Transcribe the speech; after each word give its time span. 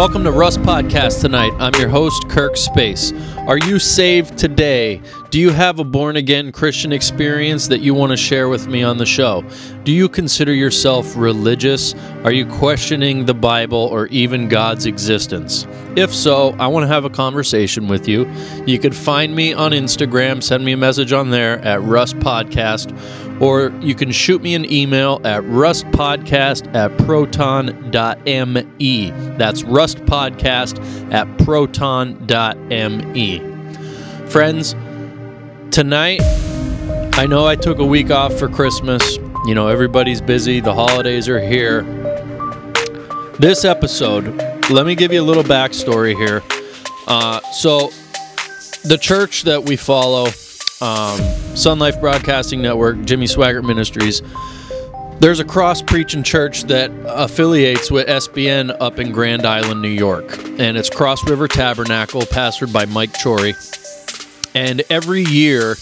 welcome 0.00 0.24
to 0.24 0.32
Rust 0.32 0.60
Podcast 0.60 1.20
tonight. 1.20 1.52
I'm 1.58 1.78
your 1.78 1.90
host, 1.90 2.26
Kirk 2.30 2.56
Space. 2.56 3.12
Are 3.40 3.58
you 3.58 3.78
saved 3.78 4.38
today? 4.38 5.02
Do 5.28 5.38
you 5.38 5.50
have 5.50 5.78
a 5.78 5.84
born 5.84 6.16
again 6.16 6.52
Christian 6.52 6.90
experience 6.90 7.68
that 7.68 7.80
you 7.80 7.92
want 7.92 8.08
to 8.08 8.16
share 8.16 8.48
with 8.48 8.66
me 8.66 8.82
on 8.82 8.96
the 8.96 9.04
show? 9.04 9.44
Do 9.84 9.92
you 9.92 10.08
consider 10.08 10.54
yourself 10.54 11.14
religious? 11.18 11.94
Are 12.24 12.32
you 12.32 12.46
questioning 12.46 13.26
the 13.26 13.34
Bible 13.34 13.76
or 13.92 14.06
even 14.06 14.48
God's 14.48 14.86
existence? 14.86 15.66
If 15.96 16.14
so, 16.14 16.56
I 16.58 16.66
want 16.66 16.84
to 16.84 16.88
have 16.88 17.04
a 17.04 17.10
conversation 17.10 17.86
with 17.86 18.08
you. 18.08 18.26
You 18.66 18.78
could 18.78 18.96
find 18.96 19.36
me 19.36 19.52
on 19.52 19.72
Instagram, 19.72 20.42
send 20.42 20.64
me 20.64 20.72
a 20.72 20.78
message 20.78 21.12
on 21.12 21.28
there 21.28 21.58
at 21.58 21.82
Rust 21.82 22.16
Podcast, 22.20 22.88
or 23.40 23.72
you 23.80 23.94
can 23.94 24.12
shoot 24.12 24.42
me 24.42 24.54
an 24.54 24.70
email 24.70 25.20
at 25.24 25.42
rustpodcast 25.44 26.74
at 26.74 26.96
proton.me. 26.98 27.80
That's 29.10 29.62
rustpodcast 29.62 31.12
at 31.12 31.38
proton.me. 31.44 33.38
Friends, 34.28 34.76
tonight, 35.70 36.20
I 37.14 37.26
know 37.26 37.46
I 37.46 37.56
took 37.56 37.78
a 37.78 37.84
week 37.84 38.10
off 38.10 38.38
for 38.38 38.48
Christmas. 38.48 39.16
You 39.46 39.54
know, 39.54 39.68
everybody's 39.68 40.20
busy, 40.20 40.60
the 40.60 40.74
holidays 40.74 41.28
are 41.28 41.40
here. 41.40 41.82
This 43.38 43.64
episode, 43.64 44.36
let 44.70 44.84
me 44.84 44.94
give 44.94 45.12
you 45.12 45.22
a 45.22 45.24
little 45.24 45.42
backstory 45.42 46.14
here. 46.14 46.42
Uh, 47.06 47.40
so, 47.52 47.90
the 48.84 48.98
church 48.98 49.44
that 49.44 49.64
we 49.64 49.76
follow, 49.76 50.26
um, 50.80 51.20
SonLife 51.54 52.00
Broadcasting 52.00 52.62
Network, 52.62 53.02
Jimmy 53.04 53.26
Swaggart 53.26 53.66
Ministries, 53.66 54.22
there's 55.20 55.38
a 55.38 55.44
cross 55.44 55.82
preaching 55.82 56.22
church 56.22 56.62
that 56.64 56.90
affiliates 57.04 57.90
with 57.90 58.06
SBN 58.08 58.74
up 58.80 58.98
in 58.98 59.12
Grand 59.12 59.44
Island, 59.44 59.82
New 59.82 59.88
York, 59.88 60.38
and 60.58 60.78
it's 60.78 60.88
Cross 60.88 61.28
River 61.28 61.46
Tabernacle, 61.46 62.22
pastored 62.22 62.72
by 62.72 62.86
Mike 62.86 63.12
Chory. 63.12 63.54
And 64.54 64.82
every 64.88 65.22
year, 65.24 65.76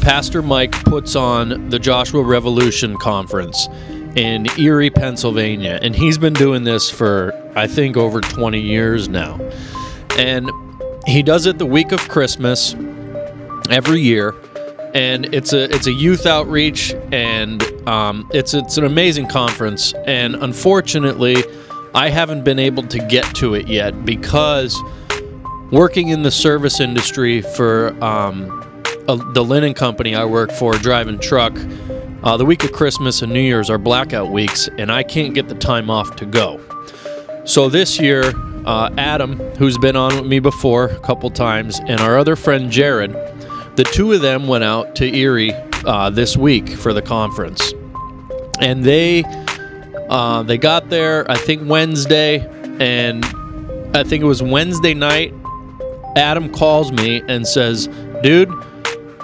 Pastor 0.00 0.40
Mike 0.40 0.72
puts 0.84 1.14
on 1.14 1.68
the 1.68 1.78
Joshua 1.78 2.22
Revolution 2.22 2.96
Conference 2.96 3.68
in 4.16 4.46
Erie, 4.58 4.90
Pennsylvania. 4.90 5.78
And 5.82 5.94
he's 5.94 6.18
been 6.18 6.32
doing 6.32 6.64
this 6.64 6.88
for, 6.90 7.32
I 7.54 7.66
think, 7.66 7.96
over 7.96 8.20
20 8.20 8.58
years 8.58 9.08
now. 9.08 9.38
And 10.16 10.50
he 11.06 11.22
does 11.22 11.46
it 11.46 11.58
the 11.58 11.66
week 11.66 11.92
of 11.92 12.00
Christmas 12.08 12.74
every 13.70 14.00
year. 14.00 14.34
And 14.94 15.32
it's 15.32 15.52
a 15.52 15.72
it's 15.72 15.86
a 15.86 15.92
youth 15.92 16.26
outreach, 16.26 16.92
and 17.12 17.62
um, 17.88 18.28
it's 18.32 18.54
it's 18.54 18.76
an 18.76 18.84
amazing 18.84 19.28
conference. 19.28 19.94
And 20.06 20.34
unfortunately, 20.34 21.36
I 21.94 22.08
haven't 22.08 22.42
been 22.42 22.58
able 22.58 22.82
to 22.84 22.98
get 22.98 23.24
to 23.36 23.54
it 23.54 23.68
yet 23.68 24.04
because 24.04 24.76
working 25.70 26.08
in 26.08 26.22
the 26.22 26.30
service 26.30 26.80
industry 26.80 27.40
for 27.40 27.92
um, 28.02 28.48
the 29.06 29.44
linen 29.44 29.74
company 29.74 30.14
I 30.14 30.24
work 30.24 30.50
for, 30.50 30.74
driving 30.74 31.18
truck, 31.18 31.56
uh, 32.22 32.36
the 32.36 32.44
week 32.44 32.64
of 32.64 32.72
Christmas 32.72 33.22
and 33.22 33.32
New 33.32 33.40
Year's 33.40 33.70
are 33.70 33.78
blackout 33.78 34.30
weeks, 34.30 34.68
and 34.78 34.92
I 34.92 35.02
can't 35.02 35.34
get 35.34 35.48
the 35.48 35.54
time 35.54 35.88
off 35.88 36.16
to 36.16 36.26
go. 36.26 36.60
So 37.44 37.68
this 37.68 37.98
year, 37.98 38.32
uh, 38.66 38.90
Adam, 38.98 39.38
who's 39.56 39.78
been 39.78 39.96
on 39.96 40.14
with 40.16 40.26
me 40.26 40.38
before 40.38 40.86
a 40.86 41.00
couple 41.00 41.30
times, 41.30 41.80
and 41.80 42.00
our 42.00 42.18
other 42.18 42.36
friend 42.36 42.70
Jared, 42.70 43.16
the 43.76 43.84
two 43.84 44.12
of 44.12 44.20
them 44.20 44.46
went 44.46 44.64
out 44.64 44.94
to 44.96 45.14
Erie 45.14 45.52
uh, 45.84 46.10
this 46.10 46.36
week 46.36 46.68
for 46.68 46.92
the 46.92 47.02
conference, 47.02 47.72
and 48.60 48.84
they 48.84 49.24
uh, 50.08 50.42
they 50.42 50.58
got 50.58 50.90
there 50.90 51.30
I 51.30 51.36
think 51.36 51.68
Wednesday, 51.68 52.46
and 52.80 53.24
I 53.96 54.04
think 54.04 54.22
it 54.22 54.26
was 54.26 54.42
Wednesday 54.42 54.94
night 54.94 55.34
Adam 56.16 56.52
calls 56.52 56.90
me 56.90 57.22
and 57.28 57.46
says, 57.46 57.88
Dude, 58.22 58.50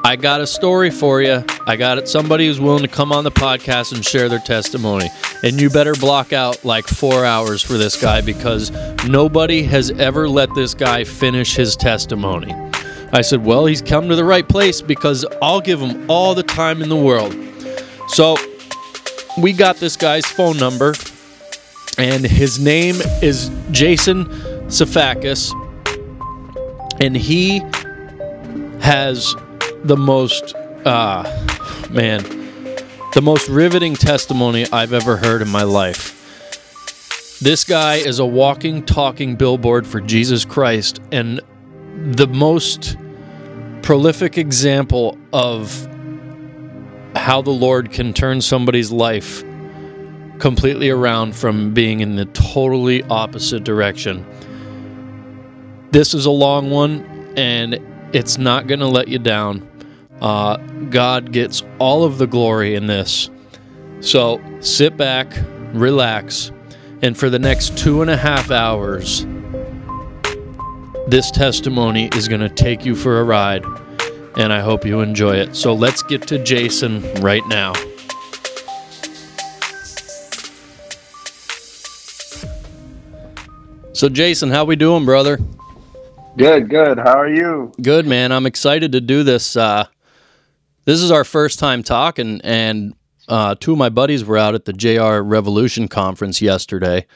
I 0.05 0.15
got 0.17 0.41
a 0.41 0.47
story 0.47 0.91
for 0.91 1.21
you. 1.21 1.45
I 1.67 1.77
got 1.77 1.99
it. 1.99 2.09
Somebody 2.09 2.47
who's 2.47 2.61
willing 2.61 2.83
to 2.83 2.89
come 2.89 3.11
on 3.11 3.25
the 3.25 3.31
podcast 3.31 3.93
and 3.93 4.05
share 4.05 4.29
their 4.29 4.39
testimony. 4.39 5.09
And 5.43 5.61
you 5.61 5.69
better 5.69 5.95
block 5.95 6.33
out 6.33 6.65
like 6.65 6.87
four 6.87 7.25
hours 7.25 7.61
for 7.61 7.75
this 7.75 8.01
guy 8.01 8.21
because 8.21 8.71
nobody 9.05 9.63
has 9.65 9.91
ever 9.93 10.29
let 10.29 10.55
this 10.55 10.75
guy 10.75 11.03
finish 11.05 11.57
his 11.57 11.75
testimony. 11.75 12.55
I 13.17 13.23
said, 13.23 13.45
Well, 13.45 13.67
he's 13.67 13.83
come 13.83 14.09
to 14.09 14.17
the 14.17 14.25
right 14.25 14.47
place 14.47 14.81
because 14.81 15.25
I'll 15.41 15.61
give 15.61 15.81
him 15.81 16.11
all 16.11 16.35
the 16.35 16.43
time 16.43 16.83
in 16.83 16.89
the 16.89 16.97
world. 16.97 17.35
So 18.09 18.37
we 19.39 19.53
got 19.53 19.77
this 19.77 19.97
guy's 19.97 20.27
phone 20.27 20.59
number, 20.59 20.95
and 21.99 22.25
his 22.25 22.59
name 22.59 22.97
is 23.23 23.51
Jason 23.71 24.27
Siafakas 24.67 25.53
and 27.01 27.17
he 27.17 27.59
has 28.81 29.35
the 29.85 29.97
most 29.97 30.55
uh 30.85 31.23
man 31.91 32.23
the 33.15 33.23
most 33.23 33.49
riveting 33.49 33.95
testimony 33.95 34.67
I've 34.73 34.93
ever 34.93 35.17
heard 35.17 35.41
in 35.41 35.49
my 35.49 35.63
life. 35.63 36.13
This 37.41 37.65
guy 37.65 37.95
is 37.95 38.19
a 38.19 38.27
walking, 38.27 38.85
talking 38.85 39.37
billboard 39.37 39.87
for 39.87 40.03
Jesus 40.03 40.45
Christ 40.45 41.01
and 41.13 41.41
the 41.95 42.27
most 42.27 42.97
prolific 43.87 44.37
example 44.37 45.17
of 45.33 45.87
how 47.15 47.41
the 47.41 47.53
Lord 47.53 47.93
can 47.93 48.13
turn 48.13 48.41
somebody's 48.41 48.91
life 48.91 49.45
completely 50.41 50.91
around 50.91 51.37
from 51.37 51.73
being 51.73 52.01
in 52.01 52.17
the 52.17 52.25
totally 52.25 53.05
opposite 53.05 53.63
direction. 53.63 54.27
This 55.93 56.15
is 56.15 56.27
a 56.27 56.33
long 56.33 56.69
one, 56.69 57.05
and 57.37 57.75
it's 58.13 58.39
not 58.39 58.67
going 58.67 58.81
to 58.81 58.89
let 58.89 59.07
you 59.07 59.21
down. 59.21 59.65
Uh, 60.21 60.57
God 60.91 61.31
gets 61.31 61.63
all 61.79 62.03
of 62.03 62.19
the 62.19 62.27
glory 62.27 62.75
in 62.75 62.89
this. 62.89 63.31
So 64.01 64.41
sit 64.59 64.97
back, 64.97 65.33
relax, 65.73 66.51
and 67.03 67.17
for 67.17 67.31
the 67.31 67.39
next 67.39 67.79
two 67.79 68.03
and 68.03 68.11
a 68.11 68.17
half 68.17 68.51
hours, 68.51 69.25
this 71.07 71.31
testimony 71.31 72.09
is 72.15 72.29
going 72.29 72.41
to 72.41 72.49
take 72.49 72.85
you 72.85 72.97
for 72.97 73.21
a 73.21 73.25
ride, 73.25 73.65
and 74.37 74.53
I 74.53 74.61
hope 74.61 74.85
you 74.85 75.01
enjoy 75.01 75.37
it. 75.37 75.55
So 75.55 75.73
let's 75.73 76.03
get 76.03 76.27
to 76.29 76.43
Jason 76.43 77.03
right 77.23 77.47
now. 77.47 77.73
So 83.93 84.11
Jason, 84.11 84.51
how 84.51 84.65
we 84.65 84.77
doing, 84.77 85.05
brother? 85.07 85.39
Good, 86.37 86.69
good. 86.69 86.99
How 86.99 87.19
are 87.19 87.29
you? 87.29 87.73
Good, 87.81 88.07
man. 88.07 88.31
I'm 88.31 88.45
excited 88.45 88.93
to 88.93 89.01
do 89.01 89.23
this. 89.23 89.57
Uh, 89.57 89.87
this 90.85 91.01
is 91.01 91.11
our 91.11 91.25
first 91.25 91.59
time 91.59 91.83
talking, 91.83 92.41
and 92.45 92.95
uh, 93.29 93.55
two 93.59 93.73
of 93.73 93.79
my 93.79 93.89
buddies 93.89 94.25
were 94.25 94.37
out 94.37 94.55
at 94.55 94.67
the 94.67 94.73
JR 94.75 95.23
Revolution 95.23 95.89
conference 95.89 96.43
yesterday. 96.43 97.07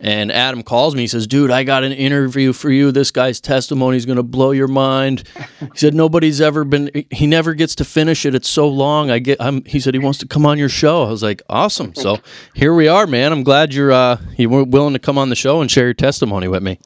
And 0.00 0.30
Adam 0.30 0.62
calls 0.62 0.94
me. 0.94 1.02
He 1.02 1.06
says, 1.08 1.26
"Dude, 1.26 1.50
I 1.50 1.64
got 1.64 1.82
an 1.82 1.90
interview 1.90 2.52
for 2.52 2.70
you. 2.70 2.92
This 2.92 3.10
guy's 3.10 3.40
testimony 3.40 3.96
is 3.96 4.06
going 4.06 4.16
to 4.16 4.22
blow 4.22 4.52
your 4.52 4.68
mind." 4.68 5.24
He 5.60 5.66
said, 5.74 5.92
"Nobody's 5.92 6.40
ever 6.40 6.64
been. 6.64 6.90
He 7.10 7.26
never 7.26 7.52
gets 7.54 7.74
to 7.76 7.84
finish 7.84 8.24
it. 8.24 8.34
It's 8.34 8.48
so 8.48 8.68
long. 8.68 9.10
I 9.10 9.18
get. 9.18 9.40
I'm, 9.40 9.64
he 9.64 9.80
said 9.80 9.94
he 9.94 10.00
wants 10.00 10.20
to 10.20 10.28
come 10.28 10.46
on 10.46 10.56
your 10.56 10.68
show. 10.68 11.02
I 11.02 11.10
was 11.10 11.22
like, 11.22 11.42
"Awesome." 11.48 11.96
So 11.96 12.18
here 12.54 12.74
we 12.74 12.86
are, 12.86 13.08
man. 13.08 13.32
I'm 13.32 13.42
glad 13.42 13.74
you're 13.74 13.90
uh, 13.90 14.20
you 14.36 14.48
were 14.48 14.62
willing 14.62 14.92
to 14.92 15.00
come 15.00 15.18
on 15.18 15.30
the 15.30 15.36
show 15.36 15.60
and 15.60 15.68
share 15.70 15.86
your 15.86 15.94
testimony 15.94 16.46
with 16.46 16.62
me. 16.62 16.78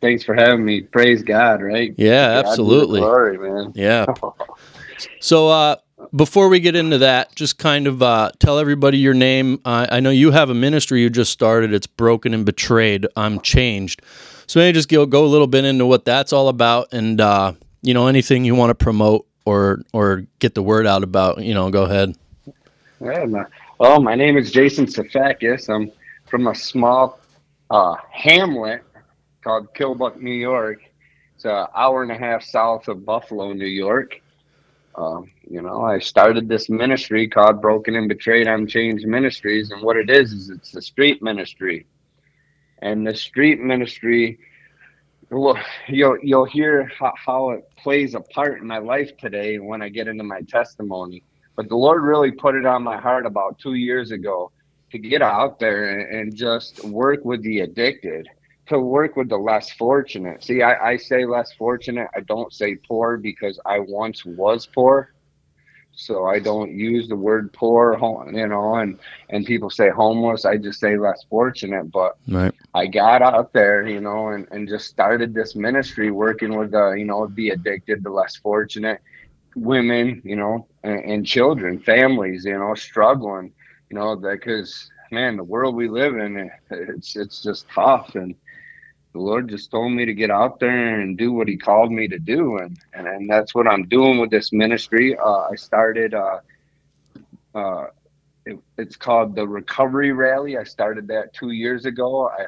Thanks 0.00 0.24
for 0.24 0.34
having 0.34 0.64
me. 0.64 0.82
Praise 0.82 1.22
God, 1.22 1.62
right? 1.62 1.94
Yeah, 1.96 2.42
God 2.42 2.46
absolutely. 2.46 3.00
Glory, 3.00 3.38
man. 3.38 3.72
Yeah. 3.74 4.06
so, 5.20 5.48
uh, 5.48 5.76
before 6.14 6.48
we 6.48 6.60
get 6.60 6.74
into 6.74 6.98
that, 6.98 7.34
just 7.34 7.58
kind 7.58 7.86
of 7.86 8.02
uh, 8.02 8.30
tell 8.38 8.58
everybody 8.58 8.98
your 8.98 9.14
name. 9.14 9.60
Uh, 9.64 9.86
I 9.90 10.00
know 10.00 10.10
you 10.10 10.30
have 10.30 10.50
a 10.50 10.54
ministry 10.54 11.00
you 11.02 11.10
just 11.10 11.32
started. 11.32 11.72
It's 11.72 11.86
Broken 11.86 12.34
and 12.34 12.44
Betrayed. 12.44 13.06
I'm 13.16 13.40
Changed. 13.40 14.02
So 14.46 14.60
maybe 14.60 14.74
just 14.74 14.88
go, 14.88 15.04
go 15.06 15.24
a 15.24 15.28
little 15.28 15.46
bit 15.46 15.64
into 15.64 15.84
what 15.86 16.04
that's 16.04 16.32
all 16.32 16.48
about, 16.48 16.88
and 16.92 17.20
uh, 17.20 17.52
you 17.82 17.92
know 17.92 18.06
anything 18.06 18.44
you 18.44 18.54
want 18.54 18.70
to 18.70 18.74
promote 18.74 19.26
or 19.44 19.82
or 19.92 20.24
get 20.38 20.54
the 20.54 20.62
word 20.62 20.86
out 20.86 21.02
about. 21.02 21.42
You 21.42 21.54
know, 21.54 21.70
go 21.70 21.84
ahead. 21.84 22.16
Yeah, 23.00 23.44
well, 23.78 24.00
my 24.00 24.14
name 24.14 24.36
is 24.36 24.50
Jason 24.50 24.86
Siafakas. 24.86 25.68
I'm 25.72 25.92
from 26.26 26.46
a 26.46 26.54
small 26.54 27.20
uh, 27.70 27.96
hamlet 28.10 28.82
called 29.42 29.72
Killbuck, 29.74 30.20
New 30.20 30.32
York. 30.32 30.82
It's 31.36 31.44
an 31.44 31.66
hour 31.76 32.02
and 32.02 32.10
a 32.10 32.18
half 32.18 32.42
south 32.42 32.88
of 32.88 33.04
Buffalo, 33.04 33.52
New 33.52 33.66
York. 33.66 34.20
Um, 34.98 35.30
you 35.48 35.62
know, 35.62 35.82
I 35.82 36.00
started 36.00 36.48
this 36.48 36.68
ministry 36.68 37.28
called 37.28 37.62
Broken 37.62 37.94
and 37.94 38.08
Betrayed 38.08 38.48
I'm 38.48 38.66
Changed 38.66 39.06
Ministries, 39.06 39.70
and 39.70 39.80
what 39.80 39.96
it 39.96 40.10
is 40.10 40.32
is 40.32 40.50
it's 40.50 40.74
a 40.74 40.82
street 40.82 41.22
ministry, 41.22 41.86
and 42.82 43.06
the 43.06 43.14
street 43.14 43.60
ministry. 43.60 44.40
Well, 45.30 45.56
you'll 45.86 46.18
you'll 46.20 46.46
hear 46.46 46.90
how, 46.98 47.12
how 47.14 47.50
it 47.50 47.70
plays 47.76 48.16
a 48.16 48.20
part 48.20 48.60
in 48.60 48.66
my 48.66 48.78
life 48.78 49.16
today 49.18 49.60
when 49.60 49.82
I 49.82 49.88
get 49.88 50.08
into 50.08 50.24
my 50.24 50.40
testimony. 50.40 51.22
But 51.54 51.68
the 51.68 51.76
Lord 51.76 52.02
really 52.02 52.32
put 52.32 52.56
it 52.56 52.66
on 52.66 52.82
my 52.82 52.96
heart 52.96 53.24
about 53.24 53.60
two 53.60 53.74
years 53.74 54.10
ago 54.10 54.50
to 54.90 54.98
get 54.98 55.22
out 55.22 55.60
there 55.60 56.00
and, 56.00 56.18
and 56.18 56.36
just 56.36 56.82
work 56.82 57.24
with 57.24 57.40
the 57.44 57.60
addicted 57.60 58.28
to 58.68 58.78
work 58.78 59.16
with 59.16 59.28
the 59.28 59.36
less 59.36 59.70
fortunate. 59.70 60.44
See, 60.44 60.62
I, 60.62 60.90
I 60.90 60.96
say 60.96 61.24
less 61.24 61.52
fortunate. 61.52 62.08
I 62.14 62.20
don't 62.20 62.52
say 62.52 62.76
poor 62.76 63.16
because 63.16 63.58
I 63.64 63.80
once 63.80 64.24
was 64.24 64.66
poor. 64.66 65.12
So 65.92 66.26
I 66.26 66.38
don't 66.38 66.70
use 66.70 67.08
the 67.08 67.16
word 67.16 67.52
poor, 67.52 67.98
you 68.32 68.46
know, 68.46 68.76
and, 68.76 69.00
and 69.30 69.44
people 69.44 69.68
say 69.68 69.88
homeless. 69.90 70.44
I 70.44 70.56
just 70.56 70.78
say 70.78 70.96
less 70.96 71.24
fortunate. 71.28 71.90
But 71.90 72.16
right. 72.28 72.54
I 72.72 72.86
got 72.86 73.20
out 73.20 73.52
there, 73.52 73.84
you 73.88 74.00
know, 74.00 74.28
and, 74.28 74.46
and 74.52 74.68
just 74.68 74.86
started 74.86 75.34
this 75.34 75.56
ministry 75.56 76.12
working 76.12 76.56
with 76.56 76.70
the, 76.70 76.90
you 76.90 77.04
know, 77.04 77.26
the 77.26 77.50
addicted, 77.50 78.04
the 78.04 78.10
less 78.10 78.36
fortunate 78.36 79.00
women, 79.56 80.22
you 80.24 80.36
know, 80.36 80.68
and, 80.84 81.00
and 81.04 81.26
children, 81.26 81.80
families, 81.80 82.44
you 82.44 82.56
know, 82.56 82.74
struggling, 82.74 83.52
you 83.90 83.96
know, 83.96 84.14
because 84.14 84.88
man, 85.10 85.36
the 85.36 85.44
world 85.44 85.74
we 85.74 85.88
live 85.88 86.16
in, 86.16 86.50
it's 86.70 87.16
it's 87.16 87.42
just 87.42 87.66
tough, 87.74 88.14
and 88.14 88.34
the 89.12 89.20
Lord 89.20 89.48
just 89.48 89.70
told 89.70 89.92
me 89.92 90.04
to 90.04 90.14
get 90.14 90.30
out 90.30 90.60
there 90.60 91.00
and 91.00 91.16
do 91.16 91.32
what 91.32 91.48
He 91.48 91.56
called 91.56 91.90
me 91.90 92.08
to 92.08 92.18
do, 92.18 92.58
and 92.58 92.78
and, 92.92 93.06
and 93.06 93.30
that's 93.30 93.54
what 93.54 93.66
I'm 93.66 93.88
doing 93.88 94.18
with 94.18 94.30
this 94.30 94.52
ministry. 94.52 95.16
Uh, 95.16 95.48
I 95.50 95.54
started. 95.56 96.14
Uh, 96.14 96.40
uh, 97.54 97.86
it, 98.46 98.58
it's 98.78 98.96
called 98.96 99.34
the 99.34 99.46
Recovery 99.46 100.12
Rally. 100.12 100.56
I 100.56 100.64
started 100.64 101.08
that 101.08 101.34
two 101.34 101.50
years 101.50 101.84
ago. 101.84 102.28
I 102.28 102.46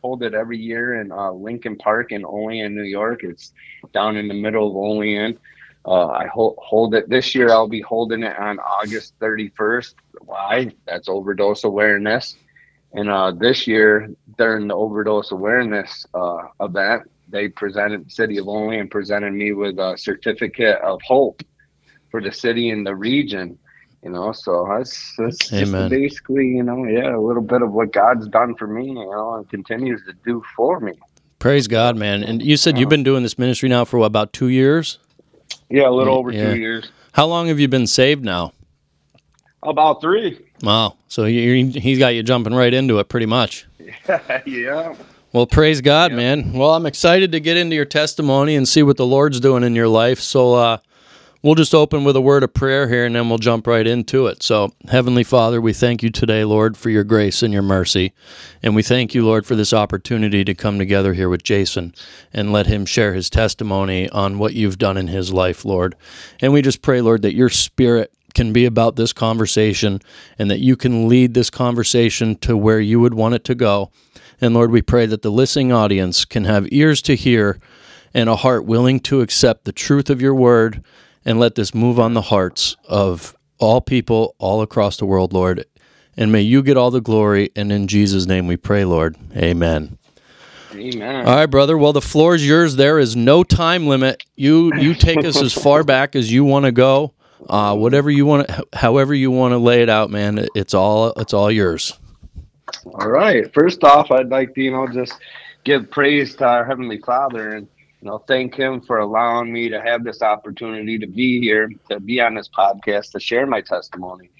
hold 0.00 0.22
it 0.22 0.34
every 0.34 0.58
year 0.58 1.00
in 1.00 1.12
uh, 1.12 1.32
Lincoln 1.32 1.76
Park 1.76 2.12
in 2.12 2.24
Olean, 2.24 2.74
New 2.74 2.82
York. 2.82 3.24
It's 3.24 3.52
down 3.92 4.16
in 4.16 4.28
the 4.28 4.34
middle 4.40 4.68
of 4.70 4.76
Olean. 4.76 5.38
Uh, 5.84 6.08
I 6.08 6.26
hold, 6.26 6.56
hold 6.58 6.94
it 6.94 7.08
this 7.08 7.34
year. 7.34 7.50
I'll 7.50 7.68
be 7.68 7.80
holding 7.80 8.22
it 8.22 8.36
on 8.38 8.58
August 8.58 9.18
31st. 9.20 9.94
Why? 10.20 10.70
That's 10.86 11.08
overdose 11.08 11.64
awareness. 11.64 12.36
And 12.92 13.10
uh, 13.10 13.32
this 13.32 13.66
year, 13.66 14.08
during 14.38 14.68
the 14.68 14.74
overdose 14.74 15.30
awareness 15.30 16.06
uh, 16.14 16.38
event, 16.60 17.10
they 17.28 17.48
presented 17.48 18.06
the 18.06 18.10
city 18.10 18.38
of 18.38 18.48
Olean 18.48 18.88
presented 18.88 19.32
me 19.32 19.52
with 19.52 19.78
a 19.78 19.96
certificate 19.98 20.80
of 20.80 21.00
hope 21.02 21.42
for 22.10 22.22
the 22.22 22.32
city 22.32 22.70
and 22.70 22.86
the 22.86 22.94
region. 22.94 23.58
You 24.02 24.10
know, 24.10 24.32
so 24.32 24.66
that's, 24.70 25.14
that's 25.18 25.48
just 25.48 25.72
basically, 25.90 26.46
you 26.46 26.62
know, 26.62 26.84
yeah, 26.84 27.16
a 27.16 27.20
little 27.20 27.42
bit 27.42 27.62
of 27.62 27.72
what 27.72 27.92
God's 27.92 28.28
done 28.28 28.54
for 28.54 28.68
me, 28.68 28.86
you 28.86 28.94
know, 28.94 29.34
and 29.34 29.50
continues 29.50 30.00
to 30.06 30.14
do 30.24 30.42
for 30.56 30.78
me. 30.78 30.92
Praise 31.40 31.66
God, 31.66 31.96
man. 31.96 32.22
And 32.22 32.40
you 32.40 32.56
said 32.56 32.78
you've 32.78 32.88
been 32.88 33.02
doing 33.02 33.22
this 33.22 33.38
ministry 33.38 33.68
now 33.68 33.84
for 33.84 33.98
what, 33.98 34.06
about 34.06 34.32
two 34.32 34.48
years? 34.48 34.98
Yeah, 35.68 35.88
a 35.88 35.90
little 35.90 36.16
over 36.16 36.30
yeah. 36.30 36.52
two 36.52 36.58
years. 36.58 36.90
How 37.12 37.26
long 37.26 37.48
have 37.48 37.58
you 37.58 37.68
been 37.68 37.86
saved 37.86 38.24
now? 38.24 38.52
About 39.62 40.00
three. 40.00 40.47
Wow. 40.62 40.96
So 41.08 41.24
he, 41.24 41.70
he's 41.70 41.98
got 41.98 42.08
you 42.08 42.22
jumping 42.22 42.54
right 42.54 42.72
into 42.72 42.98
it 42.98 43.08
pretty 43.08 43.26
much. 43.26 43.66
yeah. 44.46 44.94
Well, 45.32 45.46
praise 45.46 45.80
God, 45.80 46.10
yeah. 46.10 46.16
man. 46.16 46.52
Well, 46.52 46.74
I'm 46.74 46.86
excited 46.86 47.32
to 47.32 47.40
get 47.40 47.56
into 47.56 47.76
your 47.76 47.84
testimony 47.84 48.56
and 48.56 48.66
see 48.66 48.82
what 48.82 48.96
the 48.96 49.06
Lord's 49.06 49.40
doing 49.40 49.62
in 49.62 49.74
your 49.74 49.88
life. 49.88 50.20
So, 50.20 50.54
uh, 50.54 50.78
we'll 51.42 51.54
just 51.54 51.74
open 51.74 52.04
with 52.04 52.16
a 52.16 52.20
word 52.20 52.42
of 52.42 52.52
prayer 52.52 52.88
here 52.88 53.04
and 53.04 53.14
then 53.14 53.28
we'll 53.28 53.38
jump 53.38 53.66
right 53.66 53.86
into 53.86 54.26
it. 54.26 54.42
So, 54.42 54.72
Heavenly 54.88 55.24
Father, 55.24 55.60
we 55.60 55.72
thank 55.72 56.02
you 56.02 56.10
today, 56.10 56.44
Lord, 56.44 56.76
for 56.76 56.90
your 56.90 57.04
grace 57.04 57.42
and 57.42 57.52
your 57.52 57.62
mercy. 57.62 58.12
And 58.62 58.74
we 58.74 58.82
thank 58.82 59.14
you, 59.14 59.24
Lord, 59.24 59.46
for 59.46 59.54
this 59.54 59.72
opportunity 59.72 60.44
to 60.44 60.54
come 60.54 60.78
together 60.78 61.14
here 61.14 61.28
with 61.28 61.44
Jason 61.44 61.94
and 62.32 62.52
let 62.52 62.66
him 62.66 62.84
share 62.84 63.14
his 63.14 63.30
testimony 63.30 64.08
on 64.10 64.38
what 64.38 64.54
you've 64.54 64.78
done 64.78 64.96
in 64.96 65.08
his 65.08 65.32
life, 65.32 65.64
Lord. 65.64 65.94
And 66.40 66.52
we 66.52 66.62
just 66.62 66.82
pray, 66.82 67.00
Lord, 67.00 67.22
that 67.22 67.34
your 67.34 67.50
spirit 67.50 68.12
can 68.34 68.52
be 68.52 68.64
about 68.64 68.96
this 68.96 69.12
conversation 69.12 70.00
and 70.38 70.50
that 70.50 70.60
you 70.60 70.76
can 70.76 71.08
lead 71.08 71.34
this 71.34 71.50
conversation 71.50 72.36
to 72.36 72.56
where 72.56 72.80
you 72.80 73.00
would 73.00 73.14
want 73.14 73.34
it 73.34 73.44
to 73.44 73.54
go. 73.54 73.90
And 74.40 74.54
Lord, 74.54 74.70
we 74.70 74.82
pray 74.82 75.06
that 75.06 75.22
the 75.22 75.30
listening 75.30 75.72
audience 75.72 76.24
can 76.24 76.44
have 76.44 76.68
ears 76.70 77.02
to 77.02 77.16
hear 77.16 77.58
and 78.14 78.28
a 78.28 78.36
heart 78.36 78.64
willing 78.64 79.00
to 79.00 79.20
accept 79.20 79.64
the 79.64 79.72
truth 79.72 80.10
of 80.10 80.22
your 80.22 80.34
word 80.34 80.82
and 81.24 81.38
let 81.38 81.56
this 81.56 81.74
move 81.74 81.98
on 81.98 82.14
the 82.14 82.22
hearts 82.22 82.76
of 82.88 83.36
all 83.58 83.80
people 83.80 84.34
all 84.38 84.62
across 84.62 84.96
the 84.96 85.06
world, 85.06 85.32
Lord. 85.32 85.64
And 86.16 86.32
may 86.32 86.42
you 86.42 86.62
get 86.62 86.76
all 86.76 86.90
the 86.90 87.00
glory. 87.00 87.50
And 87.54 87.70
in 87.70 87.86
Jesus' 87.86 88.26
name 88.26 88.46
we 88.46 88.56
pray, 88.56 88.84
Lord. 88.84 89.16
Amen. 89.36 89.98
Amen. 90.74 91.26
All 91.26 91.36
right, 91.36 91.46
brother. 91.46 91.78
Well, 91.78 91.92
the 91.92 92.00
floor 92.02 92.34
is 92.34 92.46
yours. 92.46 92.76
There 92.76 92.98
is 92.98 93.16
no 93.16 93.42
time 93.42 93.86
limit. 93.86 94.22
You 94.36 94.74
you 94.76 94.94
take 94.94 95.24
us 95.24 95.40
as 95.40 95.52
far 95.52 95.82
back 95.82 96.14
as 96.14 96.30
you 96.30 96.44
want 96.44 96.66
to 96.66 96.72
go. 96.72 97.14
Uh, 97.48 97.76
whatever 97.76 98.10
you 98.10 98.26
want, 98.26 98.48
to, 98.48 98.66
however 98.72 99.14
you 99.14 99.30
want 99.30 99.52
to 99.52 99.58
lay 99.58 99.82
it 99.82 99.88
out, 99.88 100.10
man. 100.10 100.46
It's 100.54 100.74
all 100.74 101.12
it's 101.12 101.32
all 101.32 101.50
yours. 101.50 101.98
All 102.86 103.08
right. 103.08 103.52
First 103.54 103.84
off, 103.84 104.10
I'd 104.10 104.28
like 104.28 104.54
to 104.54 104.62
you 104.62 104.72
know 104.72 104.86
just 104.88 105.14
give 105.64 105.90
praise 105.90 106.34
to 106.36 106.46
our 106.46 106.64
heavenly 106.64 106.98
Father 106.98 107.54
and 107.54 107.68
you 108.00 108.08
know 108.08 108.18
thank 108.26 108.54
Him 108.54 108.80
for 108.80 108.98
allowing 108.98 109.52
me 109.52 109.68
to 109.68 109.80
have 109.80 110.04
this 110.04 110.22
opportunity 110.22 110.98
to 110.98 111.06
be 111.06 111.40
here, 111.40 111.70
to 111.90 112.00
be 112.00 112.20
on 112.20 112.34
this 112.34 112.48
podcast, 112.48 113.12
to 113.12 113.20
share 113.20 113.46
my 113.46 113.60
testimony. 113.60 114.30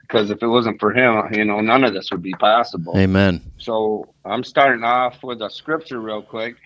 Because 0.00 0.30
if 0.30 0.42
it 0.42 0.48
wasn't 0.48 0.80
for 0.80 0.92
Him, 0.92 1.32
you 1.32 1.44
know, 1.44 1.60
none 1.60 1.84
of 1.84 1.94
this 1.94 2.10
would 2.10 2.22
be 2.22 2.34
possible. 2.34 2.96
Amen. 2.96 3.40
So 3.58 4.12
I'm 4.24 4.42
starting 4.42 4.82
off 4.82 5.22
with 5.22 5.40
a 5.40 5.48
scripture 5.48 6.00
real 6.00 6.20
quick, 6.20 6.56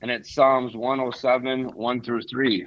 and 0.00 0.10
it's 0.10 0.34
Psalms 0.34 0.74
107, 0.74 1.74
1 1.74 2.00
through 2.00 2.22
3. 2.22 2.66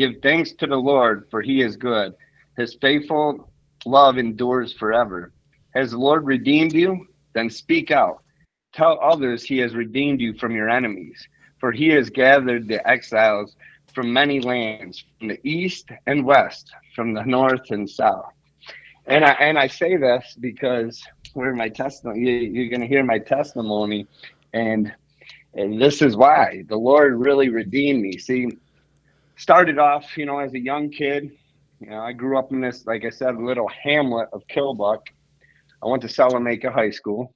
Give 0.00 0.14
thanks 0.22 0.52
to 0.52 0.66
the 0.66 0.78
Lord, 0.78 1.26
for 1.30 1.42
he 1.42 1.60
is 1.60 1.76
good. 1.76 2.14
His 2.56 2.74
faithful 2.80 3.52
love 3.84 4.16
endures 4.16 4.72
forever. 4.72 5.34
Has 5.74 5.90
the 5.90 5.98
Lord 5.98 6.24
redeemed 6.24 6.72
you? 6.72 7.06
Then 7.34 7.50
speak 7.50 7.90
out. 7.90 8.22
Tell 8.72 8.98
others 9.02 9.44
he 9.44 9.58
has 9.58 9.74
redeemed 9.74 10.22
you 10.22 10.32
from 10.38 10.52
your 10.52 10.70
enemies, 10.70 11.28
for 11.58 11.70
he 11.70 11.88
has 11.88 12.08
gathered 12.08 12.66
the 12.66 12.80
exiles 12.88 13.56
from 13.92 14.10
many 14.10 14.40
lands, 14.40 15.04
from 15.18 15.28
the 15.28 15.40
east 15.46 15.90
and 16.06 16.24
west, 16.24 16.72
from 16.96 17.12
the 17.12 17.24
north 17.24 17.70
and 17.70 17.86
south. 17.86 18.32
And 19.04 19.22
I 19.22 19.32
and 19.32 19.58
I 19.58 19.66
say 19.66 19.98
this 19.98 20.34
because 20.40 21.02
where 21.34 21.54
my 21.54 21.68
testimony, 21.68 22.46
you're 22.46 22.70
going 22.70 22.80
to 22.80 22.86
hear 22.86 23.04
my 23.04 23.18
testimony, 23.18 24.06
and 24.54 24.94
and 25.52 25.78
this 25.78 26.00
is 26.00 26.16
why 26.16 26.64
the 26.70 26.76
Lord 26.78 27.20
really 27.20 27.50
redeemed 27.50 28.00
me. 28.00 28.16
See, 28.16 28.48
started 29.40 29.78
off, 29.78 30.18
you 30.18 30.26
know, 30.26 30.38
as 30.38 30.52
a 30.52 30.58
young 30.58 30.90
kid. 30.90 31.30
You 31.80 31.90
know, 31.90 32.00
I 32.00 32.12
grew 32.12 32.38
up 32.38 32.52
in 32.52 32.60
this, 32.60 32.86
like 32.86 33.06
I 33.06 33.10
said, 33.10 33.36
little 33.36 33.68
hamlet 33.68 34.28
of 34.34 34.46
Killbuck. 34.48 35.00
I 35.82 35.86
went 35.86 36.02
to 36.02 36.08
Salamanca 36.08 36.70
High 36.70 36.90
School. 36.90 37.34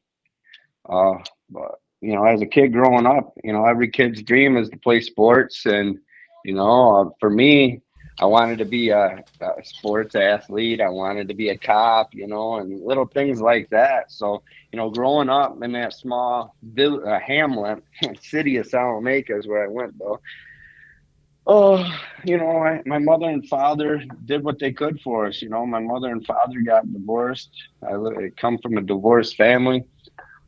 Uh, 0.86 1.14
but 1.48 1.76
you 2.02 2.14
know, 2.14 2.26
as 2.26 2.42
a 2.42 2.46
kid 2.46 2.74
growing 2.74 3.06
up, 3.06 3.32
you 3.42 3.54
know, 3.54 3.64
every 3.64 3.88
kid's 3.88 4.22
dream 4.22 4.58
is 4.58 4.68
to 4.68 4.76
play 4.76 5.00
sports, 5.00 5.64
and 5.64 5.98
you 6.44 6.54
know, 6.54 6.96
uh, 6.96 7.10
for 7.18 7.30
me, 7.30 7.80
I 8.20 8.26
wanted 8.26 8.58
to 8.58 8.66
be 8.66 8.90
a, 8.90 9.24
a, 9.40 9.64
sports 9.64 10.14
athlete. 10.14 10.82
I 10.82 10.90
wanted 10.90 11.26
to 11.28 11.34
be 11.34 11.48
a 11.48 11.56
cop, 11.56 12.14
you 12.14 12.26
know, 12.26 12.56
and 12.56 12.84
little 12.84 13.06
things 13.06 13.40
like 13.40 13.70
that. 13.70 14.12
So, 14.12 14.42
you 14.70 14.76
know, 14.76 14.90
growing 14.90 15.30
up 15.30 15.62
in 15.62 15.72
that 15.72 15.94
small 15.94 16.54
uh, 16.78 17.18
hamlet, 17.18 17.82
city 18.20 18.58
of 18.58 18.66
Salamanca 18.66 19.38
is 19.38 19.46
where 19.46 19.64
I 19.64 19.68
went 19.68 19.98
though 19.98 20.20
oh, 21.46 21.84
you 22.24 22.38
know, 22.38 22.58
I, 22.58 22.82
my 22.86 22.98
mother 22.98 23.26
and 23.28 23.46
father 23.48 24.02
did 24.24 24.44
what 24.44 24.58
they 24.58 24.72
could 24.72 25.00
for 25.00 25.26
us. 25.26 25.42
You 25.42 25.50
know, 25.50 25.66
my 25.66 25.80
mother 25.80 26.10
and 26.10 26.24
father 26.24 26.60
got 26.64 26.90
divorced. 26.92 27.50
I, 27.82 27.94
I 27.94 28.30
come 28.36 28.58
from 28.58 28.78
a 28.78 28.82
divorced 28.82 29.36
family. 29.36 29.84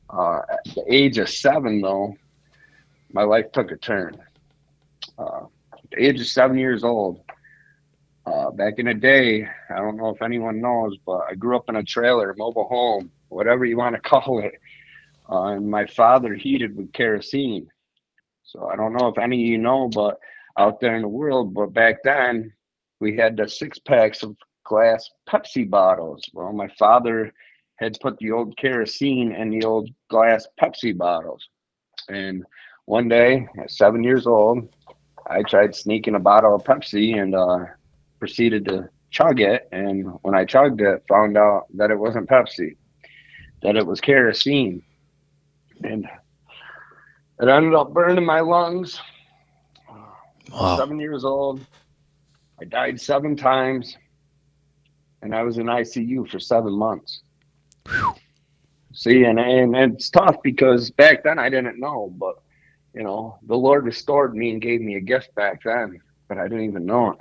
Uh, 0.08 0.40
at 0.50 0.74
the 0.74 0.84
age 0.88 1.18
of 1.18 1.28
seven, 1.28 1.80
though, 1.80 2.14
my 3.12 3.22
life 3.22 3.50
took 3.52 3.70
a 3.72 3.76
turn. 3.76 4.16
Uh, 5.18 5.44
at 5.72 5.90
the 5.90 6.04
age 6.04 6.20
of 6.20 6.26
seven 6.26 6.58
years 6.58 6.84
old, 6.84 7.20
uh, 8.26 8.50
back 8.50 8.74
in 8.78 8.86
the 8.86 8.94
day, 8.94 9.46
I 9.70 9.76
don't 9.76 9.96
know 9.96 10.08
if 10.10 10.22
anyone 10.22 10.60
knows, 10.60 10.96
but 11.04 11.22
I 11.28 11.34
grew 11.34 11.56
up 11.56 11.68
in 11.68 11.76
a 11.76 11.82
trailer, 11.82 12.34
mobile 12.36 12.66
home, 12.68 13.10
whatever 13.28 13.64
you 13.64 13.76
want 13.76 13.94
to 13.94 14.00
call 14.08 14.40
it. 14.40 14.54
Uh, 15.28 15.46
and 15.48 15.68
my 15.70 15.86
father 15.86 16.34
heated 16.34 16.76
with 16.76 16.92
kerosene. 16.92 17.68
So 18.44 18.68
I 18.68 18.76
don't 18.76 18.92
know 18.92 19.08
if 19.08 19.18
any 19.18 19.42
of 19.42 19.48
you 19.48 19.58
know, 19.58 19.88
but 19.88 20.20
out 20.58 20.80
there 20.80 20.96
in 20.96 21.02
the 21.02 21.08
world. 21.08 21.54
But 21.54 21.72
back 21.72 21.96
then, 22.04 22.52
we 23.00 23.16
had 23.16 23.36
the 23.36 23.48
six 23.48 23.78
packs 23.78 24.22
of 24.22 24.36
glass 24.64 25.08
Pepsi 25.28 25.68
bottles. 25.68 26.22
Well, 26.32 26.52
my 26.52 26.68
father 26.78 27.32
had 27.76 27.98
put 28.00 28.16
the 28.18 28.32
old 28.32 28.56
kerosene 28.56 29.32
in 29.32 29.50
the 29.50 29.64
old 29.64 29.90
glass 30.08 30.46
Pepsi 30.60 30.96
bottles. 30.96 31.48
And 32.08 32.44
one 32.86 33.08
day, 33.08 33.46
at 33.60 33.70
seven 33.70 34.02
years 34.02 34.26
old, 34.26 34.68
I 35.28 35.42
tried 35.42 35.74
sneaking 35.74 36.14
a 36.14 36.20
bottle 36.20 36.54
of 36.54 36.64
Pepsi 36.64 37.20
and 37.20 37.34
uh, 37.34 37.58
proceeded 38.18 38.64
to 38.66 38.88
chug 39.10 39.40
it. 39.40 39.68
And 39.72 40.06
when 40.22 40.34
I 40.34 40.44
chugged 40.44 40.80
it, 40.80 41.02
found 41.08 41.36
out 41.36 41.66
that 41.74 41.90
it 41.90 41.98
wasn't 41.98 42.28
Pepsi, 42.28 42.76
that 43.62 43.76
it 43.76 43.86
was 43.86 44.00
kerosene. 44.00 44.82
And 45.82 46.06
it 47.40 47.48
ended 47.48 47.74
up 47.74 47.92
burning 47.92 48.24
my 48.24 48.40
lungs. 48.40 48.98
Wow. 50.56 50.78
Seven 50.78 50.98
years 50.98 51.24
old. 51.24 51.60
I 52.60 52.64
died 52.64 53.00
seven 53.00 53.36
times. 53.36 53.96
And 55.22 55.34
I 55.34 55.42
was 55.42 55.58
in 55.58 55.66
ICU 55.66 56.28
for 56.30 56.38
seven 56.38 56.72
months. 56.72 57.20
See, 58.92 59.24
and, 59.24 59.38
and 59.38 59.76
it's 59.76 60.08
tough 60.08 60.36
because 60.42 60.90
back 60.90 61.22
then 61.22 61.38
I 61.38 61.50
didn't 61.50 61.78
know, 61.78 62.12
but 62.18 62.36
you 62.94 63.02
know, 63.02 63.38
the 63.46 63.56
Lord 63.56 63.84
restored 63.84 64.34
me 64.34 64.50
and 64.50 64.60
gave 64.60 64.80
me 64.80 64.94
a 64.94 65.00
gift 65.00 65.34
back 65.34 65.62
then, 65.62 66.00
but 66.28 66.38
I 66.38 66.44
didn't 66.48 66.64
even 66.64 66.86
know 66.86 67.10
it. 67.10 67.18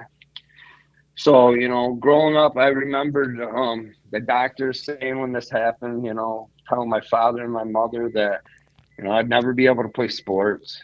So, 1.16 1.52
you 1.52 1.68
know, 1.68 1.94
growing 1.94 2.38
up, 2.38 2.58
I 2.58 2.68
remembered 2.68 3.42
um, 3.42 3.94
the 4.12 4.22
doctors 4.22 4.84
saying 4.84 5.20
when 5.20 5.34
this 5.34 5.50
happened, 5.50 6.06
you 6.06 6.14
know, 6.14 6.50
telling 6.70 6.90
my 6.90 7.02
father 7.02 7.44
and 7.44 7.52
my 7.52 7.66
mother 7.66 8.10
that, 8.14 8.44
you 8.98 9.04
know, 9.04 9.12
I'd 9.12 9.28
never 9.28 9.54
be 9.54 9.66
able 9.66 9.84
to 9.84 9.90
play 9.90 10.08
sports, 10.08 10.82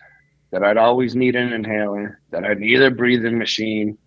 that 0.51 0.63
I'd 0.63 0.77
always 0.77 1.15
need 1.15 1.35
an 1.35 1.53
inhaler, 1.53 2.19
that 2.29 2.43
I'd 2.43 2.59
need 2.59 2.81
a 2.81 2.91
breathing 2.91 3.37
machine, 3.37 3.97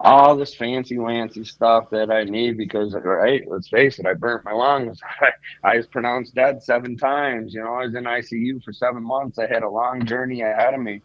all 0.00 0.36
this 0.36 0.54
fancy 0.54 0.96
wancy 0.96 1.46
stuff 1.46 1.88
that 1.90 2.10
I 2.10 2.24
need 2.24 2.58
because, 2.58 2.94
right, 2.94 3.42
let's 3.48 3.68
face 3.68 3.98
it, 3.98 4.06
I 4.06 4.14
burnt 4.14 4.44
my 4.44 4.52
lungs. 4.52 5.00
I, 5.20 5.30
I 5.62 5.76
was 5.76 5.86
pronounced 5.86 6.34
dead 6.34 6.62
seven 6.62 6.96
times. 6.96 7.54
You 7.54 7.62
know, 7.62 7.74
I 7.74 7.86
was 7.86 7.94
in 7.94 8.04
ICU 8.04 8.62
for 8.62 8.72
seven 8.72 9.02
months. 9.02 9.38
I 9.38 9.46
had 9.46 9.62
a 9.62 9.68
long 9.68 10.04
journey 10.04 10.42
ahead 10.42 10.74
of 10.74 10.80
me. 10.80 11.00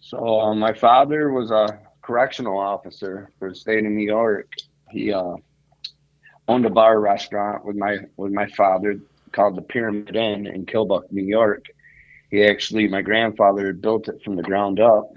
So 0.00 0.40
um, 0.40 0.60
my 0.60 0.72
father 0.72 1.32
was 1.32 1.50
a 1.50 1.80
correctional 2.02 2.58
officer 2.58 3.30
for 3.38 3.48
the 3.50 3.54
state 3.54 3.84
of 3.84 3.90
New 3.90 4.06
York. 4.06 4.52
He 4.90 5.12
uh, 5.12 5.34
owned 6.46 6.66
a 6.66 6.70
bar 6.70 7.00
restaurant 7.00 7.64
with 7.64 7.76
my 7.76 7.98
with 8.16 8.32
my 8.32 8.46
father 8.48 9.00
called 9.32 9.56
the 9.56 9.62
Pyramid 9.62 10.16
Inn 10.16 10.46
in 10.46 10.66
Killbuck, 10.66 11.10
New 11.10 11.24
York. 11.24 11.64
He 12.30 12.44
actually, 12.44 12.88
my 12.88 13.02
grandfather 13.02 13.72
built 13.72 14.08
it 14.08 14.22
from 14.22 14.36
the 14.36 14.42
ground 14.42 14.80
up, 14.80 15.10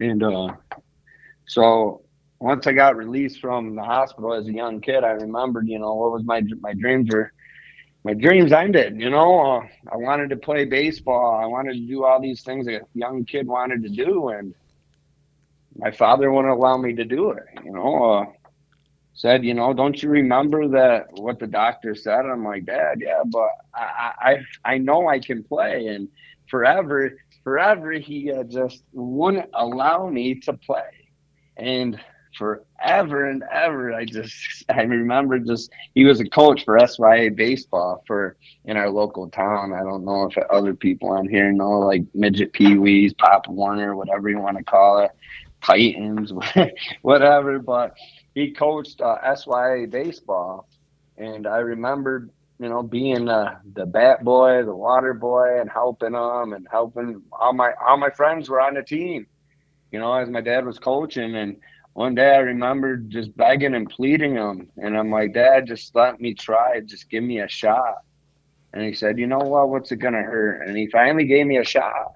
and 0.00 0.22
uh, 0.22 0.48
so 1.46 2.02
once 2.40 2.66
I 2.66 2.72
got 2.72 2.96
released 2.96 3.40
from 3.40 3.76
the 3.76 3.82
hospital 3.82 4.34
as 4.34 4.46
a 4.48 4.52
young 4.52 4.80
kid, 4.80 5.04
I 5.04 5.10
remembered, 5.12 5.68
you 5.68 5.78
know, 5.78 5.94
what 5.94 6.12
was 6.12 6.24
my 6.24 6.42
my 6.60 6.74
dreams 6.74 7.10
were. 7.12 7.32
My 8.04 8.14
dreams 8.14 8.52
ended, 8.52 9.00
you 9.00 9.10
know. 9.10 9.40
Uh, 9.40 9.60
I 9.92 9.96
wanted 9.96 10.30
to 10.30 10.36
play 10.36 10.64
baseball. 10.64 11.38
I 11.40 11.46
wanted 11.46 11.74
to 11.74 11.86
do 11.86 12.04
all 12.04 12.20
these 12.20 12.42
things 12.42 12.66
a 12.66 12.80
young 12.94 13.24
kid 13.24 13.46
wanted 13.46 13.84
to 13.84 13.90
do, 13.90 14.30
and 14.30 14.54
my 15.76 15.92
father 15.92 16.32
wouldn't 16.32 16.52
allow 16.52 16.76
me 16.76 16.94
to 16.96 17.04
do 17.04 17.30
it. 17.30 17.44
You 17.64 17.72
know, 17.72 18.04
uh, 18.12 18.24
said, 19.22 19.44
you 19.44 19.54
know, 19.54 19.72
don't 19.72 20.02
you 20.02 20.08
remember 20.08 20.66
that 20.66 21.06
what 21.12 21.38
the 21.38 21.46
doctor 21.46 21.94
said? 21.94 22.26
I'm 22.26 22.44
like, 22.44 22.66
Dad, 22.66 22.98
yeah, 23.00 23.22
but 23.24 23.50
I 23.72 24.12
I 24.20 24.72
I 24.72 24.78
know 24.78 25.06
I 25.06 25.20
can 25.20 25.44
play, 25.44 25.86
and 25.86 26.08
forever, 26.50 27.16
forever 27.44 27.92
he 27.92 28.32
uh, 28.32 28.42
just 28.42 28.82
wouldn't 28.92 29.48
allow 29.54 30.08
me 30.08 30.34
to 30.40 30.52
play. 30.54 30.90
And 31.56 32.00
forever 32.38 33.28
and 33.28 33.44
ever 33.52 33.92
i 33.92 34.06
just 34.06 34.64
i 34.70 34.80
remember 34.80 35.38
just 35.38 35.70
he 35.94 36.02
was 36.06 36.18
a 36.18 36.24
coach 36.24 36.64
for 36.64 36.78
sya 36.78 37.36
baseball 37.36 38.02
for 38.06 38.38
in 38.64 38.78
our 38.78 38.88
local 38.88 39.28
town. 39.28 39.74
I 39.74 39.82
don't 39.82 40.02
know 40.06 40.24
if 40.24 40.38
other 40.50 40.74
people 40.74 41.10
on 41.10 41.28
here 41.28 41.52
know 41.52 41.80
like 41.80 42.04
midget 42.14 42.54
pee-wees 42.54 43.12
pop 43.18 43.46
warner 43.48 43.94
whatever 43.94 44.30
you 44.30 44.38
want 44.38 44.56
to 44.56 44.64
call 44.64 45.00
it 45.00 45.10
titans 45.62 46.32
whatever 47.02 47.58
but 47.58 47.94
he 48.34 48.52
coached 48.52 49.00
uh, 49.00 49.18
sya 49.34 49.90
baseball 49.90 50.68
and 51.18 51.46
i 51.46 51.58
remembered 51.58 52.30
you 52.58 52.68
know 52.68 52.82
being 52.82 53.28
uh, 53.28 53.58
the 53.74 53.86
bat 53.86 54.24
boy 54.24 54.64
the 54.64 54.74
water 54.74 55.14
boy 55.14 55.60
and 55.60 55.70
helping 55.70 56.12
them 56.12 56.52
and 56.52 56.66
helping 56.70 57.22
all 57.32 57.52
my 57.52 57.72
all 57.86 57.96
my 57.96 58.10
friends 58.10 58.48
were 58.48 58.60
on 58.60 58.74
the 58.74 58.82
team 58.82 59.26
you 59.92 60.00
know, 60.00 60.14
as 60.14 60.28
my 60.28 60.40
dad 60.40 60.64
was 60.64 60.78
coaching. 60.78 61.36
And 61.36 61.58
one 61.92 62.14
day 62.14 62.34
I 62.34 62.38
remembered 62.38 63.10
just 63.10 63.36
begging 63.36 63.74
and 63.74 63.88
pleading 63.88 64.34
him. 64.34 64.70
And 64.78 64.96
I'm 64.98 65.10
like, 65.10 65.34
Dad, 65.34 65.66
just 65.66 65.94
let 65.94 66.20
me 66.20 66.34
try. 66.34 66.80
Just 66.80 67.10
give 67.10 67.22
me 67.22 67.40
a 67.40 67.48
shot. 67.48 67.96
And 68.72 68.82
he 68.82 68.94
said, 68.94 69.18
You 69.18 69.26
know 69.26 69.38
what? 69.38 69.68
What's 69.68 69.92
it 69.92 70.00
to 70.00 70.10
hurt? 70.10 70.66
And 70.66 70.76
he 70.76 70.88
finally 70.88 71.26
gave 71.26 71.46
me 71.46 71.58
a 71.58 71.64
shot. 71.64 72.12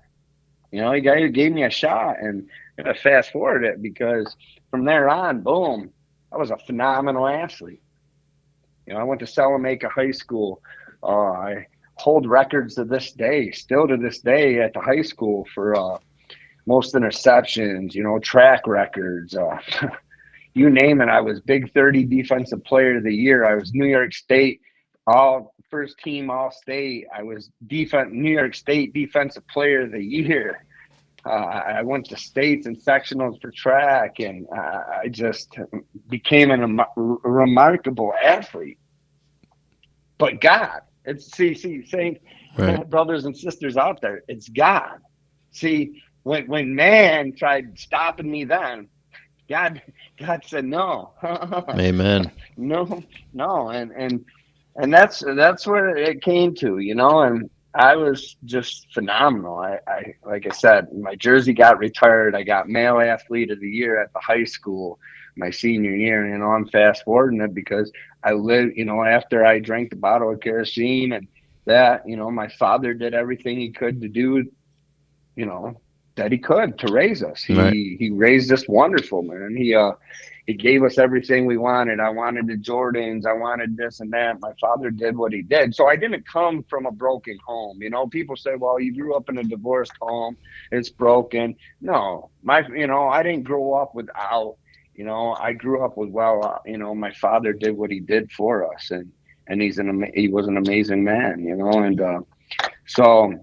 You 0.73 0.81
know, 0.81 0.93
he 0.93 1.01
gave 1.01 1.53
me 1.53 1.65
a 1.65 1.71
shot. 1.71 2.17
And 2.21 2.49
I 2.85 2.95
fast 2.95 3.31
forward 3.31 3.65
it 3.65 3.83
because 3.83 4.35
from 4.71 4.85
there 4.85 5.09
on, 5.09 5.43
boom, 5.43 5.93
I 6.33 6.37
was 6.37 6.51
a 6.51 6.59
phenomenal 6.59 7.27
athlete. 7.27 7.83
You 8.87 8.95
know, 8.95 9.01
I 9.01 9.05
went 9.05 9.21
to 9.21 9.27
Salamanca 9.27 9.89
High 9.89 10.13
School. 10.13 10.63
Uh, 11.03 11.31
I 11.31 11.67
hold 11.95 12.29
records 12.29 12.75
to 12.77 12.85
this 12.85 13.13
day, 13.13 13.51
still 13.51 13.89
to 13.89 13.97
this 13.97 14.21
day 14.21 14.61
at 14.61 14.73
the 14.73 14.81
high 14.81 15.03
school 15.03 15.47
for 15.55 15.77
uh, 15.77 15.99
most 16.67 16.95
interceptions, 16.95 17.95
you 17.95 18.03
know, 18.03 18.19
track 18.19 18.67
records, 18.67 19.37
uh, 19.37 19.59
you 20.55 20.71
name 20.71 21.01
it. 21.01 21.09
I 21.09 21.21
was 21.21 21.41
Big 21.41 21.73
30 21.73 22.05
Defensive 22.05 22.65
Player 22.65 22.99
of 22.99 23.05
the 23.05 23.15
Year. 23.15 23.45
I 23.45 23.55
was 23.55 23.73
New 23.73 23.87
York 23.87 24.13
State 24.13 24.61
all 25.07 25.55
first 25.71 25.99
team 25.99 26.31
All 26.31 26.51
State. 26.51 27.07
I 27.15 27.23
was 27.23 27.51
defense 27.67 28.11
New 28.13 28.31
York 28.31 28.55
State 28.55 28.93
Defensive 28.93 29.47
Player 29.49 29.83
of 29.83 29.93
the 29.93 30.03
Year. 30.03 30.65
Uh, 31.27 31.63
I 31.79 31.83
went 31.83 32.07
to 32.07 32.17
states 32.17 32.67
and 32.67 32.77
sectionals 32.77 33.41
for 33.41 33.51
track, 33.51 34.21
and 34.21 34.47
uh, 34.57 34.83
I 35.03 35.09
just 35.09 35.59
became 36.09 36.51
an, 36.51 36.81
a 36.81 36.87
remarkable 36.97 38.15
athlete. 38.23 38.79
But 40.19 40.41
God, 40.41 40.81
it's 41.05 41.33
see, 41.37 41.55
see, 41.55 41.85
saying 41.85 42.19
right. 42.57 42.89
brothers 42.89 43.25
and 43.25 43.37
sisters 43.37 43.77
out 43.77 44.01
there, 44.01 44.23
it's 44.29 44.49
God. 44.49 45.01
See, 45.51 46.03
when 46.27 46.45
when 46.49 46.75
man 46.75 47.33
tried 47.33 47.79
stopping 47.79 48.29
me 48.29 48.43
then 48.43 48.89
god 49.49 49.81
god 50.19 50.43
said 50.45 50.65
no 50.65 51.13
amen 51.79 52.29
no 52.57 53.01
no 53.33 53.69
and 53.69 53.93
and 53.93 54.25
and 54.75 54.93
that's 54.93 55.23
that's 55.37 55.69
where 55.69 55.97
it 55.97 56.21
came 56.21 56.53
to 56.53 56.79
you 56.79 56.97
know 56.97 57.21
and 57.21 57.49
i 57.77 57.97
was 57.97 58.37
just 58.45 58.93
phenomenal 58.93 59.59
i 59.59 59.79
i 59.87 60.15
like 60.25 60.47
i 60.47 60.55
said 60.55 60.93
my 60.93 61.15
jersey 61.15 61.53
got 61.53 61.79
retired 61.79 62.35
i 62.35 62.43
got 62.43 62.69
male 62.69 63.01
athlete 63.01 63.51
of 63.51 63.61
the 63.61 63.69
year 63.69 64.01
at 64.01 64.13
the 64.13 64.21
high 64.21 64.45
school 64.45 64.99
my 65.37 65.51
senior 65.51 65.95
year 65.95 66.25
and 66.25 66.33
you 66.33 66.39
know 66.39 66.51
i'm 66.51 66.67
fast 66.69 67.05
forwarding 67.05 67.41
it 67.41 67.55
because 67.55 67.91
i 68.25 68.33
live, 68.33 68.71
you 68.77 68.85
know 68.85 69.03
after 69.03 69.45
i 69.45 69.59
drank 69.59 69.91
the 69.91 69.97
bottle 69.97 70.33
of 70.33 70.41
kerosene 70.41 71.13
and 71.13 71.29
that 71.65 72.07
you 72.09 72.17
know 72.17 72.31
my 72.31 72.49
father 72.49 72.95
did 72.95 73.15
everything 73.15 73.59
he 73.59 73.71
could 73.71 74.01
to 74.01 74.09
do 74.09 74.45
you 75.37 75.47
know 75.47 75.79
that 76.17 76.33
he 76.33 76.39
could 76.39 76.79
to 76.79 76.93
raise 76.93 77.23
us. 77.23 77.43
He 77.43 77.55
right. 77.55 77.73
he 77.73 78.11
raised 78.11 78.51
us 78.51 78.67
wonderful, 78.69 79.23
man. 79.23 79.55
He 79.57 79.75
uh 79.75 79.93
he 80.47 80.55
gave 80.55 80.85
us 80.85 80.97
everything 80.97 81.45
we 81.45 81.57
wanted. 81.57 81.99
I 81.99 82.09
wanted 82.09 82.47
the 82.47 82.57
Jordans. 82.57 83.27
I 83.27 83.33
wanted 83.33 83.77
this 83.77 83.99
and 83.99 84.13
that. 84.13 84.41
My 84.41 84.53
father 84.61 84.91
did 84.91 85.17
what 85.17 85.33
he 85.33 85.43
did. 85.43 85.75
So 85.75 85.89
I 85.89 85.97
didn't 85.97 86.27
come 86.27 86.65
from 86.71 86.87
a 86.87 86.93
broken 86.93 87.37
home. 87.45 87.83
You 87.83 87.91
know, 87.91 88.07
people 88.07 88.37
say, 88.37 88.55
well, 88.55 88.79
you 88.79 88.95
grew 88.95 89.17
up 89.17 89.29
in 89.29 89.39
a 89.39 89.43
divorced 89.43 89.95
home. 90.01 90.37
It's 90.71 90.89
broken. 90.89 91.57
No, 91.81 92.31
my, 92.45 92.65
you 92.69 92.87
know, 92.87 93.09
I 93.09 93.25
didn't 93.25 93.43
grow 93.43 93.75
up 93.75 93.95
without, 93.97 94.57
you 94.95 95.05
know, 95.05 95.35
I 95.35 95.53
grew 95.53 95.85
up 95.85 95.97
with, 95.97 96.11
well, 96.11 96.45
uh, 96.45 96.59
you 96.65 96.79
know, 96.79 96.95
my 96.95 97.13
father 97.13 97.53
did 97.53 97.77
what 97.77 97.91
he 97.91 97.99
did 97.99 98.31
for 98.31 98.73
us. 98.73 98.93
And, 98.93 99.11
and 99.49 99.61
he's 99.61 99.79
an, 99.79 100.11
he 100.15 100.29
was 100.29 100.47
an 100.47 100.59
amazing 100.59 101.03
man, 101.03 101.45
you 101.45 101.57
know, 101.57 101.71
and, 101.83 102.01
uh, 102.01 102.21
so 102.87 103.35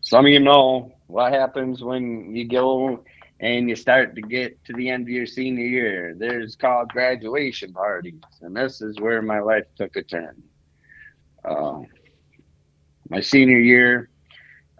some 0.00 0.24
of 0.24 0.32
you 0.32 0.40
know 0.40 0.94
what 1.08 1.32
happens 1.32 1.82
when 1.82 2.34
you 2.34 2.48
go 2.48 3.04
and 3.40 3.68
you 3.68 3.76
start 3.76 4.14
to 4.14 4.22
get 4.22 4.62
to 4.64 4.72
the 4.72 4.88
end 4.88 5.04
of 5.04 5.08
your 5.08 5.26
senior 5.26 5.64
year. 5.66 6.14
There's 6.16 6.56
called 6.56 6.88
graduation 6.90 7.72
parties, 7.72 8.20
and 8.40 8.56
this 8.56 8.80
is 8.80 8.98
where 9.00 9.22
my 9.22 9.40
life 9.40 9.64
took 9.76 9.96
a 9.96 10.02
turn. 10.02 10.42
Uh, 11.44 11.80
my 13.08 13.20
senior 13.20 13.58
year, 13.58 14.10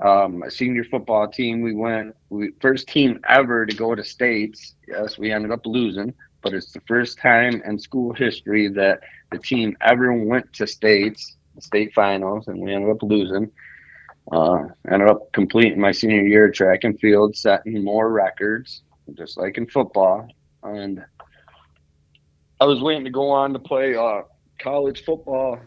um, 0.02 0.38
my 0.38 0.48
senior 0.48 0.84
football 0.84 1.28
team, 1.28 1.60
we 1.62 1.74
went, 1.74 2.14
we 2.28 2.52
first 2.60 2.88
team 2.88 3.20
ever 3.28 3.66
to 3.66 3.74
go 3.76 3.94
to 3.94 4.04
states. 4.04 4.74
Yes, 4.88 5.18
we 5.18 5.32
ended 5.32 5.52
up 5.52 5.64
losing, 5.66 6.14
but 6.42 6.54
it's 6.54 6.72
the 6.72 6.80
first 6.86 7.18
time 7.18 7.62
in 7.66 7.78
school 7.78 8.12
history 8.12 8.68
that 8.68 9.00
the 9.32 9.38
team 9.38 9.76
ever 9.80 10.12
went 10.12 10.52
to 10.54 10.66
states, 10.66 11.36
the 11.54 11.62
state 11.62 11.92
finals, 11.94 12.48
and 12.48 12.60
we 12.60 12.72
ended 12.74 12.90
up 12.90 13.02
losing. 13.02 13.50
Uh, 14.32 14.64
ended 14.90 15.08
up 15.08 15.32
completing 15.32 15.80
my 15.80 15.92
senior 15.92 16.22
year 16.22 16.50
track 16.50 16.82
and 16.82 16.98
field, 16.98 17.36
setting 17.36 17.84
more 17.84 18.10
records, 18.10 18.82
just 19.14 19.36
like 19.36 19.56
in 19.56 19.66
football. 19.66 20.28
And 20.62 21.04
I 22.60 22.64
was 22.64 22.80
waiting 22.80 23.04
to 23.04 23.10
go 23.10 23.30
on 23.30 23.52
to 23.52 23.58
play 23.58 23.94
uh, 23.94 24.22
college 24.58 25.04
football 25.04 25.60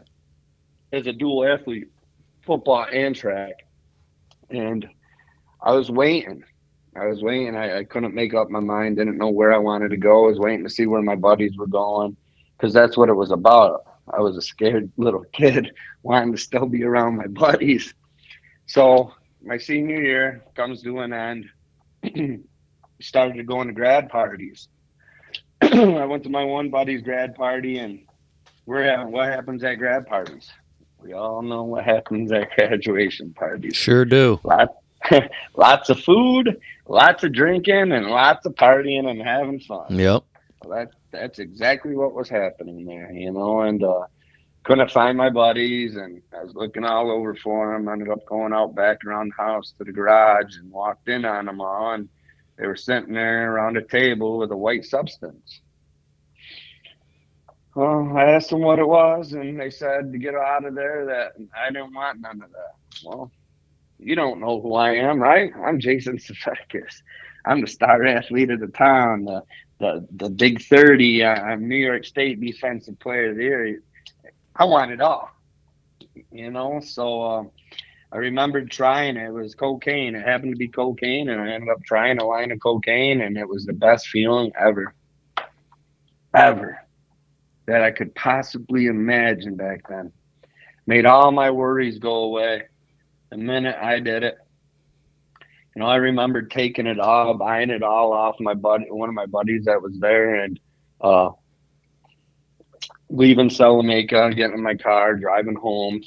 as 0.91 1.07
a 1.07 1.13
dual 1.13 1.45
athlete, 1.45 1.89
football 2.41 2.85
and 2.91 3.15
track. 3.15 3.53
And 4.49 4.87
I 5.61 5.73
was 5.73 5.89
waiting. 5.89 6.43
I 6.95 7.05
was 7.05 7.21
waiting. 7.21 7.55
I, 7.55 7.79
I 7.79 7.83
couldn't 7.83 8.15
make 8.15 8.33
up 8.33 8.49
my 8.49 8.59
mind. 8.59 8.97
Didn't 8.97 9.17
know 9.17 9.29
where 9.29 9.53
I 9.53 9.57
wanted 9.57 9.89
to 9.91 9.97
go. 9.97 10.25
I 10.25 10.29
was 10.29 10.39
waiting 10.39 10.63
to 10.63 10.69
see 10.69 10.85
where 10.85 11.01
my 11.01 11.15
buddies 11.15 11.55
were 11.57 11.67
going 11.67 12.17
because 12.57 12.73
that's 12.73 12.97
what 12.97 13.09
it 13.09 13.13
was 13.13 13.31
about. 13.31 13.85
I 14.11 14.19
was 14.19 14.35
a 14.35 14.41
scared 14.41 14.91
little 14.97 15.23
kid 15.31 15.71
wanting 16.03 16.31
to 16.33 16.37
still 16.37 16.65
be 16.65 16.83
around 16.83 17.17
my 17.17 17.27
buddies. 17.27 17.93
So 18.69 19.13
my 19.43 19.57
senior 19.57 19.99
year 19.99 20.43
comes 20.55 20.83
to 20.83 20.99
an 20.99 21.11
end. 21.11 21.49
Started 23.01 23.47
going 23.47 23.67
to 23.67 23.73
grad 23.73 24.09
parties. 24.09 24.67
I 25.61 26.05
went 26.05 26.21
to 26.23 26.29
my 26.29 26.43
one 26.43 26.69
buddy's 26.69 27.01
grad 27.01 27.33
party, 27.33 27.79
and 27.79 28.01
where 28.65 29.07
what 29.07 29.27
happens 29.27 29.63
at 29.63 29.75
grad 29.75 30.05
parties? 30.05 30.51
We 31.01 31.13
all 31.13 31.41
know 31.41 31.63
what 31.63 31.83
happens 31.83 32.31
at 32.31 32.51
graduation 32.55 33.33
parties. 33.33 33.75
Sure 33.75 34.05
do. 34.05 34.39
Lots, 34.43 34.73
lots 35.55 35.89
of 35.89 35.99
food, 36.01 36.61
lots 36.87 37.23
of 37.23 37.33
drinking, 37.33 37.91
and 37.91 38.05
lots 38.05 38.45
of 38.45 38.53
partying 38.53 39.09
and 39.09 39.19
having 39.19 39.61
fun. 39.61 39.97
Yep. 39.97 40.23
Well, 40.63 40.77
that 40.77 40.91
that's 41.09 41.39
exactly 41.39 41.95
what 41.95 42.13
was 42.13 42.29
happening 42.29 42.85
there, 42.85 43.11
you 43.11 43.31
know. 43.31 43.61
And 43.61 43.83
uh, 43.83 44.05
couldn't 44.69 44.91
find 44.91 45.17
my 45.17 45.31
buddies, 45.31 45.95
and 45.95 46.21
I 46.31 46.43
was 46.43 46.53
looking 46.53 46.83
all 46.83 47.09
over 47.09 47.33
for 47.33 47.73
them. 47.73 47.89
Ended 47.89 48.11
up 48.11 48.23
going 48.27 48.53
out 48.53 48.75
back 48.75 49.03
around 49.03 49.31
the 49.35 49.43
house 49.43 49.73
to 49.79 49.83
the 49.83 49.91
garage 49.91 50.57
and 50.57 50.71
walked 50.71 51.09
in 51.09 51.25
on 51.25 51.45
them 51.45 51.59
all, 51.59 51.93
and 51.93 52.07
they 52.55 52.67
were 52.67 52.75
sitting 52.75 53.13
there 53.13 53.51
around 53.51 53.77
a 53.77 53.81
table 53.81 54.37
with 54.37 54.51
a 54.51 54.55
white 54.55 54.85
substance. 54.85 55.61
Well, 57.73 58.15
I 58.15 58.25
asked 58.25 58.51
them 58.51 58.61
what 58.61 58.77
it 58.77 58.87
was, 58.87 59.33
and 59.33 59.59
they 59.59 59.71
said 59.71 60.11
to 60.11 60.19
get 60.19 60.35
out 60.35 60.65
of 60.65 60.75
there 60.75 61.03
that 61.03 61.31
I 61.57 61.71
didn't 61.71 61.95
want 61.95 62.21
none 62.21 62.43
of 62.43 62.51
that. 62.51 62.75
Well, 63.03 63.31
you 63.97 64.15
don't 64.15 64.39
know 64.39 64.61
who 64.61 64.75
I 64.75 64.91
am, 64.91 65.19
right? 65.19 65.51
I'm 65.65 65.79
Jason 65.79 66.17
Siafakas. 66.17 67.01
I'm 67.43 67.61
the 67.61 67.67
star 67.67 68.05
athlete 68.05 68.51
of 68.51 68.59
the 68.59 68.67
town, 68.67 69.25
the 69.25 69.41
the, 69.79 70.05
the 70.11 70.29
big 70.29 70.61
30. 70.61 71.23
I'm 71.23 71.67
New 71.67 71.77
York 71.77 72.05
State 72.05 72.39
Defensive 72.41 72.99
Player 72.99 73.29
of 73.29 73.37
the 73.37 73.43
Year. 73.43 73.81
I 74.59 74.65
want 74.65 74.91
it 74.91 74.99
all, 74.99 75.31
you 76.31 76.51
know. 76.51 76.81
So 76.83 77.21
um, 77.23 77.51
I 78.11 78.17
remembered 78.17 78.69
trying 78.69 79.15
it. 79.15 79.27
It 79.27 79.31
was 79.31 79.55
cocaine. 79.55 80.15
It 80.15 80.25
happened 80.25 80.51
to 80.51 80.57
be 80.57 80.67
cocaine, 80.67 81.29
and 81.29 81.41
I 81.41 81.51
ended 81.53 81.69
up 81.69 81.81
trying 81.85 82.19
a 82.19 82.25
line 82.25 82.51
of 82.51 82.59
cocaine, 82.59 83.21
and 83.21 83.37
it 83.37 83.47
was 83.47 83.65
the 83.65 83.73
best 83.73 84.09
feeling 84.09 84.51
ever, 84.59 84.93
ever 86.35 86.77
that 87.67 87.83
I 87.83 87.91
could 87.91 88.13
possibly 88.15 88.87
imagine 88.87 89.55
back 89.55 89.87
then. 89.87 90.11
Made 90.85 91.05
all 91.05 91.31
my 91.31 91.51
worries 91.51 91.99
go 91.99 92.23
away 92.23 92.63
the 93.29 93.37
minute 93.37 93.77
I 93.81 93.99
did 93.99 94.23
it. 94.23 94.37
You 95.75 95.81
know, 95.83 95.87
I 95.87 95.97
remember 95.97 96.41
taking 96.41 96.87
it 96.87 96.99
all, 96.99 97.35
buying 97.35 97.69
it 97.69 97.83
all 97.83 98.11
off 98.11 98.35
my 98.41 98.55
buddy, 98.55 98.87
one 98.89 99.07
of 99.07 99.15
my 99.15 99.27
buddies 99.27 99.65
that 99.65 99.81
was 99.81 99.97
there, 99.99 100.43
and 100.43 100.59
uh, 100.99 101.29
leaving 103.09 103.49
Salamanca, 103.49 104.31
getting 104.35 104.57
in 104.57 104.63
my 104.63 104.75
car, 104.75 105.15
driving 105.15 105.55
home, 105.55 106.01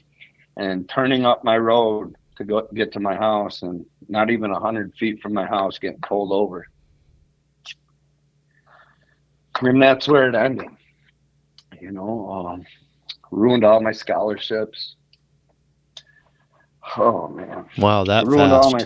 and 0.56 0.88
turning 0.88 1.24
up 1.24 1.44
my 1.44 1.56
road 1.56 2.14
to 2.36 2.44
go 2.44 2.66
get 2.74 2.92
to 2.92 3.00
my 3.00 3.14
house, 3.14 3.62
and 3.62 3.84
not 4.08 4.30
even 4.30 4.50
a 4.50 4.60
hundred 4.60 4.94
feet 4.94 5.20
from 5.20 5.34
my 5.34 5.46
house, 5.46 5.78
getting 5.78 6.00
pulled 6.00 6.32
over. 6.32 6.66
And 9.60 9.80
that's 9.80 10.08
where 10.08 10.28
it 10.28 10.34
ended 10.34 10.68
you 11.82 11.90
know, 11.90 12.30
um, 12.30 12.64
ruined 13.30 13.64
all 13.64 13.80
my 13.80 13.92
scholarships. 13.92 14.94
Oh 16.96 17.28
man! 17.28 17.66
Wow, 17.76 18.04
that 18.04 18.26
ruined 18.26 18.50
fast. 18.52 18.64
all 18.64 18.72
my 18.72 18.84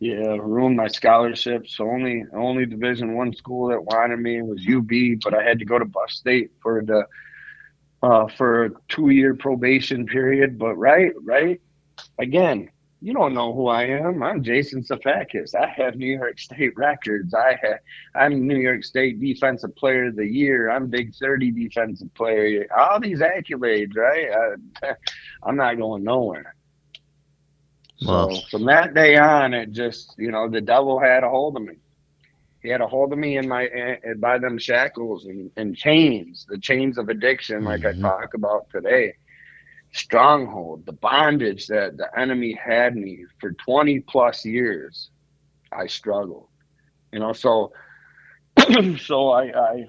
yeah, 0.00 0.36
ruined 0.38 0.76
my 0.76 0.88
scholarships. 0.88 1.78
Only 1.78 2.24
only 2.34 2.66
Division 2.66 3.14
One 3.14 3.32
school 3.32 3.68
that 3.68 3.82
wanted 3.82 4.18
me 4.18 4.42
was 4.42 4.66
UB, 4.68 5.20
but 5.22 5.34
I 5.34 5.42
had 5.42 5.58
to 5.60 5.64
go 5.64 5.78
to 5.78 5.84
Buff 5.84 6.10
State 6.10 6.50
for 6.60 6.82
the 6.82 7.06
uh, 8.02 8.26
for 8.36 8.64
a 8.66 8.70
two 8.88 9.10
year 9.10 9.34
probation 9.34 10.06
period. 10.06 10.58
But 10.58 10.76
right, 10.76 11.12
right, 11.24 11.60
again, 12.18 12.70
you 13.02 13.12
don't 13.12 13.34
know 13.34 13.52
who 13.52 13.68
I 13.68 13.84
am. 13.84 14.22
I'm 14.22 14.42
Jason 14.42 14.82
Siafakas. 14.82 15.54
I 15.54 15.68
have 15.68 15.96
New 15.96 16.16
York 16.16 16.38
State 16.38 16.76
records. 16.76 17.34
I 17.34 17.58
have, 17.62 17.78
I'm 18.14 18.46
New 18.46 18.58
York 18.58 18.84
State 18.84 19.20
Defensive 19.20 19.76
Player 19.76 20.06
of 20.06 20.16
the 20.16 20.26
Year. 20.26 20.70
I'm 20.70 20.88
Big 20.88 21.14
30 21.14 21.50
Defensive 21.52 22.12
Player. 22.14 22.66
All 22.76 22.98
these 22.98 23.20
accolades, 23.20 23.96
right? 23.96 24.56
I, 24.82 24.94
I'm 25.42 25.56
not 25.56 25.76
going 25.76 26.04
nowhere. 26.04 26.54
So 27.98 28.36
from 28.50 28.66
that 28.66 28.94
day 28.94 29.16
on, 29.16 29.54
it 29.54 29.72
just 29.72 30.14
you 30.18 30.30
know 30.30 30.48
the 30.48 30.60
devil 30.60 31.00
had 31.00 31.24
a 31.24 31.30
hold 31.30 31.56
of 31.56 31.62
me. 31.62 31.76
He 32.66 32.72
had 32.72 32.80
a 32.80 32.86
hold 32.86 33.12
of 33.12 33.18
me 33.18 33.38
in 33.38 33.48
my 33.48 33.66
in, 33.68 34.18
by 34.18 34.38
them 34.38 34.58
shackles 34.58 35.26
and, 35.26 35.50
and 35.56 35.76
chains, 35.76 36.46
the 36.48 36.58
chains 36.58 36.98
of 36.98 37.08
addiction, 37.08 37.64
like 37.64 37.82
mm-hmm. 37.82 38.04
I 38.04 38.08
talk 38.08 38.34
about 38.34 38.68
today 38.70 39.14
stronghold, 39.96 40.84
the 40.86 40.92
bondage 40.92 41.66
that 41.66 41.96
the 41.96 42.18
enemy 42.18 42.52
had 42.52 42.96
me 42.96 43.24
for 43.40 43.52
20 43.52 44.00
plus 44.00 44.44
years, 44.44 45.10
I 45.72 45.86
struggled. 45.86 46.48
You 47.12 47.20
know, 47.20 47.32
so 47.32 47.72
so 48.98 49.30
I, 49.30 49.44
I 49.44 49.86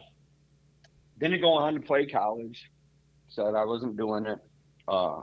didn't 1.20 1.42
go 1.42 1.54
on 1.54 1.74
to 1.76 1.80
play 1.80 2.06
college. 2.06 2.70
Said 3.30 3.56
I 3.56 3.66
wasn't 3.66 3.98
doing 3.98 4.26
it. 4.26 4.40
Uh, 4.88 5.22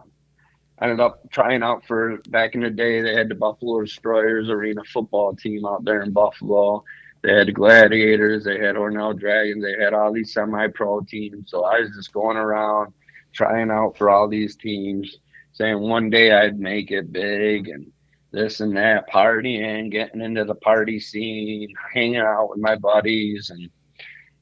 I 0.79 0.85
ended 0.85 1.01
up 1.01 1.31
trying 1.31 1.63
out 1.63 1.87
for 1.87 2.19
back 2.29 2.55
in 2.55 2.61
the 2.61 2.71
day. 2.71 3.01
They 3.01 3.15
had 3.15 3.29
the 3.29 3.35
Buffalo 3.35 3.81
Destroyers 3.81 4.51
Arena 4.51 4.83
football 4.93 5.35
team 5.35 5.65
out 5.65 5.85
there 5.85 6.03
in 6.03 6.13
Buffalo. 6.13 6.85
They 7.25 7.33
had 7.33 7.55
Gladiators. 7.55 8.45
They 8.45 8.59
had 8.59 8.77
Hornell 8.77 9.19
Dragons. 9.19 9.65
They 9.65 9.83
had 9.83 9.95
all 9.95 10.13
these 10.13 10.35
semi-pro 10.35 11.01
teams. 11.09 11.51
So 11.51 11.65
I 11.65 11.81
was 11.81 11.89
just 11.97 12.13
going 12.13 12.37
around 12.37 12.93
trying 13.33 13.71
out 13.71 13.97
for 13.97 14.11
all 14.11 14.29
these 14.29 14.57
teams, 14.57 15.17
saying 15.53 15.81
one 15.81 16.11
day 16.11 16.33
I'd 16.33 16.61
make 16.61 16.91
it 16.91 17.13
big 17.13 17.69
and 17.69 17.91
this 18.31 18.61
and 18.61 18.77
that, 18.77 19.09
partying, 19.09 19.91
getting 19.91 20.21
into 20.21 20.45
the 20.45 20.57
party 20.57 21.01
scene, 21.01 21.73
hanging 21.95 22.17
out 22.17 22.51
with 22.51 22.59
my 22.59 22.77
buddies, 22.77 23.49
and 23.49 23.71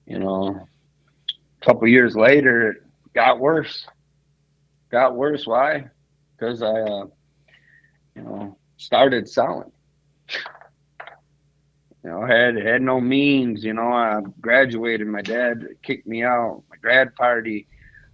you 0.07 0.19
know, 0.19 0.49
a 1.61 1.65
couple 1.65 1.87
years 1.87 2.17
later, 2.17 2.71
it 2.71 2.77
got 3.15 3.39
worse. 3.39 3.87
Got 4.91 5.15
worse. 5.15 5.47
Why? 5.47 5.85
Because 6.37 6.63
I, 6.63 6.81
uh, 6.81 7.07
you 8.17 8.23
know, 8.23 8.59
started 8.77 9.29
selling. 9.29 9.71
You 12.05 12.11
know, 12.11 12.27
had 12.27 12.57
had 12.57 12.83
no 12.83 13.01
means. 13.01 13.65
You 13.65 13.75
know, 13.75 13.93
I 13.93 14.21
graduated. 14.41 15.07
My 15.07 15.23
dad 15.23 15.67
kicked 15.83 16.07
me 16.07 16.25
out. 16.25 16.63
My 16.71 16.77
grad 16.77 17.15
party. 17.15 17.69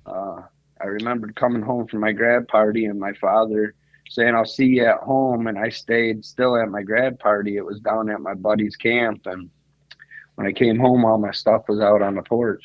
Uh, 0.06 0.42
I 0.80 0.86
remembered 0.86 1.36
coming 1.36 1.62
home 1.62 1.86
from 1.86 2.00
my 2.00 2.12
grad 2.12 2.48
party 2.48 2.84
and 2.84 3.00
my 3.00 3.12
father 3.14 3.74
saying, 4.08 4.34
I'll 4.34 4.44
see 4.44 4.66
you 4.66 4.84
at 4.84 4.98
home. 4.98 5.46
And 5.46 5.58
I 5.58 5.68
stayed 5.70 6.24
still 6.24 6.56
at 6.56 6.70
my 6.70 6.82
grad 6.82 7.18
party. 7.18 7.56
It 7.56 7.64
was 7.64 7.80
down 7.80 8.10
at 8.10 8.20
my 8.20 8.34
buddy's 8.34 8.76
camp. 8.76 9.26
And 9.26 9.50
when 10.36 10.46
I 10.46 10.52
came 10.52 10.78
home, 10.78 11.04
all 11.04 11.18
my 11.18 11.32
stuff 11.32 11.64
was 11.68 11.80
out 11.80 12.02
on 12.02 12.14
the 12.14 12.22
porch. 12.22 12.62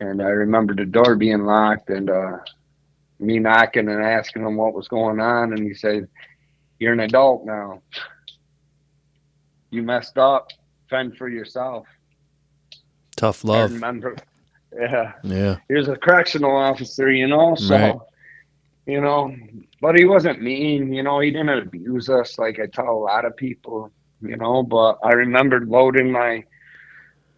And 0.00 0.20
I 0.20 0.28
remember 0.28 0.74
the 0.74 0.84
door 0.84 1.16
being 1.16 1.44
locked 1.44 1.90
and 1.90 2.10
uh, 2.10 2.38
me 3.20 3.38
knocking 3.38 3.88
and 3.88 4.02
asking 4.02 4.42
him 4.42 4.56
what 4.56 4.74
was 4.74 4.88
going 4.88 5.20
on. 5.20 5.52
And 5.52 5.62
he 5.62 5.74
said, 5.74 6.08
You're 6.78 6.92
an 6.92 7.00
adult 7.00 7.44
now. 7.46 7.82
You 9.72 9.82
messed 9.82 10.18
up. 10.18 10.52
Fend 10.88 11.16
for 11.16 11.28
yourself. 11.28 11.86
Tough 13.16 13.42
love. 13.42 13.70
I 13.70 13.74
remember, 13.74 14.16
yeah. 14.78 15.12
Yeah. 15.22 15.56
He 15.68 15.74
was 15.74 15.88
a 15.88 15.96
correctional 15.96 16.54
officer, 16.54 17.10
you 17.10 17.26
know, 17.26 17.54
so 17.54 17.74
right. 17.74 17.96
you 18.86 19.00
know, 19.00 19.34
but 19.80 19.98
he 19.98 20.04
wasn't 20.04 20.42
mean, 20.42 20.92
you 20.92 21.02
know, 21.02 21.20
he 21.20 21.30
didn't 21.30 21.48
abuse 21.48 22.10
us 22.10 22.38
like 22.38 22.60
I 22.60 22.66
tell 22.66 22.90
a 22.90 22.98
lot 22.98 23.24
of 23.24 23.34
people, 23.36 23.90
you 24.20 24.36
know, 24.36 24.62
but 24.62 24.98
I 25.02 25.12
remembered 25.12 25.68
loading 25.68 26.12
my 26.12 26.44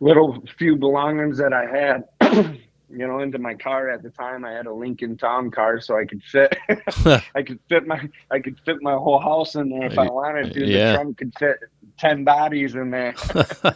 little 0.00 0.42
few 0.58 0.74
belongings 0.74 1.38
that 1.38 1.52
I 1.52 1.66
had 1.66 2.58
you 2.96 3.06
know, 3.06 3.20
into 3.20 3.38
my 3.38 3.54
car 3.54 3.90
at 3.90 4.02
the 4.02 4.10
time. 4.10 4.44
I 4.44 4.52
had 4.52 4.66
a 4.66 4.72
Lincoln 4.72 5.16
Town 5.16 5.50
car, 5.50 5.80
so 5.80 5.98
I 5.98 6.04
could 6.04 6.22
fit. 6.22 6.56
I 7.34 7.42
could 7.42 7.60
fit 7.68 7.86
my 7.86 8.08
I 8.30 8.38
could 8.38 8.58
fit 8.64 8.82
my 8.82 8.94
whole 8.94 9.20
house 9.20 9.54
in 9.54 9.70
there 9.70 9.86
if 9.86 9.98
I 9.98 10.06
wanted 10.06 10.52
to. 10.54 10.66
Yeah. 10.66 10.92
The 10.92 10.94
trunk 10.96 11.18
could 11.18 11.34
fit 11.38 11.58
ten 11.98 12.24
bodies 12.24 12.74
in 12.74 12.90
there. 12.90 13.14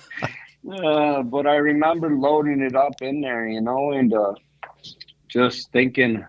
Uh, 0.68 1.22
but 1.22 1.46
I 1.46 1.54
remember 1.54 2.10
loading 2.10 2.60
it 2.60 2.74
up 2.74 3.00
in 3.00 3.20
there, 3.22 3.46
you 3.46 3.60
know, 3.60 3.92
and 3.92 4.12
uh, 4.12 4.34
just 5.28 5.70
thinking, 5.72 6.26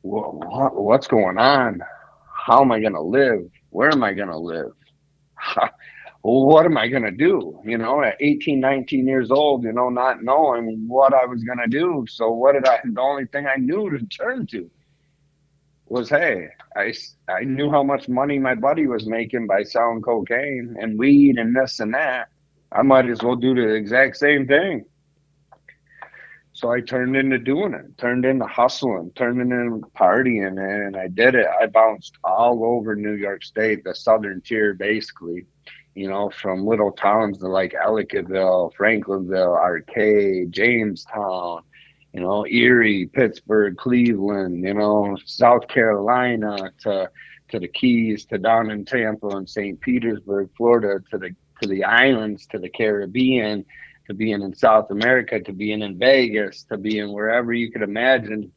what, 0.00 0.74
what's 0.74 1.06
going 1.06 1.38
on? 1.38 1.80
How 2.34 2.62
am 2.62 2.72
I 2.72 2.80
going 2.80 2.94
to 2.94 3.02
live? 3.02 3.48
Where 3.70 3.92
am 3.92 4.02
I 4.02 4.12
going 4.12 4.30
to 4.30 4.38
live? 4.38 4.72
Well, 6.24 6.46
what 6.46 6.64
am 6.64 6.78
I 6.78 6.88
going 6.88 7.02
to 7.02 7.10
do? 7.10 7.60
You 7.66 7.76
know, 7.76 8.02
at 8.02 8.16
18, 8.18 8.58
19 8.58 9.06
years 9.06 9.30
old, 9.30 9.62
you 9.62 9.72
know, 9.72 9.90
not 9.90 10.22
knowing 10.22 10.86
what 10.88 11.12
I 11.12 11.26
was 11.26 11.44
going 11.44 11.58
to 11.58 11.66
do. 11.66 12.06
So, 12.08 12.30
what 12.30 12.54
did 12.54 12.66
I, 12.66 12.80
the 12.82 12.98
only 12.98 13.26
thing 13.26 13.46
I 13.46 13.56
knew 13.56 13.90
to 13.90 14.06
turn 14.06 14.46
to 14.46 14.70
was, 15.84 16.08
hey, 16.08 16.48
I, 16.74 16.94
I 17.28 17.44
knew 17.44 17.70
how 17.70 17.82
much 17.82 18.08
money 18.08 18.38
my 18.38 18.54
buddy 18.54 18.86
was 18.86 19.06
making 19.06 19.46
by 19.46 19.64
selling 19.64 20.00
cocaine 20.00 20.76
and 20.80 20.98
weed 20.98 21.36
and 21.36 21.54
this 21.54 21.78
and 21.78 21.92
that. 21.92 22.28
I 22.72 22.80
might 22.80 23.10
as 23.10 23.22
well 23.22 23.36
do 23.36 23.54
the 23.54 23.74
exact 23.74 24.16
same 24.16 24.46
thing. 24.46 24.86
So 26.54 26.72
I 26.72 26.80
turned 26.80 27.16
into 27.16 27.38
doing 27.38 27.74
it, 27.74 27.98
turned 27.98 28.24
into 28.24 28.46
hustling, 28.46 29.12
turned 29.14 29.42
into 29.42 29.86
partying, 29.94 30.58
and 30.58 30.96
I 30.96 31.08
did 31.08 31.34
it. 31.34 31.46
I 31.60 31.66
bounced 31.66 32.14
all 32.24 32.64
over 32.64 32.96
New 32.96 33.12
York 33.12 33.44
State, 33.44 33.84
the 33.84 33.94
southern 33.94 34.40
tier, 34.40 34.72
basically 34.72 35.44
you 35.94 36.08
know, 36.08 36.30
from 36.30 36.66
little 36.66 36.92
towns 36.92 37.38
to 37.38 37.48
like 37.48 37.72
Ellicottville, 37.72 38.72
Franklinville, 38.74 39.56
Arcade, 39.56 40.52
Jamestown, 40.52 41.62
you 42.12 42.20
know, 42.20 42.46
Erie, 42.46 43.06
Pittsburgh, 43.06 43.76
Cleveland, 43.76 44.64
you 44.64 44.74
know, 44.74 45.16
South 45.24 45.68
Carolina 45.68 46.72
to 46.80 47.10
to 47.48 47.60
the 47.60 47.68
Keys, 47.68 48.24
to 48.26 48.38
down 48.38 48.70
in 48.70 48.84
Tampa 48.84 49.28
and 49.28 49.48
St. 49.48 49.80
Petersburg, 49.80 50.50
Florida, 50.56 51.02
to 51.10 51.18
the 51.18 51.30
to 51.62 51.68
the 51.68 51.84
islands, 51.84 52.46
to 52.46 52.58
the 52.58 52.68
Caribbean, 52.68 53.64
to 54.06 54.14
being 54.14 54.42
in 54.42 54.54
South 54.54 54.90
America, 54.90 55.40
to 55.40 55.52
being 55.52 55.82
in 55.82 55.98
Vegas, 55.98 56.64
to 56.64 56.76
being 56.76 57.12
wherever 57.12 57.52
you 57.52 57.70
could 57.70 57.82
imagine, 57.82 58.52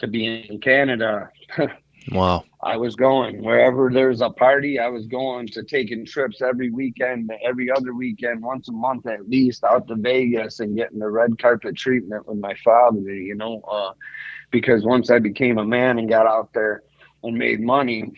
to 0.00 0.06
being 0.06 0.44
in 0.44 0.60
Canada. 0.60 1.30
Wow. 2.12 2.44
I 2.62 2.76
was 2.76 2.96
going 2.96 3.42
wherever 3.42 3.90
there's 3.92 4.20
a 4.20 4.30
party. 4.30 4.78
I 4.78 4.88
was 4.88 5.06
going 5.06 5.46
to 5.48 5.62
taking 5.62 6.04
trips 6.04 6.40
every 6.40 6.70
weekend, 6.70 7.30
every 7.44 7.70
other 7.70 7.94
weekend, 7.94 8.42
once 8.42 8.68
a 8.68 8.72
month 8.72 9.06
at 9.06 9.28
least, 9.28 9.62
out 9.64 9.86
to 9.88 9.94
Vegas 9.94 10.60
and 10.60 10.76
getting 10.76 10.98
the 10.98 11.10
red 11.10 11.38
carpet 11.38 11.76
treatment 11.76 12.26
with 12.26 12.38
my 12.38 12.54
father. 12.64 13.00
You 13.00 13.34
know, 13.34 13.60
uh, 13.70 13.92
because 14.50 14.84
once 14.84 15.10
I 15.10 15.18
became 15.18 15.58
a 15.58 15.64
man 15.64 15.98
and 15.98 16.08
got 16.08 16.26
out 16.26 16.52
there 16.52 16.82
and 17.22 17.36
made 17.36 17.60
money, 17.60 18.12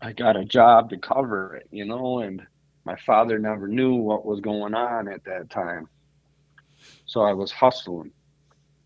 I 0.00 0.12
got 0.12 0.36
a 0.36 0.44
job 0.44 0.90
to 0.90 0.96
cover 0.96 1.56
it. 1.56 1.68
You 1.70 1.86
know, 1.86 2.20
and 2.20 2.42
my 2.84 2.96
father 3.04 3.38
never 3.38 3.66
knew 3.66 3.94
what 3.94 4.24
was 4.24 4.40
going 4.40 4.74
on 4.74 5.08
at 5.08 5.24
that 5.24 5.50
time, 5.50 5.88
so 7.06 7.22
I 7.22 7.32
was 7.32 7.50
hustling 7.50 8.12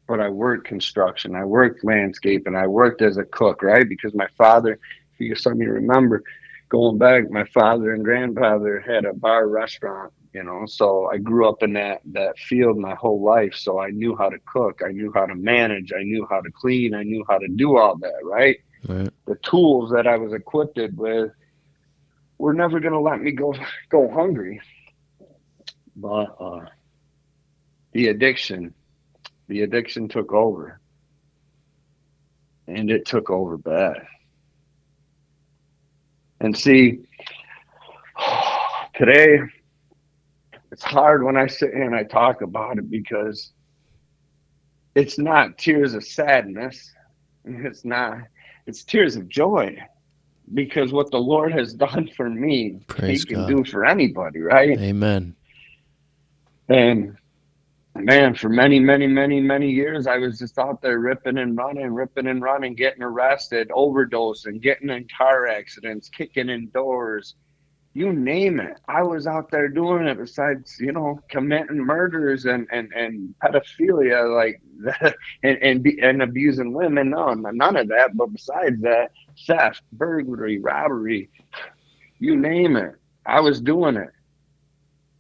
but 0.07 0.21
I 0.21 0.29
worked 0.29 0.67
construction, 0.67 1.35
I 1.35 1.45
worked 1.45 1.85
landscape, 1.85 2.47
and 2.47 2.57
I 2.57 2.67
worked 2.67 3.03
as 3.03 3.17
a 3.17 3.25
cook, 3.25 3.63
right? 3.63 3.89
Because 3.89 4.15
my 4.15 4.29
father, 4.37 4.79
if 5.13 5.21
you 5.21 5.35
some 5.35 5.55
of 5.55 5.59
you 5.61 5.71
remember, 5.71 6.23
going 6.69 6.99
back, 6.99 7.31
my 7.31 7.45
father 7.45 7.95
and 7.95 8.05
grandfather 8.05 8.81
had 8.81 9.05
a 9.05 9.15
bar 9.15 9.49
restaurant, 9.49 10.13
you 10.33 10.43
know. 10.43 10.65
So 10.67 11.09
I 11.11 11.19
grew 11.19 11.49
up 11.49 11.63
in 11.63 11.73
that 11.75 12.01
that 12.13 12.39
field 12.39 12.77
my 12.79 12.95
whole 12.95 13.23
life. 13.23 13.55
So 13.55 13.79
I 13.81 13.91
knew 13.91 14.17
how 14.17 14.29
to 14.29 14.39
cook, 14.47 14.83
I 14.87 14.91
knew 14.93 15.13
how 15.15 15.27
to 15.27 15.35
manage, 15.35 15.93
I 15.93 16.03
knew 16.03 16.27
how 16.29 16.41
to 16.41 16.51
clean, 16.51 16.95
I 16.95 17.03
knew 17.03 17.25
how 17.29 17.39
to 17.39 17.49
do 17.49 17.77
all 17.79 17.97
that, 17.99 18.21
right? 18.25 18.59
right. 18.89 19.11
The 19.27 19.37
tools 19.37 19.91
that 19.93 20.07
I 20.07 20.17
was 20.17 20.33
equipped 20.33 20.79
with 20.95 21.31
were 22.39 22.53
never 22.55 22.81
gonna 22.81 23.01
let 23.01 23.21
me 23.21 23.33
go 23.33 23.55
go 23.89 24.11
hungry. 24.11 24.61
But 25.97 26.37
uh, 26.41 26.67
the 27.93 28.09
addiction 28.09 28.75
the 29.49 29.63
addiction 29.63 30.09
took 30.09 30.33
over. 30.33 30.81
And 32.67 32.91
it 32.91 33.05
took 33.05 33.31
over 33.31 33.59
bad. 33.59 34.07
And 36.41 36.57
see, 36.57 37.01
today, 38.95 39.39
it's 40.73 40.83
hard 40.83 41.23
when 41.23 41.37
I 41.37 41.47
sit 41.47 41.73
here 41.73 41.85
and 41.85 41.95
I 41.95 42.05
talk 42.05 42.43
about 42.43 42.79
it 42.79 42.91
because 42.91 43.53
it's 44.95 45.19
not 45.19 45.59
tears 45.59 45.95
of 45.95 46.05
sadness. 46.05 46.93
It's 47.45 47.85
not, 47.85 48.19
it's 48.67 48.85
tears 48.85 49.17
of 49.17 49.29
joy 49.29 49.77
because 50.53 50.93
what 50.93 51.11
the 51.11 51.19
Lord 51.19 51.53
has 51.53 51.75
done 51.75 52.11
for 52.17 52.29
me, 52.29 52.81
Praise 52.89 53.23
He 53.23 53.27
can 53.27 53.47
God. 53.47 53.49
do 53.49 53.65
for 53.65 53.85
anybody, 53.85 54.41
right? 54.41 54.79
Amen. 54.79 55.35
And 56.69 57.17
man, 57.95 58.35
for 58.35 58.49
many, 58.49 58.81
many, 58.81 59.07
many, 59.07 59.41
many 59.41 59.71
years, 59.71 60.07
I 60.07 60.19
was 60.19 60.39
just 60.39 60.59
out 60.59 60.83
there 60.83 60.99
ripping 60.99 61.39
and 61.39 61.57
running, 61.57 61.93
ripping 61.93 62.27
and 62.27 62.43
running, 62.43 62.75
getting 62.75 63.03
arrested, 63.03 63.69
overdosing, 63.71 64.61
getting 64.61 64.91
in 64.91 65.07
car 65.17 65.47
accidents, 65.47 66.09
kicking 66.09 66.49
in 66.49 66.71
doors, 66.71 67.37
you 67.95 68.13
name 68.13 68.59
it. 68.59 68.81
I 68.89 69.03
was 69.03 69.29
out 69.29 69.53
there 69.53 69.69
doing 69.69 70.09
it. 70.09 70.19
Besides, 70.19 70.77
you 70.81 70.91
know, 70.91 71.21
committing 71.31 71.79
murders 71.79 72.45
and 72.45 72.67
and 72.73 72.93
and 72.93 73.35
pedophilia, 73.43 74.35
like 74.35 74.61
and 75.45 75.59
and, 75.63 75.83
be, 75.83 76.01
and 76.03 76.21
abusing 76.21 76.73
women. 76.73 77.11
No, 77.11 77.33
none 77.35 77.77
of 77.77 77.89
that. 77.89 78.17
But 78.17 78.33
besides 78.33 78.83
that, 78.83 79.13
theft, 79.47 79.83
burglary, 79.93 80.59
robbery, 80.59 81.31
you 82.19 82.37
name 82.37 82.77
it. 82.77 82.97
I 83.27 83.39
was 83.41 83.61
doing 83.61 83.97
it 83.97 84.11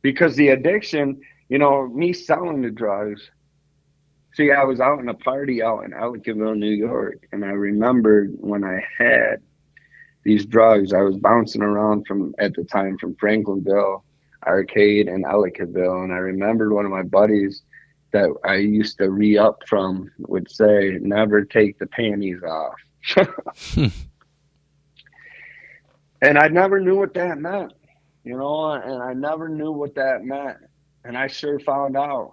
because 0.02 0.34
the 0.34 0.48
addiction 0.48 1.20
you 1.48 1.58
know, 1.58 1.86
me 1.88 2.12
selling 2.12 2.62
the 2.62 2.70
drugs. 2.70 3.30
See, 4.34 4.50
I 4.50 4.64
was 4.64 4.80
out 4.80 4.98
in 4.98 5.08
a 5.08 5.14
party 5.14 5.62
out 5.62 5.84
in 5.84 5.92
Ellicottville, 5.92 6.58
New 6.58 6.70
York, 6.70 7.26
and 7.32 7.44
I 7.44 7.50
remembered 7.50 8.34
when 8.38 8.64
I 8.64 8.84
had 8.98 9.42
these 10.24 10.46
drugs, 10.46 10.92
I 10.92 11.02
was 11.02 11.16
bouncing 11.16 11.62
around 11.62 12.06
from 12.06 12.34
at 12.38 12.54
the 12.54 12.64
time 12.64 12.96
from 12.98 13.14
Franklinville, 13.16 14.02
Arcade, 14.46 15.06
and 15.06 15.24
Ellicottville, 15.24 16.02
and 16.02 16.12
I 16.12 16.16
remembered 16.16 16.72
one 16.72 16.86
of 16.86 16.90
my 16.90 17.02
buddies 17.02 17.62
that 18.12 18.30
I 18.44 18.56
used 18.56 18.98
to 18.98 19.10
re 19.10 19.36
up 19.36 19.58
from 19.68 20.10
would 20.18 20.50
say, 20.50 20.98
"Never 21.00 21.44
take 21.44 21.78
the 21.78 21.86
panties 21.86 22.42
off," 22.42 22.74
and 26.22 26.38
I 26.38 26.48
never 26.48 26.80
knew 26.80 26.96
what 26.96 27.14
that 27.14 27.38
meant, 27.38 27.74
you 28.24 28.36
know, 28.36 28.72
and 28.72 29.02
I 29.02 29.12
never 29.12 29.48
knew 29.48 29.72
what 29.72 29.94
that 29.96 30.24
meant 30.24 30.56
and 31.04 31.16
I 31.16 31.26
sure 31.26 31.60
found 31.60 31.96
out 31.96 32.32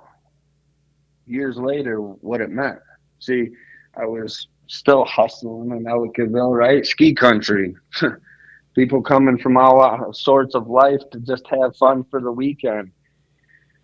years 1.26 1.58
later 1.58 1.98
what 2.00 2.42
it 2.42 2.50
meant. 2.50 2.80
See, 3.20 3.50
I 3.96 4.06
was 4.06 4.48
still 4.68 5.06
hustling 5.06 5.72
in 5.72 5.84
Ellicottville, 5.84 6.58
right? 6.58 6.86
Ski 6.86 7.14
country. 7.14 7.76
People 8.76 9.02
coming 9.02 9.38
from 9.38 9.58
all 9.58 10.14
sorts 10.14 10.56
of 10.56 10.68
life 10.68 11.02
to 11.12 11.20
just 11.20 11.46
have 11.48 11.76
fun 11.76 12.06
for 12.10 12.22
the 12.22 12.32
weekend. 12.32 12.92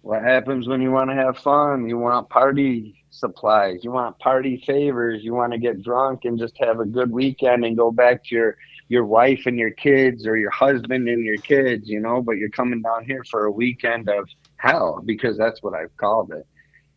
What 0.01 0.23
happens 0.23 0.69
when 0.69 0.81
you 0.81 0.91
want 0.91 1.09
to 1.09 1.15
have 1.15 1.37
fun? 1.39 1.89
You 1.89 1.97
want 1.97 2.29
party 2.29 3.03
supplies. 3.09 3.83
You 3.83 3.91
want 3.91 4.17
party 4.19 4.63
favors. 4.65 5.23
You 5.23 5.33
want 5.33 5.51
to 5.51 5.59
get 5.59 5.83
drunk 5.83 6.23
and 6.23 6.39
just 6.39 6.57
have 6.59 6.79
a 6.79 6.85
good 6.85 7.11
weekend 7.11 7.65
and 7.65 7.75
go 7.75 7.91
back 7.91 8.23
to 8.25 8.35
your 8.35 8.57
your 8.89 9.05
wife 9.05 9.45
and 9.45 9.57
your 9.57 9.71
kids 9.71 10.25
or 10.25 10.37
your 10.37 10.51
husband 10.51 11.07
and 11.09 11.23
your 11.23 11.37
kids, 11.37 11.89
you 11.89 11.99
know, 11.99 12.21
but 12.21 12.37
you're 12.37 12.49
coming 12.49 12.81
down 12.81 13.05
here 13.05 13.23
for 13.29 13.45
a 13.45 13.51
weekend 13.51 14.07
of 14.09 14.29
hell 14.57 15.01
because 15.05 15.37
that's 15.37 15.61
what 15.61 15.73
I've 15.73 15.95
called 15.97 16.31
it. 16.31 16.47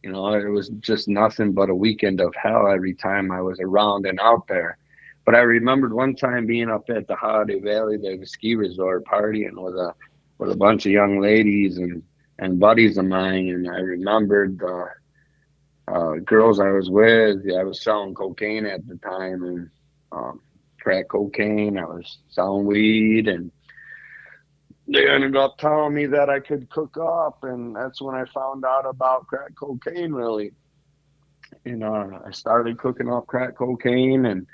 You 0.03 0.12
know, 0.12 0.33
it 0.35 0.48
was 0.48 0.68
just 0.81 1.09
nothing 1.09 1.53
but 1.53 1.68
a 1.68 1.74
weekend 1.74 2.20
of 2.20 2.35
hell 2.35 2.68
every 2.68 2.94
time 2.94 3.31
I 3.31 3.42
was 3.42 3.61
around 3.61 4.07
and 4.07 4.18
out 4.20 4.46
there. 4.46 4.79
But 5.26 5.35
I 5.35 5.40
remembered 5.40 5.92
one 5.92 6.14
time 6.14 6.46
being 6.46 6.70
up 6.70 6.88
at 6.88 7.07
the 7.07 7.16
Holiday 7.16 7.61
Valley, 7.61 7.98
the 7.98 8.24
ski 8.24 8.55
resort, 8.55 9.05
partying 9.05 9.62
with 9.62 9.74
a 9.74 9.94
with 10.38 10.50
a 10.50 10.57
bunch 10.57 10.87
of 10.87 10.92
young 10.92 11.20
ladies 11.20 11.76
and 11.76 12.03
and 12.38 12.59
buddies 12.59 12.96
of 12.96 13.05
mine, 13.05 13.48
and 13.50 13.70
I 13.70 13.81
remembered 13.81 14.59
the 14.59 14.88
uh, 15.88 16.14
girls 16.24 16.59
I 16.59 16.70
was 16.70 16.88
with. 16.88 17.44
I 17.55 17.62
was 17.64 17.83
selling 17.83 18.14
cocaine 18.14 18.64
at 18.64 18.87
the 18.88 18.96
time 18.96 19.42
and 19.42 19.70
um, 20.12 20.40
crack 20.80 21.08
cocaine. 21.08 21.78
I 21.78 21.84
was 21.84 22.18
selling 22.30 22.66
weed 22.66 23.28
and 23.28 23.50
they 24.92 25.08
ended 25.08 25.36
up 25.36 25.56
telling 25.58 25.94
me 25.94 26.06
that 26.06 26.28
I 26.28 26.40
could 26.40 26.68
cook 26.68 26.96
up, 27.00 27.44
and 27.44 27.76
that's 27.76 28.02
when 28.02 28.16
I 28.16 28.24
found 28.34 28.64
out 28.64 28.86
about 28.86 29.26
crack 29.28 29.54
cocaine. 29.54 30.12
Really, 30.12 30.50
you 31.64 31.74
uh, 31.74 31.76
know, 31.76 32.22
I 32.26 32.32
started 32.32 32.78
cooking 32.78 33.08
up 33.08 33.28
crack 33.28 33.56
cocaine, 33.56 34.26
and 34.26 34.48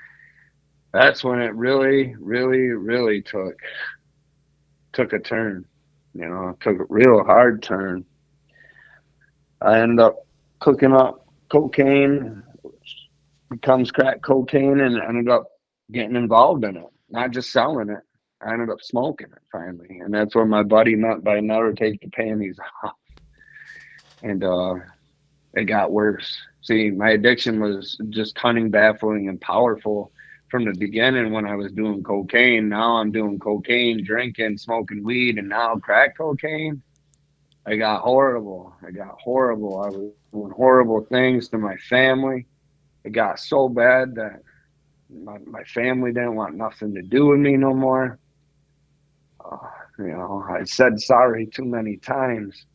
that's 0.93 1.23
when 1.23 1.41
it 1.41 1.55
really, 1.55 2.15
really, 2.19 2.69
really 2.69 3.23
took 3.23 3.59
took 4.93 5.11
a 5.13 5.19
turn. 5.19 5.65
You 6.13 6.29
know, 6.29 6.55
took 6.61 6.79
a 6.79 6.85
real 6.87 7.23
hard 7.23 7.63
turn. 7.63 8.05
I 9.61 9.79
ended 9.79 9.99
up 9.99 10.17
cooking 10.59 10.93
up 10.93 11.25
cocaine, 11.49 12.43
becomes 13.49 13.91
crack 13.91 14.21
cocaine, 14.21 14.81
and 14.81 15.01
ended 15.01 15.29
up 15.29 15.47
getting 15.91 16.15
involved 16.15 16.63
in 16.63 16.77
it, 16.77 16.85
not 17.09 17.31
just 17.31 17.51
selling 17.51 17.89
it. 17.89 18.01
I 18.41 18.53
ended 18.53 18.69
up 18.69 18.81
smoking 18.81 19.27
it 19.31 19.41
finally, 19.51 19.99
and 19.99 20.13
that's 20.13 20.35
where 20.35 20.45
my 20.45 20.63
buddy 20.63 20.95
met 20.95 21.23
by 21.23 21.39
never 21.39 21.73
take 21.73 22.01
the 22.01 22.09
panties 22.09 22.59
off, 22.83 22.93
and 24.21 24.43
uh, 24.43 24.75
it 25.53 25.65
got 25.65 25.91
worse. 25.91 26.37
See, 26.61 26.91
my 26.91 27.11
addiction 27.11 27.59
was 27.59 27.99
just 28.09 28.35
cunning, 28.35 28.69
baffling, 28.69 29.27
and 29.29 29.41
powerful, 29.41 30.11
from 30.49 30.65
the 30.65 30.73
beginning 30.73 31.31
when 31.31 31.45
I 31.45 31.55
was 31.55 31.71
doing 31.71 32.03
cocaine. 32.03 32.69
Now 32.69 32.97
I'm 32.97 33.11
doing 33.11 33.39
cocaine, 33.39 34.03
drinking, 34.03 34.57
smoking 34.57 35.03
weed, 35.03 35.37
and 35.37 35.49
now 35.49 35.75
crack 35.75 36.17
cocaine. 36.17 36.81
I 37.65 37.75
got 37.75 38.01
horrible. 38.01 38.73
I 38.85 38.91
got 38.91 39.19
horrible. 39.19 39.81
I 39.81 39.89
was 39.89 40.11
doing 40.31 40.51
horrible 40.51 41.05
things 41.05 41.49
to 41.49 41.57
my 41.57 41.75
family. 41.77 42.47
It 43.03 43.11
got 43.11 43.39
so 43.39 43.67
bad 43.67 44.15
that 44.15 44.41
my, 45.09 45.37
my 45.45 45.63
family 45.63 46.11
didn't 46.11 46.35
want 46.35 46.55
nothing 46.55 46.93
to 46.95 47.01
do 47.01 47.27
with 47.27 47.39
me 47.39 47.57
no 47.57 47.73
more. 47.73 48.19
Uh, 49.43 49.57
you 49.99 50.07
know, 50.07 50.45
I 50.49 50.63
said 50.63 50.99
sorry 50.99 51.47
too 51.47 51.65
many 51.65 51.97
times. 51.97 52.65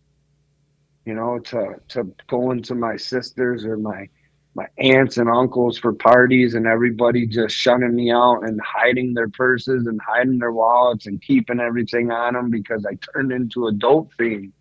You 1.04 1.14
know, 1.14 1.38
to 1.40 1.74
to 1.88 2.14
go 2.28 2.52
into 2.52 2.74
my 2.74 2.96
sisters 2.96 3.64
or 3.64 3.76
my 3.76 4.08
my 4.54 4.66
aunts 4.78 5.16
and 5.16 5.28
uncles 5.30 5.78
for 5.78 5.92
parties 5.94 6.54
and 6.54 6.66
everybody 6.66 7.26
just 7.26 7.54
shunning 7.56 7.94
me 7.94 8.12
out 8.12 8.40
and 8.42 8.60
hiding 8.62 9.14
their 9.14 9.28
purses 9.30 9.86
and 9.86 10.00
hiding 10.06 10.38
their 10.38 10.52
wallets 10.52 11.06
and 11.06 11.22
keeping 11.22 11.58
everything 11.58 12.10
on 12.10 12.34
them 12.34 12.50
because 12.50 12.84
I 12.84 12.96
turned 13.14 13.32
into 13.32 13.66
a 13.66 13.72
dope 13.72 14.12
fiend. 14.18 14.52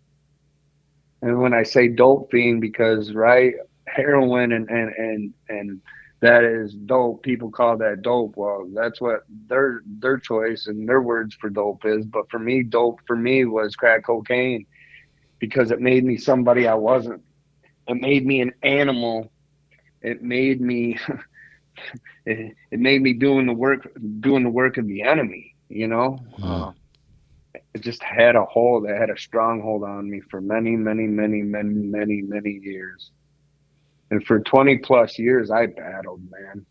And 1.20 1.40
when 1.40 1.52
I 1.52 1.62
say 1.62 1.88
dope 1.88 2.30
fiend, 2.30 2.60
because 2.60 3.12
right, 3.12 3.54
heroin 3.86 4.52
and 4.52 4.68
and 4.68 4.92
and 4.96 5.34
and 5.48 5.80
that 6.22 6.44
is 6.44 6.72
dope. 6.74 7.22
People 7.22 7.50
call 7.50 7.76
that 7.78 8.00
dope. 8.00 8.36
Well, 8.36 8.66
that's 8.74 9.00
what 9.00 9.24
their 9.48 9.82
their 9.84 10.16
choice 10.18 10.66
and 10.66 10.88
their 10.88 11.02
words 11.02 11.36
for 11.38 11.50
dope 11.50 11.84
is. 11.84 12.06
But 12.06 12.30
for 12.30 12.38
me, 12.38 12.62
dope 12.62 13.00
for 13.06 13.16
me 13.16 13.44
was 13.44 13.76
crack 13.76 14.06
cocaine 14.06 14.64
because 15.38 15.70
it 15.70 15.80
made 15.80 16.04
me 16.04 16.16
somebody 16.16 16.66
I 16.66 16.74
wasn't. 16.74 17.22
It 17.86 18.00
made 18.00 18.24
me 18.24 18.40
an 18.40 18.52
animal 18.62 19.30
it 20.02 20.22
made 20.22 20.60
me 20.60 20.98
it, 22.26 22.54
it, 22.70 22.80
made 22.80 23.02
me 23.02 23.12
doing 23.12 23.46
the 23.46 23.52
work 23.52 23.88
doing 24.20 24.42
the 24.42 24.50
work 24.50 24.76
of 24.76 24.86
the 24.86 25.02
enemy 25.02 25.54
you 25.68 25.86
know 25.86 26.18
uh, 26.42 26.72
it 27.74 27.80
just 27.80 28.02
had 28.02 28.36
a 28.36 28.44
hold 28.44 28.84
it 28.84 28.96
had 28.96 29.10
a 29.10 29.18
stronghold 29.18 29.84
on 29.84 30.10
me 30.10 30.20
for 30.30 30.40
many 30.40 30.76
many 30.76 31.06
many 31.06 31.42
many 31.42 31.72
many 31.72 32.22
many 32.22 32.60
years 32.62 33.10
and 34.12 34.24
for 34.24 34.38
20 34.40 34.78
plus 34.78 35.18
years 35.18 35.50
i 35.50 35.66
battled 35.66 36.22
man 36.30 36.64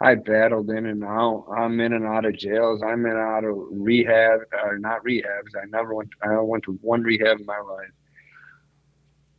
i 0.00 0.14
battled 0.16 0.70
in 0.70 0.86
and 0.86 1.04
out 1.04 1.46
i'm 1.56 1.80
in 1.80 1.92
and 1.92 2.06
out 2.06 2.24
of 2.24 2.36
jails 2.36 2.82
i'm 2.82 3.06
in 3.06 3.12
and 3.12 3.20
out 3.20 3.44
of 3.44 3.56
rehab 3.70 4.40
or 4.64 4.78
not 4.78 5.04
rehabs 5.04 5.54
i 5.56 5.64
never 5.68 5.94
went 5.94 6.10
i 6.22 6.40
went 6.40 6.64
to 6.64 6.72
one 6.82 7.02
rehab 7.02 7.38
in 7.38 7.46
my 7.46 7.60
life 7.60 7.92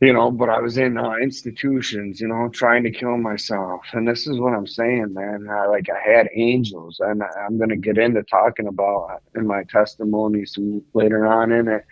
you 0.00 0.14
know, 0.14 0.30
but 0.30 0.48
I 0.48 0.60
was 0.60 0.78
in 0.78 0.96
uh, 0.96 1.16
institutions, 1.16 2.22
you 2.22 2.28
know, 2.28 2.48
trying 2.48 2.84
to 2.84 2.90
kill 2.90 3.18
myself. 3.18 3.82
And 3.92 4.08
this 4.08 4.26
is 4.26 4.38
what 4.38 4.54
I'm 4.54 4.66
saying, 4.66 5.12
man. 5.12 5.46
I, 5.50 5.66
like 5.66 5.88
I 5.90 6.00
had 6.10 6.28
angels, 6.34 7.00
and 7.00 7.22
I'm 7.22 7.58
going 7.58 7.68
to 7.68 7.76
get 7.76 7.98
into 7.98 8.22
talking 8.22 8.66
about 8.66 9.22
in 9.36 9.46
my 9.46 9.62
testimonies 9.64 10.56
later 10.94 11.26
on 11.26 11.52
in 11.52 11.68
it 11.68 11.84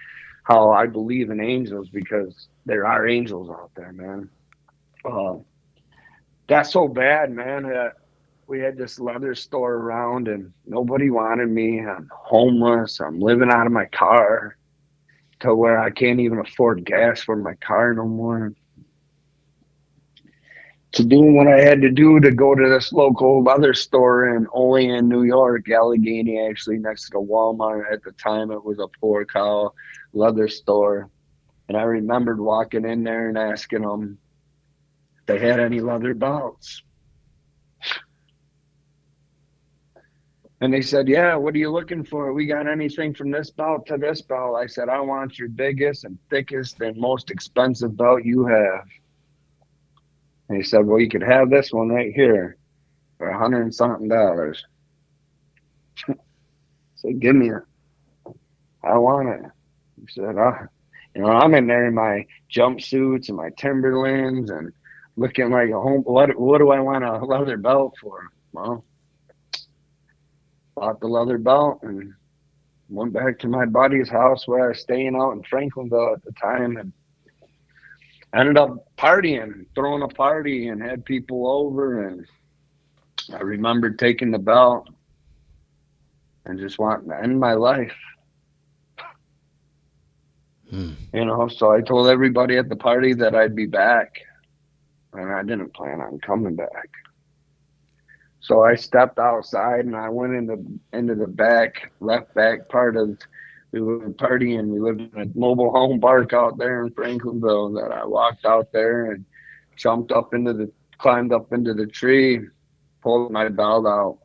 how 0.44 0.70
I 0.70 0.86
believe 0.86 1.28
in 1.28 1.40
angels 1.40 1.90
because 1.90 2.48
there 2.64 2.86
are 2.86 3.06
angels 3.06 3.50
out 3.50 3.70
there, 3.76 3.92
man. 3.92 4.30
Uh, 5.04 5.36
that's 6.48 6.72
so 6.72 6.88
bad, 6.88 7.30
man. 7.30 7.66
Uh, 7.66 7.90
we 8.46 8.60
had 8.60 8.76
this 8.76 8.98
leather 8.98 9.34
store 9.34 9.74
around, 9.74 10.28
and 10.28 10.52
nobody 10.66 11.10
wanted 11.10 11.50
me. 11.50 11.80
I'm 11.80 12.08
homeless. 12.12 13.00
I'm 13.00 13.20
living 13.20 13.50
out 13.50 13.66
of 13.66 13.72
my 13.72 13.84
car 13.86 14.56
to 15.40 15.54
where 15.54 15.78
I 15.78 15.90
can't 15.90 16.20
even 16.20 16.38
afford 16.38 16.84
gas 16.84 17.22
for 17.22 17.36
my 17.36 17.54
car 17.54 17.94
no 17.94 18.06
more. 18.06 18.52
To 20.92 21.04
do 21.04 21.20
what 21.20 21.46
I 21.46 21.60
had 21.60 21.82
to 21.82 21.90
do 21.90 22.18
to 22.20 22.30
go 22.32 22.54
to 22.54 22.68
this 22.68 22.92
local 22.92 23.42
leather 23.42 23.74
store 23.74 24.34
in 24.34 24.46
Olean, 24.52 25.08
New 25.08 25.22
York, 25.24 25.66
Allegany, 25.66 26.48
actually 26.48 26.78
next 26.78 27.10
to 27.10 27.18
Walmart. 27.18 27.92
At 27.92 28.02
the 28.02 28.12
time, 28.12 28.50
it 28.50 28.64
was 28.64 28.78
a 28.78 28.88
poor 28.98 29.26
cow 29.26 29.72
leather 30.14 30.48
store. 30.48 31.10
And 31.68 31.76
I 31.76 31.82
remembered 31.82 32.40
walking 32.40 32.86
in 32.86 33.04
there 33.04 33.28
and 33.28 33.36
asking 33.36 33.82
them 33.82 34.18
they 35.28 35.38
had 35.38 35.60
any 35.60 35.80
leather 35.80 36.14
belts. 36.14 36.82
And 40.60 40.72
they 40.74 40.80
said, 40.80 41.06
Yeah, 41.06 41.36
what 41.36 41.54
are 41.54 41.58
you 41.58 41.70
looking 41.70 42.02
for? 42.02 42.32
We 42.32 42.46
got 42.46 42.66
anything 42.66 43.14
from 43.14 43.30
this 43.30 43.50
belt 43.50 43.86
to 43.86 43.98
this 43.98 44.22
belt. 44.22 44.56
I 44.56 44.66
said, 44.66 44.88
I 44.88 45.00
want 45.00 45.38
your 45.38 45.48
biggest 45.48 46.04
and 46.04 46.18
thickest 46.30 46.80
and 46.80 46.96
most 46.96 47.30
expensive 47.30 47.96
belt 47.96 48.24
you 48.24 48.46
have. 48.46 48.84
And 50.48 50.56
he 50.56 50.64
said, 50.64 50.84
Well, 50.84 50.98
you 50.98 51.08
could 51.08 51.22
have 51.22 51.50
this 51.50 51.72
one 51.72 51.90
right 51.90 52.12
here 52.12 52.56
for 53.18 53.28
a 53.28 53.38
hundred 53.38 53.62
and 53.62 53.74
something 53.74 54.08
dollars. 54.08 54.64
so 56.08 57.12
give 57.20 57.36
me 57.36 57.50
it. 57.50 57.62
I 58.82 58.96
want 58.96 59.28
it. 59.28 59.42
He 60.00 60.06
said, 60.10 60.36
oh. 60.38 60.56
you 61.14 61.22
know, 61.22 61.28
I'm 61.28 61.54
in 61.54 61.66
there 61.66 61.86
in 61.86 61.94
my 61.94 62.26
jumpsuits 62.50 63.28
and 63.28 63.36
my 63.36 63.50
Timberlands 63.58 64.50
and 64.50 64.72
looking 65.18 65.50
like 65.50 65.70
a 65.70 65.80
home. 65.80 66.02
What, 66.02 66.38
what 66.38 66.58
do 66.58 66.70
I 66.70 66.78
want 66.78 67.04
a 67.04 67.18
leather 67.24 67.56
belt 67.56 67.94
for? 68.00 68.28
Well, 68.52 68.84
bought 70.76 71.00
the 71.00 71.08
leather 71.08 71.38
belt 71.38 71.80
and 71.82 72.14
went 72.88 73.12
back 73.12 73.38
to 73.40 73.48
my 73.48 73.66
buddy's 73.66 74.08
house 74.08 74.46
where 74.46 74.66
I 74.66 74.68
was 74.68 74.80
staying 74.80 75.16
out 75.16 75.32
in 75.32 75.42
Franklinville 75.42 76.14
at 76.14 76.24
the 76.24 76.32
time 76.32 76.76
and 76.76 76.92
ended 78.32 78.56
up 78.56 78.86
partying, 78.96 79.66
throwing 79.74 80.02
a 80.02 80.08
party 80.08 80.68
and 80.68 80.80
had 80.80 81.04
people 81.04 81.48
over 81.50 82.06
and 82.06 82.24
I 83.32 83.40
remember 83.40 83.90
taking 83.90 84.30
the 84.30 84.38
belt 84.38 84.88
and 86.46 86.58
just 86.58 86.78
wanting 86.78 87.10
to 87.10 87.20
end 87.20 87.38
my 87.38 87.54
life. 87.54 87.92
Hmm. 90.70 90.92
You 91.12 91.24
know, 91.24 91.48
so 91.48 91.72
I 91.72 91.80
told 91.80 92.08
everybody 92.08 92.56
at 92.56 92.68
the 92.68 92.76
party 92.76 93.14
that 93.14 93.34
I'd 93.34 93.56
be 93.56 93.66
back 93.66 94.20
and 95.12 95.32
I 95.32 95.42
didn't 95.42 95.74
plan 95.74 96.00
on 96.00 96.18
coming 96.20 96.56
back. 96.56 96.90
So 98.40 98.62
I 98.62 98.76
stepped 98.76 99.18
outside 99.18 99.84
and 99.84 99.96
I 99.96 100.08
went 100.08 100.34
into 100.34 100.64
into 100.92 101.14
the 101.14 101.26
back 101.26 101.92
left 102.00 102.32
back 102.34 102.68
part 102.68 102.96
of 102.96 103.18
we 103.72 103.80
were 103.80 104.10
partying. 104.10 104.68
We 104.68 104.80
lived 104.80 105.00
in 105.00 105.20
a 105.20 105.38
mobile 105.38 105.70
home 105.70 106.00
park 106.00 106.32
out 106.32 106.56
there 106.56 106.84
in 106.84 106.92
Franklinville. 106.92 107.74
That 107.74 107.92
I 107.92 108.04
walked 108.04 108.46
out 108.46 108.72
there 108.72 109.12
and 109.12 109.24
jumped 109.76 110.12
up 110.12 110.32
into 110.34 110.52
the 110.52 110.70
climbed 110.96 111.32
up 111.32 111.52
into 111.52 111.74
the 111.74 111.86
tree, 111.86 112.40
pulled 113.02 113.30
my 113.30 113.48
belt 113.48 113.86
out, 113.86 114.18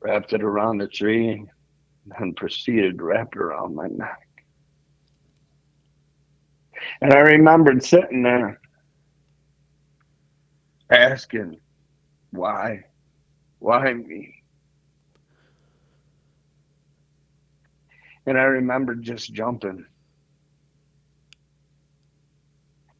wrapped 0.00 0.32
it 0.32 0.42
around 0.42 0.78
the 0.78 0.86
tree, 0.86 1.44
and 2.18 2.36
proceeded 2.36 2.98
to 2.98 3.04
wrap 3.04 3.34
it 3.34 3.40
around 3.40 3.74
my 3.74 3.88
neck. 3.88 4.28
And 7.00 7.12
I 7.12 7.20
remembered 7.20 7.82
sitting 7.82 8.22
there 8.22 8.60
asking 10.92 11.58
why? 12.30 12.84
Why 13.58 13.92
me? 13.92 14.34
And 18.26 18.38
I 18.38 18.42
remember 18.42 18.94
just 18.94 19.32
jumping 19.32 19.84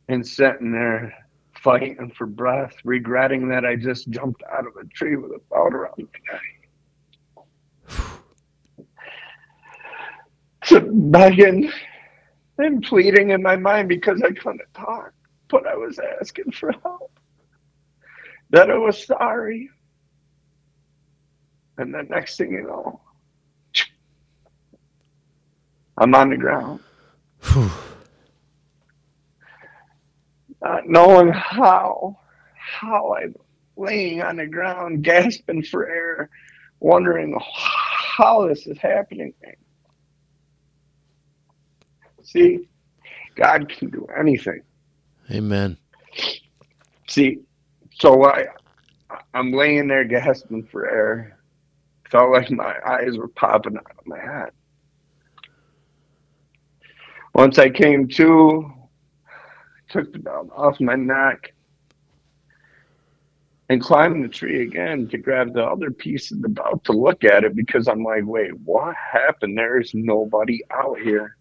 and 0.09 0.27
sitting 0.27 0.73
there 0.73 1.15
fighting 1.55 2.13
for 2.17 2.27
breath, 2.27 2.75
regretting 2.85 3.49
that 3.49 3.65
I 3.65 3.77
just 3.77 4.11
jumped 4.11 4.43
out 4.53 4.67
of 4.67 4.73
a 4.77 4.85
tree 4.89 5.17
with 5.17 5.31
a 5.31 5.41
belt 5.51 5.75
around 5.75 5.95
my 5.99 6.07
neck. 6.33 6.43
So 10.65 10.79
begging 10.81 11.73
and 12.59 12.83
pleading 12.85 13.31
in 13.31 13.43
my 13.43 13.57
mind 13.57 13.89
because 13.89 14.23
I 14.23 14.31
couldn't 14.31 14.61
talk, 14.75 15.13
but 15.49 15.67
I 15.67 15.75
was 15.75 15.99
asking 16.21 16.53
for 16.53 16.71
help 16.85 17.12
that 18.53 18.71
I 18.71 18.77
was 18.77 19.05
sorry. 19.05 19.71
And 21.79 21.93
the 21.93 22.03
next 22.03 22.37
thing 22.37 22.53
you 22.53 22.63
know, 22.63 23.01
I'm 25.99 26.15
on 26.15 26.31
the 26.31 26.37
ground. 26.37 26.81
Not 30.63 30.87
knowing 30.87 31.33
how, 31.33 32.19
how 32.55 33.15
I'm 33.15 33.35
laying 33.77 34.23
on 34.23 34.37
the 34.37 34.47
ground, 34.47 35.03
gasping 35.03 35.65
for 35.65 35.89
air, 35.89 36.31
wondering 36.79 37.37
how 37.41 38.47
this 38.47 38.67
is 38.67 38.79
happening. 38.79 39.35
See, 42.23 42.69
God 43.35 43.69
can 43.69 43.91
do 43.91 44.07
anything. 44.17 44.63
Amen. 45.31 45.77
See, 47.09 47.41
so 48.03 48.25
I, 48.25 48.47
I'm 49.33 49.53
laying 49.53 49.87
there 49.87 50.03
gasping 50.03 50.65
for 50.65 50.91
air. 50.91 51.39
Felt 52.11 52.33
like 52.33 52.51
my 52.51 52.75
eyes 52.85 53.17
were 53.17 53.29
popping 53.29 53.77
out 53.77 53.97
of 53.97 54.07
my 54.07 54.19
head. 54.19 54.51
Once 57.33 57.61
I 57.61 57.71
came 57.71 58.09
to, 58.09 58.73
took 59.89 60.13
the 60.13 60.19
belt 60.19 60.51
off 60.53 60.81
my 60.81 60.97
neck 60.97 61.55
and 63.69 63.81
climbed 63.81 64.25
the 64.25 64.29
tree 64.29 64.63
again 64.63 65.07
to 65.07 65.17
grab 65.17 65.55
the 65.55 65.65
other 65.65 65.93
piece 65.93 66.33
of 66.33 66.43
the 66.43 66.49
belt 66.49 66.83
to 66.87 66.93
look 66.93 67.23
at 67.23 67.45
it 67.45 67.55
because 67.55 67.87
I'm 67.87 68.03
like, 68.03 68.25
wait, 68.27 68.51
what 68.65 68.97
happened? 68.97 69.57
There's 69.57 69.93
nobody 69.95 70.61
out 70.73 70.99
here. 70.99 71.37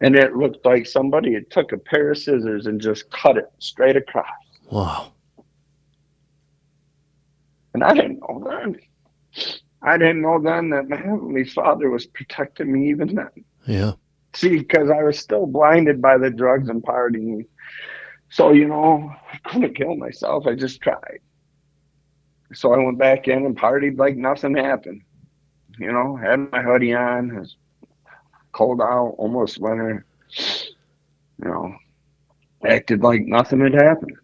And 0.00 0.14
it 0.14 0.36
looked 0.36 0.64
like 0.64 0.86
somebody 0.86 1.34
had 1.34 1.50
took 1.50 1.72
a 1.72 1.78
pair 1.78 2.12
of 2.12 2.18
scissors 2.18 2.66
and 2.66 2.80
just 2.80 3.10
cut 3.10 3.36
it 3.36 3.50
straight 3.58 3.96
across. 3.96 4.28
Wow. 4.70 5.12
And 7.76 7.84
I 7.84 7.92
didn't 7.92 8.20
know 8.20 8.42
then. 8.42 8.78
I 9.82 9.98
didn't 9.98 10.22
know 10.22 10.40
then 10.40 10.70
that 10.70 10.88
my 10.88 10.96
Heavenly 10.96 11.44
Father 11.44 11.90
was 11.90 12.06
protecting 12.06 12.72
me 12.72 12.88
even 12.88 13.14
then. 13.14 13.44
Yeah. 13.66 13.92
See, 14.32 14.60
because 14.60 14.88
I 14.88 15.02
was 15.02 15.18
still 15.18 15.44
blinded 15.44 16.00
by 16.00 16.16
the 16.16 16.30
drugs 16.30 16.70
and 16.70 16.82
partying. 16.82 17.44
So, 18.30 18.52
you 18.52 18.66
know, 18.66 19.12
I 19.30 19.50
couldn't 19.50 19.76
kill 19.76 19.94
myself. 19.94 20.46
I 20.46 20.54
just 20.54 20.80
tried. 20.80 21.18
So 22.54 22.72
I 22.72 22.78
went 22.78 22.96
back 22.96 23.28
in 23.28 23.44
and 23.44 23.54
partied 23.54 23.98
like 23.98 24.16
nothing 24.16 24.56
happened. 24.56 25.02
You 25.78 25.92
know, 25.92 26.16
had 26.16 26.50
my 26.50 26.62
hoodie 26.62 26.94
on, 26.94 27.30
it 27.30 27.40
was 27.40 27.56
cold 28.52 28.80
out, 28.80 29.16
almost 29.18 29.60
winter. 29.60 30.06
You 30.30 31.44
know, 31.44 31.74
acted 32.66 33.02
like 33.02 33.26
nothing 33.26 33.60
had 33.60 33.74
happened. 33.74 34.16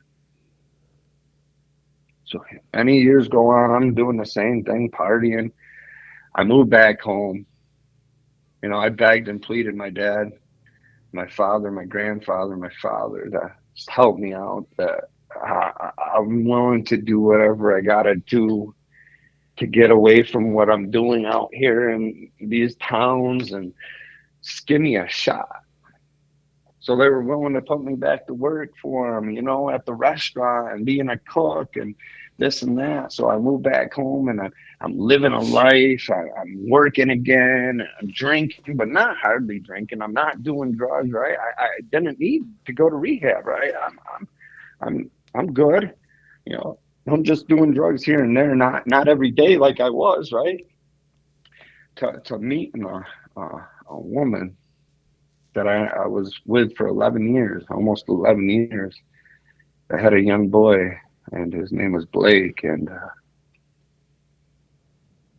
So 2.33 2.43
many 2.73 2.99
years 3.01 3.29
go 3.29 3.51
on, 3.51 3.71
I'm 3.71 3.95
doing 3.95 4.17
the 4.17 4.25
same 4.25 4.65
thing, 4.65 4.91
partying. 4.91 5.53
I 6.35 6.45
moved 6.45 6.71
back 6.71 7.03
home. 7.03 7.45
You 8.63 8.71
know, 8.71 8.79
I 8.79 8.89
begged 8.89 9.29
and 9.29 9.43
pleaded 9.43 9.75
my 9.75 9.91
dad, 9.91 10.33
my 11.13 11.29
father, 11.29 11.71
my 11.71 11.85
grandfather, 11.85 12.57
my 12.57 12.71
father 12.81 13.29
to 13.29 13.55
help 13.89 14.19
me 14.19 14.33
out. 14.33 14.67
That 14.79 15.11
I, 15.35 15.91
I'm 16.17 16.45
willing 16.45 16.85
to 16.87 16.97
do 16.97 17.21
whatever 17.21 17.77
I 17.77 17.83
gotta 17.83 18.15
do 18.15 18.75
to 19.59 19.67
get 19.67 19.91
away 19.91 20.23
from 20.23 20.55
what 20.55 20.71
I'm 20.71 20.91
doing 20.91 21.27
out 21.27 21.51
here 21.53 21.91
in 21.91 22.31
these 22.41 22.77
towns 22.77 23.53
and 23.53 23.75
just 24.43 24.67
give 24.67 24.81
me 24.81 24.97
a 24.97 25.09
shot. 25.09 25.63
So 26.81 26.97
they 26.97 27.09
were 27.09 27.23
willing 27.23 27.55
to 27.55 27.61
put 27.61 27.85
me 27.85 27.95
back 27.95 28.27
to 28.27 28.35
work 28.35 28.71
for 28.81 29.15
them, 29.15 29.31
you 29.31 29.43
know, 29.43 29.71
at 29.71 29.87
the 29.87 29.95
restaurant 29.95 30.73
and 30.73 30.87
being 30.87 31.11
a 31.11 31.19
cook 31.19 31.77
and 31.77 31.95
this 32.43 32.63
and 32.63 32.77
that. 32.79 33.13
So 33.13 33.31
I 33.31 33.39
moved 33.39 33.63
back 33.63 33.95
home 33.95 34.29
and 34.29 34.41
I, 34.41 34.51
I'm 34.81 34.99
living 34.99 35.33
a 35.33 35.41
life. 35.41 36.11
I, 36.11 36.41
I'm 36.41 36.69
working 36.69 37.11
again. 37.11 37.81
I'm 38.01 38.11
drinking, 38.11 38.77
but 38.77 38.89
not 38.89 39.17
hardly 39.17 39.61
drinking. 39.61 40.03
I'm 40.03 40.13
not 40.13 40.43
doing 40.43 40.73
drugs, 40.73 41.13
right? 41.13 41.37
I, 41.39 41.63
I 41.63 41.69
didn't 41.93 42.19
need 42.19 42.43
to 42.67 42.73
go 42.73 42.91
to 42.91 42.97
rehab, 42.97 43.47
right? 43.47 43.73
I'm, 43.87 43.99
I'm, 44.13 44.29
I'm, 44.81 45.11
I'm 45.37 45.53
good. 45.53 45.95
You 46.45 46.57
know, 46.57 46.79
I'm 47.07 47.23
just 47.23 47.47
doing 47.47 47.73
drugs 47.73 48.03
here 48.03 48.25
and 48.25 48.37
there, 48.37 48.57
not 48.57 48.87
not 48.87 49.07
every 49.07 49.31
day 49.31 49.57
like 49.57 49.79
I 49.81 49.91
was, 49.91 50.33
right? 50.33 50.67
To 51.97 52.21
to 52.25 52.39
meeting 52.39 52.85
a 52.85 53.07
a, 53.41 53.69
a 53.91 54.01
woman 54.01 54.57
that 55.55 55.69
I, 55.69 55.87
I 55.87 56.07
was 56.07 56.35
with 56.47 56.75
for 56.77 56.89
11 56.89 57.35
years, 57.35 57.65
almost 57.71 58.09
11 58.09 58.49
years. 58.49 58.97
I 59.93 60.01
had 60.01 60.15
a 60.15 60.21
young 60.21 60.49
boy 60.49 60.99
and 61.31 61.53
his 61.53 61.73
name 61.73 61.93
was 61.93 62.05
Blake, 62.07 62.65
and 62.65 62.89
uh, 62.89 63.09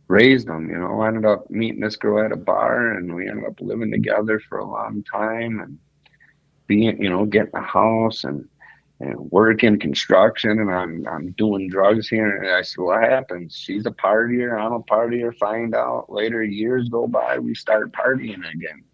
raised 0.08 0.48
him. 0.48 0.70
You 0.70 0.78
know, 0.78 1.00
I 1.00 1.08
ended 1.08 1.26
up 1.26 1.50
meeting 1.50 1.80
this 1.80 1.96
girl 1.96 2.24
at 2.24 2.32
a 2.32 2.36
bar, 2.36 2.92
and 2.92 3.14
we 3.14 3.28
ended 3.28 3.44
up 3.44 3.60
living 3.60 3.90
together 3.90 4.40
for 4.40 4.58
a 4.58 4.70
long 4.70 5.04
time, 5.04 5.60
and 5.60 5.78
being, 6.66 7.02
you 7.02 7.10
know, 7.10 7.26
getting 7.26 7.54
a 7.54 7.62
house 7.62 8.24
and 8.24 8.48
and 9.00 9.16
working 9.32 9.78
construction, 9.78 10.60
and 10.60 10.70
I'm 10.70 11.06
I'm 11.06 11.32
doing 11.32 11.68
drugs 11.68 12.08
here. 12.08 12.36
And 12.36 12.50
I 12.50 12.62
said, 12.62 12.80
what 12.80 13.02
happens? 13.02 13.54
She's 13.54 13.86
a 13.86 13.90
partier, 13.90 14.58
I'm 14.58 14.72
a 14.72 14.80
partier. 14.80 15.36
Find 15.36 15.74
out 15.74 16.10
later. 16.10 16.42
Years 16.44 16.88
go 16.88 17.06
by, 17.06 17.38
we 17.38 17.54
start 17.54 17.92
partying 17.92 18.48
again 18.50 18.84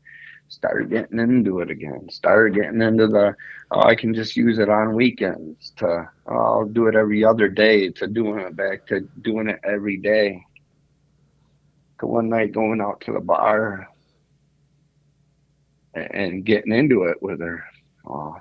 started 0.50 0.90
getting 0.90 1.20
into 1.20 1.60
it 1.60 1.70
again. 1.70 2.08
Started 2.10 2.54
getting 2.54 2.82
into 2.82 3.06
the 3.06 3.34
oh, 3.70 3.82
I 3.82 3.94
can 3.94 4.12
just 4.12 4.36
use 4.36 4.58
it 4.58 4.68
on 4.68 4.94
weekends 4.94 5.70
to 5.76 6.10
oh, 6.26 6.36
I'll 6.36 6.66
do 6.66 6.88
it 6.88 6.96
every 6.96 7.24
other 7.24 7.48
day 7.48 7.88
to 7.90 8.06
doing 8.06 8.40
it 8.40 8.56
back 8.56 8.86
to 8.88 9.00
doing 9.22 9.48
it 9.48 9.60
every 9.64 9.96
day. 9.96 10.44
To 12.00 12.06
one 12.06 12.28
night 12.28 12.52
going 12.52 12.80
out 12.80 13.00
to 13.02 13.12
the 13.12 13.20
bar 13.20 13.88
and, 15.94 16.44
getting 16.44 16.72
into 16.72 17.04
it 17.04 17.22
with 17.22 17.40
her. 17.40 17.62
Oh, 18.06 18.36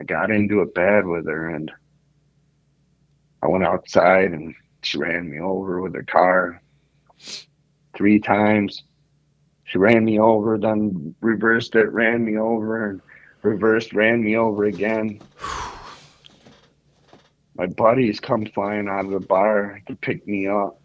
I 0.00 0.04
got 0.04 0.30
into 0.30 0.62
it 0.62 0.74
bad 0.74 1.06
with 1.06 1.26
her 1.26 1.50
and 1.50 1.70
I 3.42 3.48
went 3.48 3.64
outside 3.64 4.32
and 4.32 4.54
she 4.82 4.98
ran 4.98 5.30
me 5.30 5.38
over 5.40 5.80
with 5.80 5.94
her 5.94 6.02
car 6.04 6.62
three 7.94 8.18
times 8.18 8.82
she 9.72 9.78
ran 9.78 10.04
me 10.04 10.18
over, 10.18 10.58
then 10.58 11.14
reversed 11.22 11.74
it, 11.76 11.90
ran 11.92 12.26
me 12.26 12.36
over, 12.36 12.90
and 12.90 13.00
reversed, 13.42 13.94
ran 13.94 14.22
me 14.22 14.36
over 14.36 14.64
again. 14.64 15.18
My 17.56 17.66
buddies 17.66 18.20
come 18.20 18.44
flying 18.44 18.88
out 18.88 19.06
of 19.06 19.12
the 19.12 19.20
bar 19.20 19.80
to 19.86 19.96
pick 19.96 20.26
me 20.26 20.46
up 20.46 20.78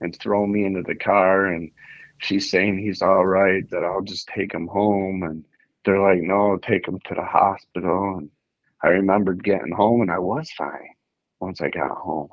and 0.00 0.16
throw 0.16 0.46
me 0.46 0.64
into 0.64 0.82
the 0.82 0.94
car, 0.94 1.46
and 1.46 1.72
she's 2.18 2.48
saying 2.48 2.78
he's 2.78 3.02
all 3.02 3.26
right, 3.26 3.68
that 3.70 3.82
I'll 3.82 4.02
just 4.02 4.28
take 4.28 4.54
him 4.54 4.68
home, 4.68 5.24
and 5.24 5.44
they're 5.84 6.00
like, 6.00 6.22
no, 6.22 6.58
take 6.58 6.86
him 6.86 7.00
to 7.06 7.14
the 7.16 7.24
hospital. 7.24 8.18
And 8.18 8.30
I 8.84 8.88
remembered 8.88 9.42
getting 9.42 9.72
home, 9.72 10.00
and 10.00 10.12
I 10.12 10.20
was 10.20 10.48
fine 10.52 10.94
once 11.40 11.60
I 11.60 11.70
got 11.70 11.90
home. 11.90 12.28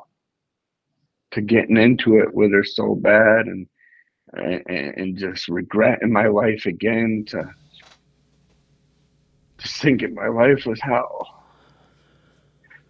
To 1.31 1.41
getting 1.41 1.77
into 1.77 2.19
it 2.19 2.31
with 2.31 2.51
her 2.51 2.63
so 2.63 2.93
bad, 2.93 3.47
and 3.47 3.65
and, 4.33 4.63
and 4.67 5.17
just 5.17 5.47
regret 5.47 5.99
in 6.01 6.11
my 6.11 6.27
life 6.27 6.65
again 6.65 7.25
to 7.27 7.49
just 9.57 9.81
thinking 9.81 10.13
my 10.13 10.27
life 10.27 10.65
was 10.65 10.79
hell 10.81 11.43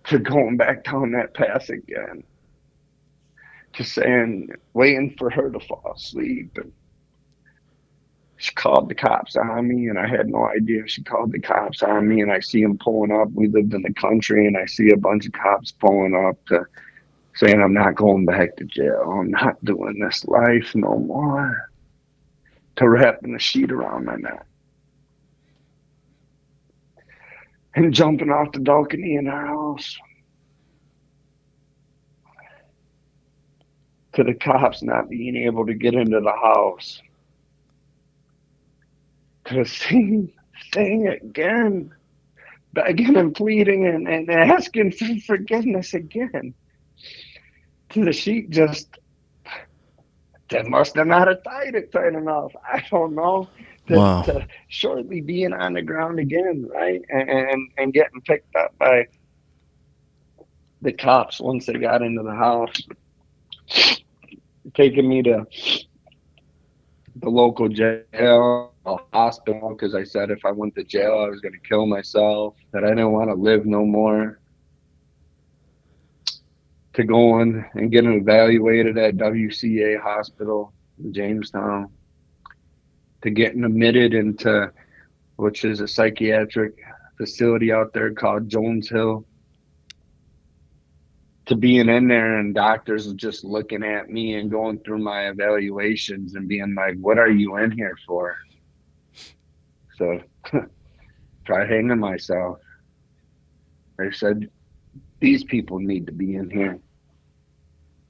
to 0.06 0.20
going 0.20 0.58
back 0.58 0.84
down 0.84 1.12
that 1.12 1.34
path 1.34 1.70
again 1.70 2.24
to 3.74 3.84
saying 3.84 4.50
waiting 4.74 5.16
for 5.18 5.30
her 5.30 5.50
to 5.50 5.60
fall 5.60 5.94
asleep 5.96 6.58
and 6.58 6.72
she 8.40 8.54
called 8.56 8.90
the 8.90 8.96
cops 8.96 9.36
on 9.36 9.68
me 9.68 9.88
and 9.88 10.00
I 10.00 10.08
had 10.08 10.30
no 10.30 10.46
idea 10.48 10.88
she 10.88 11.04
called 11.04 11.34
the 11.34 11.42
cops 11.42 11.84
on 11.84 12.08
me 12.08 12.22
and 12.22 12.32
I 12.32 12.40
see 12.40 12.62
them 12.62 12.78
pulling 12.78 13.12
up. 13.12 13.30
We 13.34 13.50
lived 13.50 13.74
in 13.74 13.82
the 13.82 13.94
country 13.94 14.48
and 14.48 14.56
I 14.56 14.66
see 14.66 14.92
a 14.92 14.98
bunch 14.98 15.26
of 15.26 15.34
cops 15.34 15.74
pulling 15.74 16.16
up 16.16 16.38
to 16.48 16.66
saying 17.40 17.62
I'm 17.62 17.74
not 17.74 17.96
going 17.96 18.26
back 18.26 18.58
to 18.58 18.66
jail. 18.66 19.18
I'm 19.18 19.32
not 19.32 19.64
doing 19.64 20.00
this 20.00 20.26
life 20.26 20.76
no 20.76 21.00
more. 21.00 21.70
To 22.76 22.90
wrapping 22.90 23.34
a 23.34 23.40
sheet 23.40 23.72
around 23.72 24.06
my 24.06 24.16
neck. 24.16 24.46
And 27.76 27.94
jumping 27.94 28.30
off 28.30 28.52
the 28.52 28.60
balcony 28.60 29.16
in 29.16 29.30
our 29.30 29.46
house. 29.46 29.98
To 34.14 34.24
the 34.24 34.34
cops 34.34 34.84
not 34.84 35.10
being 35.10 35.38
able 35.38 35.66
to 35.66 35.74
get 35.74 35.94
into 35.94 36.20
the 36.20 36.32
house. 36.32 37.02
To 39.46 39.56
the 39.56 39.66
same 39.66 40.34
thing 40.74 41.08
again. 41.08 41.94
Begging 42.74 43.16
and 43.16 43.34
pleading 43.34 43.88
and, 43.88 44.10
and 44.10 44.30
asking 44.30 44.92
for 44.92 45.08
forgiveness 45.26 45.94
again 45.94 46.54
the 47.96 48.14
sheet 48.14 48.50
just 48.50 49.00
they 50.50 50.64
must 50.64 50.96
have 50.96 51.08
not 51.08 51.28
have 51.28 51.44
tied 51.44 51.76
it 51.76 51.92
tight 51.92 52.14
enough. 52.14 52.52
I 52.64 52.84
don't 52.90 53.16
know. 53.16 53.48
To, 53.88 53.96
wow. 53.96 54.22
to 54.24 54.48
shortly 54.68 55.22
being 55.22 55.54
on 55.54 55.74
the 55.74 55.82
ground 55.82 56.20
again, 56.20 56.68
right? 56.72 57.02
And, 57.10 57.30
and 57.30 57.72
and 57.78 57.94
getting 57.94 58.22
picked 58.22 58.56
up 58.56 58.78
by 58.78 59.08
the 60.82 60.94
cops 60.94 61.40
once 61.40 61.66
they 61.66 61.74
got 61.74 62.02
into 62.02 62.22
the 62.22 62.36
house, 62.36 62.74
taking 64.76 65.10
me 65.10 65.24
to 65.24 65.46
the 67.16 67.30
local 67.30 67.68
jail, 67.68 68.74
hospital, 69.12 69.70
because 69.70 69.96
I 69.96 70.04
said 70.04 70.30
if 70.30 70.46
I 70.46 70.52
went 70.52 70.76
to 70.76 70.84
jail, 70.84 71.20
I 71.26 71.30
was 71.30 71.42
going 71.42 71.54
to 71.54 71.68
kill 71.68 71.86
myself. 71.86 72.56
That 72.72 72.84
I 72.84 72.90
didn't 72.90 73.12
want 73.12 73.30
to 73.30 73.36
live 73.36 73.66
no 73.66 73.86
more 73.86 74.40
to 77.00 77.06
going 77.06 77.66
and 77.76 77.92
getting 77.94 78.12
evaluated 78.12 78.98
at 78.98 79.16
WCA 79.16 80.02
Hospital 80.02 80.74
in 81.02 81.14
Jamestown, 81.14 81.90
to 83.22 83.30
getting 83.30 83.64
admitted 83.64 84.14
into, 84.14 84.70
which 85.38 85.64
is 85.64 85.80
a 85.80 85.88
psychiatric 85.88 86.74
facility 87.18 87.72
out 87.72 87.94
there 87.94 88.14
called 88.14 88.50
Jones 88.50 88.90
Hill, 88.90 89.26
to 91.46 91.56
being 91.56 91.88
in 91.88 92.10
there 92.10 92.40
and 92.40 92.54
doctors 92.54 93.12
just 93.14 93.46
looking 93.46 93.82
at 93.82 94.10
me 94.10 94.36
and 94.36 94.52
going 94.52 94.80
through 94.80 95.00
my 95.00 95.30
evaluations 95.30 96.36
and 96.36 96.50
being 96.50 96.76
like, 96.76 96.98
"What 96.98 97.18
are 97.18 97.32
you 97.32 97.56
in 97.58 97.72
here 97.72 97.98
for?" 98.06 98.36
So, 99.96 100.20
try 101.46 101.66
hanging 101.66 102.00
myself. 102.00 102.60
They 103.98 104.12
said 104.12 104.50
these 105.22 105.46
people 105.46 105.80
need 105.80 106.06
to 106.08 106.12
be 106.12 106.36
in 106.36 106.50
here. 106.50 106.78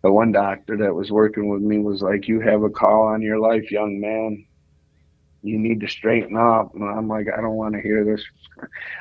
The 0.01 0.11
one 0.11 0.31
doctor 0.31 0.77
that 0.77 0.93
was 0.95 1.11
working 1.11 1.49
with 1.49 1.61
me 1.61 1.77
was 1.79 2.01
like, 2.01 2.27
You 2.27 2.39
have 2.41 2.63
a 2.63 2.69
call 2.69 3.03
on 3.07 3.21
your 3.21 3.39
life, 3.39 3.69
young 3.71 3.99
man. 3.99 4.45
You 5.41 5.57
need 5.57 5.79
to 5.81 5.87
straighten 5.87 6.35
up. 6.37 6.73
And 6.75 6.83
I'm 6.83 7.07
like, 7.07 7.27
I 7.35 7.41
don't 7.41 7.55
want 7.55 7.73
to 7.75 7.81
hear 7.81 8.03
this 8.05 8.23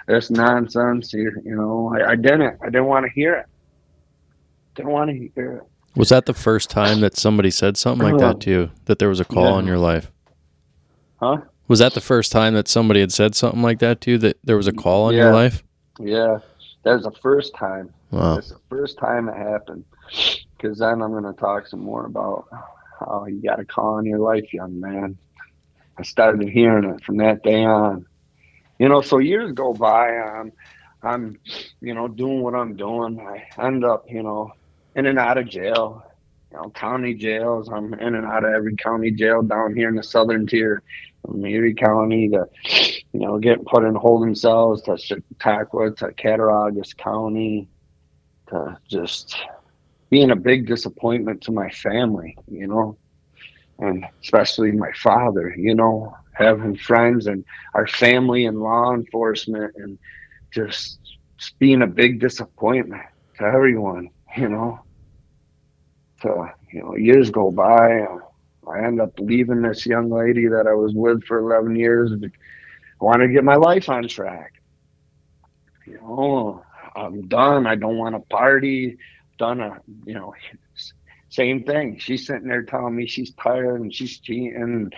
this 0.07 0.30
nonsense. 0.30 1.12
You, 1.12 1.32
you 1.44 1.55
know, 1.57 1.92
I, 1.96 2.11
I 2.12 2.16
didn't. 2.16 2.59
I 2.62 2.66
didn't 2.66 2.86
want 2.86 3.07
to 3.07 3.12
hear 3.12 3.34
it. 3.34 3.46
Didn't 4.74 4.92
want 4.92 5.11
to 5.11 5.30
hear 5.34 5.53
it. 5.57 5.62
Was 5.96 6.11
that 6.11 6.26
the 6.26 6.34
first 6.34 6.70
time 6.70 7.01
that 7.01 7.16
somebody 7.16 7.51
said 7.51 7.76
something 7.76 8.09
like 8.09 8.20
that 8.20 8.40
to 8.42 8.51
you? 8.51 8.70
That 8.84 8.99
there 9.01 9.09
was 9.09 9.18
a 9.20 9.24
call 9.24 9.44
Yeah. 9.44 9.53
on 9.53 9.66
your 9.66 9.78
life? 9.78 10.12
Huh? 11.20 11.38
Was 11.66 11.80
that 11.80 11.94
the 11.94 12.01
first 12.01 12.30
time 12.32 12.55
that 12.55 12.68
somebody 12.68 13.01
had 13.01 13.12
said 13.12 13.34
something 13.34 13.62
like 13.62 13.80
that 13.80 14.01
to 14.03 14.12
you? 14.12 14.18
That 14.18 14.36
there 14.44 14.57
was 14.57 14.68
a 14.68 14.72
call 14.72 15.07
on 15.07 15.14
your 15.14 15.26
Yeah. 15.28 15.32
life? 15.34 15.62
Yeah. 16.01 16.38
That 16.84 16.94
was 16.94 17.03
the 17.05 17.18
first 17.20 17.55
time. 17.57 17.92
Wow. 18.12 18.36
That's 18.36 18.51
the 18.51 18.61
first 18.70 18.96
time 18.99 19.28
it 19.28 19.36
happened. 19.36 19.84
Because 20.59 20.78
then 20.78 21.02
I'm 21.02 21.12
going 21.12 21.22
to 21.24 21.32
talk 21.32 21.68
some 21.68 21.80
more 21.80 22.04
about 22.06 22.48
how 22.98 23.26
you 23.26 23.40
got 23.40 23.61
a 23.61 23.64
call 23.64 23.94
on 23.94 24.06
your 24.06 24.18
life, 24.18 24.52
young 24.52 24.80
man. 24.80 25.16
I 25.96 26.02
started 26.02 26.48
hearing 26.48 26.90
it 26.90 27.04
from 27.04 27.18
that 27.18 27.42
day 27.42 27.64
on. 27.64 28.06
You 28.78 28.88
know, 28.88 29.00
so 29.00 29.18
years 29.18 29.52
go 29.52 29.72
by. 29.72 30.09
I'm, 30.09 30.52
I'm, 31.02 31.38
you 31.80 31.94
know, 31.94 32.09
doing 32.09 32.42
what 32.42 32.54
I'm 32.54 32.76
doing. 32.76 33.20
I 33.20 33.46
end 33.64 33.84
up, 33.84 34.04
you 34.09 34.22
know, 34.22 34.52
in 34.96 35.06
and 35.06 35.18
out 35.18 35.38
of 35.38 35.48
jail. 35.48 36.04
You 36.50 36.59
know, 36.59 36.70
county 36.70 37.14
jails. 37.14 37.68
I'm 37.68 37.94
in 37.94 38.14
and 38.14 38.26
out 38.26 38.44
of 38.44 38.52
every 38.52 38.74
county 38.76 39.11
jail 39.12 39.42
down 39.42 39.76
here 39.76 39.88
in 39.88 39.96
the 39.96 40.02
southern 40.02 40.46
tier, 40.46 40.82
from 41.22 41.44
Erie 41.44 41.74
County 41.74 42.28
to, 42.30 42.48
you 43.12 43.20
know, 43.20 43.38
getting 43.38 43.64
put 43.64 43.84
in 43.84 43.94
holding 43.94 44.34
cells 44.34 44.82
to 44.82 44.96
Chautauqua 44.96 45.92
to 45.96 46.12
Cattaraugus 46.12 46.94
County 46.96 47.68
to 48.48 48.78
just 48.88 49.36
being 50.11 50.30
a 50.30 50.36
big 50.36 50.66
disappointment 50.66 51.42
to 51.42 51.52
my 51.52 51.68
family, 51.70 52.36
you 52.46 52.66
know, 52.66 52.98
and 53.78 54.04
especially 54.22 54.72
my 54.72 54.90
father, 54.92 55.54
you 55.56 55.74
know, 55.74 56.12
having 56.34 56.76
friends 56.76 57.26
and 57.26 57.44
our 57.74 57.86
family 57.86 58.46
and 58.46 58.61
law 58.61 58.92
enforcement 58.94 59.72
and 59.76 59.98
just, 60.52 60.98
being 61.61 61.82
a 61.82 61.86
big 61.86 62.20
disappointment 62.20 63.02
to 63.38 63.44
everyone, 63.44 64.11
you 64.36 64.48
know. 64.48 64.80
So, 66.20 66.48
you 66.72 66.82
know, 66.82 66.96
years 66.96 67.30
go 67.30 67.50
by. 67.52 68.06
I 68.68 68.84
end 68.84 69.00
up 69.00 69.12
leaving 69.18 69.62
this 69.62 69.86
young 69.86 70.11
lady 70.11 70.48
that 70.48 70.66
I 70.66 70.74
was 70.74 70.92
with 70.94 71.22
for 71.24 71.38
11 71.38 71.76
years. 71.76 72.11
I 72.12 73.04
want 73.04 73.20
to 73.20 73.28
get 73.28 73.44
my 73.44 73.54
life 73.54 73.88
on 73.88 74.09
track. 74.09 74.52
You 75.86 75.94
know, 76.00 76.62
I'm 76.96 77.28
done. 77.28 77.66
I 77.66 77.76
don't 77.76 77.98
want 77.98 78.14
to 78.16 78.20
party. 78.34 78.98
Done 79.39 79.61
a, 79.61 79.80
you 80.05 80.14
know, 80.14 80.34
same 81.30 81.64
thing. 81.64 81.99
She's 81.99 82.26
sitting 82.26 82.49
there 82.49 82.62
telling 82.62 82.97
me 82.97 83.07
she's 83.07 83.32
tired 83.34 83.80
and 83.80 83.95
she's 83.95 84.18
cheating. 84.18 84.91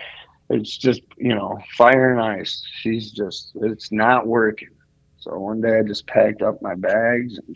It's 0.49 0.77
just, 0.77 1.01
you 1.17 1.33
know, 1.33 1.59
fire 1.77 2.11
and 2.11 2.21
ice. 2.21 2.63
She's 2.81 3.11
just, 3.11 3.51
it's 3.55 3.91
not 3.91 4.27
working. 4.27 4.69
So 5.17 5.37
one 5.37 5.61
day 5.61 5.79
I 5.79 5.83
just 5.83 6.07
packed 6.07 6.41
up 6.41 6.61
my 6.61 6.75
bags 6.75 7.37
and 7.37 7.55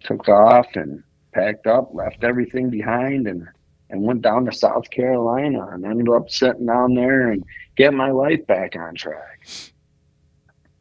took 0.00 0.28
off 0.28 0.66
and 0.74 1.02
packed 1.32 1.66
up, 1.66 1.90
left 1.94 2.22
everything 2.22 2.70
behind 2.70 3.26
and, 3.26 3.48
and 3.90 4.02
went 4.02 4.22
down 4.22 4.44
to 4.44 4.52
South 4.52 4.90
Carolina 4.90 5.66
and 5.72 5.84
ended 5.84 6.08
up 6.08 6.30
sitting 6.30 6.66
down 6.66 6.94
there 6.94 7.30
and 7.30 7.44
getting 7.76 7.96
my 7.96 8.10
life 8.10 8.46
back 8.46 8.76
on 8.76 8.94
track. 8.94 9.46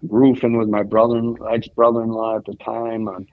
Roofing 0.02 0.58
with 0.58 0.68
my 0.68 0.84
brother, 0.84 1.22
ex 1.50 1.68
brother 1.70 2.04
in 2.04 2.10
law 2.10 2.36
at 2.38 2.46
the 2.46 2.56
time. 2.56 3.08
And 3.08 3.28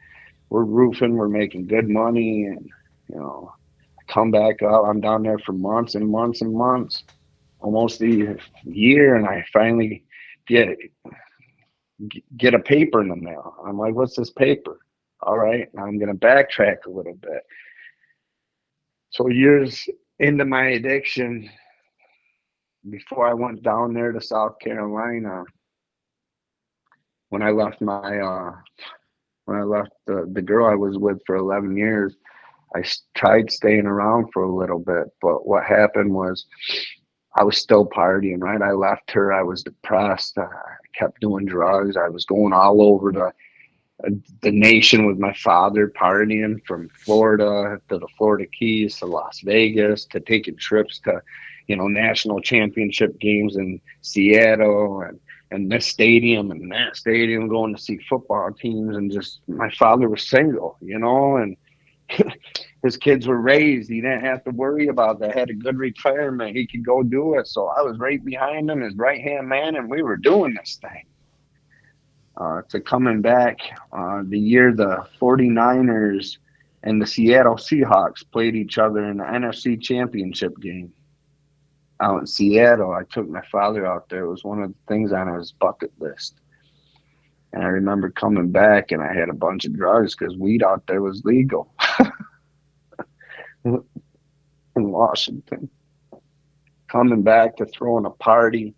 we're 0.50 0.64
roofing, 0.64 1.14
we're 1.14 1.28
making 1.28 1.66
good 1.66 1.88
money. 1.88 2.44
And, 2.44 2.68
you 3.08 3.16
know, 3.16 3.52
I 3.98 4.12
come 4.12 4.30
back 4.30 4.62
up. 4.62 4.84
I'm 4.84 5.00
down 5.00 5.22
there 5.22 5.38
for 5.38 5.52
months 5.52 5.94
and 5.94 6.08
months 6.08 6.42
and 6.42 6.52
months, 6.52 7.04
almost 7.60 8.02
a 8.02 8.36
year. 8.64 9.14
And 9.16 9.26
I 9.26 9.44
finally 9.52 10.04
get 10.46 10.76
get 12.36 12.54
a 12.54 12.58
paper 12.58 13.00
in 13.00 13.08
the 13.08 13.16
mail. 13.16 13.54
I'm 13.66 13.78
like, 13.78 13.94
what's 13.94 14.16
this 14.16 14.30
paper? 14.30 14.78
All 15.22 15.38
right, 15.38 15.68
I'm 15.78 15.98
to 15.98 16.14
backtrack 16.14 16.86
a 16.86 16.90
little 16.90 17.14
bit. 17.14 17.42
So, 19.10 19.28
years 19.28 19.86
into 20.18 20.44
my 20.44 20.68
addiction, 20.68 21.50
before 22.88 23.26
I 23.26 23.34
went 23.34 23.62
down 23.62 23.92
there 23.92 24.12
to 24.12 24.20
South 24.20 24.58
Carolina, 24.60 25.44
when 27.28 27.42
I 27.42 27.50
left 27.50 27.82
my, 27.82 28.18
uh, 28.18 28.52
when 29.50 29.58
I 29.58 29.64
left 29.64 29.90
the, 30.06 30.30
the 30.32 30.42
girl 30.42 30.70
I 30.70 30.76
was 30.76 30.96
with 30.96 31.18
for 31.26 31.34
11 31.34 31.76
years, 31.76 32.14
I 32.76 32.84
tried 33.16 33.50
staying 33.50 33.86
around 33.86 34.30
for 34.32 34.44
a 34.44 34.54
little 34.54 34.78
bit. 34.78 35.08
But 35.20 35.44
what 35.44 35.64
happened 35.64 36.14
was 36.14 36.46
I 37.34 37.42
was 37.42 37.58
still 37.58 37.84
partying, 37.84 38.40
right? 38.40 38.62
I 38.62 38.70
left 38.70 39.10
her. 39.10 39.32
I 39.32 39.42
was 39.42 39.64
depressed. 39.64 40.38
I 40.38 40.46
kept 40.94 41.20
doing 41.20 41.46
drugs. 41.46 41.96
I 41.96 42.08
was 42.08 42.24
going 42.24 42.52
all 42.52 42.80
over 42.80 43.10
the 43.10 43.32
uh, 44.06 44.10
the 44.40 44.52
nation 44.52 45.04
with 45.04 45.18
my 45.18 45.32
father 45.34 45.92
partying 46.00 46.64
from 46.64 46.88
Florida 46.90 47.78
to 47.88 47.98
the 47.98 48.08
Florida 48.16 48.46
Keys 48.56 48.96
to 48.98 49.06
Las 49.06 49.40
Vegas 49.40 50.06
to 50.06 50.20
taking 50.20 50.56
trips 50.56 51.00
to, 51.00 51.20
you 51.66 51.76
know, 51.76 51.88
national 51.88 52.40
championship 52.40 53.18
games 53.18 53.56
in 53.56 53.80
Seattle 54.00 55.02
and, 55.02 55.20
and 55.50 55.70
this 55.70 55.86
stadium 55.86 56.50
and 56.50 56.70
that 56.70 56.96
stadium 56.96 57.48
going 57.48 57.74
to 57.74 57.80
see 57.80 57.98
football 58.08 58.52
teams 58.52 58.96
and 58.96 59.10
just 59.10 59.40
my 59.48 59.70
father 59.70 60.08
was 60.08 60.28
single, 60.28 60.76
you 60.80 60.98
know, 60.98 61.36
and 61.36 61.56
his 62.82 62.96
kids 62.96 63.26
were 63.26 63.40
raised. 63.40 63.90
He 63.90 64.00
didn't 64.00 64.24
have 64.24 64.44
to 64.44 64.50
worry 64.50 64.88
about 64.88 65.20
that. 65.20 65.36
Had 65.36 65.50
a 65.50 65.54
good 65.54 65.76
retirement. 65.76 66.56
He 66.56 66.66
could 66.66 66.84
go 66.84 67.02
do 67.02 67.38
it. 67.38 67.46
So 67.46 67.66
I 67.66 67.82
was 67.82 67.98
right 67.98 68.24
behind 68.24 68.70
him, 68.70 68.80
his 68.80 68.94
right 68.94 69.20
hand 69.20 69.48
man, 69.48 69.76
and 69.76 69.90
we 69.90 70.02
were 70.02 70.16
doing 70.16 70.54
this 70.54 70.78
thing 70.80 71.04
uh, 72.36 72.62
to 72.68 72.80
coming 72.80 73.20
back 73.20 73.58
uh, 73.92 74.22
the 74.26 74.38
year 74.38 74.72
the 74.74 75.06
49ers 75.20 76.38
and 76.82 77.00
the 77.00 77.06
Seattle 77.06 77.56
Seahawks 77.56 78.24
played 78.30 78.56
each 78.56 78.78
other 78.78 79.04
in 79.04 79.18
the 79.18 79.24
NFC 79.24 79.80
Championship 79.80 80.58
game 80.60 80.92
out 82.00 82.20
in 82.20 82.26
Seattle. 82.26 82.92
I 82.92 83.04
took 83.04 83.28
my 83.28 83.42
father 83.52 83.86
out 83.86 84.08
there. 84.08 84.24
It 84.24 84.30
was 84.30 84.44
one 84.44 84.62
of 84.62 84.70
the 84.70 84.76
things 84.88 85.12
on 85.12 85.32
his 85.34 85.52
bucket 85.52 85.92
list. 85.98 86.40
And 87.52 87.62
I 87.62 87.66
remember 87.66 88.10
coming 88.10 88.50
back 88.50 88.92
and 88.92 89.02
I 89.02 89.12
had 89.12 89.28
a 89.28 89.34
bunch 89.34 89.64
of 89.64 89.76
drugs 89.76 90.14
because 90.14 90.36
weed 90.36 90.62
out 90.62 90.86
there 90.86 91.02
was 91.02 91.24
legal 91.24 91.74
in 93.64 93.82
Washington. 94.76 95.68
Coming 96.88 97.22
back 97.22 97.56
to 97.56 97.66
throwing 97.66 98.06
a 98.06 98.10
party 98.10 98.74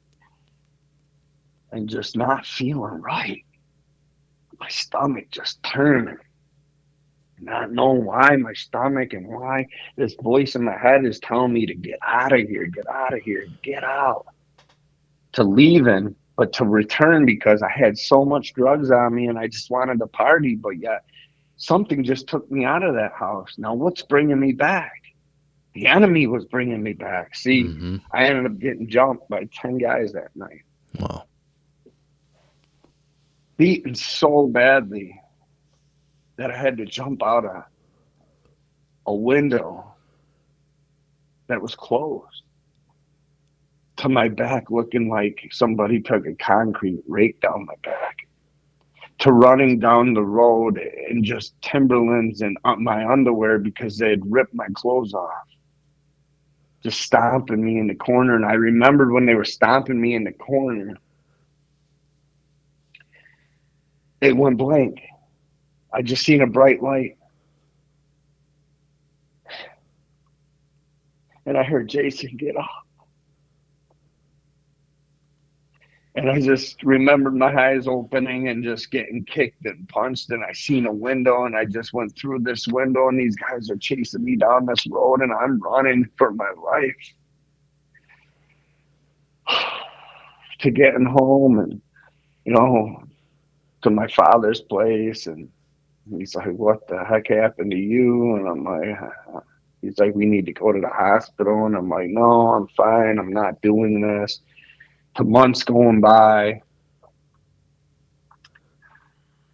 and 1.70 1.88
just 1.88 2.16
not 2.16 2.46
feeling 2.46 3.00
right. 3.00 3.44
My 4.58 4.68
stomach 4.68 5.30
just 5.30 5.62
turning. 5.62 6.18
Not 7.42 7.72
knowing 7.72 8.04
why 8.04 8.36
my 8.36 8.52
stomach 8.52 9.12
and 9.12 9.26
why 9.26 9.66
this 9.96 10.14
voice 10.22 10.54
in 10.54 10.62
my 10.62 10.78
head 10.78 11.04
is 11.04 11.18
telling 11.18 11.52
me 11.52 11.66
to 11.66 11.74
get 11.74 11.98
out 12.06 12.32
of 12.32 12.48
here, 12.48 12.66
get 12.66 12.86
out 12.88 13.12
of 13.12 13.20
here, 13.20 13.48
get 13.64 13.82
out. 13.82 14.26
To 15.32 15.42
leaving, 15.42 16.14
but 16.36 16.52
to 16.54 16.64
return 16.64 17.26
because 17.26 17.62
I 17.62 17.70
had 17.70 17.98
so 17.98 18.24
much 18.24 18.54
drugs 18.54 18.90
on 18.92 19.14
me 19.14 19.26
and 19.26 19.38
I 19.38 19.48
just 19.48 19.70
wanted 19.70 19.98
to 19.98 20.06
party, 20.06 20.54
but 20.54 20.78
yet 20.78 21.02
something 21.56 22.04
just 22.04 22.28
took 22.28 22.48
me 22.50 22.64
out 22.64 22.84
of 22.84 22.94
that 22.94 23.12
house. 23.12 23.54
Now, 23.58 23.74
what's 23.74 24.02
bringing 24.02 24.38
me 24.38 24.52
back? 24.52 24.92
The 25.74 25.88
enemy 25.88 26.28
was 26.28 26.44
bringing 26.44 26.82
me 26.82 26.92
back. 26.92 27.34
See, 27.34 27.64
hmm 27.64 27.96
I 28.12 28.26
ended 28.26 28.46
up 28.46 28.58
getting 28.58 28.88
jumped 28.88 29.28
by 29.28 29.48
10 29.52 29.78
guys 29.78 30.12
that 30.12 30.30
night. 30.36 30.60
Wow. 30.98 31.24
beaten 33.56 33.94
so 33.94 34.46
badly 34.48 35.18
that 36.42 36.50
I 36.50 36.56
had 36.56 36.76
to 36.78 36.84
jump 36.84 37.22
out 37.22 37.44
a, 37.44 37.64
a 39.06 39.14
window 39.14 39.94
that 41.46 41.62
was 41.62 41.76
closed 41.76 42.42
to 43.98 44.08
my 44.08 44.26
back 44.26 44.68
looking 44.68 45.08
like 45.08 45.40
somebody 45.52 46.00
took 46.00 46.26
a 46.26 46.34
concrete 46.34 47.00
rake 47.06 47.40
down 47.40 47.64
my 47.66 47.74
back 47.84 48.26
to 49.20 49.30
running 49.30 49.78
down 49.78 50.14
the 50.14 50.22
road 50.22 50.80
in 51.08 51.22
just 51.22 51.54
timberlands 51.62 52.40
and 52.40 52.58
uh, 52.64 52.74
my 52.74 53.08
underwear 53.08 53.60
because 53.60 53.96
they 53.96 54.10
had 54.10 54.22
ripped 54.28 54.52
my 54.52 54.66
clothes 54.74 55.14
off 55.14 55.46
just 56.82 57.02
stomping 57.02 57.64
me 57.64 57.78
in 57.78 57.86
the 57.86 57.94
corner 57.94 58.34
and 58.34 58.44
i 58.44 58.54
remembered 58.54 59.12
when 59.12 59.26
they 59.26 59.36
were 59.36 59.44
stomping 59.44 60.00
me 60.00 60.16
in 60.16 60.24
the 60.24 60.32
corner 60.32 60.96
it 64.20 64.36
went 64.36 64.56
blank. 64.56 65.02
I 65.94 66.02
just 66.02 66.24
seen 66.24 66.40
a 66.42 66.46
bright 66.46 66.82
light. 66.82 67.18
And 71.44 71.58
I 71.58 71.62
heard 71.64 71.88
Jason 71.88 72.36
get 72.36 72.56
up. 72.56 72.70
And 76.14 76.30
I 76.30 76.40
just 76.40 76.82
remembered 76.82 77.34
my 77.34 77.54
eyes 77.54 77.86
opening 77.88 78.48
and 78.48 78.62
just 78.62 78.90
getting 78.90 79.24
kicked 79.24 79.64
and 79.64 79.88
punched. 79.88 80.30
And 80.30 80.44
I 80.44 80.52
seen 80.52 80.86
a 80.86 80.92
window 80.92 81.46
and 81.46 81.56
I 81.56 81.64
just 81.64 81.94
went 81.94 82.16
through 82.16 82.40
this 82.40 82.68
window 82.68 83.08
and 83.08 83.18
these 83.18 83.34
guys 83.36 83.70
are 83.70 83.76
chasing 83.76 84.22
me 84.22 84.36
down 84.36 84.66
this 84.66 84.86
road 84.86 85.22
and 85.22 85.32
I'm 85.32 85.58
running 85.60 86.06
for 86.18 86.32
my 86.32 86.50
life 86.62 87.14
to 90.60 90.70
getting 90.70 91.06
home 91.06 91.58
and, 91.58 91.80
you 92.44 92.52
know, 92.52 93.02
to 93.82 93.90
my 93.90 94.06
father's 94.08 94.60
place. 94.60 95.26
And 95.26 95.48
he's 96.10 96.34
like, 96.34 96.52
what 96.52 96.86
the 96.88 97.04
heck 97.04 97.28
happened 97.28 97.70
to 97.70 97.76
you? 97.76 98.36
And 98.36 98.48
I'm 98.48 98.64
like, 98.64 99.44
he's 99.80 99.98
like, 99.98 100.14
we 100.14 100.26
need 100.26 100.46
to 100.46 100.52
go 100.52 100.72
to 100.72 100.80
the 100.80 100.88
hospital. 100.88 101.66
And 101.66 101.76
I'm 101.76 101.88
like, 101.88 102.08
no, 102.08 102.52
I'm 102.52 102.68
fine. 102.68 103.18
I'm 103.18 103.32
not 103.32 103.60
doing 103.62 104.00
this 104.00 104.40
to 105.16 105.24
months 105.24 105.62
going 105.62 106.00
by 106.00 106.62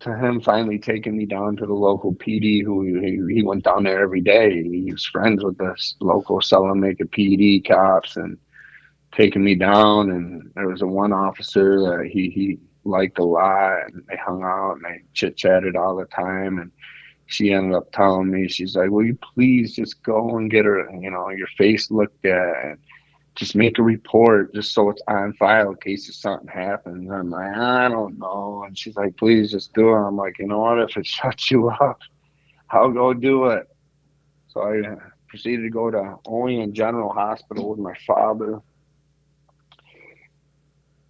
to 0.00 0.16
him 0.16 0.40
finally 0.40 0.78
taking 0.78 1.16
me 1.16 1.26
down 1.26 1.56
to 1.56 1.66
the 1.66 1.74
local 1.74 2.14
PD 2.14 2.62
who 2.62 2.84
he, 2.84 3.34
he 3.34 3.42
went 3.42 3.64
down 3.64 3.82
there 3.82 4.00
every 4.00 4.20
day. 4.20 4.62
He 4.62 4.92
was 4.92 5.04
friends 5.04 5.42
with 5.42 5.58
this 5.58 5.96
local 6.00 6.40
Salamanca 6.40 7.04
PD 7.04 7.66
cops 7.66 8.16
and 8.16 8.38
taking 9.12 9.42
me 9.42 9.56
down 9.56 10.10
and 10.10 10.52
there 10.54 10.68
was 10.68 10.82
a 10.82 10.86
one 10.86 11.12
officer 11.12 11.80
that 11.80 12.08
he, 12.12 12.30
he 12.30 12.58
liked 12.88 13.18
a 13.18 13.24
lot 13.24 13.86
and 13.86 14.02
they 14.08 14.16
hung 14.16 14.42
out 14.42 14.74
and 14.74 14.84
they 14.84 15.02
chit 15.14 15.36
chatted 15.36 15.76
all 15.76 15.96
the 15.96 16.06
time 16.06 16.58
and 16.58 16.70
she 17.26 17.52
ended 17.52 17.74
up 17.74 17.92
telling 17.92 18.30
me 18.30 18.48
she's 18.48 18.74
like 18.74 18.90
will 18.90 19.04
you 19.04 19.18
please 19.34 19.74
just 19.74 20.02
go 20.02 20.36
and 20.38 20.50
get 20.50 20.64
her 20.64 20.88
you 21.00 21.10
know 21.10 21.28
your 21.30 21.48
face 21.58 21.90
looked 21.90 22.24
at 22.24 22.64
and 22.64 22.78
just 23.38 23.54
make 23.54 23.78
a 23.78 23.82
report 23.82 24.52
just 24.52 24.74
so 24.74 24.90
it's 24.90 25.02
on 25.06 25.32
file 25.34 25.70
in 25.70 25.76
case 25.76 26.08
if 26.08 26.16
something 26.16 26.48
happens. 26.48 27.08
I'm 27.08 27.30
like, 27.30 27.56
I 27.56 27.88
don't 27.88 28.18
know. 28.18 28.64
And 28.66 28.76
she's 28.76 28.96
like, 28.96 29.16
please 29.16 29.52
just 29.52 29.72
do 29.74 29.90
it. 29.90 29.96
I'm 29.96 30.16
like, 30.16 30.40
you 30.40 30.48
know 30.48 30.58
what? 30.58 30.80
If 30.80 30.96
it 30.96 31.06
shuts 31.06 31.48
you 31.48 31.68
up, 31.68 32.00
I'll 32.70 32.90
go 32.90 33.14
do 33.14 33.46
it. 33.46 33.68
So 34.48 34.62
I 34.62 34.96
proceeded 35.28 35.62
to 35.62 35.70
go 35.70 35.88
to 35.88 36.16
Olean 36.26 36.74
General 36.74 37.12
Hospital 37.12 37.70
with 37.70 37.78
my 37.78 37.94
father. 38.06 38.60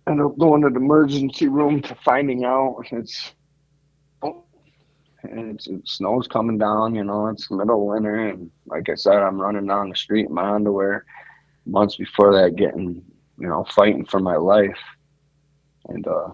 Ended 0.08 0.26
up 0.26 0.38
going 0.38 0.62
to 0.62 0.70
the 0.70 0.76
emergency 0.76 1.48
room 1.48 1.82
to 1.82 1.94
finding 1.96 2.44
out 2.44 2.82
it's 2.92 3.32
and 5.22 5.50
it's, 5.50 5.66
it 5.66 5.86
snow's 5.86 6.26
coming 6.26 6.58
down, 6.58 6.94
you 6.94 7.04
know, 7.04 7.26
it's 7.26 7.50
middle 7.50 7.86
winter 7.86 8.28
and 8.28 8.50
like 8.66 8.88
I 8.88 8.94
said, 8.94 9.16
I'm 9.16 9.40
running 9.40 9.66
down 9.66 9.90
the 9.90 9.96
street 9.96 10.26
in 10.28 10.34
my 10.34 10.54
underwear 10.54 11.04
months 11.66 11.96
before 11.96 12.32
that 12.40 12.56
getting, 12.56 13.04
you 13.38 13.48
know, 13.48 13.64
fighting 13.64 14.04
for 14.04 14.20
my 14.20 14.36
life. 14.36 14.78
And 15.88 16.06
uh, 16.06 16.30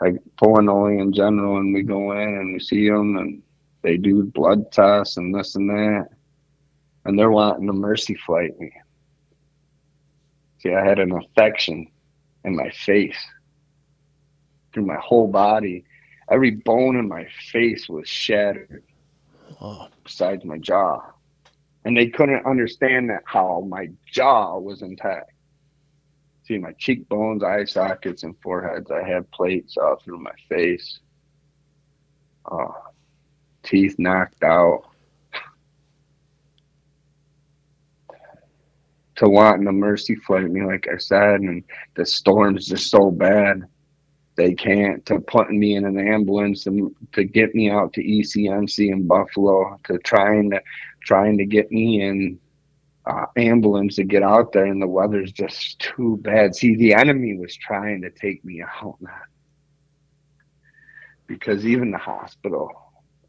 I 0.00 0.12
pull 0.36 0.58
in 0.58 1.12
General 1.12 1.58
and 1.58 1.74
we 1.74 1.82
go 1.82 2.12
in 2.12 2.28
and 2.28 2.52
we 2.52 2.60
see 2.60 2.88
them 2.88 3.16
and 3.16 3.42
they 3.82 3.96
do 3.96 4.24
blood 4.24 4.70
tests 4.70 5.16
and 5.16 5.34
this 5.34 5.56
and 5.56 5.68
that. 5.70 6.08
And 7.04 7.18
they're 7.18 7.30
wanting 7.30 7.66
to 7.66 7.72
mercy 7.72 8.14
flight 8.14 8.58
me. 8.58 8.72
See, 10.58 10.72
I 10.72 10.84
had 10.84 10.98
an 10.98 11.12
infection 11.12 11.88
in 12.44 12.56
my 12.56 12.70
face 12.70 13.18
through 14.72 14.86
my 14.86 14.98
whole 14.98 15.28
body. 15.28 15.84
Every 16.30 16.52
bone 16.52 16.96
in 16.96 17.08
my 17.08 17.26
face 17.52 17.88
was 17.88 18.08
shattered, 18.08 18.82
oh. 19.60 19.88
besides 20.04 20.44
my 20.44 20.58
jaw 20.58 21.14
and 21.84 21.96
they 21.96 22.08
couldn't 22.08 22.46
understand 22.46 23.10
that 23.10 23.22
how 23.26 23.64
my 23.68 23.90
jaw 24.06 24.58
was 24.58 24.82
intact. 24.82 25.30
See 26.44 26.58
my 26.58 26.72
cheekbones, 26.72 27.42
eye 27.42 27.64
sockets, 27.64 28.22
and 28.22 28.34
foreheads. 28.42 28.90
I 28.90 29.02
had 29.02 29.30
plates 29.30 29.76
all 29.76 29.96
through 29.96 30.18
my 30.18 30.34
face. 30.48 30.98
Uh, 32.50 32.68
teeth 33.62 33.96
knocked 33.98 34.42
out. 34.42 34.84
To 39.16 39.28
wanting 39.28 39.64
the 39.64 39.72
mercy 39.72 40.16
flight 40.16 40.50
me, 40.50 40.64
like 40.64 40.88
I 40.92 40.98
said, 40.98 41.40
and 41.40 41.62
the 41.94 42.04
storm's 42.04 42.66
just 42.66 42.90
so 42.90 43.10
bad 43.10 43.64
they 44.36 44.52
can't 44.52 45.04
to 45.06 45.20
putting 45.20 45.60
me 45.60 45.76
in 45.76 45.84
an 45.84 45.98
ambulance 45.98 46.66
and 46.66 46.94
to 47.12 47.24
get 47.24 47.54
me 47.54 47.70
out 47.70 47.92
to 47.92 48.02
ECMC 48.02 48.90
in 48.90 49.06
Buffalo 49.06 49.78
to 49.84 49.98
trying 49.98 50.50
to 50.50 50.60
trying 51.04 51.38
to 51.38 51.44
get 51.44 51.70
me 51.70 52.02
in 52.02 52.38
uh, 53.06 53.26
ambulance 53.36 53.96
to 53.96 54.04
get 54.04 54.22
out 54.22 54.52
there, 54.52 54.64
and 54.64 54.80
the 54.80 54.86
weather's 54.86 55.30
just 55.30 55.78
too 55.78 56.18
bad. 56.22 56.54
See, 56.56 56.74
the 56.74 56.94
enemy 56.94 57.36
was 57.36 57.54
trying 57.54 58.00
to 58.02 58.10
take 58.10 58.44
me 58.44 58.62
out, 58.62 58.98
because 61.26 61.66
even 61.66 61.90
the 61.90 61.98
hospital 61.98 62.70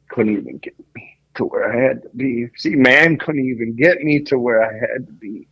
couldn't 0.10 0.38
even 0.38 0.58
get 0.60 0.76
me 0.96 1.18
to 1.36 1.46
where 1.46 1.72
I 1.72 1.88
had 1.88 2.04
to 2.04 2.10
be. 2.16 2.48
See, 2.56 2.76
man 2.76 3.18
couldn't 3.18 3.46
even 3.46 3.76
get 3.76 4.02
me 4.02 4.22
to 4.22 4.40
where 4.40 4.64
I 4.64 4.74
had 4.74 5.08
to 5.08 5.14
be. 5.14 5.48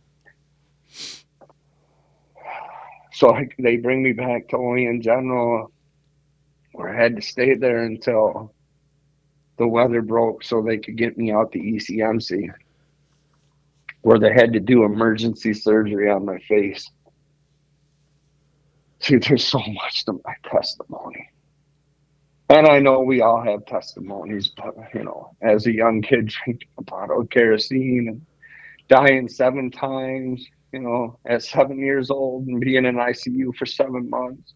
So 3.14 3.32
I, 3.32 3.48
they 3.60 3.76
bring 3.76 4.02
me 4.02 4.12
back 4.12 4.48
to 4.48 4.56
Olean 4.56 5.00
General, 5.00 5.70
where 6.72 6.88
I 6.88 7.00
had 7.00 7.14
to 7.14 7.22
stay 7.22 7.54
there 7.54 7.84
until 7.84 8.52
the 9.56 9.68
weather 9.68 10.02
broke 10.02 10.42
so 10.42 10.60
they 10.60 10.78
could 10.78 10.96
get 10.96 11.16
me 11.16 11.30
out 11.30 11.52
to 11.52 11.60
ECMC, 11.60 12.52
where 14.02 14.18
they 14.18 14.32
had 14.32 14.52
to 14.54 14.60
do 14.60 14.82
emergency 14.82 15.54
surgery 15.54 16.10
on 16.10 16.24
my 16.24 16.38
face. 16.38 16.90
See, 18.98 19.18
there's 19.18 19.46
so 19.46 19.60
much 19.60 20.04
to 20.06 20.20
my 20.24 20.34
testimony. 20.50 21.30
And 22.48 22.66
I 22.66 22.80
know 22.80 23.00
we 23.00 23.20
all 23.20 23.42
have 23.42 23.64
testimonies, 23.64 24.50
but 24.56 24.74
you 24.92 25.04
know, 25.04 25.36
as 25.40 25.66
a 25.66 25.72
young 25.72 26.02
kid 26.02 26.26
drinking 26.26 26.68
a 26.78 26.82
bottle 26.82 27.20
of 27.20 27.30
kerosene 27.30 28.08
and 28.08 28.26
dying 28.88 29.28
seven 29.28 29.70
times, 29.70 30.44
you 30.74 30.80
know, 30.80 31.18
at 31.24 31.42
seven 31.42 31.78
years 31.78 32.10
old 32.10 32.46
and 32.46 32.60
being 32.60 32.84
in 32.84 32.96
ICU 32.96 33.54
for 33.56 33.64
seven 33.66 34.10
months, 34.10 34.54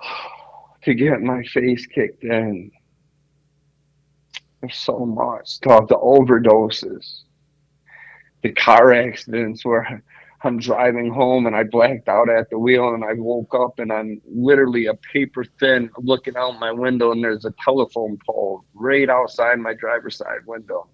to 0.82 0.94
get 0.94 1.20
my 1.20 1.42
face 1.44 1.86
kicked 1.86 2.24
in 2.24 2.70
there's 4.60 4.76
so 4.76 5.06
much. 5.06 5.60
Talk 5.60 5.88
the 5.88 5.96
overdoses, 5.96 7.22
the 8.42 8.52
car 8.52 8.92
accidents 8.92 9.64
where 9.64 10.02
I'm 10.42 10.58
driving 10.58 11.12
home 11.12 11.46
and 11.46 11.54
I 11.54 11.64
blacked 11.64 12.08
out 12.08 12.30
at 12.30 12.48
the 12.48 12.58
wheel 12.58 12.94
and 12.94 13.04
I 13.04 13.12
woke 13.12 13.54
up 13.54 13.78
and 13.78 13.92
I'm 13.92 14.22
literally 14.26 14.86
a 14.86 14.94
paper 14.94 15.44
thin 15.44 15.90
looking 15.98 16.36
out 16.36 16.58
my 16.58 16.72
window 16.72 17.12
and 17.12 17.22
there's 17.22 17.44
a 17.44 17.52
telephone 17.62 18.18
pole 18.26 18.64
right 18.72 19.08
outside 19.10 19.58
my 19.58 19.74
driver's 19.74 20.16
side 20.16 20.46
window. 20.46 20.88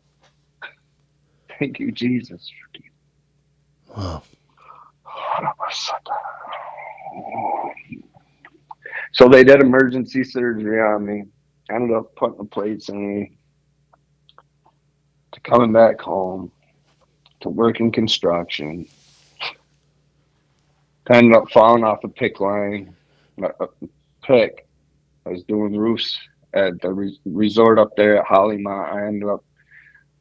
Thank 1.60 1.78
you, 1.78 1.92
Jesus. 1.92 2.50
So 9.12 9.28
they 9.30 9.44
did 9.44 9.60
emergency 9.60 10.24
surgery 10.24 10.80
on 10.80 11.06
me. 11.06 11.24
ended 11.70 11.96
up 11.96 12.14
putting 12.16 12.36
the 12.36 12.44
plates 12.44 12.90
in 12.90 13.20
me 13.20 13.38
to 15.32 15.40
coming 15.40 15.72
back 15.72 16.00
home 16.00 16.52
to 17.40 17.48
work 17.48 17.80
in 17.80 17.90
construction. 17.90 18.86
I 21.08 21.16
ended 21.16 21.36
up 21.36 21.50
falling 21.50 21.84
off 21.84 22.04
a 22.04 22.08
pick 22.08 22.40
line, 22.40 22.94
uh, 23.42 23.48
uh, 23.60 23.66
pick. 24.22 24.66
I 25.24 25.30
was 25.30 25.44
doing 25.44 25.76
roofs 25.76 26.18
at 26.52 26.80
the 26.80 27.16
resort 27.24 27.78
up 27.78 27.96
there 27.96 28.18
at 28.18 28.26
HoliMont. 28.26 28.92
I 28.92 29.06
ended 29.06 29.28
up 29.28 29.44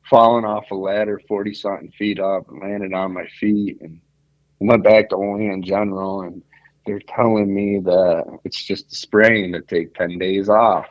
falling 0.09 0.45
off 0.45 0.71
a 0.71 0.75
ladder 0.75 1.19
40 1.27 1.53
something 1.53 1.91
feet 1.97 2.19
up 2.19 2.49
and 2.49 2.61
landed 2.61 2.93
on 2.93 3.13
my 3.13 3.25
feet 3.39 3.79
and 3.81 3.99
went 4.59 4.83
back 4.83 5.09
to 5.09 5.15
Olean 5.15 5.63
General 5.63 6.21
and 6.21 6.41
they're 6.85 6.99
telling 6.99 7.53
me 7.53 7.79
that 7.79 8.39
it's 8.43 8.63
just 8.63 8.91
a 8.91 8.95
sprain 8.95 9.53
to 9.53 9.61
take 9.61 9.95
10 9.95 10.19
days 10.19 10.49
off. 10.49 10.85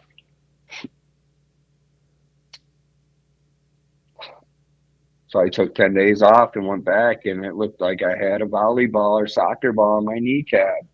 So 5.28 5.40
I 5.40 5.48
took 5.48 5.74
10 5.74 5.94
days 5.94 6.22
off 6.22 6.54
and 6.54 6.64
went 6.64 6.84
back, 6.84 7.26
and 7.26 7.44
it 7.44 7.56
looked 7.56 7.80
like 7.80 8.04
I 8.04 8.16
had 8.16 8.40
a 8.40 8.46
volleyball 8.46 9.20
or 9.20 9.26
soccer 9.26 9.72
ball 9.72 9.96
on 9.96 10.04
my 10.04 10.20
kneecap. 10.20 10.86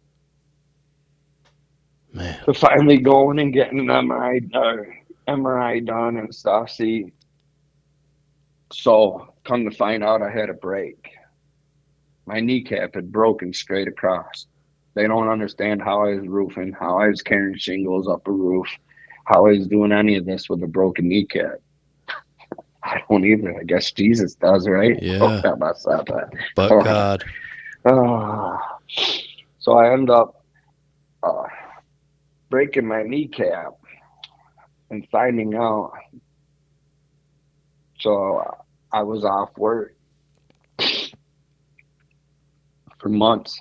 Man. 2.14 2.40
So 2.46 2.54
finally 2.54 2.96
going 2.96 3.38
and 3.38 3.52
getting 3.52 3.80
an 3.80 3.86
MRI, 3.88 4.54
uh, 4.54 4.84
MRI 5.28 5.84
done 5.84 6.16
and 6.16 6.34
stuff. 6.34 6.70
See, 6.70 7.12
so 8.72 9.34
come 9.44 9.68
to 9.68 9.76
find 9.76 10.04
out, 10.04 10.22
I 10.22 10.30
had 10.30 10.50
a 10.50 10.54
break. 10.54 11.10
My 12.26 12.40
kneecap 12.40 12.94
had 12.94 13.10
broken 13.10 13.52
straight 13.52 13.88
across. 13.88 14.46
They 14.94 15.06
don't 15.06 15.28
understand 15.28 15.82
how 15.82 16.04
I 16.04 16.14
was 16.14 16.26
roofing, 16.26 16.72
how 16.72 16.98
I 16.98 17.08
was 17.08 17.22
carrying 17.22 17.58
shingles 17.58 18.08
up 18.08 18.26
a 18.26 18.32
roof, 18.32 18.68
how 19.24 19.46
I 19.46 19.50
was 19.50 19.66
doing 19.66 19.92
any 19.92 20.16
of 20.16 20.26
this 20.26 20.48
with 20.48 20.62
a 20.62 20.66
broken 20.66 21.08
kneecap. 21.08 21.58
I 22.82 23.02
don't 23.08 23.24
either. 23.24 23.58
I 23.58 23.64
guess 23.64 23.92
Jesus 23.92 24.34
does, 24.34 24.68
right? 24.68 25.00
Yeah. 25.02 25.18
Oh, 25.22 25.40
that. 26.06 26.30
But 26.56 26.72
oh. 26.72 26.82
God. 26.82 27.24
Uh, 27.84 28.58
so 29.58 29.72
I 29.72 29.92
end 29.92 30.10
up 30.10 30.44
uh, 31.22 31.44
breaking 32.50 32.86
my 32.86 33.02
kneecap 33.02 33.72
and 34.90 35.06
finding 35.10 35.54
out. 35.54 35.92
So 38.00 38.38
uh, 38.38 38.54
I 38.92 39.02
was 39.02 39.24
off 39.24 39.56
work 39.56 39.94
for 42.98 43.08
months. 43.08 43.60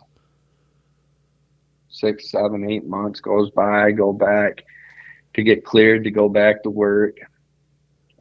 Six, 1.90 2.32
seven, 2.32 2.70
eight 2.70 2.86
months 2.86 3.20
goes 3.20 3.52
by. 3.52 3.86
I 3.86 3.92
go 3.92 4.14
back 4.14 4.64
to 5.34 5.44
get 5.44 5.66
cleared 5.66 6.06
to 6.06 6.12
go 6.12 6.30
back 6.30 6.64
to 6.64 6.70
work. 6.70 7.18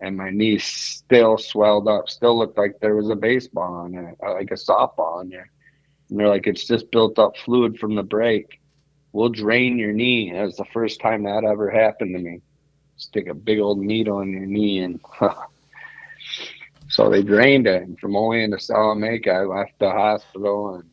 And 0.01 0.17
my 0.17 0.31
knee 0.31 0.59
still 0.59 1.39
swelled 1.39 1.89
up, 1.89 2.09
still 2.09 2.39
looked 2.39 2.59
like 2.59 2.79
there 2.81 2.95
was 2.97 3.11
a 3.11 3.17
baseball 3.17 3.75
on 3.75 3.95
it, 3.95 4.17
uh, 4.25 4.33
like 4.35 4.51
a 4.51 4.55
softball 4.55 5.19
on 5.19 5.29
there. 5.29 5.51
And 6.09 6.19
they're 6.19 6.29
like, 6.29 6.47
it's 6.47 6.65
just 6.65 6.91
built 6.91 7.19
up 7.19 7.37
fluid 7.37 7.79
from 7.79 7.95
the 7.95 8.03
break. 8.03 8.61
We'll 9.13 9.29
drain 9.29 9.79
your 9.79 9.93
knee. 9.93 10.33
That 10.33 10.45
was 10.45 10.57
the 10.57 10.65
first 10.67 11.01
time 11.01 11.25
that 11.25 11.45
ever 11.45 11.71
happened 11.71 12.15
to 12.15 12.23
me. 12.23 12.41
Stick 12.97 13.27
a 13.29 13.35
big 13.35 13.59
old 13.59 13.79
needle 13.79 14.21
in 14.21 14.31
your 14.31 14.47
knee 14.47 14.81
and 14.81 15.01
so 16.89 17.11
they 17.11 17.23
drained 17.23 17.67
it. 17.67 17.83
And 17.83 17.99
from 17.99 18.17
Olean 18.17 18.51
to 18.53 18.59
Salamanca, 18.59 19.31
I 19.31 19.45
left 19.45 19.79
the 19.79 19.91
hospital 19.91 20.77
and 20.77 20.89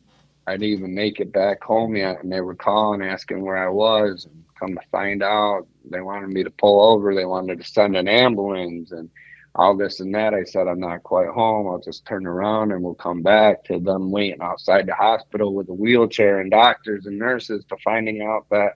I 0.46 0.52
didn't 0.52 0.78
even 0.78 0.94
make 0.94 1.20
it 1.20 1.32
back 1.32 1.62
home 1.62 1.96
yet. 1.96 2.22
And 2.22 2.30
they 2.30 2.40
were 2.40 2.54
calling, 2.54 3.02
asking 3.02 3.42
where 3.42 3.56
I 3.56 3.68
was. 3.68 4.26
And 4.26 4.44
come 4.58 4.74
to 4.74 4.88
find 4.92 5.22
out, 5.22 5.66
they 5.90 6.00
wanted 6.00 6.28
me 6.28 6.44
to 6.44 6.50
pull 6.50 6.80
over. 6.92 7.14
They 7.14 7.24
wanted 7.24 7.60
to 7.60 7.66
send 7.66 7.96
an 7.96 8.08
ambulance 8.08 8.92
and 8.92 9.10
all 9.54 9.74
this 9.74 10.00
and 10.00 10.14
that. 10.14 10.34
I 10.34 10.44
said, 10.44 10.68
I'm 10.68 10.80
not 10.80 11.02
quite 11.02 11.28
home. 11.28 11.66
I'll 11.66 11.80
just 11.80 12.04
turn 12.04 12.26
around 12.26 12.72
and 12.72 12.82
we'll 12.82 12.94
come 12.94 13.22
back 13.22 13.64
to 13.64 13.80
them 13.80 14.10
waiting 14.10 14.42
outside 14.42 14.86
the 14.86 14.94
hospital 14.94 15.54
with 15.54 15.68
a 15.70 15.74
wheelchair 15.74 16.40
and 16.40 16.50
doctors 16.50 17.06
and 17.06 17.18
nurses 17.18 17.64
to 17.70 17.76
finding 17.82 18.22
out 18.22 18.46
that 18.50 18.74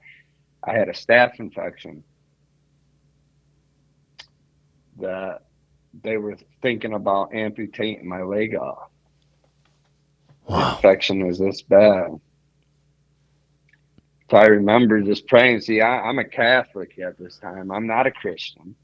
I 0.64 0.72
had 0.72 0.88
a 0.88 0.92
staph 0.92 1.38
infection. 1.38 2.02
That 4.98 5.42
they 6.03 6.16
were 6.16 6.36
thinking 6.62 6.93
about 6.93 7.34
amputating 7.34 8.09
my 8.09 8.22
leg 8.22 8.55
off. 8.55 8.91
Wow. 10.47 10.76
Infection 10.76 11.26
was 11.26 11.38
this 11.38 11.62
bad. 11.62 12.20
So 14.30 14.36
I 14.36 14.47
remember 14.47 15.01
just 15.01 15.26
praying. 15.26 15.61
See, 15.61 15.80
I, 15.80 16.09
I'm 16.09 16.18
a 16.18 16.24
Catholic 16.24 16.99
at 16.99 17.18
this 17.18 17.36
time. 17.38 17.70
I'm 17.70 17.86
not 17.86 18.07
a 18.07 18.12
Christian 18.12 18.76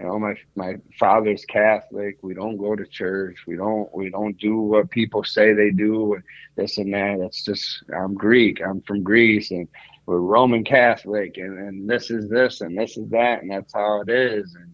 you 0.00 0.06
know 0.06 0.18
my 0.18 0.34
my 0.56 0.76
father's 0.98 1.44
catholic 1.44 2.18
we 2.22 2.32
don't 2.32 2.56
go 2.56 2.74
to 2.74 2.86
church 2.86 3.36
we 3.46 3.54
don't 3.54 3.94
we 3.94 4.08
don't 4.10 4.36
do 4.38 4.60
what 4.60 4.90
people 4.90 5.22
say 5.22 5.52
they 5.52 5.70
do 5.70 6.18
this 6.56 6.78
and 6.78 6.92
that 6.94 7.20
it's 7.20 7.44
just 7.44 7.84
i'm 7.94 8.14
greek 8.14 8.60
i'm 8.66 8.80
from 8.82 9.02
greece 9.02 9.50
and 9.50 9.68
we're 10.06 10.18
roman 10.18 10.64
catholic 10.64 11.36
and, 11.36 11.58
and 11.58 11.88
this 11.88 12.10
is 12.10 12.28
this 12.30 12.62
and 12.62 12.76
this 12.76 12.96
is 12.96 13.08
that 13.10 13.42
and 13.42 13.50
that's 13.50 13.74
how 13.74 14.00
it 14.00 14.08
is 14.08 14.54
and 14.54 14.72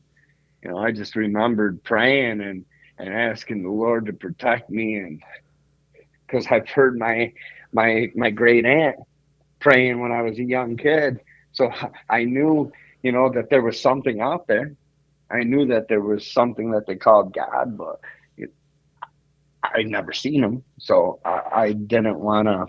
you 0.63 0.71
know 0.71 0.79
i 0.79 0.91
just 0.93 1.17
remembered 1.17 1.83
praying 1.85 2.41
and 2.41 2.65
and 2.99 3.13
asking 3.13 3.63
the 3.63 3.71
lord 3.71 4.07
to 4.07 4.13
protect 4.13 4.71
me 4.71 4.97
and 4.97 5.23
because 6.27 6.47
i've 6.51 6.69
heard 6.69 6.99
my 6.99 7.33
my 7.73 8.11
my 8.15 8.31
great 8.31 8.65
aunt 8.65 8.97
praying 9.61 10.01
when 10.01 10.13
i 10.13 10.23
was 10.23 10.39
a 10.39 10.45
young 10.45 10.77
kid 10.77 11.21
so 11.53 11.71
i 12.11 12.25
knew 12.25 12.71
you 13.03 13.13
know 13.13 13.31
that 13.31 13.51
there 13.51 13.63
was 13.63 13.81
something 13.81 14.21
out 14.21 14.47
there 14.47 14.73
I 15.31 15.43
knew 15.43 15.67
that 15.67 15.89
there 15.89 16.01
was 16.01 16.31
something 16.31 16.71
that 16.73 16.87
they 16.87 16.97
called 16.97 17.35
God, 17.35 17.77
but 17.77 18.01
it, 18.37 18.53
I'd 19.63 19.89
never 19.89 20.13
seen 20.13 20.43
him, 20.43 20.63
so 20.79 21.21
I, 21.25 21.43
I 21.53 21.73
didn't 21.73 22.21
want 22.21 22.47
to 22.47 22.67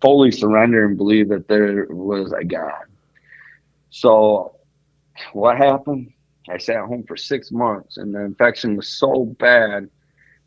fully 0.00 0.30
surrender 0.30 0.84
and 0.84 0.96
believe 0.98 1.28
that 1.30 1.48
there 1.48 1.86
was 1.88 2.32
a 2.32 2.44
God. 2.44 2.84
So, 3.90 4.56
what 5.32 5.56
happened? 5.56 6.12
I 6.50 6.58
sat 6.58 6.84
home 6.84 7.04
for 7.06 7.16
six 7.16 7.50
months, 7.52 7.96
and 7.96 8.14
the 8.14 8.20
infection 8.20 8.76
was 8.76 8.88
so 8.88 9.24
bad 9.38 9.88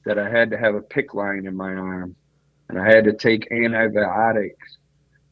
that 0.05 0.17
I 0.17 0.29
had 0.29 0.49
to 0.51 0.57
have 0.57 0.75
a 0.75 0.81
PICC 0.81 1.13
line 1.13 1.45
in 1.45 1.55
my 1.55 1.73
arm, 1.73 2.15
and 2.69 2.79
I 2.79 2.89
had 2.89 3.03
to 3.05 3.13
take 3.13 3.51
antibiotics 3.51 4.77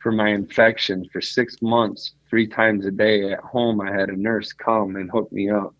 for 0.01 0.11
my 0.11 0.29
infection 0.29 1.07
for 1.11 1.21
six 1.21 1.61
months, 1.61 2.13
three 2.29 2.47
times 2.47 2.85
a 2.85 2.91
day 2.91 3.31
at 3.31 3.39
home. 3.39 3.81
I 3.81 3.91
had 3.91 4.09
a 4.09 4.15
nurse 4.15 4.53
come 4.53 4.95
and 4.95 5.09
hook 5.11 5.31
me 5.31 5.49
up, 5.49 5.73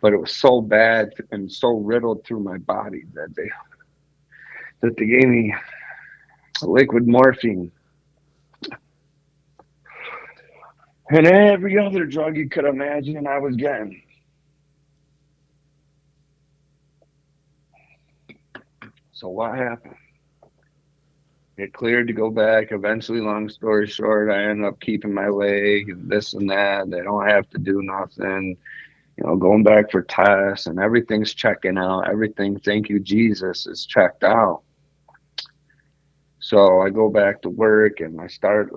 but 0.00 0.12
it 0.12 0.20
was 0.20 0.34
so 0.34 0.60
bad 0.60 1.12
and 1.32 1.50
so 1.50 1.78
riddled 1.78 2.24
through 2.24 2.40
my 2.40 2.58
body 2.58 3.02
that 3.14 3.34
they 3.36 3.50
that 4.80 4.96
they 4.96 5.06
gave 5.06 5.28
me 5.28 5.54
liquid 6.62 7.06
morphine 7.06 7.70
and 11.12 11.26
every 11.26 11.78
other 11.78 12.06
drug 12.06 12.36
you 12.36 12.48
could 12.48 12.64
imagine 12.64 13.26
I 13.26 13.38
was 13.38 13.54
getting. 13.56 14.02
So 19.22 19.28
what 19.28 19.56
happened? 19.56 19.94
get 21.56 21.72
cleared 21.72 22.08
to 22.08 22.12
go 22.12 22.28
back. 22.28 22.72
Eventually, 22.72 23.20
long 23.20 23.48
story 23.48 23.86
short, 23.86 24.32
I 24.32 24.50
end 24.50 24.64
up 24.64 24.80
keeping 24.80 25.14
my 25.14 25.28
leg 25.28 25.90
and 25.90 26.10
this 26.10 26.34
and 26.34 26.50
that. 26.50 26.90
They 26.90 27.02
don't 27.02 27.28
have 27.28 27.48
to 27.50 27.58
do 27.58 27.82
nothing. 27.82 28.56
You 29.16 29.24
know, 29.24 29.36
going 29.36 29.62
back 29.62 29.92
for 29.92 30.02
tests 30.02 30.66
and 30.66 30.80
everything's 30.80 31.34
checking 31.34 31.78
out. 31.78 32.08
Everything, 32.10 32.58
thank 32.58 32.88
you, 32.88 32.98
Jesus, 32.98 33.68
is 33.68 33.86
checked 33.86 34.24
out. 34.24 34.62
So 36.40 36.80
I 36.80 36.90
go 36.90 37.08
back 37.08 37.42
to 37.42 37.48
work 37.48 38.00
and 38.00 38.20
I 38.20 38.26
start 38.26 38.72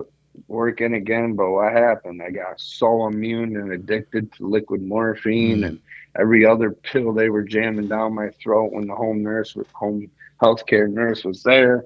working 0.46 0.94
again. 0.94 1.34
But 1.34 1.50
what 1.50 1.72
happened? 1.72 2.22
I 2.22 2.30
got 2.30 2.60
so 2.60 3.08
immune 3.08 3.56
and 3.56 3.72
addicted 3.72 4.32
to 4.34 4.46
liquid 4.46 4.80
morphine 4.80 5.62
mm. 5.62 5.66
and 5.66 5.80
every 6.16 6.46
other 6.46 6.70
pill 6.70 7.12
they 7.12 7.30
were 7.30 7.42
jamming 7.42 7.88
down 7.88 8.14
my 8.14 8.30
throat 8.40 8.70
when 8.70 8.86
the 8.86 8.94
home 8.94 9.24
nurse, 9.24 9.56
was 9.56 9.66
home 9.72 10.08
healthcare 10.42 10.90
nurse 10.90 11.24
was 11.24 11.42
there 11.42 11.84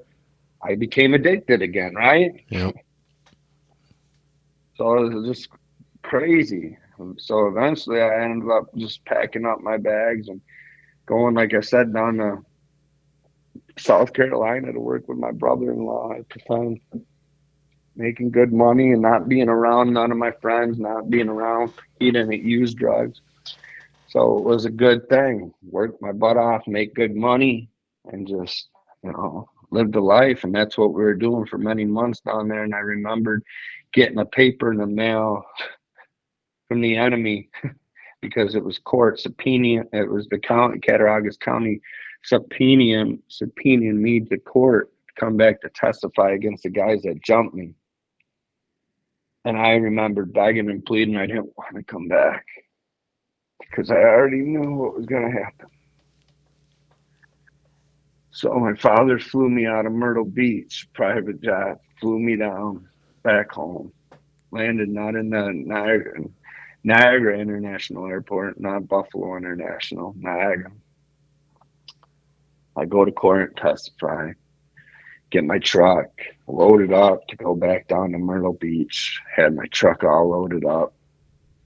I 0.62 0.74
became 0.74 1.14
addicted 1.14 1.62
again, 1.62 1.94
right? 1.94 2.44
Yeah. 2.50 2.72
So 4.76 5.04
it 5.04 5.14
was 5.14 5.26
just 5.26 5.48
crazy. 6.02 6.76
So 7.18 7.46
eventually 7.46 8.00
I 8.00 8.24
ended 8.24 8.50
up 8.50 8.74
just 8.76 9.04
packing 9.06 9.46
up 9.46 9.60
my 9.60 9.78
bags 9.78 10.28
and 10.28 10.40
going, 11.06 11.34
like 11.34 11.54
I 11.54 11.60
said, 11.60 11.94
down 11.94 12.18
to 12.18 12.44
South 13.78 14.12
Carolina 14.12 14.72
to 14.72 14.80
work 14.80 15.08
with 15.08 15.18
my 15.18 15.32
brother 15.32 15.72
in 15.72 15.84
law 15.84 16.12
at 16.12 16.28
the 16.28 16.40
time, 16.40 16.80
making 17.96 18.30
good 18.30 18.52
money 18.52 18.92
and 18.92 19.00
not 19.00 19.28
being 19.28 19.48
around 19.48 19.94
none 19.94 20.12
of 20.12 20.18
my 20.18 20.30
friends, 20.42 20.78
not 20.78 21.08
being 21.08 21.28
around, 21.28 21.72
he 21.98 22.10
didn't 22.10 22.44
use 22.44 22.74
drugs. 22.74 23.22
So 24.08 24.36
it 24.38 24.44
was 24.44 24.66
a 24.66 24.70
good 24.70 25.08
thing. 25.08 25.54
Work 25.70 26.02
my 26.02 26.12
butt 26.12 26.36
off, 26.36 26.66
make 26.66 26.94
good 26.94 27.16
money, 27.16 27.69
and 28.06 28.26
just, 28.26 28.68
you 29.02 29.12
know, 29.12 29.48
lived 29.70 29.94
a 29.96 30.00
life, 30.00 30.44
and 30.44 30.54
that's 30.54 30.76
what 30.76 30.92
we 30.92 31.02
were 31.02 31.14
doing 31.14 31.46
for 31.46 31.58
many 31.58 31.84
months 31.84 32.20
down 32.20 32.48
there. 32.48 32.64
And 32.64 32.74
I 32.74 32.78
remembered 32.78 33.42
getting 33.92 34.18
a 34.18 34.24
paper 34.24 34.72
in 34.72 34.78
the 34.78 34.86
mail 34.86 35.44
from 36.68 36.80
the 36.80 36.96
enemy 36.96 37.48
because 38.20 38.54
it 38.54 38.64
was 38.64 38.78
court 38.78 39.20
subpoena. 39.20 39.84
It 39.92 40.10
was 40.10 40.26
the 40.28 40.38
county, 40.38 40.78
Cattaraugus 40.78 41.36
County 41.36 41.80
subpoenaing, 42.30 43.20
subpoenaing 43.30 43.96
me 43.96 44.20
to 44.20 44.38
court 44.38 44.92
to 45.08 45.20
come 45.20 45.36
back 45.36 45.60
to 45.60 45.70
testify 45.70 46.32
against 46.32 46.64
the 46.64 46.70
guys 46.70 47.02
that 47.02 47.22
jumped 47.22 47.54
me. 47.54 47.74
And 49.44 49.56
I 49.56 49.70
remembered 49.72 50.34
begging 50.34 50.68
and 50.70 50.84
pleading 50.84 51.16
I 51.16 51.26
didn't 51.26 51.56
want 51.56 51.76
to 51.76 51.82
come 51.82 52.08
back 52.08 52.44
because 53.60 53.90
I 53.90 53.96
already 53.96 54.40
knew 54.40 54.74
what 54.74 54.96
was 54.96 55.06
going 55.06 55.30
to 55.30 55.42
happen. 55.42 55.68
So 58.32 58.54
my 58.54 58.74
father 58.74 59.18
flew 59.18 59.48
me 59.48 59.66
out 59.66 59.86
of 59.86 59.92
Myrtle 59.92 60.24
Beach, 60.24 60.88
private 60.94 61.40
jet, 61.42 61.80
flew 62.00 62.18
me 62.18 62.36
down 62.36 62.88
back 63.22 63.50
home. 63.52 63.92
Landed 64.52 64.88
not 64.88 65.14
in 65.14 65.30
the 65.30 65.52
Niagara, 65.52 66.22
Niagara 66.82 67.38
International 67.38 68.06
Airport, 68.06 68.60
not 68.60 68.88
Buffalo 68.88 69.36
International, 69.36 70.14
Niagara. 70.18 70.72
I 72.76 72.84
go 72.84 73.04
to 73.04 73.12
court, 73.12 73.56
testify, 73.56 74.32
get 75.30 75.44
my 75.44 75.58
truck 75.58 76.08
loaded 76.46 76.92
up 76.92 77.26
to 77.28 77.36
go 77.36 77.54
back 77.54 77.88
down 77.88 78.12
to 78.12 78.18
Myrtle 78.18 78.54
Beach. 78.54 79.20
Had 79.34 79.54
my 79.54 79.66
truck 79.66 80.02
all 80.02 80.30
loaded 80.30 80.64
up. 80.64 80.94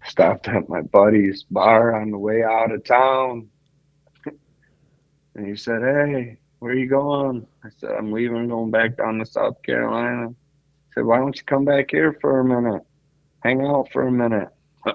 Stopped 0.06 0.48
at 0.48 0.68
my 0.68 0.82
buddy's 0.82 1.44
bar 1.44 1.94
on 1.94 2.10
the 2.10 2.18
way 2.18 2.42
out 2.42 2.72
of 2.72 2.84
town. 2.84 3.48
and 5.34 5.46
he 5.46 5.56
said, 5.56 5.80
Hey, 5.80 6.38
where 6.64 6.72
are 6.72 6.78
you 6.78 6.88
going? 6.88 7.46
I 7.62 7.68
said, 7.76 7.90
I'm 7.90 8.10
leaving, 8.10 8.48
going 8.48 8.70
back 8.70 8.96
down 8.96 9.18
to 9.18 9.26
South 9.26 9.62
Carolina. 9.62 10.28
He 10.30 10.92
said, 10.94 11.04
why 11.04 11.18
don't 11.18 11.36
you 11.36 11.42
come 11.44 11.66
back 11.66 11.90
here 11.90 12.16
for 12.22 12.40
a 12.40 12.44
minute? 12.44 12.80
Hang 13.42 13.60
out 13.60 13.90
for 13.92 14.06
a 14.06 14.10
minute. 14.10 14.48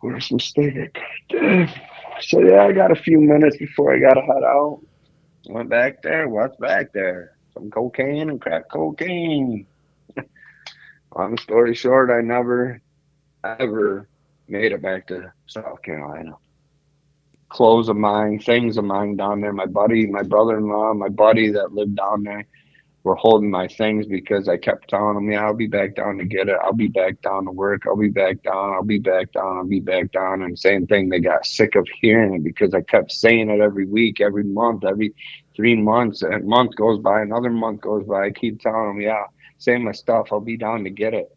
Where's 0.00 0.32
steak? 0.42 0.98
I 1.30 1.72
said, 2.22 2.48
yeah, 2.48 2.64
I 2.64 2.72
got 2.72 2.90
a 2.90 2.96
few 2.96 3.20
minutes 3.20 3.56
before 3.56 3.94
I 3.94 4.00
got 4.00 4.14
to 4.14 4.22
head 4.22 4.42
out. 4.42 4.80
Went 5.46 5.68
back 5.70 6.02
there. 6.02 6.28
What's 6.28 6.56
back 6.56 6.92
there? 6.92 7.36
Some 7.54 7.70
cocaine 7.70 8.30
and 8.30 8.40
crack 8.40 8.68
cocaine. 8.68 9.68
long 11.16 11.38
story 11.38 11.76
short, 11.76 12.10
I 12.10 12.20
never 12.20 12.80
ever 13.44 14.08
made 14.48 14.72
it 14.72 14.82
back 14.82 15.06
to 15.06 15.32
South 15.46 15.82
Carolina. 15.82 16.32
Clothes 17.52 17.90
of 17.90 17.96
mine, 17.96 18.38
things 18.38 18.78
of 18.78 18.84
mine 18.84 19.16
down 19.16 19.42
there. 19.42 19.52
My 19.52 19.66
buddy, 19.66 20.06
my 20.06 20.22
brother 20.22 20.56
in 20.56 20.68
law, 20.68 20.94
my 20.94 21.10
buddy 21.10 21.52
that 21.52 21.72
lived 21.72 21.96
down 21.96 22.22
there 22.22 22.46
were 23.04 23.14
holding 23.16 23.50
my 23.50 23.68
things 23.68 24.06
because 24.06 24.48
I 24.48 24.56
kept 24.56 24.88
telling 24.88 25.16
them, 25.16 25.30
Yeah, 25.30 25.44
I'll 25.44 25.54
be 25.54 25.66
back 25.66 25.94
down 25.94 26.16
to 26.18 26.24
get 26.24 26.48
it. 26.48 26.56
I'll 26.62 26.72
be 26.72 26.88
back 26.88 27.20
down 27.20 27.44
to 27.44 27.50
work. 27.50 27.82
I'll 27.86 27.96
be 27.96 28.08
back 28.08 28.42
down. 28.42 28.72
I'll 28.72 28.82
be 28.84 28.98
back 28.98 29.32
down. 29.32 29.58
I'll 29.58 29.66
be 29.66 29.80
back 29.80 30.12
down. 30.12 30.42
And 30.42 30.58
same 30.58 30.86
thing, 30.86 31.10
they 31.10 31.20
got 31.20 31.44
sick 31.44 31.74
of 31.74 31.86
hearing 32.00 32.34
it 32.36 32.44
because 32.44 32.72
I 32.74 32.80
kept 32.80 33.12
saying 33.12 33.50
it 33.50 33.60
every 33.60 33.86
week, 33.86 34.22
every 34.22 34.44
month, 34.44 34.84
every 34.84 35.14
three 35.54 35.76
months. 35.76 36.22
A 36.22 36.38
month 36.38 36.74
goes 36.76 37.00
by, 37.00 37.20
another 37.20 37.50
month 37.50 37.82
goes 37.82 38.06
by. 38.06 38.26
I 38.26 38.30
keep 38.30 38.60
telling 38.60 38.88
them, 38.88 39.00
Yeah, 39.02 39.24
same 39.58 39.84
my 39.84 39.92
stuff. 39.92 40.28
I'll 40.32 40.40
be 40.40 40.56
down 40.56 40.84
to 40.84 40.90
get 40.90 41.12
it. 41.12 41.28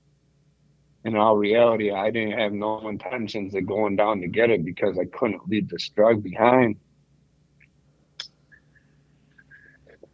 In 1.05 1.15
all 1.15 1.37
reality, 1.37 1.91
I 1.91 2.09
didn't 2.09 2.37
have 2.39 2.51
no 2.51 2.89
intentions 2.89 3.53
of 3.53 3.67
going 3.67 3.95
down 3.95 4.21
to 4.21 4.27
get 4.27 4.49
it 4.49 4.65
because 4.65 4.97
I 4.97 5.05
couldn't 5.05 5.47
leave 5.47 5.69
this 5.69 5.87
drug 5.89 6.23
behind. 6.23 6.77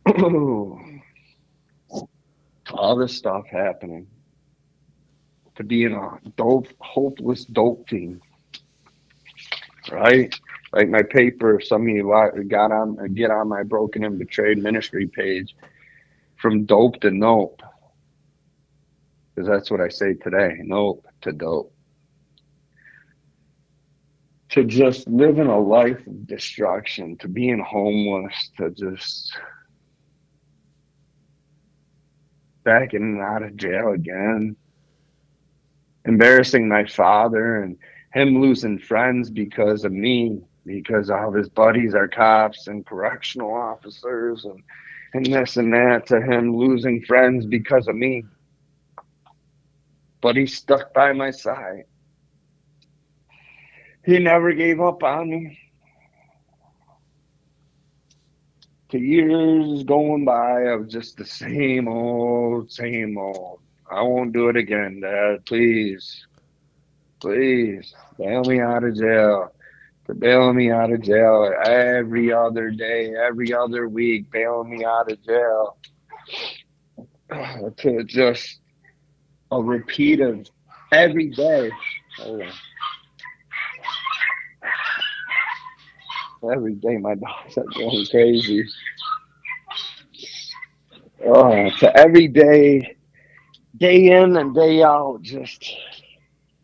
all 2.73 2.95
this 2.97 3.15
stuff 3.15 3.45
happening 3.47 4.07
to 5.55 5.63
be 5.63 5.83
in 5.85 5.93
a 5.93 6.19
dope, 6.35 6.67
hopeless 6.79 7.45
dope 7.45 7.87
team, 7.87 8.21
right? 9.91 10.33
Like 10.73 10.89
my 10.89 11.03
paper, 11.03 11.61
some 11.63 11.83
of 11.83 11.87
you 11.87 12.03
got 12.49 12.71
on, 12.71 13.13
get 13.13 13.31
on 13.31 13.47
my 13.47 13.63
broken 13.63 14.03
and 14.03 14.19
betrayed 14.19 14.57
ministry 14.57 15.07
page 15.07 15.55
from 16.35 16.65
dope 16.65 16.99
to 17.01 17.11
nope, 17.11 17.61
because 19.33 19.47
that's 19.47 19.71
what 19.71 19.81
I 19.81 19.89
say 19.89 20.13
today, 20.13 20.57
nope 20.63 21.05
to 21.21 21.31
dope. 21.31 21.73
To 24.49 24.65
just 24.65 25.07
living 25.07 25.47
a 25.47 25.59
life 25.59 26.05
of 26.05 26.27
destruction, 26.27 27.17
to 27.17 27.27
being 27.27 27.59
homeless, 27.59 28.51
to 28.57 28.69
just 28.71 29.37
back 32.63 32.93
in 32.93 33.01
and 33.01 33.21
out 33.21 33.43
of 33.43 33.55
jail 33.55 33.93
again. 33.93 34.55
Embarrassing 36.05 36.67
my 36.67 36.85
father 36.85 37.63
and 37.63 37.77
him 38.13 38.41
losing 38.41 38.77
friends 38.77 39.29
because 39.29 39.85
of 39.85 39.91
me, 39.91 40.41
because 40.65 41.09
all 41.09 41.31
his 41.31 41.47
buddies 41.47 41.95
are 41.95 42.07
cops 42.07 42.67
and 42.67 42.85
correctional 42.85 43.53
officers 43.53 44.43
and, 44.45 44.61
and 45.13 45.25
this 45.27 45.57
and 45.57 45.73
that, 45.73 46.07
to 46.07 46.21
him 46.21 46.55
losing 46.55 47.03
friends 47.05 47.45
because 47.45 47.87
of 47.87 47.95
me. 47.95 48.23
But 50.21 50.35
he 50.35 50.45
stuck 50.45 50.93
by 50.93 51.13
my 51.13 51.31
side. 51.31 51.85
He 54.05 54.19
never 54.19 54.53
gave 54.53 54.79
up 54.79 55.03
on 55.03 55.29
me. 55.29 55.57
to 58.91 58.99
years 58.99 59.83
going 59.83 60.25
by 60.25 60.63
of 60.63 60.89
just 60.89 61.15
the 61.15 61.25
same 61.25 61.87
old, 61.87 62.69
same 62.69 63.17
old. 63.17 63.61
I 63.89 64.01
won't 64.01 64.33
do 64.33 64.49
it 64.49 64.57
again, 64.57 64.99
Dad. 64.99 65.45
Please, 65.45 66.27
please, 67.21 67.93
bail 68.17 68.43
me 68.43 68.59
out 68.59 68.83
of 68.83 68.97
jail. 68.97 69.53
To 70.07 70.13
bail 70.13 70.51
me 70.53 70.71
out 70.71 70.91
of 70.91 71.01
jail 71.01 71.53
every 71.65 72.33
other 72.33 72.69
day, 72.69 73.13
every 73.15 73.53
other 73.53 73.87
week, 73.87 74.29
bail 74.29 74.65
me 74.65 74.83
out 74.83 75.09
of 75.09 75.23
jail. 75.23 75.77
to 77.77 78.03
just 78.03 78.59
a 79.51 79.61
repeat 79.61 80.21
of 80.21 80.47
every 80.91 81.29
day. 81.29 81.71
Oh, 82.21 82.41
every 86.51 86.75
day 86.75 86.97
my 86.97 87.15
dogs 87.15 87.57
are 87.57 87.65
going 87.75 88.05
crazy. 88.09 88.65
Oh, 91.25 91.69
to 91.79 91.97
every 91.97 92.27
day, 92.27 92.95
day 93.77 94.11
in 94.11 94.37
and 94.37 94.55
day 94.55 94.81
out, 94.83 95.19
just 95.21 95.75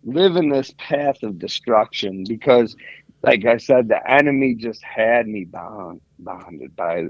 living 0.03 0.49
this 0.49 0.73
path 0.77 1.21
of 1.23 1.37
destruction 1.37 2.23
because, 2.27 2.75
like 3.23 3.45
I 3.45 3.57
said, 3.57 3.87
the 3.87 4.09
enemy 4.09 4.55
just 4.55 4.81
had 4.83 5.27
me 5.27 5.43
bound, 5.43 6.01
bonded 6.17 6.75
by 6.75 7.07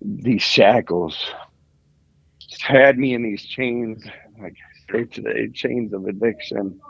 these 0.00 0.42
shackles. 0.42 1.18
Just 2.48 2.62
had 2.62 2.98
me 2.98 3.14
in 3.14 3.22
these 3.22 3.42
chains, 3.44 4.04
like 4.40 4.54
I 4.54 4.92
say 4.92 5.04
today, 5.04 5.48
chains 5.48 5.92
of 5.92 6.06
addiction. 6.06 6.80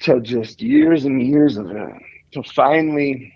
To 0.00 0.20
just 0.20 0.62
years 0.62 1.04
and 1.04 1.20
years 1.20 1.56
of 1.56 1.70
it 1.70 1.92
to 2.32 2.42
finally, 2.42 3.32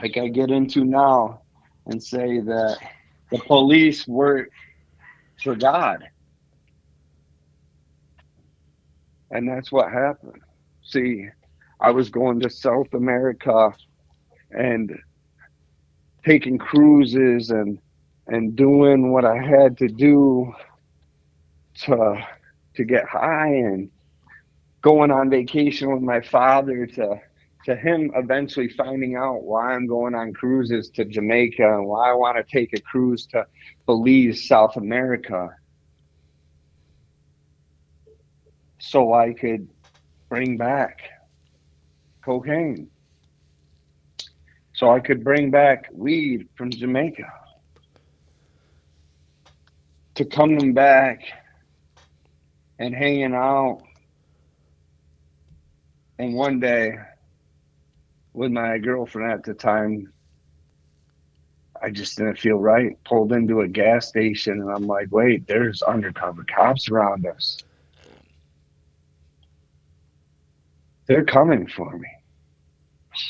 like 0.00 0.16
I 0.16 0.28
get 0.28 0.50
into 0.50 0.84
now, 0.84 1.42
and 1.86 2.02
say 2.02 2.40
that 2.40 2.78
the 3.30 3.38
police 3.38 4.06
work 4.06 4.50
for 5.42 5.56
God. 5.56 6.04
And 9.30 9.48
that's 9.48 9.72
what 9.72 9.90
happened. 9.90 10.40
See, 10.82 11.26
I 11.80 11.90
was 11.90 12.08
going 12.08 12.40
to 12.40 12.50
South 12.50 12.92
America 12.94 13.72
and 14.50 14.98
taking 16.24 16.58
cruises 16.58 17.50
and 17.50 17.78
and 18.26 18.54
doing 18.54 19.10
what 19.10 19.24
I 19.24 19.36
had 19.36 19.78
to 19.78 19.88
do 19.88 20.52
to 21.82 22.26
to 22.74 22.84
get 22.84 23.08
high 23.08 23.48
and 23.48 23.90
going 24.82 25.10
on 25.10 25.30
vacation 25.30 25.92
with 25.92 26.02
my 26.02 26.20
father 26.20 26.86
to 26.86 27.20
to 27.64 27.76
him 27.76 28.10
eventually 28.14 28.68
finding 28.68 29.16
out 29.16 29.42
why 29.42 29.74
I'm 29.74 29.86
going 29.86 30.14
on 30.14 30.32
cruises 30.32 30.90
to 30.90 31.04
Jamaica 31.04 31.76
and 31.76 31.86
why 31.86 32.10
I 32.10 32.14
want 32.14 32.36
to 32.36 32.44
take 32.44 32.72
a 32.72 32.80
cruise 32.80 33.26
to 33.26 33.46
Belize, 33.84 34.46
South 34.46 34.76
America, 34.76 35.50
so 38.78 39.12
I 39.12 39.32
could 39.32 39.68
bring 40.28 40.56
back 40.56 41.00
cocaine. 42.24 42.90
So 44.74 44.90
I 44.90 45.00
could 45.00 45.24
bring 45.24 45.50
back 45.50 45.88
weed 45.92 46.48
from 46.54 46.70
Jamaica. 46.70 47.32
To 50.14 50.24
coming 50.24 50.72
back 50.72 51.20
and 52.78 52.94
hanging 52.94 53.34
out. 53.34 53.82
And 56.18 56.34
one 56.34 56.60
day 56.60 56.94
with 58.32 58.50
my 58.50 58.78
girlfriend 58.78 59.32
at 59.32 59.44
the 59.44 59.54
time, 59.54 60.12
I 61.80 61.90
just 61.90 62.16
didn't 62.18 62.38
feel 62.38 62.58
right. 62.58 62.98
Pulled 63.04 63.32
into 63.32 63.60
a 63.60 63.68
gas 63.68 64.08
station 64.08 64.60
and 64.60 64.70
I'm 64.70 64.86
like, 64.86 65.08
wait, 65.10 65.46
there's 65.46 65.82
undercover 65.82 66.44
cops 66.44 66.90
around 66.90 67.26
us. 67.26 67.58
They're 71.06 71.24
coming 71.24 71.66
for 71.66 71.96
me. 71.96 72.08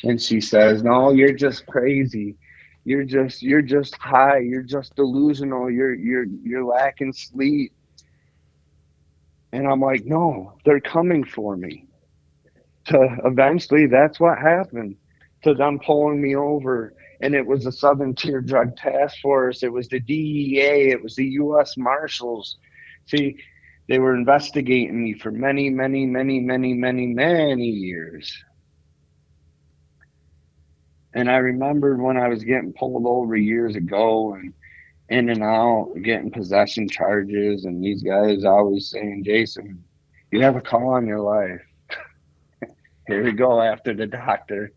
And 0.04 0.20
she 0.20 0.40
says, 0.40 0.82
No, 0.82 1.12
you're 1.12 1.32
just 1.34 1.66
crazy. 1.66 2.36
You're 2.84 3.04
just 3.04 3.42
you're 3.42 3.62
just 3.62 3.96
high. 3.96 4.38
You're 4.38 4.62
just 4.62 4.96
delusional. 4.96 5.70
You're 5.70 5.94
you're 5.94 6.24
you're 6.24 6.64
lacking 6.64 7.12
sleep. 7.12 7.72
And 9.52 9.66
I'm 9.66 9.80
like, 9.80 10.04
No, 10.04 10.54
they're 10.64 10.80
coming 10.80 11.24
for 11.24 11.56
me. 11.56 11.86
To 12.86 13.16
eventually 13.24 13.86
that's 13.86 14.20
what 14.20 14.38
happened. 14.38 14.96
To 15.44 15.54
them 15.54 15.78
pulling 15.84 16.20
me 16.20 16.36
over. 16.36 16.94
And 17.20 17.34
it 17.34 17.46
was 17.46 17.64
the 17.64 17.72
southern 17.72 18.14
tier 18.14 18.40
drug 18.40 18.76
task 18.76 19.16
force. 19.22 19.62
It 19.62 19.72
was 19.72 19.88
the 19.88 20.00
dea 20.00 20.60
it 20.90 21.02
was 21.02 21.16
the 21.16 21.26
u.s 21.26 21.76
marshals. 21.76 22.58
See 23.06 23.36
they 23.88 23.98
were 23.98 24.14
investigating 24.14 25.02
me 25.02 25.14
for 25.14 25.30
many 25.30 25.70
many 25.70 26.06
many 26.06 26.40
many 26.40 26.74
many 26.74 27.06
many 27.06 27.66
years. 27.66 28.32
And 31.14 31.30
i 31.30 31.36
remembered 31.38 32.00
when 32.00 32.16
i 32.16 32.28
was 32.28 32.44
getting 32.44 32.72
pulled 32.72 33.06
over 33.06 33.36
years 33.36 33.76
ago 33.76 34.34
and 34.34 34.52
in 35.10 35.30
and 35.30 35.42
out 35.42 35.92
getting 36.02 36.30
possession 36.30 36.88
charges 36.88 37.64
and 37.64 37.82
these 37.82 38.02
guys 38.02 38.44
always 38.44 38.90
saying 38.90 39.22
jason 39.24 39.82
you 40.30 40.42
have 40.42 40.56
a 40.56 40.60
call 40.60 40.90
on 40.90 41.06
your 41.06 41.20
life 41.20 41.62
here 43.06 43.24
we 43.24 43.32
go 43.32 43.60
after 43.60 43.94
the 43.94 44.06
doctor, 44.06 44.72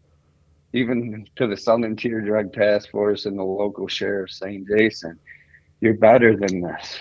even 0.74 1.26
to 1.36 1.48
the 1.48 1.58
Southern 1.58 1.96
Tier 1.96 2.22
Drug 2.22 2.54
Task 2.54 2.90
Force 2.90 3.26
and 3.26 3.38
the 3.38 3.44
local 3.44 3.88
sheriff 3.88 4.32
saying, 4.32 4.66
Jason, 4.70 5.20
you're 5.82 5.96
better 5.96 6.38
than 6.38 6.62
this. 6.62 7.00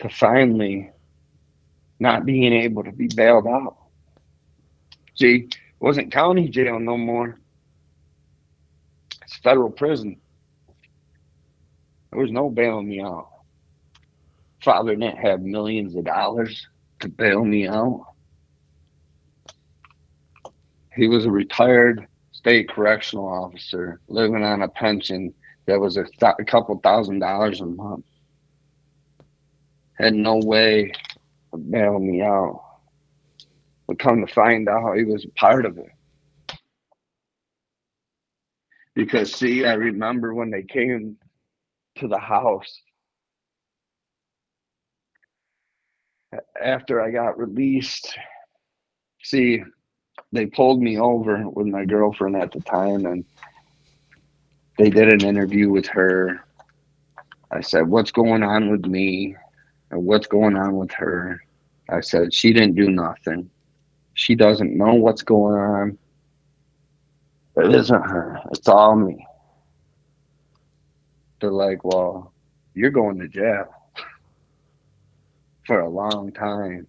To 0.00 0.08
finally 0.08 0.90
not 1.98 2.26
being 2.26 2.52
able 2.52 2.84
to 2.84 2.92
be 2.92 3.08
bailed 3.14 3.46
out. 3.46 3.76
See, 5.14 5.48
wasn't 5.80 6.12
county 6.12 6.48
jail 6.48 6.78
no 6.78 6.98
more. 6.98 7.38
It's 9.22 9.36
federal 9.38 9.70
prison. 9.70 10.20
There 12.10 12.20
was 12.20 12.32
no 12.32 12.50
bailing 12.50 12.88
me 12.88 13.00
out. 13.00 13.28
father 14.62 14.94
didn't 14.96 15.18
have 15.18 15.42
millions 15.42 15.94
of 15.96 16.04
dollars 16.04 16.66
to 17.00 17.08
bail 17.08 17.44
me 17.44 17.68
out. 17.68 18.06
He 20.94 21.08
was 21.08 21.26
a 21.26 21.30
retired 21.30 22.06
state 22.32 22.68
correctional 22.68 23.26
officer 23.28 24.00
living 24.08 24.42
on 24.42 24.62
a 24.62 24.68
pension 24.68 25.34
that 25.66 25.80
was 25.80 25.96
a, 25.96 26.04
th- 26.04 26.34
a 26.38 26.44
couple 26.44 26.78
thousand 26.78 27.18
dollars 27.20 27.60
a 27.60 27.66
month. 27.66 28.06
Had 29.98 30.14
no 30.14 30.36
way 30.38 30.92
of 31.52 31.70
bailing 31.70 32.10
me 32.10 32.22
out. 32.22 32.62
But 33.86 33.98
come 33.98 34.24
to 34.26 34.32
find 34.32 34.68
out, 34.68 34.96
he 34.96 35.04
was 35.04 35.24
a 35.24 35.30
part 35.30 35.66
of 35.66 35.78
it. 35.78 35.90
Because, 38.94 39.32
see, 39.34 39.64
I 39.66 39.74
remember 39.74 40.34
when 40.34 40.50
they 40.50 40.62
came 40.62 41.18
to 41.96 42.08
the 42.08 42.18
house 42.18 42.80
after 46.62 47.00
I 47.00 47.10
got 47.10 47.38
released. 47.38 48.16
See, 49.22 49.62
they 50.32 50.46
pulled 50.46 50.80
me 50.80 50.98
over 50.98 51.48
with 51.48 51.66
my 51.66 51.84
girlfriend 51.84 52.36
at 52.36 52.52
the 52.52 52.60
time 52.60 53.06
and 53.06 53.24
they 54.78 54.90
did 54.90 55.12
an 55.12 55.26
interview 55.26 55.70
with 55.70 55.86
her. 55.88 56.40
I 57.50 57.60
said, 57.60 57.88
What's 57.88 58.10
going 58.10 58.42
on 58.42 58.70
with 58.70 58.84
me? 58.86 59.34
And 59.90 60.04
what's 60.04 60.26
going 60.26 60.56
on 60.56 60.76
with 60.76 60.92
her? 60.92 61.40
I 61.88 62.00
said, 62.00 62.34
She 62.34 62.52
didn't 62.52 62.74
do 62.74 62.90
nothing. 62.90 63.50
She 64.14 64.34
doesn't 64.34 64.76
know 64.76 64.94
what's 64.94 65.22
going 65.22 65.56
on. 65.56 65.98
It 67.56 67.74
isn't 67.74 68.02
her. 68.02 68.40
It's 68.52 68.68
all 68.68 68.96
me. 68.96 69.26
They're 71.40 71.50
like, 71.50 71.84
Well, 71.84 72.32
you're 72.74 72.90
going 72.90 73.18
to 73.18 73.28
jail 73.28 73.74
for 75.66 75.80
a 75.80 75.88
long 75.88 76.32
time. 76.32 76.86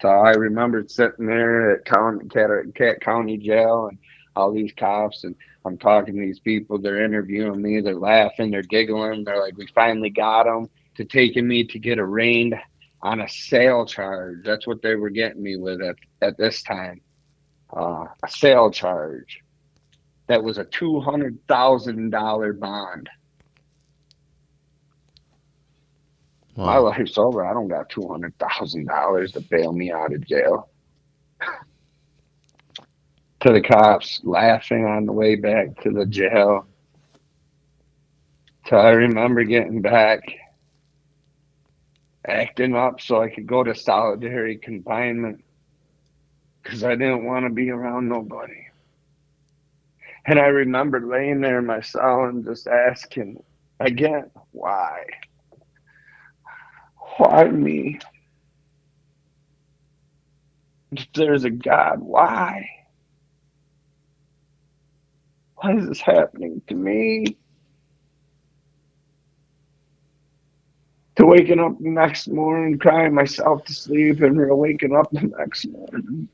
So 0.00 0.08
I 0.08 0.30
remember 0.30 0.84
sitting 0.88 1.26
there 1.26 1.72
at 1.72 1.84
County, 1.84 2.26
Cat, 2.28 3.00
County 3.00 3.36
Jail 3.36 3.88
and 3.88 3.98
all 4.34 4.52
these 4.52 4.72
cops, 4.76 5.24
and 5.24 5.34
I'm 5.64 5.76
talking 5.76 6.14
to 6.14 6.20
these 6.20 6.38
people. 6.38 6.78
They're 6.78 7.04
interviewing 7.04 7.60
me. 7.60 7.80
They're 7.80 7.94
laughing. 7.94 8.50
They're 8.50 8.62
giggling. 8.62 9.24
They're 9.24 9.40
like, 9.40 9.58
"We 9.58 9.66
finally 9.74 10.08
got 10.10 10.44
them 10.44 10.70
to 10.96 11.04
taking 11.04 11.46
me 11.46 11.64
to 11.64 11.78
get 11.78 11.98
arraigned 11.98 12.54
on 13.02 13.20
a 13.20 13.28
sale 13.28 13.84
charge." 13.84 14.38
That's 14.44 14.66
what 14.66 14.80
they 14.80 14.94
were 14.94 15.10
getting 15.10 15.42
me 15.42 15.56
with 15.56 15.82
at 15.82 15.96
at 16.22 16.38
this 16.38 16.62
time, 16.62 17.02
uh, 17.76 18.06
a 18.22 18.28
sale 18.28 18.70
charge. 18.70 19.42
That 20.30 20.44
was 20.44 20.58
a 20.58 20.64
two 20.64 21.00
hundred 21.00 21.44
thousand 21.48 22.10
dollar 22.10 22.52
bond. 22.52 23.10
Wow. 26.54 26.66
My 26.66 26.78
life's 26.78 27.18
over. 27.18 27.44
I 27.44 27.52
don't 27.52 27.66
got 27.66 27.88
two 27.88 28.06
hundred 28.06 28.38
thousand 28.38 28.86
dollars 28.86 29.32
to 29.32 29.40
bail 29.40 29.72
me 29.72 29.90
out 29.90 30.14
of 30.14 30.24
jail. 30.24 30.70
to 33.40 33.52
the 33.52 33.60
cops, 33.60 34.20
laughing 34.22 34.84
on 34.84 35.04
the 35.04 35.12
way 35.12 35.34
back 35.34 35.80
to 35.82 35.90
the 35.90 36.06
jail. 36.06 36.68
So 38.68 38.76
I 38.76 38.90
remember 38.90 39.42
getting 39.42 39.82
back, 39.82 40.20
acting 42.24 42.76
up 42.76 43.00
so 43.00 43.20
I 43.20 43.30
could 43.30 43.48
go 43.48 43.64
to 43.64 43.74
solitary 43.74 44.58
confinement 44.58 45.42
because 46.62 46.84
I 46.84 46.94
didn't 46.94 47.24
want 47.24 47.46
to 47.46 47.50
be 47.50 47.70
around 47.70 48.08
nobody. 48.08 48.69
And 50.26 50.38
I 50.38 50.46
remember 50.46 51.00
laying 51.00 51.40
there 51.40 51.58
in 51.58 51.66
my 51.66 51.80
cell 51.80 52.24
and 52.24 52.44
just 52.44 52.66
asking 52.68 53.42
again, 53.80 54.30
why? 54.52 55.04
Why 57.16 57.44
me? 57.44 57.98
If 60.92 61.06
there's 61.14 61.44
a 61.44 61.50
God, 61.50 62.00
why? 62.00 62.68
Why 65.56 65.76
is 65.76 65.88
this 65.88 66.00
happening 66.00 66.62
to 66.68 66.74
me? 66.74 67.36
To 71.16 71.26
waking 71.26 71.60
up 71.60 71.78
the 71.78 71.90
next 71.90 72.28
morning, 72.28 72.78
crying 72.78 73.14
myself 73.14 73.64
to 73.66 73.74
sleep, 73.74 74.22
and 74.22 74.38
waking 74.58 74.96
up 74.96 75.10
the 75.12 75.32
next 75.38 75.66
morning 75.68 76.28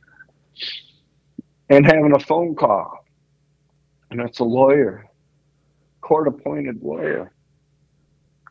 and 1.71 1.87
having 1.87 2.15
a 2.15 2.21
phone 2.21 2.55
call. 2.55 3.06
And 4.11 4.21
it's 4.21 4.39
a 4.39 4.45
lawyer, 4.45 5.07
court 6.01 6.29
appointed 6.29 6.83
lawyer, 6.83 7.33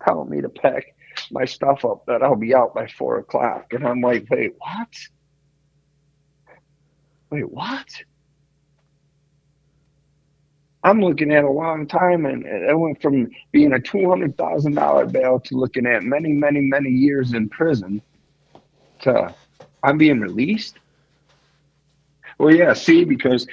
telling 0.06 0.30
me 0.30 0.42
to 0.42 0.50
pack 0.50 0.86
my 1.32 1.46
stuff 1.46 1.86
up 1.86 2.06
that 2.08 2.22
I'll 2.22 2.36
be 2.36 2.54
out 2.54 2.74
by 2.76 2.88
four 2.88 3.20
o'clock. 3.20 3.74
And 3.74 3.88
I'm 3.88 4.02
like, 4.02 4.28
wait, 4.30 4.54
what? 4.58 4.88
Wait, 7.30 7.50
what? 7.50 7.88
I'm 10.84 11.02
looking 11.02 11.34
at 11.34 11.44
a 11.44 11.50
long 11.50 11.88
time, 11.88 12.28
and 12.28 12.46
it 12.46 12.78
went 12.78 13.02
from 13.02 13.32
being 13.52 13.74
a 13.74 13.80
two 13.80 14.08
hundred 14.08 14.38
thousand 14.38 14.76
dollar 14.76 15.08
bail 15.08 15.40
to 15.40 15.58
looking 15.58 15.88
at 15.88 16.04
many, 16.04 16.32
many, 16.32 16.62
many 16.62 16.90
years 16.90 17.34
in 17.34 17.50
prison. 17.50 18.02
To 19.02 19.34
I'm 19.82 19.98
being 19.98 20.20
released. 20.20 20.78
Well, 22.38 22.54
yeah, 22.54 22.74
see, 22.74 23.04
because 23.04 23.48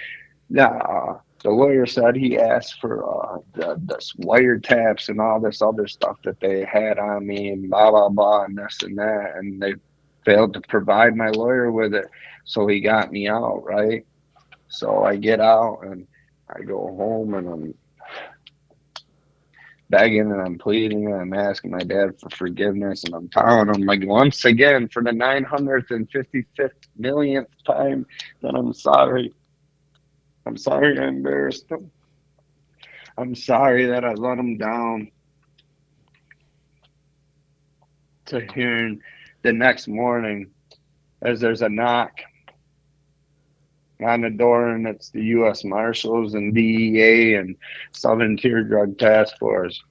uh, 0.59 1.14
the 1.43 1.51
lawyer 1.51 1.86
said 1.86 2.16
he 2.16 2.38
asked 2.38 2.80
for 2.80 3.05
uh, 3.05 3.38
the, 3.55 3.80
the 3.86 3.99
wiretaps 4.24 5.09
and 5.09 5.20
all 5.20 5.40
this 5.40 5.61
other 5.61 5.86
stuff 5.86 6.16
that 6.24 6.40
they 6.40 6.64
had 6.64 6.99
on 6.99 7.26
me, 7.26 7.49
and 7.49 7.70
blah 7.70 7.90
blah 7.90 8.09
blah, 8.09 8.45
and 8.45 8.57
this 8.57 8.78
and 8.82 8.99
that, 8.99 9.32
and 9.36 9.61
they 9.61 9.74
failed 10.24 10.55
to 10.55 10.61
provide 10.62 11.16
my 11.16 11.28
lawyer 11.30 11.70
with 11.72 11.95
it, 11.95 12.07
so 12.45 12.66
he 12.66 12.80
got 12.80 13.11
me 13.11 13.28
out, 13.28 13.62
right? 13.64 14.07
So 14.68 15.05
I 15.05 15.16
get 15.16 15.40
out 15.40 15.80
and 15.82 16.07
I 16.49 16.62
go 16.62 16.78
home 16.97 17.34
and 17.34 17.49
I'm 17.49 17.74
begging 19.90 20.32
and 20.32 20.40
I'm 20.40 20.59
pleading 20.59 21.07
and 21.07 21.14
I'm 21.14 21.34
asking 21.34 21.70
my 21.72 21.80
dad 21.80 22.18
for 22.18 22.30
forgiveness 22.30 23.05
and 23.05 23.14
I'm 23.14 23.28
telling 23.28 23.68
him 23.68 23.82
like 23.82 24.03
once 24.05 24.47
again 24.47 24.88
for 24.88 25.03
the 25.03 25.11
955th 25.11 26.70
millionth 26.97 27.49
time 27.66 28.07
that 28.40 28.55
I'm 28.55 28.72
sorry. 28.72 29.32
I'm 30.47 30.57
sorry 30.57 30.99
I 30.99 31.07
embarrassed 31.07 31.70
him. 31.70 31.90
I'm 33.16 33.34
sorry 33.34 33.86
that 33.86 34.05
I 34.05 34.12
let 34.14 34.38
him 34.38 34.57
down. 34.57 35.11
To 38.26 38.40
hearing 38.55 39.01
the 39.43 39.53
next 39.53 39.88
morning 39.88 40.51
as 41.20 41.40
there's 41.40 41.62
a 41.62 41.68
knock 41.68 42.12
on 44.03 44.22
the 44.22 44.30
door, 44.30 44.70
and 44.70 44.86
it's 44.86 45.11
the 45.11 45.22
U.S. 45.24 45.64
Marshals 45.64 46.34
and 46.34 46.55
DEA 46.55 47.34
and 47.34 47.57
Southern 47.93 48.36
Tier 48.36 48.64
Drug 48.64 48.99
Task 48.99 49.36
Force. 49.38 49.82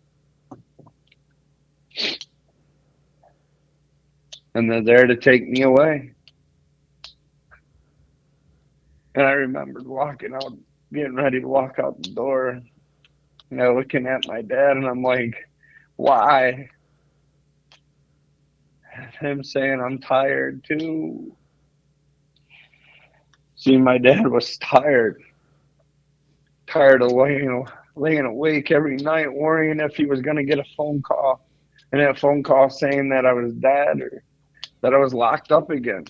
And 4.53 4.69
they're 4.69 4.83
there 4.83 5.07
to 5.07 5.15
take 5.15 5.47
me 5.47 5.61
away. 5.61 6.11
And 9.15 9.25
I 9.25 9.31
remembered 9.31 9.85
walking 9.85 10.33
out, 10.33 10.53
getting 10.93 11.15
ready 11.15 11.41
to 11.41 11.47
walk 11.47 11.79
out 11.79 12.01
the 12.01 12.09
door, 12.11 12.61
you 13.49 13.57
know, 13.57 13.75
looking 13.75 14.07
at 14.07 14.27
my 14.27 14.41
dad, 14.41 14.77
and 14.77 14.87
I'm 14.87 15.03
like, 15.03 15.35
why? 15.97 16.69
Him 19.19 19.43
saying, 19.43 19.81
I'm 19.81 19.99
tired 19.99 20.63
too. 20.63 21.35
See, 23.55 23.77
my 23.77 23.97
dad 23.97 24.27
was 24.27 24.57
tired, 24.57 25.21
tired 26.67 27.01
of 27.01 27.11
laying, 27.11 27.67
laying 27.95 28.25
awake 28.25 28.71
every 28.71 28.95
night, 28.97 29.31
worrying 29.31 29.79
if 29.79 29.95
he 29.95 30.05
was 30.05 30.21
going 30.21 30.37
to 30.37 30.43
get 30.43 30.59
a 30.59 30.65
phone 30.75 31.01
call, 31.01 31.45
and 31.91 32.01
that 32.01 32.17
phone 32.17 32.43
call 32.43 32.69
saying 32.69 33.09
that 33.09 33.25
I 33.25 33.33
was 33.33 33.53
dead 33.53 34.01
or 34.01 34.23
that 34.81 34.93
I 34.93 34.97
was 34.97 35.13
locked 35.13 35.51
up 35.51 35.69
again. 35.69 36.05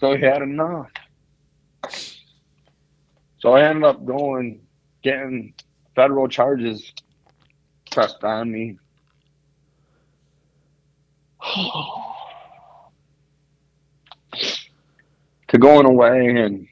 So 0.00 0.16
he 0.16 0.22
had 0.24 0.42
enough. 0.42 0.88
So 3.42 3.52
I 3.54 3.62
ended 3.64 3.82
up 3.82 4.04
going, 4.04 4.60
getting 5.02 5.52
federal 5.96 6.28
charges 6.28 6.92
pressed 7.90 8.22
on 8.22 8.52
me. 8.52 8.78
to 15.48 15.58
going 15.58 15.86
away 15.86 16.36
and 16.36 16.68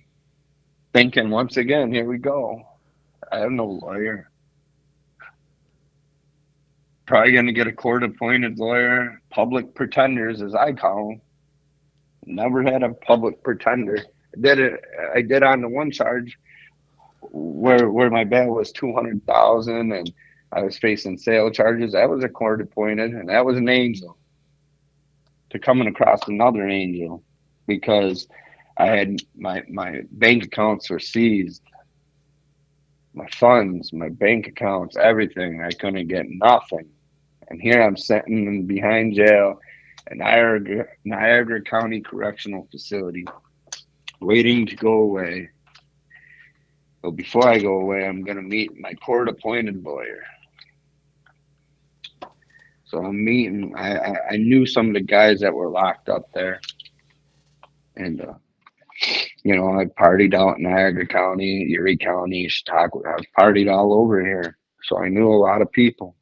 thinking 0.92 1.30
once 1.30 1.56
again, 1.56 1.92
here 1.92 2.04
we 2.08 2.18
go. 2.18 2.62
I 3.32 3.38
have 3.38 3.50
no 3.50 3.66
lawyer. 3.66 4.30
Probably 7.04 7.32
going 7.32 7.46
to 7.46 7.52
get 7.52 7.66
a 7.66 7.72
court 7.72 8.04
appointed 8.04 8.60
lawyer, 8.60 9.20
public 9.30 9.74
pretenders, 9.74 10.40
as 10.40 10.54
I 10.54 10.72
call 10.74 11.08
them. 11.08 11.20
Never 12.26 12.62
had 12.62 12.84
a 12.84 12.90
public 12.90 13.42
pretender. 13.42 13.98
I 14.36 14.40
did 14.40 14.60
it. 14.60 14.84
I 15.16 15.22
did 15.22 15.42
on 15.42 15.62
the 15.62 15.68
one 15.68 15.90
charge 15.90 16.38
where 17.20 17.90
where 17.90 18.10
my 18.10 18.24
bail 18.24 18.48
was 18.48 18.72
two 18.72 18.92
hundred 18.94 19.24
thousand, 19.26 19.92
and 19.92 20.12
I 20.52 20.62
was 20.62 20.78
facing 20.78 21.18
sale 21.18 21.50
charges. 21.50 21.92
That 21.92 22.08
was 22.08 22.24
a 22.24 22.28
court 22.28 22.60
appointed, 22.60 23.12
and 23.12 23.28
that 23.28 23.44
was 23.44 23.56
an 23.56 23.68
angel. 23.68 24.16
To 25.50 25.58
coming 25.58 25.88
across 25.88 26.20
another 26.28 26.68
angel 26.68 27.24
because 27.66 28.28
I 28.76 28.86
had 28.86 29.22
my 29.36 29.62
my 29.68 30.02
bank 30.12 30.44
accounts 30.44 30.88
were 30.90 31.00
seized, 31.00 31.62
my 33.14 33.28
funds, 33.28 33.92
my 33.92 34.08
bank 34.08 34.46
accounts, 34.46 34.96
everything. 34.96 35.62
I 35.62 35.70
couldn't 35.70 36.08
get 36.08 36.26
nothing, 36.28 36.88
and 37.48 37.60
here 37.60 37.82
I'm 37.82 37.96
sitting 37.96 38.66
behind 38.66 39.14
jail 39.14 39.60
at 40.06 40.16
Niagara, 40.16 40.86
Niagara 41.04 41.62
County 41.62 42.00
Correctional 42.00 42.66
Facility, 42.70 43.26
waiting 44.20 44.66
to 44.66 44.76
go 44.76 44.92
away. 44.94 45.50
But 47.02 47.12
before 47.12 47.48
I 47.48 47.58
go 47.58 47.80
away, 47.80 48.06
I'm 48.06 48.22
gonna 48.22 48.42
meet 48.42 48.78
my 48.78 48.94
court-appointed 48.94 49.82
lawyer. 49.82 50.22
So 52.84 52.98
I'm 52.98 53.24
meeting. 53.24 53.72
I, 53.76 53.96
I, 53.96 54.16
I 54.32 54.36
knew 54.36 54.66
some 54.66 54.88
of 54.88 54.94
the 54.94 55.00
guys 55.00 55.40
that 55.40 55.54
were 55.54 55.68
locked 55.68 56.08
up 56.08 56.32
there, 56.32 56.60
and 57.96 58.20
uh, 58.20 58.34
you 59.44 59.56
know 59.56 59.78
I 59.78 59.84
partied 59.84 60.34
out 60.34 60.58
in 60.58 60.64
Niagara 60.64 61.06
County, 61.06 61.70
Erie 61.70 61.96
County, 61.96 62.48
Chautauqua. 62.48 63.02
I 63.06 63.40
partied 63.40 63.72
all 63.72 63.94
over 63.94 64.20
here, 64.20 64.58
so 64.82 64.98
I 64.98 65.08
knew 65.08 65.28
a 65.28 65.38
lot 65.38 65.62
of 65.62 65.70
people. 65.70 66.16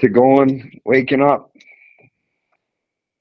To 0.00 0.08
going, 0.08 0.80
waking 0.86 1.22
up, 1.22 1.52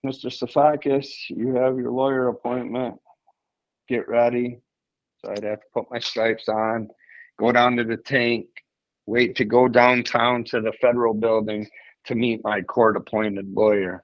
Mr. 0.06 0.28
Siafakas, 0.32 1.10
you 1.28 1.56
have 1.56 1.78
your 1.78 1.92
lawyer 1.92 2.30
appointment. 2.30 2.96
Get 3.90 4.08
ready. 4.08 4.62
So 5.24 5.32
I'd 5.32 5.44
have 5.44 5.60
to 5.60 5.66
put 5.74 5.92
my 5.92 6.00
stripes 6.00 6.50
on, 6.50 6.90
go 7.40 7.52
down 7.52 7.78
to 7.78 7.84
the 7.84 7.98
tank, 7.98 8.48
wait 9.06 9.36
to 9.36 9.46
go 9.46 9.68
downtown 9.68 10.44
to 10.46 10.62
the 10.62 10.74
federal 10.82 11.14
building 11.14 11.68
to 12.06 12.16
meet 12.16 12.44
my 12.44 12.62
court 12.62 12.98
appointed 12.98 13.54
lawyer. 13.54 14.04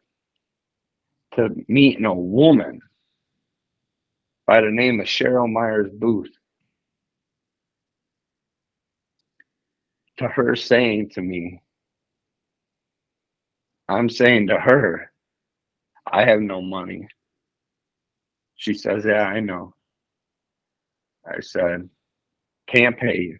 To 1.36 1.50
meet 1.68 2.04
a 2.04 2.14
woman 2.14 2.80
by 4.46 4.62
the 4.62 4.72
name 4.72 5.00
of 5.00 5.08
Cheryl 5.08 5.52
Meyers 5.52 5.90
Buth. 5.92 6.30
To 10.18 10.28
her 10.28 10.56
saying 10.56 11.12
to 11.12 11.22
me, 11.22 11.62
I'm 13.88 14.10
saying 14.10 14.48
to 14.48 14.60
her, 14.60 15.12
I 16.12 16.26
have 16.26 16.42
no 16.42 16.62
money. 16.62 17.08
She 18.56 18.74
says, 18.74 19.06
Yeah, 19.06 19.24
I 19.24 19.40
know. 19.42 19.76
I 21.28 21.40
said, 21.42 21.90
Can't 22.68 22.98
pay 22.98 23.18
you. 23.18 23.40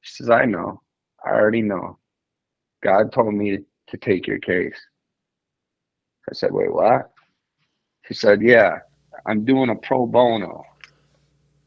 She 0.00 0.14
says, 0.14 0.30
I 0.30 0.44
know. 0.44 0.80
I 1.24 1.30
already 1.30 1.62
know. 1.62 1.98
God 2.82 3.12
told 3.12 3.34
me 3.34 3.58
to 3.88 3.96
take 3.96 4.26
your 4.26 4.38
case. 4.38 4.80
I 6.30 6.34
said, 6.34 6.52
Wait, 6.52 6.72
what? 6.72 7.10
She 8.06 8.14
said, 8.14 8.42
Yeah, 8.42 8.78
I'm 9.26 9.44
doing 9.44 9.70
a 9.70 9.76
pro 9.76 10.06
bono. 10.06 10.64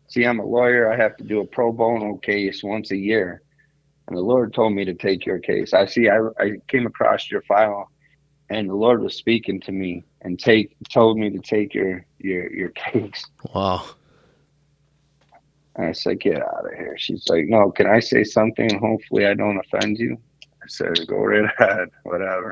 See, 0.07 0.25
I'm 0.25 0.39
a 0.39 0.45
lawyer. 0.45 0.91
I 0.91 0.97
have 0.97 1.17
to 1.17 1.23
do 1.23 1.41
a 1.41 1.47
pro 1.47 1.71
bono 1.71 2.17
case 2.17 2.63
once 2.63 2.91
a 2.91 2.97
year. 2.97 3.41
And 4.07 4.15
the 4.15 4.21
Lord 4.21 4.53
told 4.53 4.73
me 4.73 4.85
to 4.85 4.93
take 4.93 5.25
your 5.25 5.39
case. 5.39 5.73
I 5.73 5.87
see, 5.87 6.09
I, 6.09 6.19
I 6.39 6.51
came 6.67 6.85
across 6.85 7.31
your 7.31 7.41
file 7.41 7.89
and 8.49 8.69
the 8.69 8.75
Lord 8.75 9.01
was 9.01 9.15
speaking 9.15 9.59
to 9.61 9.71
me 9.71 10.03
and 10.21 10.39
take 10.39 10.75
told 10.91 11.17
me 11.17 11.29
to 11.29 11.39
take 11.39 11.73
your 11.73 12.05
your 12.19 12.51
your 12.53 12.69
case. 12.91 13.23
Wow. 13.53 13.85
And 15.75 15.87
I 15.87 15.91
said, 15.91 16.21
get 16.21 16.41
out 16.41 16.65
of 16.65 16.73
here. 16.77 16.95
She's 16.97 17.27
like, 17.27 17.45
no, 17.47 17.69
can 17.71 17.87
I 17.87 17.99
say 17.99 18.23
something? 18.23 18.79
Hopefully 18.79 19.25
I 19.25 19.33
don't 19.33 19.59
offend 19.59 19.97
you. 19.97 20.17
I 20.43 20.67
said, 20.67 21.05
go 21.07 21.17
right 21.17 21.51
ahead, 21.59 21.89
whatever. 22.03 22.51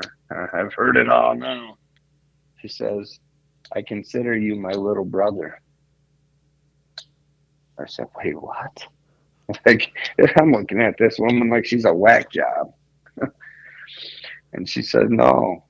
I've 0.52 0.74
heard 0.74 0.96
it 0.96 1.08
all 1.08 1.34
now. 1.34 1.78
She 2.60 2.68
says, 2.68 3.18
I 3.74 3.82
consider 3.82 4.36
you 4.36 4.56
my 4.56 4.72
little 4.72 5.04
brother. 5.04 5.60
I 7.78 7.86
said, 7.86 8.06
wait, 8.16 8.40
what? 8.40 8.84
Like, 9.66 9.92
I'm 10.38 10.52
looking 10.52 10.80
at 10.80 10.96
this 10.98 11.18
woman 11.18 11.50
like 11.50 11.66
she's 11.66 11.84
a 11.84 11.92
whack 11.92 12.30
job. 12.30 12.72
and 14.54 14.66
she 14.66 14.80
said, 14.80 15.10
no, 15.10 15.64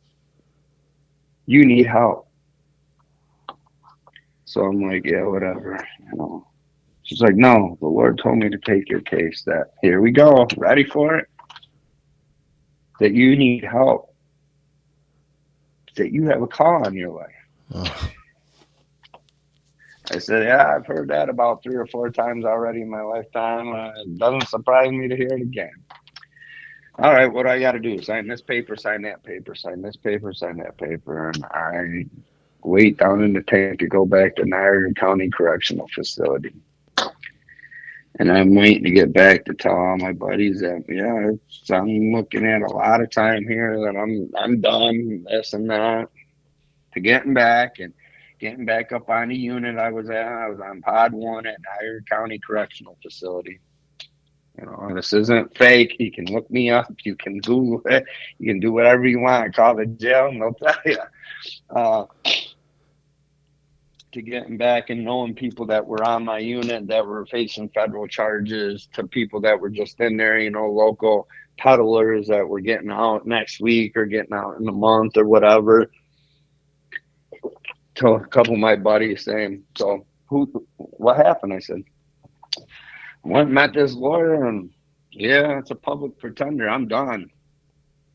you 1.47 1.67
need 1.67 1.87
help. 1.87 2.29
So 4.45 4.63
I'm 4.63 4.81
like, 4.81 5.05
yeah, 5.05 5.23
whatever. 5.23 5.85
You 5.99 6.17
know. 6.17 6.47
She's 7.15 7.23
like, 7.23 7.37
no, 7.37 7.79
the 7.81 7.87
Lord 7.87 8.19
told 8.19 8.39
me 8.39 8.49
to 8.49 8.59
take 8.59 8.89
your 8.89 9.01
case. 9.03 9.45
That 9.47 9.71
here 9.83 10.01
we 10.01 10.11
go, 10.11 10.49
ready 10.57 10.83
for 10.83 11.15
it. 11.15 11.29
That 12.99 13.13
you 13.13 13.37
need 13.37 13.63
help. 13.63 14.13
That 15.95 16.11
you 16.11 16.25
have 16.25 16.43
a 16.43 16.49
call 16.49 16.85
on 16.85 16.95
your 16.95 17.11
life. 17.11 17.31
Oh. 17.73 18.11
I 20.11 20.19
said, 20.19 20.43
yeah, 20.43 20.75
I've 20.75 20.87
heard 20.87 21.07
that 21.11 21.29
about 21.29 21.63
three 21.63 21.77
or 21.77 21.87
four 21.87 22.11
times 22.11 22.45
already 22.45 22.83
in 22.83 22.91
my 22.91 23.03
lifetime. 23.03 23.73
Uh, 23.73 23.93
it 24.01 24.19
doesn't 24.19 24.49
surprise 24.49 24.91
me 24.91 25.07
to 25.07 25.15
hear 25.17 25.29
it 25.31 25.41
again. 25.41 25.71
All 26.99 27.13
right, 27.13 27.33
what 27.33 27.45
do 27.45 27.51
I 27.51 27.61
got 27.61 27.73
to 27.73 27.79
do? 27.79 28.03
Sign 28.03 28.27
this 28.27 28.43
paper, 28.43 28.75
sign 28.75 29.03
that 29.03 29.23
paper, 29.23 29.55
sign 29.55 29.83
this 29.83 29.97
paper, 29.97 30.33
sign 30.33 30.57
that 30.57 30.77
paper, 30.79 31.29
and 31.29 31.45
I 31.45 32.07
wait 32.65 32.97
down 32.99 33.23
in 33.23 33.35
the 33.35 33.43
tank 33.43 33.79
to 33.79 33.87
go 33.87 34.05
back 34.05 34.35
to 34.35 34.45
Niagara 34.45 34.93
County 34.95 35.31
Correctional 35.31 35.87
Facility. 35.95 36.55
And 38.21 38.31
I'm 38.31 38.55
waiting 38.55 38.85
to 38.85 38.91
get 38.91 39.13
back 39.13 39.45
to 39.45 39.55
tell 39.55 39.77
all 39.77 39.97
my 39.97 40.13
buddies 40.13 40.61
that 40.61 40.85
yeah, 40.89 41.77
I'm 41.77 42.13
looking 42.13 42.47
at 42.47 42.63
a 42.63 42.69
lot 42.69 43.01
of 43.01 43.11
time 43.11 43.45
here 43.49 43.81
that 43.81 43.99
I'm 43.99 44.31
I'm 44.37 44.61
done 44.61 45.25
this 45.29 45.53
and 45.53 45.69
that 45.71 46.09
to 46.93 47.01
getting 47.01 47.35
back 47.35 47.81
and 47.81 47.93
getting 48.39 48.65
back 48.65 48.93
up 48.93 49.09
on 49.11 49.29
the 49.29 49.37
unit 49.37 49.79
I 49.79 49.91
was 49.91 50.11
at. 50.11 50.27
I 50.27 50.49
was 50.49 50.61
on 50.61 50.81
pod 50.81 51.13
one 51.13 51.47
at 51.47 51.59
Niagara 51.61 52.03
County 52.09 52.39
Correctional 52.39 52.97
Facility. 53.03 53.59
You 54.59 54.67
know, 54.67 54.95
this 54.95 55.13
isn't 55.13 55.57
fake. 55.57 55.97
You 55.99 56.13
can 56.13 56.27
look 56.27 56.49
me 56.51 56.71
up. 56.71 56.93
You 57.05 57.17
can 57.17 57.41
Google 57.41 57.83
it. 57.87 58.05
You 58.39 58.53
can 58.53 58.61
do 58.61 58.73
whatever 58.73 59.07
you 59.07 59.21
want. 59.21 59.55
Call 59.55 59.75
the 59.75 59.87
jail 59.87 60.29
and 60.29 60.41
they'll 60.41 60.55
tell 60.55 60.77
you. 60.85 60.99
Uh, 61.71 62.07
to 64.15 64.23
getting 64.23 64.57
back 64.57 64.91
and 64.91 65.05
knowing 65.05 65.35
people 65.35 65.67
that 65.67 65.87
were 65.87 66.03
on 66.03 66.25
my 66.25 66.39
unit 66.39 66.87
that 66.89 67.07
were 67.07 67.27
facing 67.27 67.69
federal 67.71 68.07
charges 68.09 68.89
to 68.95 69.07
people 69.07 69.41
that 69.43 69.61
were 69.61 69.69
just 69.71 70.01
in 70.01 70.17
there, 70.17 70.39
you 70.39 70.51
know, 70.51 70.71
local 70.71 71.29
peddlers 71.59 72.29
that 72.29 72.49
were 72.49 72.61
getting 72.61 72.91
out 72.91 73.27
next 73.27 73.61
week 73.61 73.97
or 73.97 74.07
getting 74.07 74.33
out 74.33 74.59
in 74.59 74.69
a 74.69 74.73
month 74.73 75.17
or 75.17 75.27
whatever. 75.27 75.91
To 77.97 78.09
a 78.09 78.27
couple 78.27 78.55
of 78.55 78.61
my 78.61 78.75
buddies 78.75 79.25
saying, 79.25 79.63
So 79.77 80.05
who 80.27 80.67
what 80.77 81.17
happened? 81.17 81.53
I 81.53 81.61
said, 81.61 81.83
Went 83.23 83.51
met 83.51 83.73
this 83.73 83.95
lawyer 83.95 84.47
and 84.49 84.71
yeah, 85.13 85.59
it's 85.59 85.71
a 85.71 85.77
public 85.77 86.19
pretender. 86.19 86.69
I'm 86.69 86.89
done. 86.89 87.31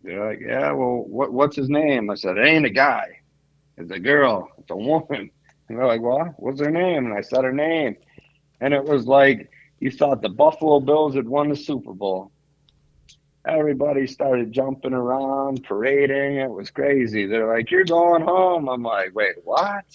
They're 0.03 0.25
like, 0.25 0.39
Yeah, 0.41 0.71
well 0.73 1.05
what 1.07 1.31
what's 1.31 1.55
his 1.55 1.69
name? 1.69 2.09
I 2.09 2.15
said, 2.15 2.37
It 2.37 2.45
ain't 2.45 2.65
a 2.65 2.69
guy. 2.69 3.05
It's 3.77 3.91
a 3.91 3.99
girl. 3.99 4.49
It's 4.57 4.71
a 4.71 4.75
woman. 4.75 5.31
And 5.69 5.77
they're 5.77 5.87
like, 5.87 6.01
What? 6.01 6.33
What's 6.37 6.59
her 6.59 6.71
name? 6.71 7.05
And 7.05 7.13
I 7.17 7.21
said 7.21 7.43
her 7.43 7.53
name. 7.53 7.95
And 8.59 8.73
it 8.73 8.83
was 8.83 9.05
like 9.05 9.49
you 9.79 9.91
thought 9.91 10.21
the 10.21 10.29
Buffalo 10.29 10.79
Bills 10.79 11.15
had 11.15 11.27
won 11.27 11.49
the 11.49 11.55
Super 11.55 11.93
Bowl. 11.93 12.31
Everybody 13.47 14.05
started 14.05 14.51
jumping 14.51 14.93
around, 14.93 15.63
parading. 15.63 16.37
It 16.37 16.49
was 16.49 16.69
crazy. 16.69 17.25
They're 17.25 17.47
like, 17.47 17.71
You're 17.71 17.85
going 17.85 18.23
home. 18.23 18.67
I'm 18.67 18.83
like, 18.83 19.15
Wait, 19.15 19.35
what? 19.43 19.85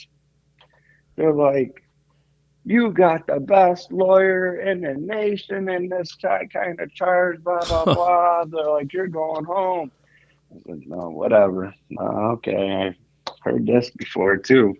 They're 1.17 1.35
like, 1.35 1.85
You 2.65 2.91
got 2.91 3.27
the 3.27 3.41
best 3.41 3.93
lawyer 3.93 4.61
in 4.61 4.81
the 4.81 4.95
nation 4.95 5.69
in 5.69 5.89
this 5.89 6.15
kind 6.15 6.81
of 6.81 6.95
charge, 6.95 7.43
blah, 7.43 7.65
blah, 7.65 7.85
blah. 7.95 8.45
They're 8.45 8.71
like, 8.71 8.93
You're 8.93 9.09
going 9.09 9.45
home. 9.45 9.93
I 10.51 10.61
said, 10.67 10.83
No, 10.87 11.11
whatever. 11.11 11.75
Uh, 11.99 12.33
okay. 12.33 12.95
I 13.27 13.33
heard 13.43 13.67
this 13.67 13.91
before 13.91 14.39
too. 14.39 14.77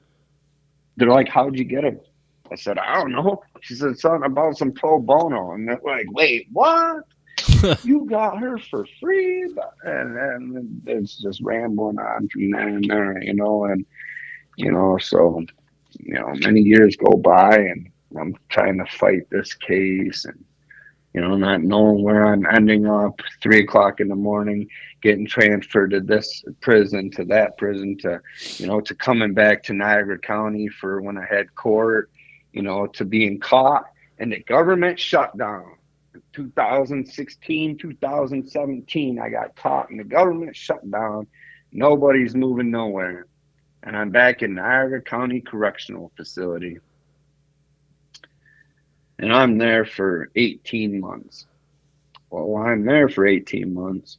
They're 0.97 1.09
like, 1.09 1.29
How'd 1.29 1.59
you 1.59 1.65
get 1.65 1.85
it? 1.85 2.07
I 2.51 2.57
said, 2.57 2.79
I 2.79 2.95
don't 2.95 3.13
know. 3.13 3.43
She 3.63 3.75
said 3.75 3.99
something 3.99 4.31
about 4.31 4.59
some 4.59 4.73
pro 4.73 5.01
bono. 5.01 5.53
And 5.53 5.69
they're 5.69 5.81
like, 5.85 6.07
Wait, 6.11 6.49
what? 6.53 7.05
you 7.85 8.07
got 8.09 8.39
her 8.39 8.59
for 8.59 8.87
free? 9.01 9.43
And 9.85 10.17
then 10.17 10.83
it's 10.87 11.21
just 11.21 11.41
rambling 11.43 11.99
on 11.99 12.29
from 12.29 12.51
there 12.51 12.69
and 12.69 12.91
there, 12.91 13.23
you 13.23 13.35
know. 13.35 13.65
And, 13.65 13.85
you 14.57 14.71
know, 14.71 14.99
so, 14.99 15.43
you 15.99 16.15
know, 16.15 16.33
many 16.41 16.61
years 16.61 16.97
go 16.97 17.17
by 17.17 17.57
and 17.57 17.91
I'm 18.19 18.37
trying 18.49 18.79
to 18.79 18.87
fight 18.87 19.29
this 19.31 19.55
case 19.55 20.25
and, 20.25 20.45
you 21.15 21.21
know, 21.21 21.37
not 21.37 21.63
knowing 21.63 22.03
where 22.03 22.27
I'm 22.27 22.45
ending 22.45 22.87
up, 22.87 23.21
three 23.41 23.61
o'clock 23.61 24.01
in 24.01 24.09
the 24.09 24.17
morning, 24.17 24.69
getting 25.01 25.27
transferred 25.27 25.93
to 25.93 26.01
this 26.01 26.45
prison, 26.61 27.09
to 27.13 27.25
that 27.27 27.57
prison, 27.57 27.97
to, 27.99 28.21
you 28.57 28.67
know, 28.67 28.81
to 28.81 28.95
coming 28.97 29.33
back 29.33 29.63
to 29.65 29.73
Niagara 29.73 30.19
County 30.19 30.69
for 30.69 31.01
when 31.01 31.17
I 31.17 31.25
had 31.25 31.55
court, 31.55 32.11
you 32.53 32.63
know, 32.63 32.89
to 32.89 33.05
being 33.05 33.39
caught 33.39 33.85
and 34.19 34.33
the 34.33 34.41
government 34.41 34.99
shut 34.99 35.37
down. 35.39 35.77
2016, 36.33 37.79
2017, 37.79 39.19
I 39.21 39.29
got 39.29 39.55
caught 39.55 39.91
and 39.91 40.01
the 40.01 40.05
government 40.05 40.57
shut 40.57 40.89
down. 40.91 41.29
Nobody's 41.71 42.35
moving 42.35 42.73
nowhere. 42.73 43.27
And 43.85 43.97
I'm 43.97 44.11
back 44.11 44.43
in 44.43 44.55
Niagara 44.55 45.03
County 45.03 45.41
Correctional 45.41 46.11
Facility. 46.17 46.79
And 49.19 49.33
I'm 49.33 49.59
there 49.59 49.85
for 49.85 50.31
18 50.37 51.01
months. 51.01 51.47
Well, 52.31 52.57
I'm 52.57 52.85
there 52.85 53.09
for 53.09 53.27
18 53.27 53.73
months. 53.73 54.19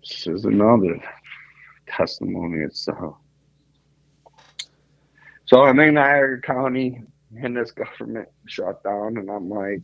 This 0.00 0.26
is 0.26 0.44
another 0.44 0.98
testimony 1.86 2.64
itself. 2.64 3.16
So 5.46 5.62
I'm 5.62 5.78
in 5.80 5.94
Niagara 5.94 6.40
County 6.40 7.02
and 7.42 7.56
this 7.56 7.72
government 7.72 8.28
shut 8.46 8.82
down, 8.82 9.16
and 9.18 9.30
I'm 9.30 9.48
like, 9.48 9.82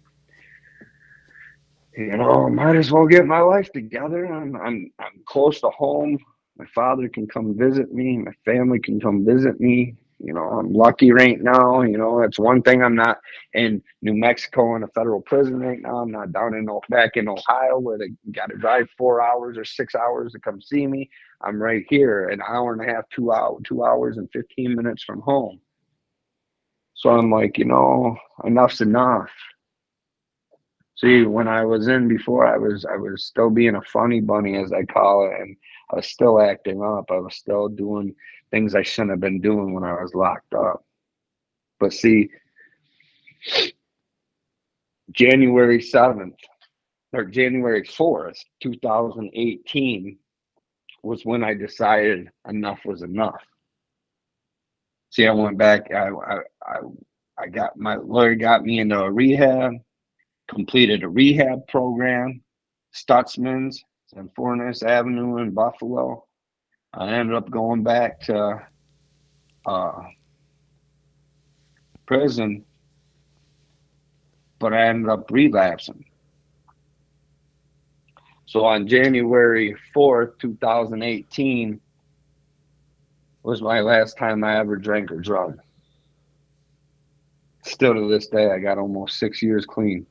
you 1.96 2.16
know, 2.16 2.48
might 2.48 2.76
as 2.76 2.90
well 2.92 3.06
get 3.06 3.26
my 3.26 3.40
life 3.40 3.72
together. 3.72 4.26
I'm 4.26 4.56
I'm 4.56 4.92
I'm 4.98 5.22
close 5.26 5.60
to 5.60 5.70
home. 5.70 6.18
My 6.56 6.66
father 6.74 7.08
can 7.08 7.26
come 7.26 7.56
visit 7.56 7.92
me. 7.92 8.18
My 8.18 8.32
family 8.44 8.78
can 8.78 9.00
come 9.00 9.24
visit 9.24 9.60
me. 9.60 9.96
You 10.22 10.34
know, 10.34 10.42
I'm 10.42 10.72
lucky 10.72 11.12
right 11.12 11.40
now. 11.40 11.80
You 11.80 11.96
know, 11.96 12.20
that's 12.20 12.38
one 12.38 12.60
thing. 12.62 12.82
I'm 12.82 12.94
not 12.94 13.18
in 13.54 13.82
New 14.02 14.14
Mexico 14.14 14.76
in 14.76 14.82
a 14.82 14.88
federal 14.88 15.22
prison 15.22 15.58
right 15.58 15.80
now. 15.80 15.98
I'm 15.98 16.10
not 16.10 16.32
down 16.32 16.54
in 16.54 16.68
back 16.90 17.16
in 17.16 17.28
Ohio 17.28 17.78
where 17.78 17.96
they 17.96 18.10
got 18.32 18.50
to 18.50 18.56
drive 18.56 18.88
four 18.98 19.22
hours 19.22 19.56
or 19.56 19.64
six 19.64 19.94
hours 19.94 20.32
to 20.32 20.38
come 20.38 20.60
see 20.60 20.86
me. 20.86 21.08
I'm 21.40 21.60
right 21.60 21.84
here, 21.88 22.28
an 22.28 22.42
hour 22.46 22.72
and 22.74 22.82
a 22.82 22.92
half, 22.92 23.08
two 23.08 23.32
hour, 23.32 23.58
two 23.64 23.82
hours 23.82 24.18
and 24.18 24.28
fifteen 24.30 24.74
minutes 24.74 25.02
from 25.02 25.20
home. 25.22 25.58
So 26.94 27.10
I'm 27.10 27.30
like, 27.30 27.56
you 27.56 27.64
know, 27.64 28.16
enough's 28.44 28.82
enough. 28.82 29.30
See, 30.96 31.22
when 31.22 31.48
I 31.48 31.64
was 31.64 31.88
in 31.88 32.08
before, 32.08 32.46
I 32.46 32.58
was 32.58 32.84
I 32.84 32.96
was 32.96 33.24
still 33.24 33.48
being 33.48 33.76
a 33.76 33.82
funny 33.82 34.20
bunny, 34.20 34.56
as 34.56 34.70
I 34.70 34.82
call 34.84 35.30
it, 35.30 35.40
and 35.40 35.56
I 35.92 35.96
was 35.96 36.06
still 36.06 36.40
acting 36.40 36.82
up. 36.82 37.10
I 37.10 37.18
was 37.18 37.34
still 37.34 37.68
doing 37.68 38.14
things 38.50 38.74
I 38.74 38.82
shouldn't 38.82 39.10
have 39.10 39.20
been 39.20 39.40
doing 39.40 39.74
when 39.74 39.84
I 39.84 39.92
was 39.94 40.14
locked 40.14 40.54
up. 40.54 40.84
But 41.78 41.92
see, 41.92 42.30
January 45.10 45.80
seventh 45.80 46.36
or 47.12 47.24
January 47.24 47.84
fourth, 47.84 48.38
two 48.62 48.74
thousand 48.82 49.30
eighteen, 49.34 50.18
was 51.02 51.24
when 51.24 51.42
I 51.42 51.54
decided 51.54 52.30
enough 52.48 52.80
was 52.84 53.02
enough. 53.02 53.42
See, 55.10 55.26
I 55.26 55.32
went 55.32 55.58
back. 55.58 55.92
I, 55.92 56.08
I, 56.08 56.36
I, 56.64 56.76
I 57.38 57.46
got 57.48 57.76
my 57.76 57.96
lawyer 57.96 58.36
got 58.36 58.62
me 58.62 58.78
into 58.78 59.00
a 59.00 59.10
rehab, 59.10 59.72
completed 60.48 61.02
a 61.02 61.08
rehab 61.08 61.66
program, 61.66 62.42
Stutzman's 62.94 63.82
on 64.16 64.30
Forest 64.34 64.82
Avenue 64.82 65.38
in 65.38 65.52
Buffalo. 65.52 66.24
I 66.92 67.12
ended 67.12 67.36
up 67.36 67.50
going 67.50 67.82
back 67.84 68.20
to 68.22 68.62
uh, 69.66 70.02
prison, 72.06 72.64
but 74.58 74.72
I 74.72 74.88
ended 74.88 75.08
up 75.08 75.30
relapsing. 75.30 76.04
So 78.46 78.64
on 78.64 78.88
January 78.88 79.76
4th, 79.94 80.38
2018, 80.40 81.80
was 83.42 83.62
my 83.62 83.80
last 83.80 84.18
time 84.18 84.42
I 84.42 84.58
ever 84.58 84.76
drank 84.76 85.12
or 85.12 85.20
drug. 85.20 85.60
Still 87.62 87.94
to 87.94 88.08
this 88.08 88.26
day, 88.26 88.50
I 88.50 88.58
got 88.58 88.78
almost 88.78 89.18
six 89.18 89.42
years 89.42 89.64
clean. 89.64 90.06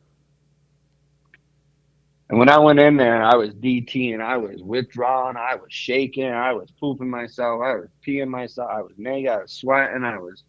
And 2.30 2.38
when 2.38 2.50
I 2.50 2.60
went 2.60 2.80
in 2.80 2.96
there, 2.98 3.24
I 3.24 3.36
was 3.36 3.50
DT 3.56 4.14
and 4.14 4.22
I 4.22 4.38
was 4.38 4.62
withdrawing, 4.62 5.36
I 5.36 5.56
was 5.56 5.74
shaking, 5.74 6.32
I 6.32 6.54
was 6.54 6.70
pooping 6.80 7.10
myself, 7.10 7.62
I 7.64 7.76
was 7.76 7.90
peeing 8.06 8.30
myself, 8.30 8.70
I 8.72 8.82
was 8.82 8.94
naked, 8.98 9.32
I 9.32 9.42
was 9.42 9.52
sweating, 9.52 10.04
I 10.04 10.20
was 10.20 10.44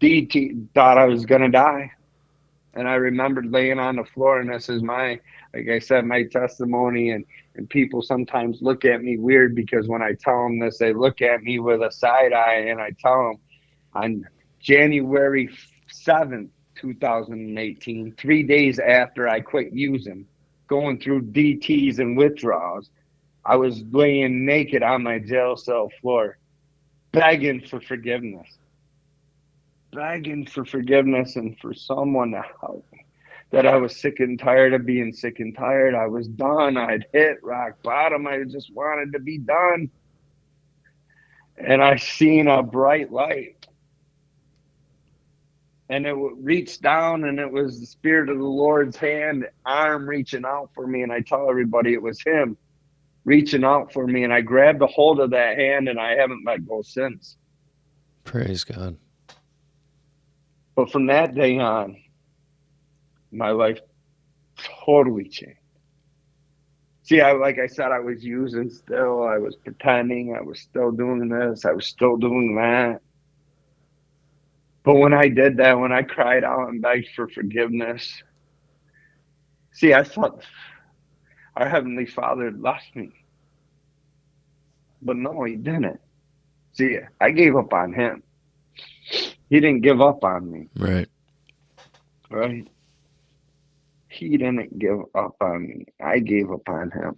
DT, 0.00 0.68
thought 0.74 0.98
I 0.98 1.06
was 1.06 1.24
gonna 1.24 1.50
die. 1.50 1.90
And 2.74 2.86
I 2.86 2.96
remembered 2.96 3.50
laying 3.50 3.78
on 3.78 3.96
the 3.96 4.04
floor, 4.04 4.40
and 4.40 4.50
this 4.50 4.68
is 4.68 4.82
my, 4.82 5.18
like 5.54 5.68
I 5.70 5.78
said, 5.78 6.04
my 6.04 6.24
testimony. 6.24 7.10
And 7.10 7.24
and 7.56 7.68
people 7.68 8.02
sometimes 8.02 8.60
look 8.60 8.84
at 8.84 9.02
me 9.02 9.16
weird 9.16 9.54
because 9.54 9.88
when 9.88 10.02
I 10.02 10.12
tell 10.12 10.42
them 10.42 10.58
this, 10.58 10.76
they 10.76 10.92
look 10.92 11.22
at 11.22 11.42
me 11.42 11.58
with 11.58 11.82
a 11.82 11.90
side 11.90 12.34
eye, 12.34 12.66
and 12.68 12.80
I 12.80 12.90
tell 13.00 13.28
them 13.28 13.38
on 13.94 14.28
January 14.60 15.48
7th, 15.90 16.50
2018, 16.74 18.14
three 18.18 18.42
days 18.42 18.78
after 18.78 19.26
I 19.26 19.40
quit 19.40 19.72
using, 19.72 20.26
going 20.68 20.98
through 21.00 21.22
DTs 21.22 21.98
and 21.98 22.16
withdrawals, 22.16 22.90
I 23.44 23.56
was 23.56 23.82
laying 23.90 24.44
naked 24.44 24.82
on 24.82 25.02
my 25.02 25.18
jail 25.18 25.56
cell 25.56 25.90
floor, 26.00 26.38
begging 27.12 27.60
for 27.60 27.80
forgiveness. 27.80 28.58
Begging 29.92 30.46
for 30.46 30.64
forgiveness 30.64 31.36
and 31.36 31.58
for 31.58 31.72
someone 31.72 32.32
to 32.32 32.42
help 32.60 32.84
me 32.92 33.06
that 33.50 33.66
I 33.66 33.76
was 33.76 33.96
sick 33.96 34.20
and 34.20 34.38
tired 34.38 34.74
of 34.74 34.84
being 34.84 35.12
sick 35.12 35.40
and 35.40 35.56
tired. 35.56 35.94
I 35.94 36.06
was 36.06 36.26
done. 36.28 36.76
I'd 36.76 37.06
hit 37.12 37.42
rock 37.42 37.80
bottom. 37.82 38.26
I 38.26 38.42
just 38.44 38.72
wanted 38.74 39.12
to 39.12 39.20
be 39.20 39.38
done. 39.38 39.90
And 41.56 41.82
I 41.82 41.96
seen 41.96 42.48
a 42.48 42.62
bright 42.62 43.12
light. 43.12 43.55
And 45.88 46.04
it 46.06 46.14
reached 46.14 46.82
down, 46.82 47.24
and 47.24 47.38
it 47.38 47.50
was 47.50 47.78
the 47.78 47.86
Spirit 47.86 48.28
of 48.28 48.38
the 48.38 48.44
Lord's 48.44 48.96
hand, 48.96 49.46
arm 49.64 50.08
reaching 50.08 50.44
out 50.44 50.70
for 50.74 50.86
me. 50.86 51.02
And 51.02 51.12
I 51.12 51.20
tell 51.20 51.48
everybody 51.48 51.92
it 51.92 52.02
was 52.02 52.20
Him 52.22 52.56
reaching 53.24 53.64
out 53.64 53.92
for 53.92 54.06
me. 54.06 54.24
And 54.24 54.32
I 54.32 54.40
grabbed 54.40 54.82
a 54.82 54.86
hold 54.86 55.20
of 55.20 55.30
that 55.30 55.58
hand, 55.58 55.88
and 55.88 56.00
I 56.00 56.16
haven't 56.16 56.44
let 56.44 56.66
go 56.66 56.82
since. 56.82 57.36
Praise 58.24 58.64
God. 58.64 58.96
But 60.74 60.90
from 60.90 61.06
that 61.06 61.34
day 61.34 61.58
on, 61.58 61.96
my 63.30 63.50
life 63.50 63.78
totally 64.84 65.28
changed. 65.28 65.58
See, 67.02 67.20
I 67.20 67.32
like 67.32 67.58
I 67.60 67.68
said, 67.68 67.92
I 67.92 68.00
was 68.00 68.24
using 68.24 68.68
still, 68.68 69.22
I 69.22 69.38
was 69.38 69.54
pretending, 69.54 70.34
I 70.36 70.42
was 70.42 70.58
still 70.58 70.90
doing 70.90 71.28
this, 71.28 71.64
I 71.64 71.70
was 71.70 71.86
still 71.86 72.16
doing 72.16 72.56
that. 72.56 73.00
But 74.86 74.94
when 74.94 75.12
I 75.12 75.28
did 75.28 75.58
that, 75.58 75.78
when 75.78 75.92
I 75.92 76.02
cried 76.02 76.44
out 76.44 76.70
and 76.70 76.80
begged 76.80 77.08
for 77.14 77.28
forgiveness, 77.28 78.22
see, 79.72 79.92
I 79.92 80.02
thought 80.02 80.42
our 81.56 81.68
Heavenly 81.68 82.06
Father 82.06 82.46
had 82.46 82.62
left 82.62 82.96
me. 82.96 83.10
But 85.02 85.16
no, 85.16 85.44
He 85.44 85.56
didn't. 85.56 86.00
See, 86.72 86.98
I 87.20 87.30
gave 87.32 87.54
up 87.54 87.74
on 87.74 87.92
Him. 87.92 88.22
He 89.50 89.60
didn't 89.60 89.82
give 89.82 90.00
up 90.00 90.24
on 90.24 90.50
me. 90.50 90.68
Right. 90.74 91.08
Right 92.30 92.66
he 94.16 94.36
didn't 94.36 94.78
give 94.78 95.00
up 95.14 95.36
on 95.40 95.66
me. 95.66 95.86
I 96.02 96.18
gave 96.18 96.50
up 96.50 96.68
on 96.68 96.90
him. 96.90 97.16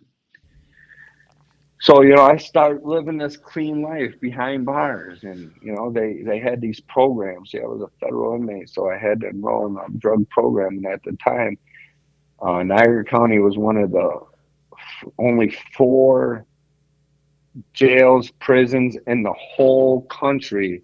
So, 1.80 2.02
you 2.02 2.14
know, 2.14 2.24
I 2.24 2.36
started 2.36 2.82
living 2.84 3.18
this 3.18 3.36
clean 3.36 3.82
life 3.82 4.18
behind 4.20 4.66
bars 4.66 5.22
and, 5.22 5.52
you 5.62 5.72
know, 5.72 5.92
they, 5.92 6.22
they 6.24 6.40
had 6.40 6.60
these 6.60 6.80
programs. 6.80 7.52
See, 7.52 7.60
I 7.60 7.66
was 7.66 7.82
a 7.82 8.04
federal 8.04 8.34
inmate, 8.34 8.68
so 8.68 8.90
I 8.90 8.98
had 8.98 9.20
to 9.20 9.28
enroll 9.28 9.66
in 9.68 9.76
a 9.76 9.98
drug 9.98 10.28
program. 10.28 10.78
And 10.78 10.86
at 10.86 11.02
the 11.04 11.16
time, 11.24 11.56
uh, 12.40 12.64
Niagara 12.64 13.04
County 13.04 13.38
was 13.38 13.56
one 13.56 13.76
of 13.76 13.92
the 13.92 14.20
f- 14.72 15.08
only 15.18 15.56
four 15.76 16.46
jails, 17.74 18.30
prisons 18.40 18.96
in 19.06 19.22
the 19.22 19.34
whole 19.34 20.02
country 20.02 20.82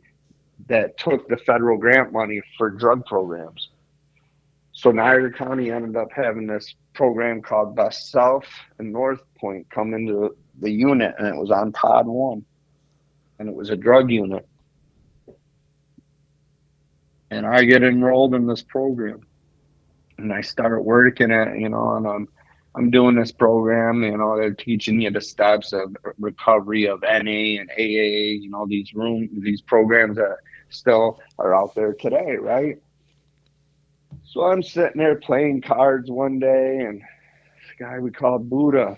that 0.68 0.96
took 0.96 1.28
the 1.28 1.36
federal 1.38 1.76
grant 1.76 2.12
money 2.12 2.40
for 2.56 2.70
drug 2.70 3.04
programs. 3.06 3.70
So 4.72 4.92
Niagara 4.92 5.32
County 5.32 5.70
ended 5.70 5.96
up 5.96 6.08
having 6.14 6.46
this 6.46 6.74
program 6.94 7.42
called 7.42 7.76
BestSelf 7.76 8.44
and 8.78 8.92
North 8.92 9.22
Point 9.38 9.68
come 9.70 9.94
into 9.94 10.36
the 10.60 10.70
unit, 10.70 11.14
and 11.18 11.26
it 11.26 11.36
was 11.36 11.50
on 11.50 11.72
Pod 11.72 12.06
One, 12.06 12.44
and 13.38 13.48
it 13.48 13.54
was 13.54 13.70
a 13.70 13.76
drug 13.76 14.10
unit. 14.10 14.46
And 17.30 17.46
I 17.46 17.64
get 17.64 17.82
enrolled 17.82 18.34
in 18.34 18.46
this 18.46 18.62
program, 18.62 19.20
and 20.18 20.32
I 20.32 20.40
start 20.40 20.84
working 20.84 21.32
at 21.32 21.58
you 21.58 21.68
know, 21.68 21.96
and 21.96 22.06
I'm 22.06 22.28
I'm 22.76 22.90
doing 22.90 23.14
this 23.14 23.32
program. 23.32 24.02
You 24.02 24.16
know, 24.16 24.36
they're 24.36 24.54
teaching 24.54 25.00
you 25.00 25.10
the 25.10 25.20
steps 25.20 25.72
of 25.72 25.96
recovery 26.18 26.86
of 26.86 27.02
NA 27.02 27.60
and 27.60 27.70
AA. 27.70 28.38
You 28.40 28.50
know, 28.50 28.66
these 28.68 28.94
room 28.94 29.28
these 29.40 29.62
programs 29.62 30.16
that 30.16 30.36
still 30.70 31.20
are 31.38 31.54
out 31.54 31.74
there 31.74 31.94
today, 31.94 32.36
right? 32.40 32.76
So 34.24 34.44
I'm 34.44 34.62
sitting 34.62 34.98
there 34.98 35.16
playing 35.16 35.62
cards 35.62 36.10
one 36.10 36.38
day, 36.38 36.78
and 36.80 37.00
this 37.00 37.78
guy 37.78 37.98
we 37.98 38.10
called 38.10 38.48
Buddha 38.48 38.96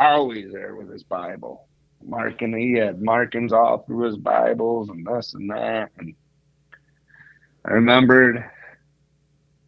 always 0.00 0.50
there 0.52 0.74
with 0.74 0.90
his 0.90 1.02
Bible, 1.04 1.68
marking. 2.02 2.56
He 2.56 2.72
had 2.72 3.02
markings 3.02 3.52
all 3.52 3.78
through 3.78 4.06
his 4.06 4.16
Bibles 4.16 4.88
and 4.88 5.06
this 5.06 5.34
and 5.34 5.50
that. 5.50 5.90
And 5.98 6.14
I 7.64 7.72
remembered 7.72 8.44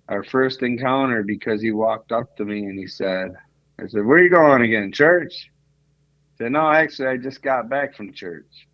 our 0.08 0.24
first 0.24 0.62
encounter 0.62 1.22
because 1.22 1.60
he 1.60 1.70
walked 1.70 2.10
up 2.12 2.36
to 2.36 2.44
me 2.44 2.64
and 2.64 2.78
he 2.78 2.86
said, 2.86 3.34
I 3.78 3.86
said, 3.86 4.04
Where 4.04 4.18
are 4.18 4.22
you 4.22 4.30
going 4.30 4.62
again? 4.62 4.90
Church? 4.90 5.50
I 6.34 6.44
said, 6.44 6.52
No, 6.52 6.70
actually, 6.70 7.08
I 7.08 7.16
just 7.18 7.42
got 7.42 7.68
back 7.68 7.94
from 7.94 8.12
church. 8.12 8.66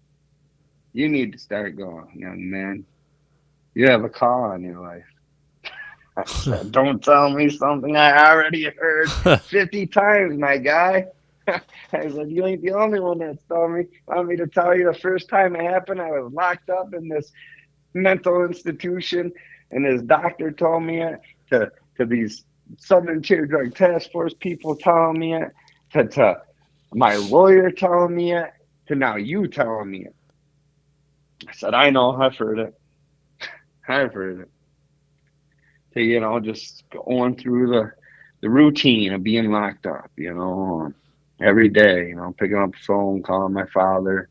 You 0.92 1.08
need 1.08 1.32
to 1.32 1.38
start 1.38 1.76
going, 1.76 2.08
young 2.14 2.48
man. 2.50 2.84
You 3.74 3.88
have 3.88 4.04
a 4.04 4.08
call 4.08 4.44
on 4.44 4.62
your 4.62 4.80
life. 4.80 5.04
I 6.16 6.24
said, 6.24 6.72
Don't 6.72 7.02
tell 7.02 7.30
me 7.30 7.50
something 7.50 7.96
I 7.96 8.30
already 8.30 8.64
heard 8.64 9.10
50 9.42 9.86
times, 9.88 10.38
my 10.38 10.56
guy. 10.56 11.06
I 11.92 12.10
said, 12.10 12.30
You 12.30 12.46
ain't 12.46 12.62
the 12.62 12.72
only 12.72 13.00
one 13.00 13.18
that's 13.18 13.42
told 13.48 13.72
me. 13.72 13.84
Want 14.06 14.28
me 14.28 14.36
to 14.36 14.46
tell 14.46 14.76
you 14.76 14.84
the 14.84 14.98
first 14.98 15.28
time 15.28 15.56
it 15.56 15.62
happened, 15.62 16.00
I 16.00 16.10
was 16.10 16.32
locked 16.32 16.70
up 16.70 16.94
in 16.94 17.08
this 17.08 17.32
mental 17.94 18.44
institution, 18.44 19.32
and 19.70 19.84
this 19.84 20.02
doctor 20.02 20.50
told 20.50 20.82
me 20.82 21.02
it, 21.02 21.20
to, 21.50 21.70
to 21.96 22.04
these 22.04 22.44
Southern 22.76 23.22
Tier 23.22 23.46
Drug 23.46 23.74
Task 23.74 24.10
Force 24.10 24.34
people 24.34 24.76
telling 24.76 25.18
me 25.18 25.34
it, 25.34 25.50
to, 25.92 26.06
to 26.06 26.42
my 26.92 27.16
lawyer 27.16 27.70
telling 27.70 28.14
me 28.14 28.34
it, 28.34 28.52
to 28.88 28.94
now 28.94 29.16
you 29.16 29.48
telling 29.48 29.90
me 29.90 30.06
it. 30.06 30.14
I 31.48 31.52
said, 31.52 31.74
I 31.74 31.90
know, 31.90 32.12
I've 32.20 32.36
heard 32.36 32.58
it. 32.58 32.74
I've 33.86 34.12
heard 34.12 34.40
it. 34.40 34.50
To, 35.94 36.02
you 36.02 36.20
know, 36.20 36.40
just 36.40 36.84
going 36.90 37.36
through 37.36 37.68
the, 37.68 37.92
the 38.42 38.50
routine 38.50 39.12
of 39.14 39.22
being 39.22 39.50
locked 39.50 39.86
up, 39.86 40.10
you 40.16 40.34
know, 40.34 40.80
um, 40.86 40.94
every 41.40 41.68
day, 41.68 42.08
you 42.08 42.16
know, 42.16 42.34
picking 42.38 42.56
up 42.56 42.72
the 42.72 42.78
phone, 42.86 43.22
calling 43.22 43.52
my 43.52 43.66
father, 43.66 44.28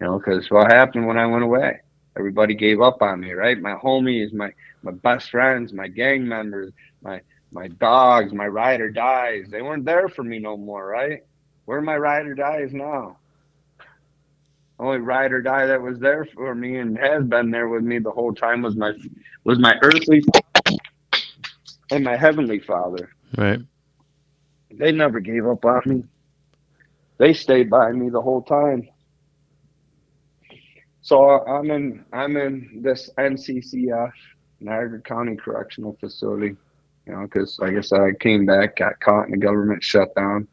you 0.00 0.06
know, 0.06 0.18
because 0.18 0.50
what 0.50 0.70
happened 0.70 1.06
when 1.06 1.18
I 1.18 1.26
went 1.26 1.44
away? 1.44 1.80
Everybody 2.16 2.54
gave 2.54 2.80
up 2.80 3.00
on 3.02 3.20
me, 3.20 3.32
right? 3.32 3.60
My 3.60 3.74
homies, 3.74 4.32
my, 4.32 4.52
my 4.82 4.92
best 4.92 5.30
friends, 5.30 5.72
my 5.72 5.88
gang 5.88 6.26
members, 6.26 6.72
my, 7.02 7.20
my 7.52 7.68
dogs, 7.68 8.32
my 8.32 8.46
ride 8.46 8.80
or 8.80 8.90
dies, 8.90 9.46
they 9.50 9.62
weren't 9.62 9.84
there 9.84 10.08
for 10.08 10.24
me 10.24 10.38
no 10.38 10.56
more, 10.56 10.86
right? 10.86 11.20
Where 11.64 11.78
are 11.78 11.82
my 11.82 11.96
ride 11.96 12.26
or 12.26 12.34
dies 12.34 12.72
now? 12.72 13.18
only 14.80 14.98
ride 14.98 15.32
or 15.32 15.42
die 15.42 15.66
that 15.66 15.80
was 15.82 15.98
there 15.98 16.24
for 16.24 16.54
me 16.54 16.78
and 16.78 16.96
has 16.98 17.24
been 17.24 17.50
there 17.50 17.68
with 17.68 17.82
me 17.82 17.98
the 17.98 18.10
whole 18.10 18.32
time 18.32 18.62
was 18.62 18.76
my 18.76 18.92
was 19.44 19.58
my 19.58 19.74
earthly 19.82 20.22
and 21.90 22.04
my 22.04 22.16
heavenly 22.16 22.60
father. 22.60 23.10
Right. 23.36 23.60
They 24.70 24.92
never 24.92 25.20
gave 25.20 25.46
up 25.46 25.64
on 25.64 25.82
me. 25.86 26.04
They 27.18 27.32
stayed 27.34 27.70
by 27.70 27.92
me 27.92 28.10
the 28.10 28.22
whole 28.22 28.42
time. 28.42 28.88
So 31.00 31.20
I'm 31.46 31.70
in 31.70 32.04
I'm 32.12 32.36
in 32.36 32.80
this 32.82 33.10
NCCF 33.18 34.12
Niagara 34.60 35.00
County 35.02 35.36
Correctional 35.36 35.96
Facility, 36.00 36.56
you 37.06 37.12
know, 37.12 37.22
because 37.22 37.58
I 37.62 37.80
said, 37.80 38.00
I 38.00 38.12
came 38.20 38.46
back, 38.46 38.76
got 38.76 39.00
caught 39.00 39.26
in 39.26 39.32
the 39.32 39.38
government 39.38 39.82
shutdown, 39.82 40.48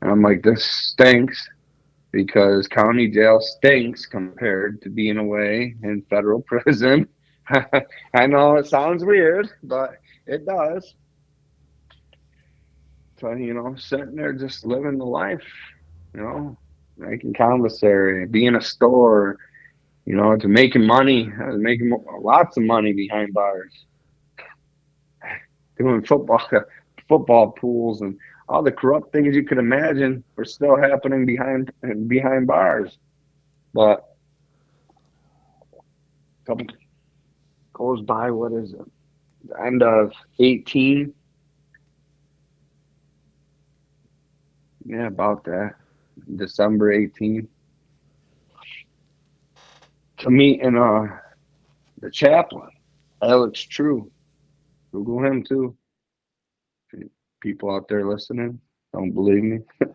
and 0.00 0.10
I'm 0.10 0.22
like, 0.22 0.42
this 0.42 0.64
stinks 0.64 1.48
because 2.12 2.68
county 2.68 3.08
jail 3.10 3.40
stinks 3.40 4.06
compared 4.06 4.80
to 4.82 4.90
being 4.90 5.18
away 5.18 5.74
in 5.82 6.02
federal 6.08 6.42
prison. 6.46 7.08
I 8.14 8.26
know 8.26 8.56
it 8.56 8.66
sounds 8.66 9.04
weird, 9.04 9.48
but 9.62 9.92
it 10.26 10.46
does. 10.46 10.94
So, 13.20 13.32
you 13.32 13.54
know, 13.54 13.74
sitting 13.76 14.16
there 14.16 14.32
just 14.32 14.64
living 14.66 14.98
the 14.98 15.04
life, 15.04 15.44
you 16.14 16.20
know, 16.20 16.56
making 16.96 17.34
commissary, 17.34 18.26
being 18.26 18.54
a 18.56 18.60
store, 18.62 19.36
you 20.04 20.16
know, 20.16 20.36
to 20.36 20.48
making 20.48 20.86
money. 20.86 21.30
I 21.40 21.48
was 21.50 21.60
making 21.60 21.92
lots 22.20 22.56
of 22.56 22.64
money 22.64 22.92
behind 22.92 23.32
bars, 23.34 23.72
doing 25.78 26.02
football 26.04 26.40
football 27.08 27.52
pools 27.52 28.00
and 28.00 28.16
all 28.48 28.62
the 28.62 28.72
corrupt 28.72 29.12
things 29.12 29.34
you 29.34 29.44
could 29.44 29.58
imagine 29.58 30.22
were 30.36 30.44
still 30.44 30.76
happening 30.76 31.24
behind 31.26 31.70
behind 32.08 32.46
bars. 32.46 32.98
But 33.74 34.04
couple 36.46 36.66
goes 37.72 38.02
by, 38.02 38.30
what 38.30 38.52
is 38.52 38.72
it? 38.72 38.86
The 39.48 39.64
end 39.64 39.82
of 39.82 40.12
eighteen. 40.38 41.14
Yeah, 44.84 45.06
about 45.06 45.44
that. 45.44 45.74
December 46.36 46.92
18. 46.92 47.48
To 50.18 50.30
meet 50.30 50.60
in 50.60 50.76
uh 50.76 51.06
the 52.00 52.10
chaplain, 52.10 52.70
Alex 53.22 53.60
True. 53.60 54.10
Google 54.92 55.24
him 55.24 55.42
too 55.42 55.76
people 57.42 57.74
out 57.74 57.88
there 57.88 58.08
listening 58.08 58.60
don't 58.92 59.12
believe 59.12 59.42
me. 59.42 59.58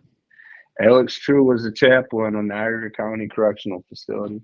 Alex 0.81 1.18
True 1.18 1.44
was 1.44 1.64
the 1.64 1.72
chaplain 1.72 2.35
in 2.35 2.48
the 2.48 2.53
Niagara 2.53 2.91
County 2.91 3.27
Correctional 3.27 3.84
Facility. 3.88 4.41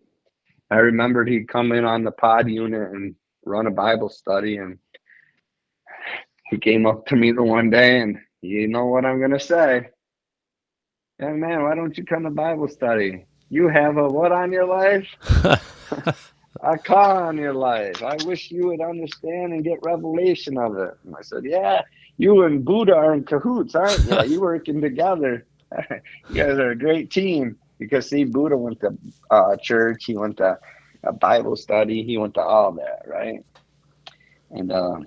I 0.72 0.78
remembered 0.78 1.28
he'd 1.28 1.48
come 1.48 1.72
in 1.72 1.86
on 1.86 2.04
the 2.04 2.12
pod 2.12 2.50
unit 2.50 2.92
and 2.92 3.16
run 3.46 3.68
a 3.68 3.72
Bible 3.72 4.10
study, 4.10 4.58
and 4.58 4.80
he 6.50 6.58
came 6.58 6.86
up 6.86 7.06
to 7.08 7.16
me 7.16 7.32
the 7.32 7.44
one 7.44 7.70
day, 7.70 8.00
and 8.00 8.18
you 8.42 8.68
know 8.68 8.86
what 8.86 9.06
I'm 9.06 9.20
gonna 9.20 9.40
say? 9.40 9.90
Man, 11.32 11.64
why 11.64 11.76
don't 11.76 11.98
you 11.98 12.06
come 12.06 12.24
to 12.24 12.30
Bible 12.30 12.68
study? 12.68 13.26
You 13.50 13.68
have 13.68 13.98
a 13.98 14.08
what 14.08 14.32
on 14.32 14.52
your 14.52 14.66
life? 14.66 15.08
a 16.62 16.78
car 16.78 17.26
on 17.26 17.38
your 17.38 17.54
life. 17.54 18.02
I 18.02 18.18
wish 18.26 18.52
you 18.52 18.68
would 18.68 18.82
understand 18.82 19.54
and 19.54 19.64
get 19.64 19.80
revelation 19.84 20.58
of 20.58 20.78
it. 20.78 20.98
And 21.06 21.16
I 21.16 21.22
said, 21.22 21.46
Yeah, 21.46 21.82
you 22.18 22.44
and 22.44 22.66
Buddha 22.66 22.96
are 22.96 23.14
in 23.14 23.24
cahoots, 23.24 23.76
aren't 23.76 24.06
you? 24.06 24.34
you 24.34 24.42
working 24.42 24.82
together. 24.82 25.46
you 25.90 26.36
guys 26.36 26.58
are 26.58 26.72
a 26.72 26.78
great 26.78 27.12
team. 27.12 27.58
Because 27.80 28.10
see, 28.10 28.24
Buddha 28.24 28.58
went 28.58 28.80
to 28.82 28.98
uh, 29.30 29.56
church, 29.58 30.06
he 30.06 30.16
went 30.16 30.38
to 30.38 30.58
a 31.04 31.12
Bible 31.12 31.56
study, 31.56 32.04
he 32.04 32.18
went 32.18 32.36
to 32.36 32.42
all 32.42 32.72
that, 32.74 33.04
right? 33.08 33.44
And 34.52 34.72
uh, 34.72 35.00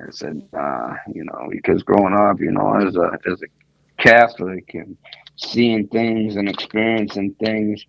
I 0.00 0.10
said, 0.10 0.42
uh, 0.58 0.94
you 1.12 1.24
know, 1.24 1.48
because 1.50 1.82
growing 1.82 2.14
up, 2.14 2.40
you 2.40 2.50
know, 2.50 2.74
as 2.74 2.96
a 2.96 3.18
as 3.30 3.42
a 3.42 4.02
Catholic 4.02 4.74
and 4.74 4.96
seeing 5.36 5.88
things 5.88 6.36
and 6.36 6.48
experiencing 6.48 7.34
things 7.34 7.84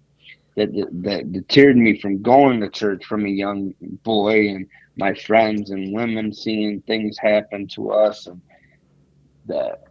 that 0.55 0.71
that 1.03 1.31
deterred 1.31 1.77
me 1.77 1.99
from 1.99 2.21
going 2.21 2.59
to 2.61 2.69
church 2.69 3.05
from 3.05 3.25
a 3.25 3.29
young 3.29 3.73
boy 4.03 4.49
and 4.49 4.67
my 4.95 5.13
friends 5.13 5.71
and 5.71 5.93
women 5.93 6.31
seeing 6.31 6.81
things 6.81 7.17
happen 7.17 7.67
to 7.67 7.91
us 7.91 8.27
and 8.27 8.41
that 9.45 9.83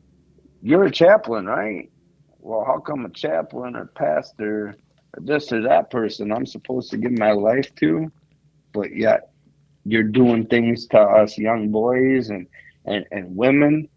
you're 0.62 0.84
a 0.84 0.90
chaplain, 0.90 1.46
right? 1.46 1.90
Well, 2.38 2.64
how 2.64 2.78
come 2.78 3.04
a 3.04 3.10
chaplain 3.10 3.76
or 3.76 3.86
pastor 3.86 4.76
or 5.16 5.20
this 5.20 5.52
or 5.52 5.62
that 5.62 5.90
person 5.90 6.32
I'm 6.32 6.46
supposed 6.46 6.90
to 6.90 6.96
give 6.96 7.12
my 7.12 7.32
life 7.32 7.74
to, 7.76 8.10
but 8.72 8.94
yet 8.94 9.30
you're 9.84 10.04
doing 10.04 10.46
things 10.46 10.86
to 10.88 11.00
us 11.00 11.36
young 11.36 11.70
boys 11.70 12.30
and 12.30 12.46
and, 12.84 13.04
and 13.10 13.36
women. 13.36 13.88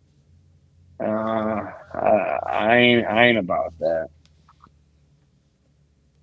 Uh, 0.99 1.71
I, 1.93 2.75
ain't 2.77 3.07
I 3.07 3.25
ain't 3.25 3.37
about 3.37 3.77
that. 3.79 4.09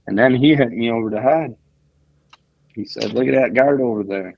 And 0.07 0.19
then 0.19 0.35
he 0.35 0.55
hit 0.55 0.70
me 0.70 0.90
over 0.90 1.11
the 1.11 1.20
head. 1.20 1.57
He 2.74 2.85
said, 2.85 3.12
"Look 3.12 3.28
at 3.28 3.35
that 3.35 3.55
guard 3.55 3.81
over 3.81 4.03
there." 4.03 4.36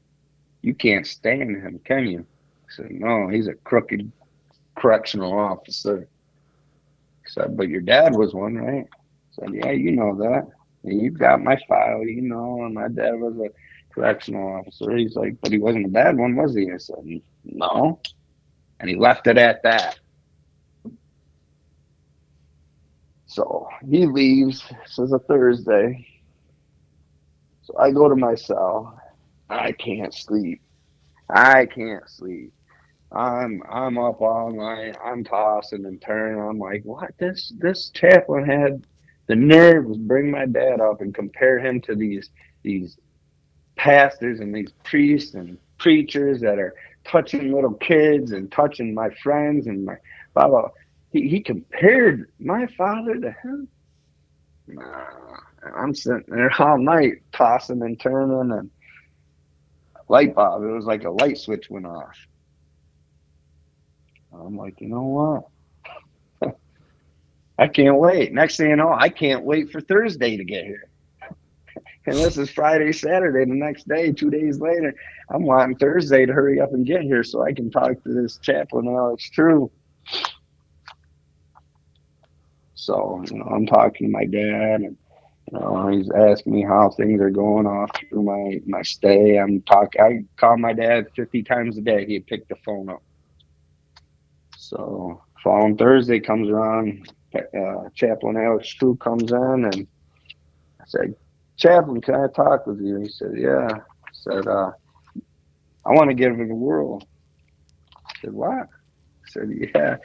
you 0.64 0.74
can't 0.74 1.06
stand 1.06 1.50
him, 1.50 1.78
can 1.84 2.06
you? 2.06 2.20
I 2.20 2.72
said, 2.74 2.90
no, 2.90 3.28
he's 3.28 3.48
a 3.48 3.54
crooked 3.54 4.10
correctional 4.74 5.38
officer. 5.38 6.08
I 7.26 7.28
said, 7.28 7.56
but 7.56 7.68
your 7.68 7.82
dad 7.82 8.14
was 8.14 8.32
one, 8.32 8.54
right? 8.54 8.86
I 8.90 9.34
said, 9.34 9.54
yeah, 9.54 9.72
you 9.72 9.92
know 9.92 10.16
that. 10.16 10.48
You've 10.82 11.18
got 11.18 11.42
my 11.42 11.58
file, 11.68 12.02
you 12.02 12.22
know, 12.22 12.64
and 12.64 12.74
my 12.74 12.88
dad 12.88 13.20
was 13.20 13.34
a 13.36 13.50
correctional 13.94 14.54
officer. 14.54 14.96
He's 14.96 15.16
like, 15.16 15.36
but 15.42 15.52
he 15.52 15.58
wasn't 15.58 15.84
a 15.84 15.90
bad 15.90 16.16
one, 16.16 16.34
was 16.34 16.54
he? 16.54 16.72
I 16.72 16.78
said, 16.78 17.20
no. 17.44 18.00
And 18.80 18.88
he 18.88 18.96
left 18.96 19.26
it 19.26 19.36
at 19.36 19.62
that. 19.64 19.98
So 23.34 23.68
he 23.90 24.06
leaves. 24.06 24.62
This 24.84 25.00
is 25.00 25.12
a 25.12 25.18
Thursday. 25.18 26.06
So 27.62 27.76
I 27.76 27.90
go 27.90 28.08
to 28.08 28.14
my 28.14 28.36
cell 28.36 29.00
I 29.50 29.72
can't 29.72 30.14
sleep. 30.14 30.60
I 31.28 31.66
can't 31.66 32.08
sleep. 32.08 32.52
I'm 33.10 33.60
I'm 33.68 33.98
up 33.98 34.20
all 34.20 34.52
night. 34.52 34.96
I'm 35.04 35.24
tossing 35.24 35.84
and 35.84 36.00
turning. 36.00 36.40
I'm 36.40 36.60
like, 36.60 36.84
what? 36.84 37.10
This 37.18 37.52
this 37.58 37.90
chaplain 37.90 38.44
had 38.44 38.86
the 39.26 39.34
nerve 39.34 39.88
to 39.88 39.98
bring 39.98 40.30
my 40.30 40.46
dad 40.46 40.80
up 40.80 41.00
and 41.00 41.12
compare 41.12 41.58
him 41.58 41.80
to 41.82 41.96
these 41.96 42.30
these 42.62 42.98
pastors 43.74 44.38
and 44.38 44.54
these 44.54 44.70
priests 44.84 45.34
and 45.34 45.58
preachers 45.78 46.40
that 46.42 46.60
are 46.60 46.74
touching 47.04 47.52
little 47.52 47.74
kids 47.74 48.30
and 48.30 48.50
touching 48.52 48.94
my 48.94 49.10
friends 49.24 49.66
and 49.66 49.84
my 49.84 49.96
blah 50.34 50.46
blah. 50.46 50.68
He 51.14 51.28
he 51.28 51.40
compared 51.40 52.28
my 52.40 52.66
father 52.66 53.14
to 53.14 53.30
him. 53.30 53.68
Nah, 54.66 55.36
I'm 55.76 55.94
sitting 55.94 56.24
there 56.26 56.50
all 56.60 56.76
night 56.76 57.22
tossing 57.32 57.82
and 57.82 57.98
turning 58.00 58.50
and 58.50 58.68
light 60.08 60.34
bulb. 60.34 60.64
It 60.64 60.72
was 60.72 60.86
like 60.86 61.04
a 61.04 61.10
light 61.10 61.38
switch 61.38 61.70
went 61.70 61.86
off. 61.86 62.16
I'm 64.32 64.56
like, 64.56 64.80
you 64.80 64.88
know 64.88 65.46
what? 66.42 66.56
I 67.60 67.68
can't 67.68 67.96
wait. 67.96 68.32
Next 68.32 68.56
thing 68.56 68.70
you 68.70 68.76
know, 68.76 68.92
I 68.92 69.08
can't 69.08 69.44
wait 69.44 69.70
for 69.70 69.80
Thursday 69.80 70.36
to 70.36 70.44
get 70.44 70.64
here. 70.64 70.90
And 72.06 72.16
this 72.16 72.36
is 72.36 72.50
Friday, 72.50 72.92
Saturday, 72.92 73.50
the 73.50 73.56
next 73.56 73.88
day, 73.88 74.12
two 74.12 74.28
days 74.28 74.60
later. 74.60 74.94
I'm 75.30 75.44
wanting 75.44 75.76
Thursday 75.76 76.26
to 76.26 76.34
hurry 76.34 76.60
up 76.60 76.74
and 76.74 76.84
get 76.84 77.00
here 77.00 77.24
so 77.24 77.42
I 77.42 77.54
can 77.54 77.70
talk 77.70 78.02
to 78.02 78.12
this 78.12 78.36
chaplain, 78.42 78.88
Alex 78.88 79.30
True. 79.30 79.70
So, 82.74 83.22
you 83.30 83.38
know, 83.38 83.46
I'm 83.46 83.66
talking 83.66 84.08
to 84.08 84.12
my 84.12 84.24
dad 84.26 84.82
and 84.82 84.96
you 85.52 85.60
know, 85.60 85.88
he's 85.88 86.10
asking 86.10 86.54
me 86.54 86.62
how 86.62 86.90
things 86.90 87.20
are 87.20 87.30
going 87.30 87.66
off 87.66 87.90
through 88.10 88.22
my, 88.22 88.60
my 88.66 88.82
stay. 88.82 89.38
I'm 89.38 89.62
talking 89.62 90.00
I 90.00 90.20
call 90.40 90.56
my 90.58 90.72
dad 90.72 91.06
fifty 91.16 91.42
times 91.42 91.78
a 91.78 91.82
day. 91.82 92.06
He'd 92.06 92.26
pick 92.26 92.48
the 92.48 92.56
phone 92.64 92.88
up. 92.88 93.02
So 94.56 95.22
following 95.42 95.76
Thursday 95.76 96.20
comes 96.20 96.48
around, 96.50 97.10
uh, 97.36 97.90
Chaplain 97.94 98.36
Alex 98.38 98.68
True 98.70 98.96
comes 98.96 99.32
in 99.32 99.64
and 99.66 99.86
I 100.80 100.84
said, 100.86 101.14
Chaplain, 101.58 102.00
can 102.00 102.16
I 102.16 102.26
talk 102.34 102.66
with 102.66 102.80
you? 102.80 103.00
He 103.00 103.08
said, 103.08 103.32
Yeah. 103.36 103.68
I 103.70 104.10
said, 104.12 104.46
uh, 104.48 104.70
I 105.86 105.90
want 105.92 106.10
to 106.10 106.14
give 106.14 106.32
it 106.40 106.50
a 106.50 106.54
whirl. 106.54 107.02
I 108.08 108.12
said, 108.22 108.32
What? 108.32 108.52
I 108.52 108.66
said, 109.28 109.50
Yeah, 109.74 109.96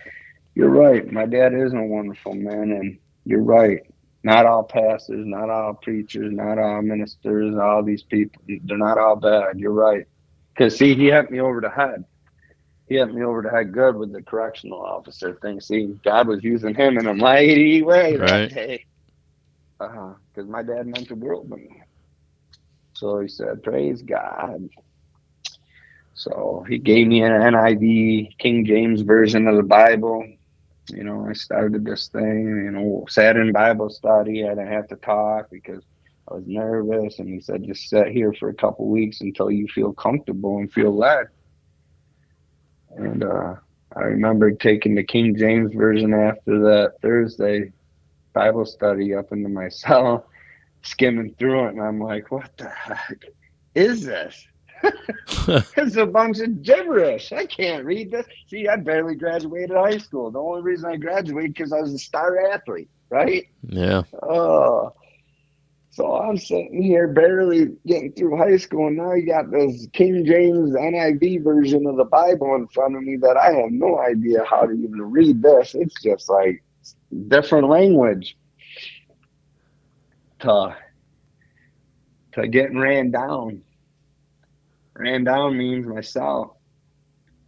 you're 0.59 0.69
right. 0.71 1.11
My 1.11 1.25
dad 1.25 1.53
is 1.55 1.73
a 1.73 1.81
wonderful 1.81 2.35
man, 2.35 2.71
and 2.71 2.99
you're 3.25 3.43
right. 3.43 3.81
Not 4.23 4.45
all 4.45 4.63
pastors, 4.63 5.25
not 5.25 5.49
all 5.49 5.75
preachers, 5.75 6.31
not 6.33 6.59
all 6.59 6.81
ministers, 6.81 7.55
all 7.57 7.83
these 7.83 8.03
people, 8.03 8.41
they're 8.65 8.77
not 8.77 8.97
all 8.99 9.15
bad. 9.17 9.59
You're 9.59 9.71
right. 9.73 10.05
Because, 10.55 10.77
see, 10.77 10.95
he 10.95 11.07
hit 11.07 11.31
me 11.31 11.39
over 11.41 11.61
the 11.61 11.69
head. 11.69 12.05
He 12.87 12.95
hit 12.97 13.13
me 13.13 13.23
over 13.23 13.41
the 13.41 13.49
head 13.51 13.73
good 13.73 13.95
with 13.95 14.13
the 14.13 14.23
correctional 14.23 14.81
officer 14.81 15.37
thing. 15.41 15.61
See, 15.61 15.99
God 16.03 16.27
was 16.27 16.43
using 16.43 16.75
him 16.75 16.97
in 16.99 17.07
a 17.07 17.13
mighty 17.15 17.83
way 17.83 18.17
that 18.17 18.31
Right. 18.31 18.49
day. 18.49 18.85
Uh-huh. 19.79 20.15
Because 20.33 20.49
my 20.49 20.63
dad 20.63 20.87
meant 20.87 21.09
the 21.09 21.15
world 21.15 21.49
to 21.51 21.57
me. 21.57 21.81
So 22.95 23.19
he 23.21 23.29
said, 23.29 23.63
Praise 23.63 24.03
God. 24.03 24.69
So 26.15 26.65
he 26.69 26.79
gave 26.79 27.07
me 27.07 27.23
an 27.23 27.31
NIV 27.31 28.37
King 28.39 28.65
James 28.65 29.01
version 29.01 29.47
of 29.47 29.57
the 29.57 29.63
Bible. 29.63 30.25
You 30.91 31.03
know, 31.03 31.27
I 31.29 31.33
started 31.33 31.85
this 31.85 32.07
thing, 32.07 32.45
you 32.45 32.71
know, 32.71 33.05
sat 33.09 33.37
in 33.37 33.51
Bible 33.51 33.89
study. 33.89 34.45
I 34.45 34.49
didn't 34.49 34.71
have 34.71 34.87
to 34.89 34.95
talk 34.97 35.49
because 35.51 35.83
I 36.29 36.35
was 36.35 36.43
nervous. 36.47 37.19
And 37.19 37.27
he 37.27 37.39
said, 37.39 37.63
just 37.63 37.89
sit 37.89 38.07
here 38.07 38.33
for 38.33 38.49
a 38.49 38.53
couple 38.53 38.87
weeks 38.87 39.21
until 39.21 39.51
you 39.51 39.67
feel 39.67 39.93
comfortable 39.93 40.57
and 40.57 40.71
feel 40.71 40.95
led. 40.95 41.27
And 42.95 43.23
uh, 43.23 43.55
I 43.95 44.01
remember 44.01 44.51
taking 44.51 44.95
the 44.95 45.03
King 45.03 45.35
James 45.35 45.73
version 45.73 46.13
after 46.13 46.59
that 46.59 46.93
Thursday 47.01 47.71
Bible 48.33 48.65
study 48.65 49.13
up 49.13 49.31
into 49.31 49.49
my 49.49 49.69
cell, 49.69 50.27
skimming 50.83 51.35
through 51.37 51.65
it. 51.65 51.69
And 51.69 51.81
I'm 51.81 51.99
like, 51.99 52.31
what 52.31 52.55
the 52.57 52.69
heck 52.69 53.23
is 53.75 54.05
this? 54.05 54.47
It's 55.77 55.95
a 55.95 56.05
bunch 56.05 56.39
of 56.39 56.61
gibberish. 56.61 57.31
I 57.31 57.45
can't 57.45 57.83
read 57.83 58.11
this. 58.11 58.27
See, 58.47 58.67
I 58.67 58.75
barely 58.75 59.15
graduated 59.15 59.75
high 59.75 59.97
school. 59.97 60.29
The 60.29 60.39
only 60.39 60.61
reason 60.61 60.89
I 60.89 60.97
graduated 60.97 61.55
because 61.55 61.73
I 61.73 61.79
was 61.81 61.93
a 61.93 61.97
star 61.97 62.51
athlete, 62.51 62.89
right? 63.09 63.45
yeah. 63.63 64.03
Oh, 64.21 64.93
so 65.91 66.15
I'm 66.15 66.37
sitting 66.37 66.81
here 66.81 67.07
barely 67.07 67.75
getting 67.85 68.13
through 68.13 68.37
high 68.37 68.57
school, 68.57 68.87
and 68.87 68.97
now 68.97 69.13
you 69.13 69.25
got 69.25 69.51
this 69.51 69.87
King 69.91 70.23
James 70.23 70.71
NIV 70.71 71.43
version 71.43 71.85
of 71.87 71.97
the 71.97 72.05
Bible 72.05 72.55
in 72.55 72.67
front 72.67 72.95
of 72.95 73.03
me 73.03 73.17
that 73.17 73.35
I 73.35 73.51
have 73.51 73.71
no 73.71 73.99
idea 73.99 74.43
how 74.45 74.61
to 74.61 74.71
even 74.71 75.01
read 75.01 75.41
this. 75.41 75.75
It's 75.75 76.01
just 76.01 76.29
like 76.29 76.63
different 77.27 77.67
language 77.67 78.37
to 80.39 80.75
to 82.33 82.47
getting 82.47 82.77
ran 82.77 83.11
down. 83.11 83.61
Ran 84.99 85.23
down 85.23 85.57
means 85.57 85.87
myself. 85.87 86.51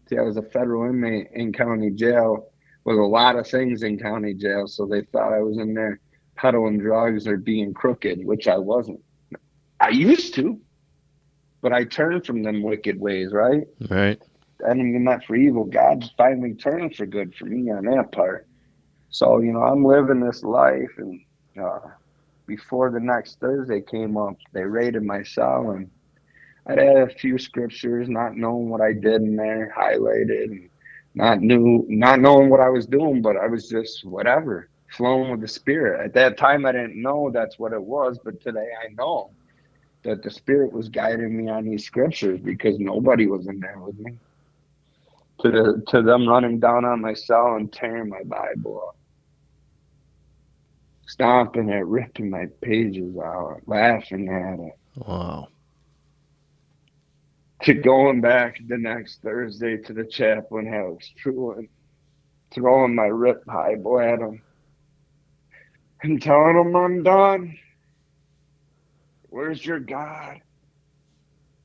See, 0.07 0.17
I 0.17 0.21
was 0.21 0.37
a 0.37 0.41
federal 0.41 0.89
inmate 0.89 1.27
in 1.33 1.51
county 1.51 1.91
jail 1.91 2.47
with 2.85 2.97
a 2.97 3.03
lot 3.03 3.35
of 3.35 3.45
things 3.45 3.83
in 3.83 3.99
county 3.99 4.33
jail, 4.33 4.67
so 4.67 4.85
they 4.85 5.01
thought 5.01 5.33
I 5.33 5.41
was 5.41 5.57
in 5.57 5.73
there 5.73 5.99
peddling 6.35 6.79
drugs 6.79 7.27
or 7.27 7.35
being 7.35 7.73
crooked, 7.73 8.25
which 8.25 8.47
I 8.47 8.57
wasn't. 8.57 9.01
I 9.81 9.89
used 9.89 10.33
to, 10.35 10.61
but 11.61 11.73
I 11.73 11.83
turned 11.83 12.25
from 12.25 12.41
them 12.41 12.63
wicked 12.63 12.97
ways, 12.99 13.33
right? 13.33 13.67
Right. 13.89 14.21
enemy 14.65 14.99
meant 14.99 15.25
for 15.25 15.35
evil, 15.35 15.65
God 15.65 16.09
finally 16.17 16.53
turned 16.53 16.95
for 16.95 17.05
good 17.05 17.35
for 17.35 17.45
me 17.45 17.69
on 17.69 17.83
that 17.85 18.13
part. 18.13 18.47
So, 19.09 19.39
you 19.39 19.51
know, 19.51 19.63
I'm 19.63 19.83
living 19.83 20.21
this 20.21 20.41
life, 20.41 20.91
and 20.97 21.19
uh, 21.61 21.79
before 22.47 22.91
the 22.91 23.01
next 23.01 23.41
Thursday 23.41 23.81
came 23.81 24.15
up, 24.15 24.37
they 24.53 24.63
raided 24.63 25.03
my 25.03 25.23
cell, 25.23 25.71
and 25.71 25.91
I'd 26.67 26.77
had 26.77 26.97
a 26.97 27.09
few 27.09 27.37
scriptures, 27.37 28.07
not 28.09 28.35
knowing 28.35 28.69
what 28.69 28.81
I 28.81 28.93
did 28.93 29.21
in 29.21 29.35
there, 29.35 29.73
highlighted, 29.75 30.43
and 30.43 30.69
not 31.15 31.41
knew, 31.41 31.85
not 31.89 32.19
knowing 32.19 32.49
what 32.49 32.59
I 32.59 32.69
was 32.69 32.85
doing, 32.85 33.21
but 33.21 33.35
I 33.35 33.47
was 33.47 33.67
just 33.67 34.05
whatever, 34.05 34.69
flowing 34.95 35.31
with 35.31 35.41
the 35.41 35.47
Spirit. 35.47 36.05
At 36.05 36.13
that 36.13 36.37
time, 36.37 36.65
I 36.65 36.71
didn't 36.71 37.01
know 37.01 37.31
that's 37.31 37.57
what 37.57 37.73
it 37.73 37.81
was, 37.81 38.19
but 38.23 38.41
today 38.41 38.69
I 38.83 38.93
know 38.93 39.31
that 40.03 40.23
the 40.23 40.29
Spirit 40.29 40.71
was 40.71 40.89
guiding 40.89 41.35
me 41.35 41.49
on 41.49 41.65
these 41.65 41.85
scriptures 41.85 42.39
because 42.39 42.79
nobody 42.79 43.27
was 43.27 43.47
in 43.47 43.59
there 43.59 43.79
with 43.79 43.97
me 43.99 44.17
to 45.41 45.49
the, 45.49 45.83
to 45.87 46.01
them 46.01 46.27
running 46.27 46.59
down 46.59 46.85
on 46.85 47.01
my 47.01 47.13
cell 47.13 47.55
and 47.55 47.71
tearing 47.73 48.09
my 48.09 48.23
Bible 48.23 48.83
up, 48.87 48.95
stomping 51.07 51.69
it, 51.69 51.85
ripping 51.85 52.29
my 52.29 52.45
pages 52.61 53.17
out, 53.17 53.61
laughing 53.65 54.29
at 54.29 54.59
it. 54.59 54.77
Wow. 54.95 55.47
To 57.63 57.73
going 57.75 58.21
back 58.21 58.59
the 58.67 58.77
next 58.77 59.21
Thursday 59.21 59.77
to 59.77 59.93
the 59.93 60.05
chaplain 60.05 60.73
Alex 60.73 61.11
True, 61.15 61.53
and 61.53 61.69
throwing 62.51 62.95
my 62.95 63.05
ripped 63.05 63.45
Bible 63.45 63.99
at 63.99 64.19
him 64.19 64.41
and 66.01 66.21
telling 66.21 66.57
him 66.57 66.75
I'm 66.75 67.03
done. 67.03 67.57
Where's 69.29 69.63
your 69.63 69.79
God? 69.79 70.41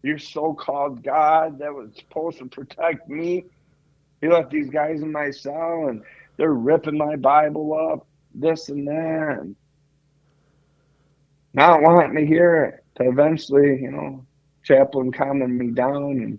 Your 0.02 0.18
so-called 0.18 1.02
God 1.02 1.58
that 1.60 1.72
was 1.72 1.90
supposed 1.96 2.38
to 2.38 2.46
protect 2.46 3.08
me. 3.08 3.46
He 4.20 4.28
left 4.28 4.50
these 4.50 4.68
guys 4.68 5.00
in 5.00 5.10
my 5.10 5.30
cell 5.30 5.86
and 5.88 6.02
they're 6.36 6.52
ripping 6.52 6.98
my 6.98 7.16
Bible 7.16 7.72
up, 7.92 8.06
this 8.34 8.68
and 8.68 8.86
that. 8.86 9.38
And 9.40 9.56
not 11.54 11.80
wanting 11.80 12.16
to 12.16 12.26
hear 12.26 12.64
it. 12.64 12.84
To 12.96 13.08
eventually, 13.08 13.80
you 13.80 13.90
know, 13.90 14.25
chaplain 14.66 15.12
calming 15.12 15.56
me 15.56 15.70
down 15.70 16.02
and 16.02 16.38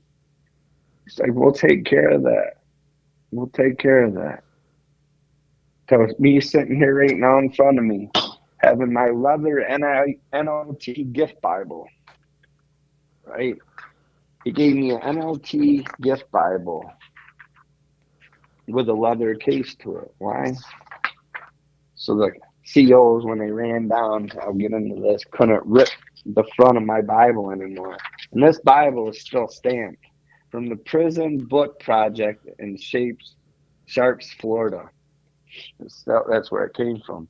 he's 1.06 1.18
like, 1.20 1.32
We'll 1.34 1.54
take 1.54 1.86
care 1.86 2.10
of 2.10 2.24
that. 2.24 2.58
We'll 3.32 3.48
take 3.48 3.78
care 3.78 4.04
of 4.04 4.14
that. 4.16 4.44
So 5.90 6.08
me 6.20 6.42
sitting 6.42 6.76
here 6.76 6.96
right 6.96 7.16
now 7.16 7.40
in 7.40 7.52
front 7.52 7.80
of 7.80 7.86
me, 7.86 8.10
having 8.58 8.92
my 8.92 9.10
leather 9.10 9.66
NLT 9.70 11.14
gift 11.14 11.42
Bible. 11.42 11.88
Right? 13.26 13.56
He 14.44 14.52
gave 14.52 14.76
me 14.76 14.92
an 14.92 15.02
NLT 15.02 15.86
gift 16.02 16.30
Bible 16.32 16.92
with 18.68 18.90
a 18.90 18.94
leather 18.94 19.36
case 19.36 19.76
to 19.76 19.98
it. 19.98 20.14
Why? 20.18 20.54
So 21.96 22.16
the 22.16 22.32
COs, 22.74 23.26
when 23.26 23.40
they 23.40 23.52
ran 23.52 23.88
down, 23.88 24.30
I'll 24.42 24.54
get 24.54 24.72
into 24.72 25.02
this, 25.02 25.24
couldn't 25.32 25.66
rip 25.66 25.88
the 26.26 26.44
front 26.56 26.78
of 26.78 26.84
my 26.84 27.02
Bible 27.02 27.52
anymore. 27.52 27.98
And 28.32 28.44
this 28.44 28.60
Bible 28.62 29.10
is 29.10 29.22
still 29.22 29.48
stamped 29.48 30.04
from 30.52 30.68
the 30.68 30.76
Prison 30.76 31.46
Book 31.46 31.80
Project 31.80 32.48
in 32.60 32.78
Shapes, 32.78 33.36
Sharps, 33.86 34.34
Florida. 34.34 34.90
That- 36.06 36.26
That's 36.30 36.52
where 36.52 36.66
it 36.66 36.76
came 36.76 37.02
from. 37.06 37.28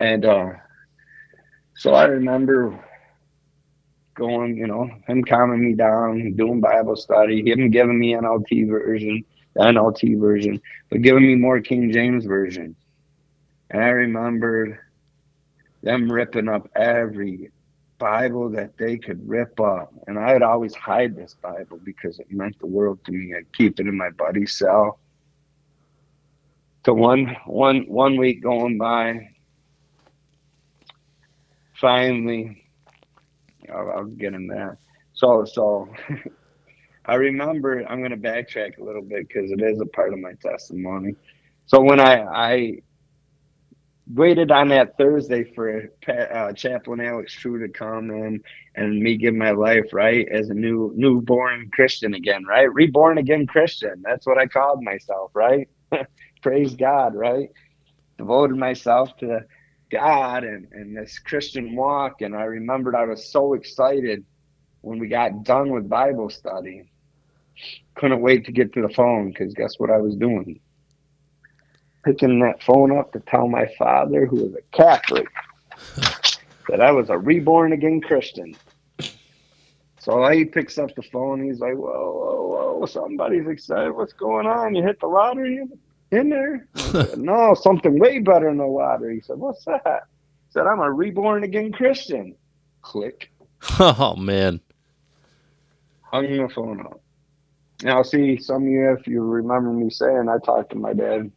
And 0.00 0.24
uh, 0.24 0.50
so 1.76 1.94
I 1.94 2.04
remember 2.04 2.84
going, 4.16 4.56
you 4.56 4.66
know, 4.66 4.88
him 5.06 5.24
calming 5.24 5.64
me 5.64 5.74
down, 5.74 6.34
doing 6.36 6.60
Bible 6.60 6.96
study, 6.96 7.48
him 7.50 7.70
giving 7.70 7.98
me 7.98 8.14
an 8.14 8.24
NLT 8.24 8.68
version, 8.68 9.24
the 9.54 9.62
NLT 9.62 10.18
version, 10.20 10.60
but 10.90 11.02
giving 11.02 11.26
me 11.26 11.34
more 11.34 11.60
King 11.60 11.92
James 11.92 12.24
version. 12.24 12.76
And 13.70 13.82
I 13.82 13.88
remembered 13.88 14.78
them 15.82 16.10
ripping 16.10 16.48
up 16.48 16.68
every 16.76 17.50
Bible 17.98 18.50
that 18.50 18.76
they 18.76 18.98
could 18.98 19.26
rip 19.28 19.58
up. 19.60 19.92
And 20.06 20.18
I 20.18 20.32
would 20.32 20.42
always 20.42 20.74
hide 20.74 21.16
this 21.16 21.34
Bible 21.40 21.80
because 21.84 22.18
it 22.18 22.30
meant 22.30 22.58
the 22.58 22.66
world 22.66 23.04
to 23.06 23.12
me. 23.12 23.34
I'd 23.34 23.52
keep 23.52 23.80
it 23.80 23.86
in 23.86 23.96
my 23.96 24.10
buddy's 24.10 24.58
cell. 24.58 25.00
So 26.84 26.94
one 26.94 27.36
one 27.46 27.82
one 27.88 28.16
week 28.16 28.42
going 28.42 28.78
by, 28.78 29.30
finally, 31.74 32.64
I'll, 33.72 33.90
I'll 33.90 34.04
get 34.04 34.34
in 34.34 34.46
there. 34.46 34.78
So 35.14 35.44
so 35.44 35.88
I 37.06 37.14
remember. 37.14 37.84
I'm 37.88 37.98
going 37.98 38.10
to 38.10 38.16
backtrack 38.16 38.78
a 38.78 38.84
little 38.84 39.02
bit 39.02 39.26
because 39.26 39.50
it 39.50 39.60
is 39.60 39.80
a 39.80 39.86
part 39.86 40.12
of 40.12 40.20
my 40.20 40.34
testimony. 40.34 41.16
So 41.66 41.80
when 41.80 41.98
I 42.00 42.22
I 42.22 42.78
waited 44.08 44.50
on 44.50 44.68
that 44.68 44.96
Thursday 44.96 45.44
for 45.54 45.90
uh, 46.08 46.52
Chaplain 46.52 47.00
Alex 47.00 47.32
True 47.34 47.66
to 47.66 47.72
come 47.72 48.10
in 48.10 48.40
and 48.74 49.00
me 49.00 49.16
give 49.16 49.34
my 49.34 49.50
life 49.50 49.92
right 49.92 50.26
as 50.28 50.48
a 50.48 50.54
new 50.54 50.92
newborn 50.94 51.70
Christian 51.72 52.14
again, 52.14 52.44
right? 52.44 52.72
Reborn 52.72 53.18
again 53.18 53.46
Christian. 53.46 54.02
That's 54.04 54.26
what 54.26 54.38
I 54.38 54.46
called 54.46 54.82
myself, 54.82 55.32
right? 55.34 55.68
Praise 56.42 56.74
God, 56.76 57.14
right? 57.14 57.48
Devoted 58.18 58.56
myself 58.56 59.16
to 59.18 59.40
God 59.90 60.44
and, 60.44 60.68
and 60.72 60.96
this 60.96 61.18
Christian 61.18 61.74
walk. 61.74 62.20
And 62.22 62.34
I 62.34 62.44
remembered 62.44 62.94
I 62.94 63.04
was 63.04 63.30
so 63.30 63.54
excited 63.54 64.24
when 64.82 64.98
we 64.98 65.08
got 65.08 65.42
done 65.42 65.70
with 65.70 65.88
Bible 65.88 66.30
study. 66.30 66.90
Couldn't 67.96 68.20
wait 68.20 68.44
to 68.44 68.52
get 68.52 68.72
to 68.74 68.82
the 68.82 68.94
phone 68.94 69.30
because 69.30 69.54
guess 69.54 69.78
what 69.78 69.90
I 69.90 69.98
was 69.98 70.14
doing? 70.16 70.60
Picking 72.06 72.38
that 72.38 72.62
phone 72.62 72.96
up 72.96 73.12
to 73.12 73.20
tell 73.20 73.48
my 73.48 73.66
father, 73.76 74.26
who 74.26 74.36
was 74.36 74.54
a 74.54 74.62
Catholic, 74.76 75.26
that 76.68 76.80
I 76.80 76.92
was 76.92 77.10
a 77.10 77.18
reborn 77.18 77.72
again 77.72 78.00
Christian. 78.00 78.54
So 79.98 80.24
he 80.28 80.44
picks 80.44 80.78
up 80.78 80.94
the 80.94 81.02
phone. 81.02 81.42
He's 81.42 81.58
like, 81.58 81.74
"Whoa, 81.74 81.82
whoa, 81.82 82.76
whoa! 82.78 82.86
Somebody's 82.86 83.48
excited. 83.48 83.90
What's 83.90 84.12
going 84.12 84.46
on? 84.46 84.76
You 84.76 84.84
hit 84.84 85.00
the 85.00 85.08
lottery 85.08 85.64
in 86.12 86.28
there?" 86.30 86.68
Said, 86.76 87.18
no, 87.18 87.54
something 87.54 87.98
way 87.98 88.20
better 88.20 88.46
than 88.46 88.58
the 88.58 88.66
lottery. 88.66 89.16
He 89.16 89.20
said, 89.20 89.38
"What's 89.38 89.64
that?" 89.64 90.04
He 90.46 90.52
said, 90.52 90.68
"I'm 90.68 90.78
a 90.78 90.90
reborn 90.90 91.42
again 91.42 91.72
Christian." 91.72 92.36
Click. 92.82 93.30
Oh 93.80 94.14
man. 94.14 94.60
Hung 96.02 96.36
the 96.36 96.48
phone 96.54 96.86
up. 96.86 97.00
Now, 97.82 98.02
see, 98.02 98.38
some 98.38 98.62
of 98.62 98.68
you, 98.68 98.92
if 98.92 99.08
you 99.08 99.22
remember 99.22 99.72
me 99.72 99.90
saying, 99.90 100.28
I 100.28 100.38
talked 100.38 100.70
to 100.70 100.76
my 100.76 100.92
dad 100.92 101.30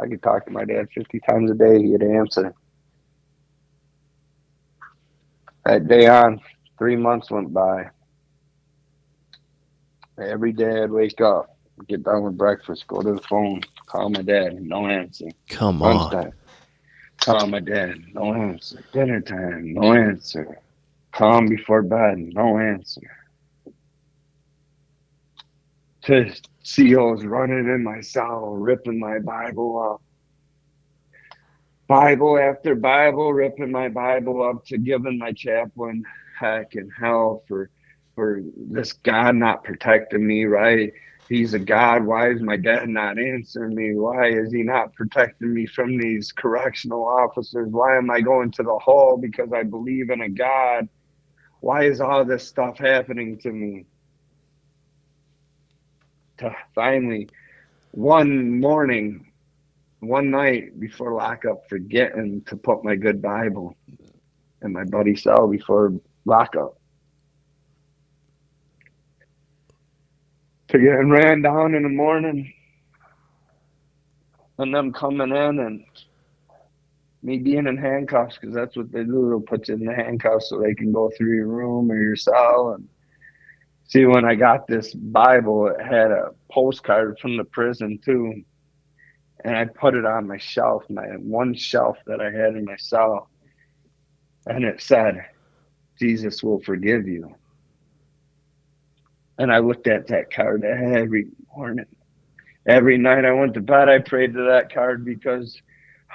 I 0.00 0.06
could 0.08 0.22
talk 0.22 0.46
to 0.46 0.50
my 0.50 0.64
dad 0.64 0.88
50 0.94 1.20
times 1.20 1.50
a 1.50 1.54
day, 1.54 1.82
he'd 1.82 2.02
answer. 2.02 2.54
That 5.64 5.88
day 5.88 6.06
on, 6.06 6.40
three 6.78 6.96
months 6.96 7.30
went 7.30 7.52
by. 7.52 7.90
Every 10.18 10.52
day 10.52 10.82
I'd 10.82 10.90
wake 10.90 11.20
up, 11.20 11.56
get 11.86 12.02
done 12.02 12.22
with 12.22 12.38
breakfast, 12.38 12.86
go 12.86 13.02
to 13.02 13.12
the 13.14 13.22
phone, 13.22 13.60
call 13.86 14.10
my 14.10 14.22
dad, 14.22 14.60
no 14.62 14.86
answer. 14.86 15.28
Come 15.48 15.82
on. 15.82 16.32
Call 17.18 17.46
my 17.48 17.60
dad, 17.60 18.02
no 18.14 18.32
answer. 18.32 18.82
Dinner 18.92 19.20
time, 19.20 19.74
no 19.74 19.92
answer. 19.92 20.58
Call 21.12 21.38
him 21.38 21.48
before 21.48 21.82
bed, 21.82 22.18
no 22.18 22.58
answer. 22.58 23.19
Just 26.02 26.48
COs 26.64 27.24
running 27.24 27.66
in 27.66 27.84
my 27.84 28.00
cell, 28.00 28.54
ripping 28.54 28.98
my 28.98 29.18
Bible 29.18 29.92
up. 29.94 30.02
Bible 31.88 32.38
after 32.38 32.74
Bible, 32.74 33.32
ripping 33.32 33.70
my 33.70 33.88
Bible 33.88 34.42
up 34.42 34.64
to 34.66 34.78
giving 34.78 35.18
my 35.18 35.32
chaplain 35.32 36.04
heck 36.38 36.74
and 36.74 36.90
hell 36.98 37.42
for 37.48 37.70
for 38.14 38.42
this 38.56 38.92
God 38.94 39.36
not 39.36 39.64
protecting 39.64 40.26
me, 40.26 40.44
right? 40.44 40.92
He's 41.28 41.54
a 41.54 41.58
God. 41.58 42.04
Why 42.04 42.30
is 42.30 42.40
my 42.40 42.56
dad 42.56 42.88
not 42.88 43.18
answering 43.18 43.74
me? 43.74 43.94
Why 43.94 44.30
is 44.30 44.52
he 44.52 44.62
not 44.62 44.94
protecting 44.94 45.54
me 45.54 45.66
from 45.66 45.96
these 45.96 46.32
correctional 46.32 47.04
officers? 47.04 47.68
Why 47.70 47.96
am 47.96 48.10
I 48.10 48.20
going 48.20 48.50
to 48.52 48.62
the 48.62 48.78
hall 48.78 49.16
because 49.16 49.52
I 49.52 49.62
believe 49.62 50.10
in 50.10 50.22
a 50.22 50.28
God? 50.28 50.88
Why 51.60 51.84
is 51.84 52.00
all 52.00 52.24
this 52.24 52.46
stuff 52.46 52.78
happening 52.78 53.38
to 53.40 53.52
me? 53.52 53.86
To 56.40 56.54
finally 56.74 57.28
one 57.92 58.60
morning, 58.60 59.32
one 60.00 60.30
night 60.30 60.78
before 60.80 61.14
lockup, 61.14 61.68
forgetting 61.68 62.42
to 62.46 62.56
put 62.56 62.84
my 62.84 62.96
good 62.96 63.22
Bible 63.22 63.76
in 64.62 64.72
my 64.72 64.84
buddy's 64.84 65.22
cell 65.22 65.48
before 65.48 65.92
lockup. 66.24 66.76
To 70.68 70.78
getting 70.78 71.10
ran 71.10 71.42
down 71.42 71.74
in 71.74 71.82
the 71.82 71.88
morning 71.88 72.52
and 74.58 74.74
them 74.74 74.92
coming 74.92 75.30
in 75.30 75.58
and 75.58 75.84
me 77.22 77.38
being 77.38 77.66
in 77.66 77.76
handcuffs 77.76 78.38
because 78.38 78.54
that's 78.54 78.76
what 78.76 78.92
they 78.92 79.04
do. 79.04 79.28
They'll 79.28 79.40
put 79.40 79.68
you 79.68 79.74
in 79.74 79.84
the 79.84 79.94
handcuffs 79.94 80.48
so 80.48 80.58
they 80.60 80.74
can 80.74 80.92
go 80.92 81.10
through 81.16 81.34
your 81.36 81.48
room 81.48 81.90
or 81.90 82.00
your 82.00 82.16
cell 82.16 82.74
and 82.76 82.88
See, 83.90 84.06
when 84.06 84.24
I 84.24 84.36
got 84.36 84.68
this 84.68 84.94
Bible, 84.94 85.66
it 85.66 85.84
had 85.84 86.12
a 86.12 86.30
postcard 86.48 87.18
from 87.18 87.36
the 87.36 87.42
prison 87.42 87.98
too, 88.04 88.44
and 89.44 89.56
I 89.56 89.64
put 89.64 89.96
it 89.96 90.06
on 90.06 90.28
my 90.28 90.38
shelf, 90.38 90.84
my 90.88 91.06
one 91.18 91.54
shelf 91.54 91.98
that 92.06 92.20
I 92.20 92.30
had 92.30 92.54
in 92.54 92.66
my 92.66 92.76
cell, 92.76 93.28
and 94.46 94.64
it 94.64 94.80
said, 94.80 95.26
"Jesus 95.98 96.40
will 96.40 96.60
forgive 96.60 97.08
you." 97.08 97.34
And 99.38 99.50
I 99.50 99.58
looked 99.58 99.88
at 99.88 100.06
that 100.06 100.32
card 100.32 100.64
every 100.64 101.26
morning, 101.56 101.86
every 102.66 102.96
night 102.96 103.24
I 103.24 103.32
went 103.32 103.54
to 103.54 103.60
bed. 103.60 103.88
I 103.88 103.98
prayed 103.98 104.34
to 104.34 104.44
that 104.44 104.72
card 104.72 105.04
because 105.04 105.60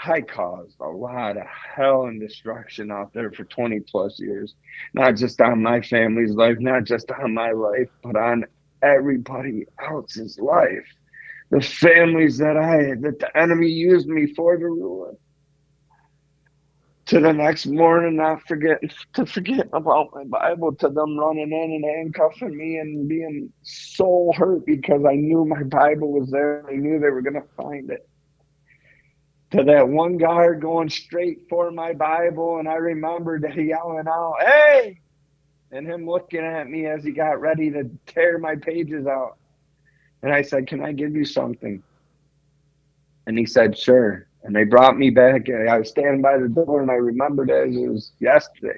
I 0.04 0.22
caused 0.22 0.80
a 0.80 0.88
lot 0.88 1.38
of 1.38 1.46
hell 1.48 2.06
and 2.06 2.20
destruction 2.20 2.92
out 2.92 3.14
there 3.14 3.32
for 3.32 3.46
20 3.46 3.80
plus 3.82 4.20
years. 4.20 4.54
Not 4.94 5.16
just 5.16 5.40
on 5.42 5.64
my 5.64 5.82
family's 5.82 6.34
life, 6.34 6.58
not 6.60 6.84
just 6.84 7.10
on 7.12 7.34
my 7.34 7.52
life, 7.52 7.90
but 8.04 8.16
on 8.16 8.46
everybody 8.82 9.66
else's 9.88 10.38
life. 10.38 10.86
The 11.50 11.62
families 11.62 12.38
that 12.40 12.58
I 12.58 12.96
that 13.02 13.20
the 13.20 13.38
enemy 13.38 13.70
used 13.70 14.08
me 14.08 14.34
for 14.34 14.58
to 14.58 14.66
ruin. 14.66 15.18
To 17.08 17.20
the 17.20 17.34
next 17.34 17.68
morning, 17.68 18.16
not 18.18 18.42
forget 18.48 18.82
to 19.14 19.26
forget 19.28 19.70
about 19.72 20.10
my 20.14 20.24
Bible, 20.24 20.74
to 20.76 20.90
them 20.90 21.18
running 21.18 21.52
in 21.52 21.72
and 21.72 21.86
handcuffing 21.86 22.58
me 22.58 22.78
and 22.78 23.08
being 23.08 23.54
so 23.62 24.32
hurt 24.36 24.66
because 24.66 25.06
I 25.08 25.14
knew 25.14 25.46
my 25.46 25.64
Bible 25.64 26.12
was 26.12 26.32
there. 26.32 26.66
I 26.68 26.76
knew 26.76 27.00
they 27.00 27.12
were 27.12 27.22
gonna 27.22 27.46
find 27.56 27.92
it 27.92 28.10
to 29.56 29.64
that 29.64 29.88
one 29.88 30.18
guard 30.18 30.62
going 30.62 30.90
straight 30.90 31.48
for 31.50 31.72
my 31.72 31.94
Bible, 31.94 32.60
and 32.60 32.68
I 32.68 32.76
remembered 32.76 33.46
yelling 33.56 34.08
out, 34.08 34.36
"Hey!" 34.42 35.00
and 35.72 35.88
him 35.88 36.08
looking 36.08 36.42
at 36.42 36.70
me 36.70 36.86
as 36.86 37.04
he 37.04 37.12
got 37.12 37.42
ready 37.42 37.72
to 37.72 37.90
tear 38.06 38.38
my 38.38 38.56
pages 38.56 39.08
out. 39.08 39.38
And 40.22 40.34
I 40.34 40.42
said, 40.42 40.68
"Can 40.68 40.82
I 40.84 40.92
give 40.92 41.16
you 41.16 41.26
something?" 41.26 41.82
And 43.28 43.38
he 43.38 43.46
said, 43.46 43.78
"Sure." 43.78 44.28
And 44.44 44.56
they 44.56 44.64
brought 44.64 44.98
me 44.98 45.10
back. 45.10 45.50
I 45.50 45.80
was 45.80 45.90
standing 45.90 46.22
by 46.22 46.38
the 46.38 46.48
door, 46.48 46.82
and 46.82 46.92
I 46.92 46.96
remembered 46.96 47.50
as 47.50 47.76
it 47.76 47.90
was 47.90 48.12
yesterday. 48.20 48.78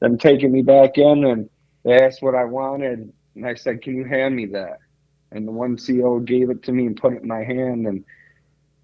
Them 0.00 0.16
taking 0.16 0.52
me 0.52 0.62
back 0.62 0.98
in, 0.98 1.24
and 1.24 1.50
they 1.84 2.00
asked 2.00 2.22
what 2.22 2.34
I 2.34 2.44
wanted, 2.44 3.12
and 3.34 3.46
I 3.46 3.54
said, 3.54 3.82
"Can 3.82 3.96
you 3.96 4.04
hand 4.04 4.36
me 4.36 4.46
that?" 4.46 4.78
And 5.32 5.46
the 5.48 5.52
one 5.52 5.76
CO 5.76 6.20
gave 6.20 6.50
it 6.50 6.62
to 6.64 6.72
me 6.72 6.86
and 6.86 6.96
put 6.96 7.14
it 7.14 7.22
in 7.22 7.28
my 7.28 7.42
hand, 7.42 7.86
and 7.86 8.04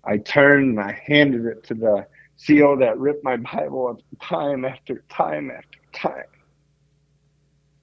I 0.09 0.17
turned 0.17 0.79
and 0.79 0.81
I 0.81 0.99
handed 1.07 1.45
it 1.45 1.65
to 1.65 1.75
the 1.75 2.07
CO 2.47 2.77
that 2.79 2.99
ripped 2.99 3.23
my 3.23 3.37
Bible 3.37 3.89
up 3.89 4.01
time 4.27 4.65
after 4.65 5.05
time 5.11 5.51
after 5.51 5.79
time. 5.93 6.25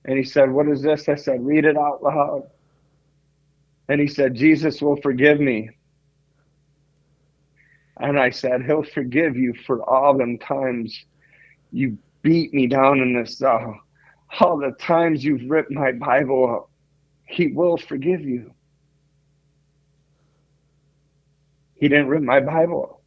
And 0.06 0.18
he 0.18 0.24
said, 0.24 0.50
What 0.50 0.68
is 0.68 0.82
this? 0.82 1.08
I 1.08 1.16
said, 1.16 1.46
Read 1.46 1.66
it 1.66 1.78
out 1.78 2.02
loud. 2.02 2.50
And 3.90 4.02
he 4.02 4.08
said, 4.08 4.34
Jesus 4.34 4.82
will 4.82 4.96
forgive 4.98 5.40
me. 5.40 5.70
And 7.98 8.20
I 8.20 8.32
said, 8.32 8.64
He'll 8.64 8.84
forgive 8.84 9.38
you 9.38 9.54
for 9.68 9.88
all 9.88 10.18
them 10.18 10.40
times 10.40 11.06
you 11.72 11.96
beat 12.24 12.56
me 12.56 12.66
down 12.66 13.02
in 13.02 13.14
this 13.14 13.38
cell, 13.38 13.80
all 14.40 14.58
the 14.58 14.72
times 14.80 15.24
you've 15.24 15.48
ripped 15.48 15.72
my 15.72 15.92
Bible 15.92 16.56
up. 16.56 16.72
He 17.28 17.48
will 17.48 17.78
forgive 17.78 18.22
you. 18.22 18.52
He 21.86 21.90
didn't 21.90 22.08
rip 22.08 22.24
my 22.24 22.40
Bible. 22.40 23.00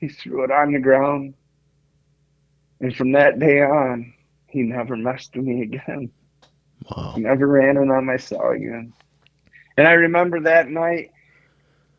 He 0.00 0.08
threw 0.08 0.44
it 0.44 0.50
on 0.50 0.72
the 0.72 0.78
ground. 0.78 1.34
And 2.80 2.96
from 2.96 3.12
that 3.12 3.38
day 3.38 3.60
on, 3.60 4.14
he 4.46 4.62
never 4.62 4.96
messed 4.96 5.36
with 5.36 5.44
me 5.44 5.60
again. 5.60 6.10
Wow. 6.88 7.12
He 7.14 7.20
never 7.20 7.46
ran 7.46 7.76
in 7.76 7.90
on 7.90 8.06
my 8.06 8.16
cell 8.16 8.52
again. 8.52 8.94
And 9.76 9.86
I 9.86 9.92
remember 9.92 10.40
that 10.40 10.70
night 10.70 11.10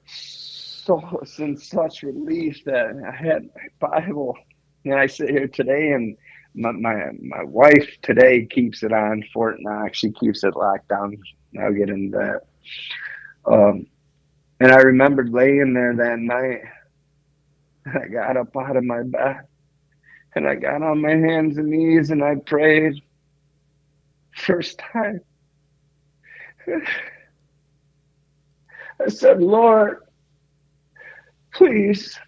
so 0.06 1.00
in 1.38 1.56
such 1.56 2.02
relief 2.02 2.64
that 2.66 2.88
I 3.08 3.16
had 3.16 3.52
my 3.54 4.00
Bible. 4.00 4.36
And 4.84 4.96
I 4.96 5.06
sit 5.06 5.30
here 5.30 5.48
today 5.48 5.92
and 5.92 6.18
my, 6.56 6.72
my 6.72 7.12
my 7.22 7.44
wife 7.44 7.88
today 8.02 8.48
keeps 8.48 8.82
it 8.82 8.94
on 8.94 9.24
Fort 9.32 9.58
Knox. 9.60 10.00
She 10.00 10.10
keeps 10.10 10.44
it 10.44 10.56
locked 10.56 10.88
down. 10.88 11.18
I'll 11.62 11.72
get 11.72 11.92
into 11.92 12.18
that. 12.18 12.42
Um, 13.46 13.86
and 14.60 14.72
I 14.72 14.82
remembered 14.82 15.32
laying 15.32 15.74
there 15.74 15.96
that 15.96 16.20
night. 16.20 16.62
I 17.86 18.08
got 18.08 18.38
up 18.38 18.56
out 18.58 18.78
of 18.78 18.84
my 18.84 19.04
bed 19.04 19.42
and 20.36 20.48
I 20.48 20.56
got 20.56 20.82
on 20.84 21.02
my 21.02 21.12
hands 21.12 21.58
and 21.58 21.70
knees 21.70 22.12
and 22.12 22.24
I 22.24 22.36
prayed. 22.36 23.02
First 24.36 24.80
time 24.80 25.22
I 26.68 26.82
said, 29.10 29.42
Lord, 29.42 30.00
please, 31.54 32.20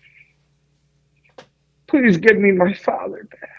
please 1.87 2.17
give 2.17 2.37
me 2.37 2.51
my 2.51 2.73
father 2.73 3.27
back. 3.29 3.49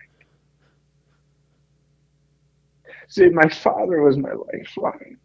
See, 3.09 3.29
my 3.29 3.49
father 3.49 4.03
was 4.03 4.17
my 4.17 4.33
lifeline. 4.33 5.19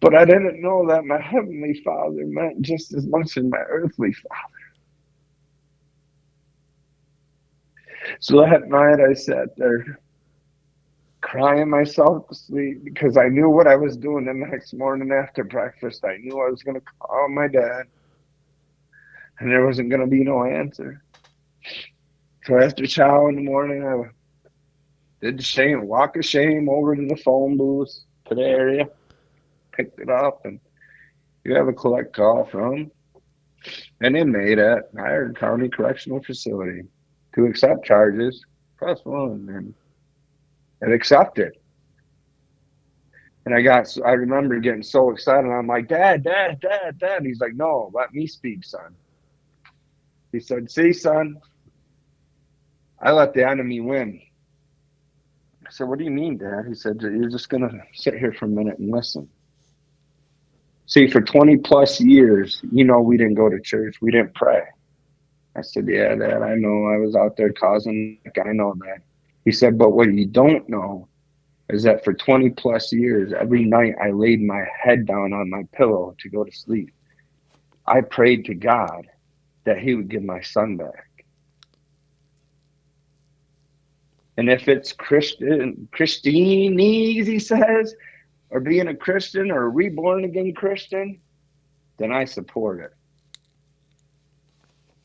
But 0.00 0.14
I 0.14 0.24
didn't 0.24 0.62
know 0.62 0.86
that 0.88 1.04
my 1.04 1.20
heavenly 1.20 1.74
father 1.84 2.24
meant 2.26 2.62
just 2.62 2.94
as 2.94 3.06
much 3.06 3.36
as 3.36 3.44
my 3.44 3.58
earthly 3.58 4.12
father. 4.12 4.60
So 8.18 8.40
that 8.40 8.68
night 8.68 8.98
I 9.00 9.12
sat 9.12 9.56
there 9.56 10.00
crying 11.20 11.68
myself 11.68 12.26
to 12.28 12.34
sleep 12.34 12.82
because 12.82 13.16
I 13.16 13.28
knew 13.28 13.50
what 13.50 13.66
I 13.66 13.76
was 13.76 13.96
doing 13.96 14.24
the 14.24 14.32
next 14.34 14.72
morning 14.72 15.12
after 15.12 15.44
breakfast. 15.44 16.04
I 16.04 16.16
knew 16.16 16.40
I 16.40 16.50
was 16.50 16.62
going 16.62 16.80
to 16.80 16.86
call 16.98 17.28
my 17.28 17.46
dad 17.46 17.84
and 19.38 19.50
there 19.50 19.66
wasn't 19.66 19.90
going 19.90 20.00
to 20.00 20.06
be 20.06 20.24
no 20.24 20.44
answer. 20.44 21.02
So 22.44 22.58
after 22.58 22.86
chow 22.86 23.28
in 23.28 23.36
the 23.36 23.42
morning, 23.42 23.84
I 23.86 24.10
did 25.24 25.38
the 25.38 25.42
shame, 25.42 25.86
walk 25.86 26.16
of 26.16 26.24
shame 26.24 26.68
over 26.68 26.96
to 26.96 27.06
the 27.06 27.16
phone 27.16 27.56
booth 27.56 27.94
to 28.28 28.34
the 28.34 28.42
area, 28.42 28.88
picked 29.82 30.00
it 30.00 30.10
up, 30.10 30.44
and 30.44 30.60
you 31.44 31.54
have 31.54 31.68
a 31.68 31.72
collect 31.72 32.14
call 32.14 32.44
from 32.44 32.90
an 34.00 34.16
inmate 34.16 34.58
at 34.58 34.92
Niagara 34.94 35.32
County 35.34 35.68
Correctional 35.68 36.22
Facility 36.22 36.82
to 37.34 37.46
accept 37.46 37.84
charges, 37.84 38.44
press 38.76 39.00
one, 39.04 39.48
and 39.50 39.74
and 40.82 40.92
accept 40.92 41.38
it. 41.38 41.52
And 43.46 43.54
I 43.54 43.62
got, 43.62 43.88
I 44.04 44.12
remember 44.12 44.58
getting 44.60 44.82
so 44.82 45.10
excited. 45.10 45.50
I'm 45.50 45.66
like, 45.66 45.88
Dad, 45.88 46.24
Dad, 46.24 46.60
Dad, 46.60 46.98
Dad. 46.98 47.24
He's 47.24 47.40
like, 47.40 47.54
No, 47.54 47.90
let 47.94 48.12
me 48.12 48.26
speak, 48.26 48.64
son. 48.64 48.94
He 50.32 50.40
said, 50.40 50.70
See, 50.70 50.92
son, 50.92 51.36
I 53.00 53.12
let 53.12 53.34
the 53.34 53.48
enemy 53.48 53.80
win. 53.80 54.20
I 55.66 55.70
said, 55.70 55.88
What 55.88 55.98
do 55.98 56.04
you 56.04 56.10
mean, 56.10 56.36
Dad? 56.36 56.64
He 56.68 56.74
said, 56.74 56.98
You're 57.00 57.30
just 57.30 57.48
going 57.48 57.62
to 57.68 57.78
sit 57.94 58.14
here 58.14 58.32
for 58.32 58.44
a 58.44 58.48
minute 58.48 58.78
and 58.78 58.90
listen. 58.90 59.28
See, 60.90 61.06
for 61.06 61.20
20 61.20 61.58
plus 61.58 62.00
years, 62.00 62.60
you 62.72 62.84
know, 62.84 63.00
we 63.00 63.16
didn't 63.16 63.34
go 63.34 63.48
to 63.48 63.60
church, 63.60 63.98
we 64.02 64.10
didn't 64.10 64.34
pray. 64.34 64.62
I 65.56 65.62
said, 65.62 65.86
Yeah, 65.88 66.16
Dad, 66.16 66.42
I 66.42 66.56
know 66.56 66.86
I 66.86 66.96
was 66.96 67.14
out 67.14 67.36
there 67.36 67.52
causing, 67.52 68.18
I 68.44 68.52
know 68.52 68.74
that. 68.80 68.98
He 69.44 69.52
said, 69.52 69.78
But 69.78 69.90
what 69.90 70.12
you 70.12 70.26
don't 70.26 70.68
know 70.68 71.08
is 71.68 71.84
that 71.84 72.02
for 72.04 72.12
20 72.12 72.50
plus 72.50 72.92
years, 72.92 73.32
every 73.32 73.64
night 73.64 73.94
I 74.02 74.10
laid 74.10 74.42
my 74.42 74.64
head 74.82 75.06
down 75.06 75.32
on 75.32 75.48
my 75.48 75.62
pillow 75.72 76.16
to 76.18 76.28
go 76.28 76.42
to 76.42 76.52
sleep. 76.52 76.92
I 77.86 78.00
prayed 78.00 78.46
to 78.46 78.54
God 78.54 79.06
that 79.64 79.78
He 79.78 79.94
would 79.94 80.08
give 80.08 80.24
my 80.24 80.40
son 80.40 80.76
back. 80.76 81.06
And 84.36 84.50
if 84.50 84.66
it's 84.66 84.92
Christian, 84.92 85.88
Christianese, 85.92 87.26
he 87.26 87.38
says, 87.38 87.94
or 88.50 88.60
being 88.60 88.88
a 88.88 88.94
Christian 88.94 89.50
or 89.50 89.64
a 89.64 89.68
reborn 89.68 90.24
again 90.24 90.52
Christian, 90.54 91.20
then 91.98 92.12
I 92.12 92.24
support 92.24 92.80
it. 92.80 92.92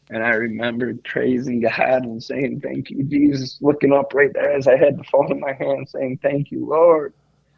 And 0.09 0.23
I 0.23 0.29
remember 0.29 0.93
praising 1.03 1.61
God 1.61 2.03
and 2.03 2.23
saying, 2.23 2.61
Thank 2.61 2.89
you, 2.89 3.03
Jesus, 3.03 3.57
looking 3.61 3.91
up 3.91 4.13
right 4.13 4.31
there 4.33 4.51
as 4.51 4.67
I 4.67 4.77
had 4.77 4.97
the 4.97 5.03
phone 5.03 5.31
in 5.31 5.39
my 5.39 5.53
hand, 5.53 5.89
saying, 5.89 6.19
Thank 6.21 6.51
you, 6.51 6.65
Lord. 6.65 7.13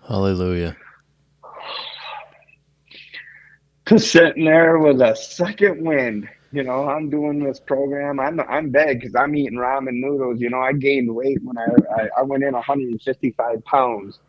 Hallelujah. 0.08 0.78
To 3.88 4.00
sitting 4.00 4.46
there 4.46 4.80
with 4.80 5.02
a 5.02 5.16
second 5.16 5.86
wind. 5.86 6.28
You 6.54 6.64
know, 6.64 6.88
I'm 6.88 7.10
doing 7.10 7.44
this 7.44 7.60
program. 7.60 8.22
I'm 8.22 8.40
I'm 8.40 8.70
big 8.70 9.02
because 9.02 9.16
I'm 9.16 9.36
eating 9.36 9.58
ramen 9.58 10.00
noodles. 10.00 10.40
You 10.40 10.50
know, 10.50 10.62
I 10.62 10.72
gained 10.72 11.14
weight 11.14 11.40
when 11.44 11.58
I, 11.58 11.68
I, 11.94 12.10
I 12.20 12.22
went 12.22 12.44
in 12.44 12.54
155 12.54 13.66
pounds 13.66 14.20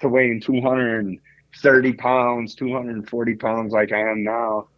to 0.00 0.08
weighing 0.08 0.40
230 0.40 1.92
pounds, 1.94 2.54
240 2.54 3.34
pounds 3.36 3.72
like 3.72 3.92
I 3.92 4.10
am 4.10 4.24
now. 4.24 4.68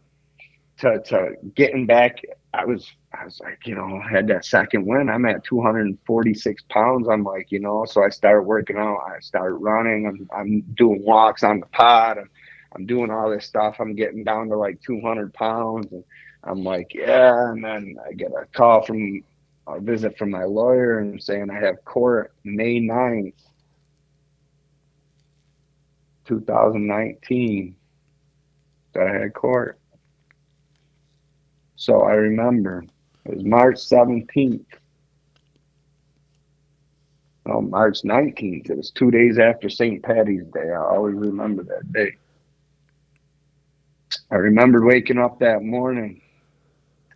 To 0.81 1.01
to 1.05 1.33
getting 1.55 1.87
back 1.87 2.21
I 2.57 2.65
was 2.65 2.91
I 3.13 3.25
was 3.25 3.41
like, 3.41 3.67
you 3.67 3.75
know, 3.75 4.01
I 4.03 4.11
had 4.11 4.27
that 4.29 4.45
second 4.45 4.87
win. 4.87 5.09
I'm 5.09 5.27
at 5.27 5.45
246 5.45 6.63
pounds. 6.69 7.09
I'm 7.09 7.23
like, 7.23 7.53
you 7.53 7.61
know, 7.61 7.85
so 7.85 8.03
I 8.03 8.09
started 8.09 8.43
working 8.43 8.77
out. 8.79 8.99
I 9.07 9.21
started 9.21 9.57
running. 9.57 10.07
I'm 10.07 10.29
I'm 10.35 10.61
doing 10.75 11.05
walks 11.05 11.43
on 11.43 11.61
the 11.61 11.67
pod. 11.67 12.19
I'm, 12.19 12.31
I'm 12.75 12.87
doing 12.87 13.11
all 13.11 13.31
this 13.31 13.47
stuff. 13.47 13.77
I'm 13.79 13.95
getting 13.95 14.25
down 14.25 14.49
to 14.49 14.57
like 14.57 14.81
200 14.83 15.33
pounds, 15.35 15.87
and 15.93 16.05
I'm 16.45 16.65
like, 16.65 16.95
yeah. 16.95 17.51
And 17.51 17.65
then 17.65 17.97
I 18.07 18.13
get 18.13 18.33
a 18.33 18.47
call 18.47 18.83
from 18.83 19.23
a 19.67 19.81
visit 19.81 20.17
from 20.17 20.31
my 20.31 20.45
lawyer 20.45 20.99
and 20.99 21.23
saying 21.23 21.51
I 21.51 21.61
have 21.61 21.85
court 21.85 22.33
May 22.45 22.81
9th, 22.81 23.35
2019. 26.27 27.77
That 28.95 29.07
I 29.07 29.13
had 29.13 29.35
court. 29.35 29.79
So 31.77 32.03
I 32.03 32.13
remember 32.13 32.85
it 33.25 33.35
was 33.35 33.45
March 33.45 33.77
17th. 33.77 34.65
No, 37.47 37.61
March 37.61 38.03
19th. 38.03 38.71
It 38.71 38.77
was 38.77 38.91
two 38.91 39.11
days 39.11 39.39
after 39.39 39.69
St. 39.69 40.03
Patty's 40.03 40.47
Day. 40.53 40.71
I 40.71 40.79
always 40.79 41.15
remember 41.15 41.63
that 41.65 41.93
day. 41.93 42.17
I 44.31 44.37
remember 44.37 44.85
waking 44.85 45.19
up 45.19 45.39
that 45.41 45.63
morning. 45.63 46.23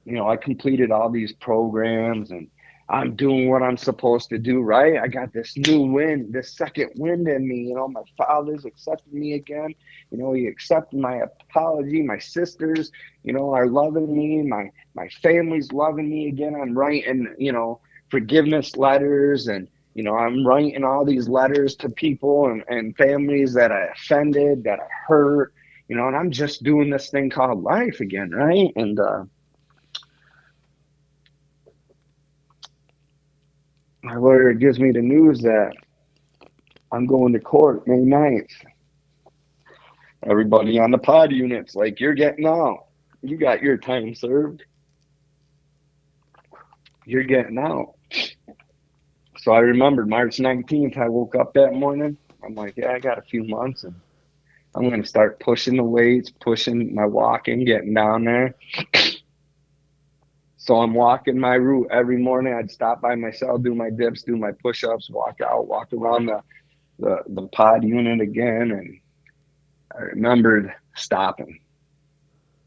You 0.05 0.13
know, 0.13 0.29
I 0.29 0.37
completed 0.37 0.91
all 0.91 1.11
these 1.11 1.33
programs 1.33 2.31
and 2.31 2.49
I'm 2.91 3.17
doing 3.17 3.49
what 3.51 3.63
I'm 3.63 3.77
supposed 3.79 4.31
to 4.31 4.39
do, 4.39 4.61
right? 4.61 4.99
I 5.01 5.09
got 5.09 5.33
this 5.33 5.57
new 5.57 5.83
wind, 5.93 6.33
this 6.33 6.57
second 6.57 6.91
wind 6.97 7.29
in 7.29 7.49
me. 7.49 7.59
You 7.69 7.75
know, 7.77 7.89
my 7.89 8.03
father's 8.19 8.65
accepted 8.67 9.13
me 9.15 9.35
again. 9.35 9.75
You 10.11 10.19
know, 10.19 10.33
he 10.35 10.47
accepted 10.47 10.99
my 11.01 11.17
apology. 11.19 12.03
My 12.03 12.19
sisters, 12.19 12.91
you 13.25 13.33
know, 13.33 13.55
are 13.55 13.67
loving 13.69 14.13
me. 14.17 14.43
My 14.43 14.71
my 14.95 15.09
family's 15.23 15.73
loving 15.73 16.11
me 16.11 16.29
again. 16.29 16.55
I'm 16.55 16.77
writing, 16.77 17.35
you 17.39 17.53
know, 17.53 17.81
forgiveness 18.11 18.77
letters 18.77 19.49
and 19.49 19.69
you 19.95 20.03
know, 20.05 20.17
I'm 20.17 20.47
writing 20.47 20.85
all 20.85 21.05
these 21.05 21.29
letters 21.29 21.77
to 21.77 21.91
people 21.91 22.47
and, 22.47 22.63
and 22.69 22.97
families 22.97 23.55
that 23.55 23.73
I 23.73 23.87
offended, 23.95 24.65
that 24.65 24.81
I 24.81 24.87
hurt, 25.09 25.53
you 25.89 25.97
know, 25.97 26.07
and 26.09 26.17
I'm 26.17 26.31
just 26.31 26.63
doing 26.65 26.91
this 26.91 27.11
thing 27.11 27.31
called 27.31 27.63
life 27.63 28.01
again, 28.01 28.31
right? 28.31 28.71
And 28.77 28.99
uh 28.99 29.25
my 34.11 34.17
lawyer 34.17 34.53
gives 34.55 34.81
me 34.81 34.91
the 34.91 35.01
news 35.01 35.41
that 35.43 35.73
I'm 36.91 37.07
going 37.07 37.33
to 37.33 37.39
court 37.39 37.87
May 37.87 37.99
9th. 37.99 38.51
Everybody 40.29 40.81
on 40.81 40.91
the 40.91 40.99
pod 40.99 41.31
units, 41.31 41.77
like, 41.77 42.01
you're 42.01 42.15
getting 42.15 42.45
out. 42.45 42.87
You 43.23 43.37
got 43.37 43.63
your 43.63 43.77
time 43.77 44.17
served. 44.17 44.65
You're 47.07 47.23
getting 47.23 47.57
out. 47.57 47.95
So 49.39 49.53
I 49.53 49.61
remembered 49.61 50.09
March 50.09 50.39
19th, 50.39 50.99
I 50.99 51.09
woke 51.09 51.37
up 51.37 51.55
that 51.55 51.73
morning. 51.73 52.19
I'm 52.45 52.57
like, 52.57 52.75
yeah, 52.77 52.91
I 52.91 52.99
got 52.99 53.19
a 53.19 53.23
few 53.23 53.45
months 53.45 53.85
and 53.85 53.95
I'm 54.75 54.89
going 54.89 55.03
to 55.03 55.09
start 55.09 55.39
pushing 55.39 55.77
the 55.77 55.85
weights, 55.85 56.33
pushing 56.41 56.97
my 56.97 57.07
walking, 57.07 57.65
getting 57.65 57.95
down 57.95 58.25
there. 58.25 58.57
So 60.63 60.77
I'm 60.77 60.93
walking 60.93 61.39
my 61.39 61.55
route 61.55 61.89
every 61.91 62.19
morning. 62.19 62.53
I'd 62.53 62.71
stop 62.71 63.01
by 63.01 63.15
myself, 63.15 63.63
do 63.63 63.75
my 63.75 63.89
dips, 63.89 64.23
do 64.25 64.37
my 64.37 64.53
push-ups, 64.53 65.09
walk 65.09 65.41
out, 65.41 65.67
walk 65.67 65.91
around 65.95 66.27
the 66.27 66.43
the, 66.99 67.23
the 67.29 67.47
pod 67.49 67.83
unit 67.83 68.21
again, 68.21 68.71
and 68.71 69.01
I 69.97 70.03
remembered 70.03 70.71
stopping 70.95 71.61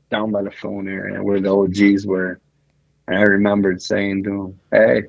down 0.09 0.31
by 0.31 0.41
the 0.41 0.49
phone 0.49 0.87
area 0.87 1.21
where 1.21 1.39
the 1.39 1.55
OGs 1.55 2.07
were. 2.07 2.39
And 3.07 3.15
I 3.15 3.21
remembered 3.21 3.79
saying 3.79 4.23
to 4.23 4.29
them, 4.29 4.59
"Hey, 4.71 5.03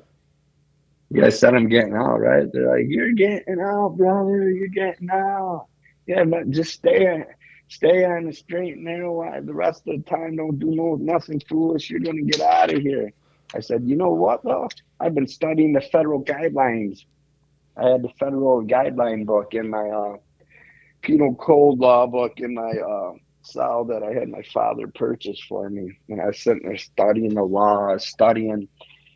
you 1.09 1.21
guys 1.21 1.39
said 1.39 1.55
I'm 1.55 1.67
getting 1.67 1.95
out, 1.95 2.19
right?" 2.19 2.47
They're 2.53 2.69
like, 2.69 2.85
"You're 2.87 3.13
getting 3.13 3.59
out, 3.61 3.97
brother. 3.97 4.51
You're 4.51 4.67
getting 4.67 5.09
out." 5.09 5.65
Yeah, 6.05 6.23
but 6.23 6.51
just 6.51 6.73
stay 6.73 7.25
Stay 7.67 8.05
on 8.05 8.25
the 8.25 8.33
straight 8.33 8.75
and 8.75 8.85
narrow. 8.85 9.41
The 9.41 9.53
rest 9.53 9.83
of 9.87 9.97
the 9.97 10.03
time, 10.09 10.35
don't 10.35 10.59
do 10.59 10.75
no 10.75 10.95
nothing 10.95 11.41
foolish. 11.49 11.89
You're 11.89 11.99
to 11.99 12.21
get 12.21 12.41
out 12.41 12.73
of 12.73 12.81
here. 12.81 13.11
I 13.55 13.59
said, 13.59 13.83
you 13.85 13.95
know 13.95 14.11
what, 14.11 14.43
though? 14.43 14.69
I've 14.99 15.15
been 15.15 15.27
studying 15.27 15.73
the 15.73 15.81
federal 15.81 16.23
guidelines. 16.23 17.05
I 17.77 17.89
had 17.89 18.03
the 18.03 18.09
federal 18.19 18.63
guideline 18.63 19.25
book 19.25 19.53
in 19.53 19.69
my 19.69 19.89
uh, 19.89 20.17
penal 21.01 21.35
code 21.35 21.79
law 21.79 22.07
book 22.07 22.33
in 22.37 22.53
my 22.53 22.71
uh, 22.71 23.13
cell 23.43 23.85
that 23.85 24.03
I 24.03 24.13
had 24.13 24.29
my 24.29 24.43
father 24.53 24.87
purchase 24.87 25.39
for 25.47 25.69
me. 25.69 25.97
And 26.09 26.21
I 26.21 26.27
was 26.27 26.39
sitting 26.39 26.67
there 26.67 26.77
studying 26.77 27.35
the 27.35 27.43
laws, 27.43 28.07
studying, 28.07 28.67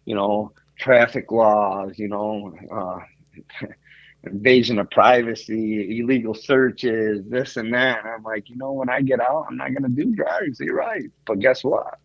you 0.05 0.15
know, 0.15 0.51
traffic 0.77 1.31
laws, 1.31 1.97
you 1.97 2.07
know, 2.07 2.53
uh, 2.71 3.65
invasion 4.24 4.80
of 4.80 4.90
privacy, 4.91 6.00
illegal 6.00 6.34
searches, 6.34 7.24
this 7.28 7.58
and 7.58 7.74
that. 7.74 8.00
And 8.00 8.10
I'm 8.10 8.24
like, 8.24 8.50
you 8.50 8.58
know, 8.58 8.74
when 8.74 8.90
I 8.90 9.02
get 9.02 9.20
out, 9.20 9.46
I'm 9.50 9.58
not 9.58 9.70
going 9.70 9.84
to 9.84 10.04
do 10.04 10.14
drugs. 10.14 10.60
You're 10.60 10.76
right. 10.76 11.10
But 11.26 11.40
guess 11.40 11.64
what? 11.64 12.00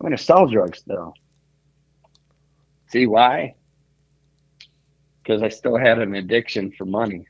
I'm 0.00 0.06
going 0.06 0.16
to 0.16 0.22
sell 0.22 0.46
drugs 0.46 0.78
still. 0.80 1.14
See 2.88 3.06
why? 3.06 3.54
Because 5.22 5.42
I 5.42 5.48
still 5.48 5.76
had 5.76 5.98
an 5.98 6.14
addiction 6.14 6.72
for 6.72 6.84
money. 6.84 7.26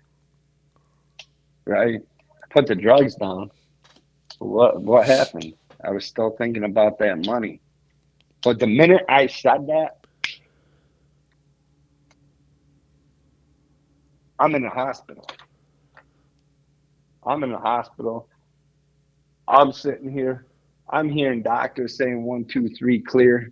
Right? 1.64 2.00
I 2.02 2.46
put 2.50 2.66
the 2.66 2.74
drugs 2.74 3.14
down. 3.14 3.50
What 4.38 4.82
what 4.82 5.06
happened? 5.06 5.54
I 5.82 5.90
was 5.92 6.04
still 6.04 6.30
thinking 6.36 6.64
about 6.64 6.98
that 6.98 7.24
money. 7.24 7.60
But 8.42 8.58
the 8.58 8.66
minute 8.66 9.02
I 9.08 9.26
said 9.28 9.68
that, 9.68 10.03
I'm 14.38 14.54
in 14.54 14.62
the 14.62 14.70
hospital. 14.70 15.26
I'm 17.26 17.42
in 17.44 17.52
the 17.52 17.58
hospital. 17.58 18.28
I'm 19.48 19.72
sitting 19.72 20.10
here. 20.10 20.46
I'm 20.88 21.08
hearing 21.08 21.42
doctors 21.42 21.96
saying 21.96 22.22
one, 22.22 22.44
two, 22.44 22.68
three, 22.68 23.00
clear. 23.00 23.50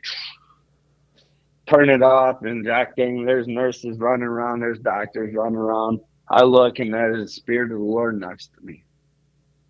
Turn 1.67 1.89
it 1.89 2.03
off, 2.03 2.43
and 2.43 2.65
Jack 2.65 2.97
there's 2.97 3.47
nurses 3.47 3.99
running 3.99 4.27
around, 4.27 4.61
there's 4.61 4.81
doctors 4.81 5.35
running 5.35 5.57
around. 5.57 6.01
I 6.29 6.43
look, 6.43 6.79
and 6.79 6.93
there's 6.93 7.25
the 7.25 7.29
Spirit 7.29 7.73
of 7.73 7.79
the 7.79 7.85
Lord 7.85 8.21
next 8.21 8.51
to 8.55 8.65
me. 8.65 8.85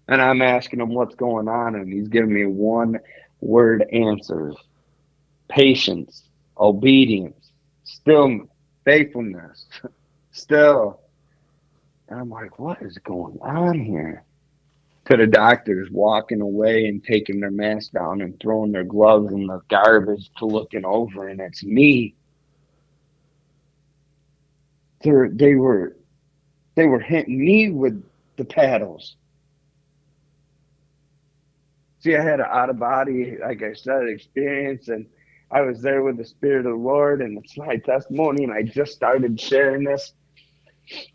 And 0.09 0.21
I'm 0.21 0.43
asking 0.43 0.81
him 0.81 0.95
what's 0.95 1.15
going 1.15 1.49
on, 1.49 1.75
and 1.77 1.93
he's 1.93 2.09
giving 2.09 2.33
me 2.33 2.47
one 2.47 2.99
word 3.41 3.85
answers 3.93 4.57
patience, 5.49 6.29
obedience, 6.59 7.53
stillness, 7.85 8.49
faithfulness, 8.85 9.67
still. 10.33 11.02
And 12.13 12.21
I'm 12.21 12.29
like, 12.29 12.59
what 12.59 12.83
is 12.83 12.99
going 12.99 13.39
on 13.41 13.81
here? 13.81 14.25
To 15.07 15.17
the 15.17 15.27
doctors 15.27 15.89
walking 15.91 16.43
away 16.43 16.85
and 16.85 17.03
taking 17.03 17.41
their 17.41 17.51
mask 17.51 17.93
down 17.93 18.21
and 18.21 18.39
throwing 18.39 18.71
their 18.71 18.85
gloves 18.85 19.33
in 19.33 19.47
the 19.47 19.63
garbage 19.71 20.31
to 20.37 20.45
looking 20.45 20.85
over, 20.85 21.29
and 21.29 21.41
it's 21.41 21.65
me. 21.65 22.15
They're, 25.03 25.31
they 25.31 25.55
were 25.55 25.97
they 26.75 26.85
were 26.85 27.01
hitting 27.01 27.43
me 27.43 27.71
with 27.71 28.05
the 28.37 28.45
paddles. 28.45 29.17
See, 32.01 32.15
I 32.15 32.23
had 32.23 32.41
an 32.41 32.47
out 32.51 32.69
of 32.69 32.79
body, 32.79 33.39
like 33.41 33.63
I 33.63 33.73
said, 33.73 34.07
experience, 34.07 34.89
and 34.89 35.07
I 35.51 35.63
was 35.63 35.81
there 35.81 36.03
with 36.03 36.19
the 36.19 36.27
Spirit 36.27 36.67
of 36.67 36.73
the 36.73 36.79
Lord, 36.79 37.23
and 37.23 37.39
it's 37.39 37.57
my 37.57 37.79
testimony. 37.79 38.45
And 38.45 38.53
I 38.53 38.63
just 38.65 38.93
started 38.93 39.41
sharing 39.41 39.85
this 39.85 40.13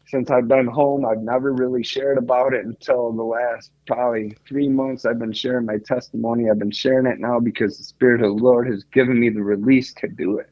since 0.08 0.30
I've 0.32 0.48
been 0.48 0.68
home. 0.68 1.06
I've 1.06 1.22
never 1.22 1.54
really 1.54 1.84
shared 1.84 2.18
about 2.18 2.54
it 2.54 2.66
until 2.66 3.12
the 3.12 3.24
last 3.24 3.72
probably 3.86 4.36
three 4.48 4.70
months. 4.70 5.06
I've 5.06 5.20
been 5.20 5.34
sharing 5.34 5.66
my 5.66 5.78
testimony. 5.86 6.49
I've 6.49 6.60
been 6.60 6.72
sharing 6.72 7.08
it 7.08 7.20
now 7.20 7.40
because 7.40 7.78
the 7.78 7.84
Spirit 7.84 8.22
of 8.22 8.38
the 8.38 8.44
Lord 8.44 8.68
has 8.68 8.84
given 8.86 9.20
me 9.20 9.30
the 9.30 9.44
release 9.44 9.94
to 9.95 10.08
do 10.08 10.38
it. 10.38 10.49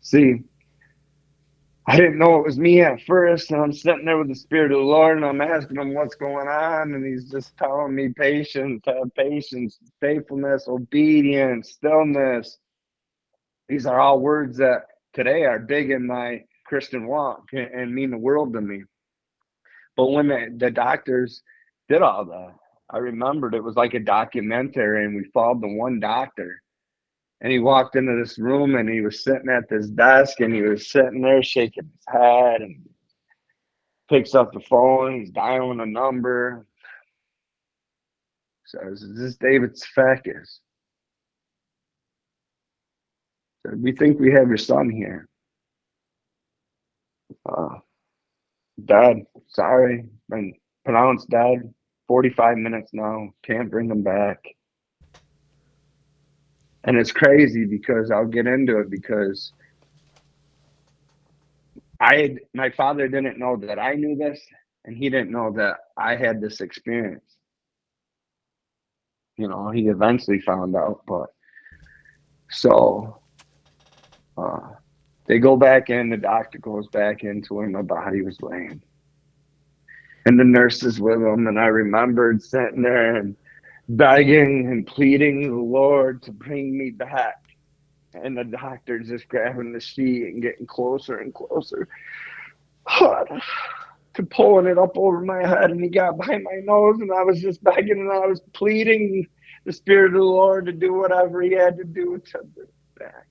See, 0.00 0.42
I 1.86 1.96
didn't 1.96 2.18
know 2.18 2.38
it 2.38 2.46
was 2.46 2.58
me 2.58 2.80
at 2.80 3.02
first, 3.02 3.50
and 3.50 3.60
I'm 3.60 3.72
sitting 3.72 4.06
there 4.06 4.16
with 4.16 4.28
the 4.28 4.34
Spirit 4.34 4.72
of 4.72 4.78
the 4.78 4.84
Lord, 4.84 5.18
and 5.18 5.26
I'm 5.26 5.42
asking 5.42 5.76
him 5.76 5.92
what's 5.92 6.14
going 6.14 6.48
on, 6.48 6.94
and 6.94 7.04
he's 7.04 7.30
just 7.30 7.56
telling 7.58 7.94
me 7.94 8.08
patience, 8.08 8.82
have 8.86 9.14
patience, 9.14 9.78
faithfulness, 10.00 10.66
obedience, 10.66 11.72
stillness. 11.72 12.58
These 13.68 13.84
are 13.84 14.00
all 14.00 14.20
words 14.20 14.56
that 14.58 14.86
today 15.12 15.44
are 15.44 15.58
big 15.58 15.90
in 15.90 16.06
my 16.06 16.44
Christian 16.64 17.06
walk 17.06 17.44
and 17.52 17.94
mean 17.94 18.10
the 18.10 18.18
world 18.18 18.52
to 18.54 18.60
me. 18.60 18.82
But 19.96 20.06
when 20.06 20.28
the, 20.28 20.54
the 20.56 20.70
doctors 20.70 21.42
did 21.88 22.02
all 22.02 22.24
that, 22.24 22.54
I 22.90 22.98
remembered 22.98 23.54
it 23.54 23.62
was 23.62 23.76
like 23.76 23.94
a 23.94 24.00
documentary, 24.00 25.04
and 25.04 25.14
we 25.14 25.24
followed 25.32 25.62
the 25.62 25.68
one 25.68 26.00
doctor 26.00 26.60
and 27.44 27.52
he 27.52 27.58
walked 27.58 27.94
into 27.94 28.16
this 28.16 28.38
room 28.38 28.74
and 28.74 28.88
he 28.88 29.02
was 29.02 29.22
sitting 29.22 29.50
at 29.50 29.68
this 29.68 29.88
desk 29.88 30.40
and 30.40 30.54
he 30.54 30.62
was 30.62 30.90
sitting 30.90 31.20
there 31.20 31.42
shaking 31.42 31.84
his 31.84 32.04
head 32.08 32.62
and 32.62 32.82
picks 34.08 34.34
up 34.34 34.50
the 34.52 34.60
phone. 34.60 35.20
He's 35.20 35.30
dialing 35.30 35.80
a 35.80 35.86
number. 35.86 36.66
Says, 38.64 39.02
"Is 39.02 39.18
this 39.18 39.36
David 39.36 39.74
Siafakas?" 39.74 40.60
Said, 43.66 43.82
"We 43.82 43.92
think 43.92 44.18
we 44.18 44.32
have 44.32 44.48
your 44.48 44.56
son 44.56 44.88
here." 44.88 45.28
Uh, 47.48 47.78
Dad, 48.84 49.18
sorry, 49.48 50.04
been 50.28 50.54
pronounced 50.84 51.28
dead. 51.30 51.72
Forty-five 52.08 52.58
minutes 52.58 52.90
now. 52.92 53.30
Can't 53.42 53.70
bring 53.70 53.90
him 53.90 54.02
back 54.02 54.44
and 56.84 56.98
it's 56.98 57.12
crazy 57.12 57.64
because 57.64 58.10
I'll 58.10 58.26
get 58.26 58.46
into 58.46 58.78
it 58.78 58.90
because 58.90 59.52
I 62.00 62.16
had, 62.16 62.40
my 62.52 62.70
father 62.70 63.08
didn't 63.08 63.38
know 63.38 63.56
that 63.56 63.78
I 63.78 63.94
knew 63.94 64.16
this 64.16 64.40
and 64.84 64.96
he 64.96 65.08
didn't 65.08 65.30
know 65.30 65.50
that 65.56 65.78
I 65.96 66.16
had 66.16 66.40
this 66.40 66.60
experience. 66.60 67.24
You 69.36 69.48
know, 69.48 69.70
he 69.70 69.88
eventually 69.88 70.40
found 70.40 70.76
out, 70.76 71.00
but 71.06 71.28
so 72.50 73.20
uh, 74.36 74.74
they 75.26 75.38
go 75.38 75.56
back 75.56 75.90
in, 75.90 76.10
the 76.10 76.16
doctor 76.16 76.58
goes 76.58 76.86
back 76.88 77.24
into 77.24 77.54
where 77.54 77.68
my 77.68 77.82
body 77.82 78.22
was 78.22 78.40
laying. 78.42 78.82
And 80.26 80.38
the 80.38 80.44
nurses 80.44 81.00
with 81.00 81.20
him, 81.20 81.46
and 81.46 81.58
I 81.58 81.66
remembered 81.66 82.42
sitting 82.42 82.82
there 82.82 83.16
and 83.16 83.36
begging 83.88 84.68
and 84.68 84.86
pleading 84.86 85.42
the 85.42 85.62
Lord 85.62 86.22
to 86.22 86.32
bring 86.32 86.76
me 86.76 86.90
back. 86.90 87.36
And 88.14 88.36
the 88.36 88.44
doctor 88.44 89.00
just 89.00 89.28
grabbing 89.28 89.72
the 89.72 89.80
sheet 89.80 90.24
and 90.24 90.40
getting 90.40 90.66
closer 90.66 91.18
and 91.18 91.34
closer 91.34 91.88
to 92.88 94.22
pulling 94.30 94.66
it 94.66 94.78
up 94.78 94.96
over 94.96 95.20
my 95.20 95.46
head. 95.46 95.70
And 95.70 95.82
he 95.82 95.88
got 95.88 96.16
by 96.16 96.38
my 96.38 96.60
nose, 96.62 97.00
and 97.00 97.12
I 97.12 97.22
was 97.22 97.40
just 97.40 97.62
begging 97.64 97.98
and 97.98 98.12
I 98.12 98.26
was 98.26 98.40
pleading 98.52 99.26
the 99.64 99.72
Spirit 99.72 100.14
of 100.14 100.20
the 100.20 100.24
Lord 100.24 100.66
to 100.66 100.72
do 100.72 100.92
whatever 100.94 101.42
he 101.42 101.52
had 101.52 101.76
to 101.78 101.84
do 101.84 102.22
to 102.32 102.40
back. 102.98 103.26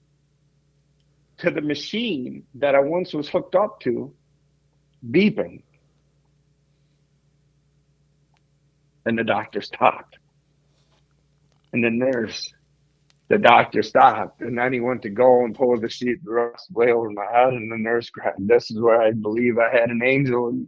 To 1.40 1.52
the 1.52 1.62
machine 1.62 2.44
that 2.56 2.76
I 2.76 2.80
once 2.80 3.14
was 3.14 3.28
hooked 3.28 3.56
up 3.56 3.80
to, 3.82 4.14
beeping. 5.12 5.64
And 9.06 9.18
the 9.18 9.24
doctor 9.24 9.62
stopped. 9.62 10.18
And 11.74 11.84
the 11.84 11.90
nurse, 11.90 12.54
the 13.30 13.40
doctor 13.40 13.82
stopped, 13.82 14.42
and 14.42 14.58
then 14.58 14.72
he 14.72 14.80
went 14.80 15.02
to 15.02 15.10
go 15.10 15.44
and 15.44 15.56
pull 15.56 15.78
the 15.80 15.90
sheet 15.90 16.24
the 16.24 16.32
rest 16.32 16.72
way 16.72 16.92
over 16.92 17.10
my 17.10 17.26
head, 17.26 17.54
and 17.54 17.72
the 17.72 17.78
nurse 17.78 18.10
grabbed. 18.12 18.48
This 18.48 18.70
is 18.70 18.80
where 18.80 19.02
I 19.02 19.12
believe 19.12 19.58
I 19.58 19.72
had 19.76 19.90
an 19.90 20.04
angel, 20.04 20.66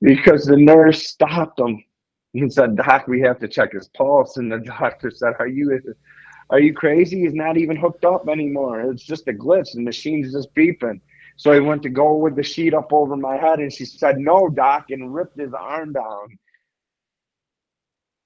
because 0.00 0.46
the 0.46 0.56
nurse 0.56 1.08
stopped 1.08 1.58
him 1.58 1.82
and 2.34 2.52
said, 2.52 2.76
"Doc, 2.76 3.08
we 3.08 3.20
have 3.22 3.40
to 3.40 3.48
check 3.48 3.72
his 3.72 3.88
pulse." 3.88 4.36
And 4.36 4.50
the 4.50 4.60
doctor 4.60 5.10
said, 5.10 5.34
"Are 5.40 5.48
you?" 5.48 5.78
Are 6.50 6.60
you 6.60 6.74
crazy? 6.74 7.20
He's 7.20 7.34
not 7.34 7.56
even 7.56 7.76
hooked 7.76 8.04
up 8.04 8.28
anymore. 8.28 8.80
It's 8.90 9.04
just 9.04 9.28
a 9.28 9.32
glitch. 9.32 9.72
The 9.72 9.82
machine's 9.82 10.32
just 10.32 10.54
beeping. 10.54 11.00
So 11.36 11.52
he 11.52 11.60
went 11.60 11.82
to 11.84 11.88
go 11.88 12.16
with 12.16 12.36
the 12.36 12.42
sheet 12.42 12.74
up 12.74 12.92
over 12.92 13.16
my 13.16 13.36
head, 13.36 13.60
and 13.60 13.72
she 13.72 13.84
said, 13.84 14.18
"No, 14.18 14.48
doc," 14.48 14.90
and 14.90 15.14
ripped 15.14 15.38
his 15.38 15.54
arm 15.54 15.92
down. 15.92 16.38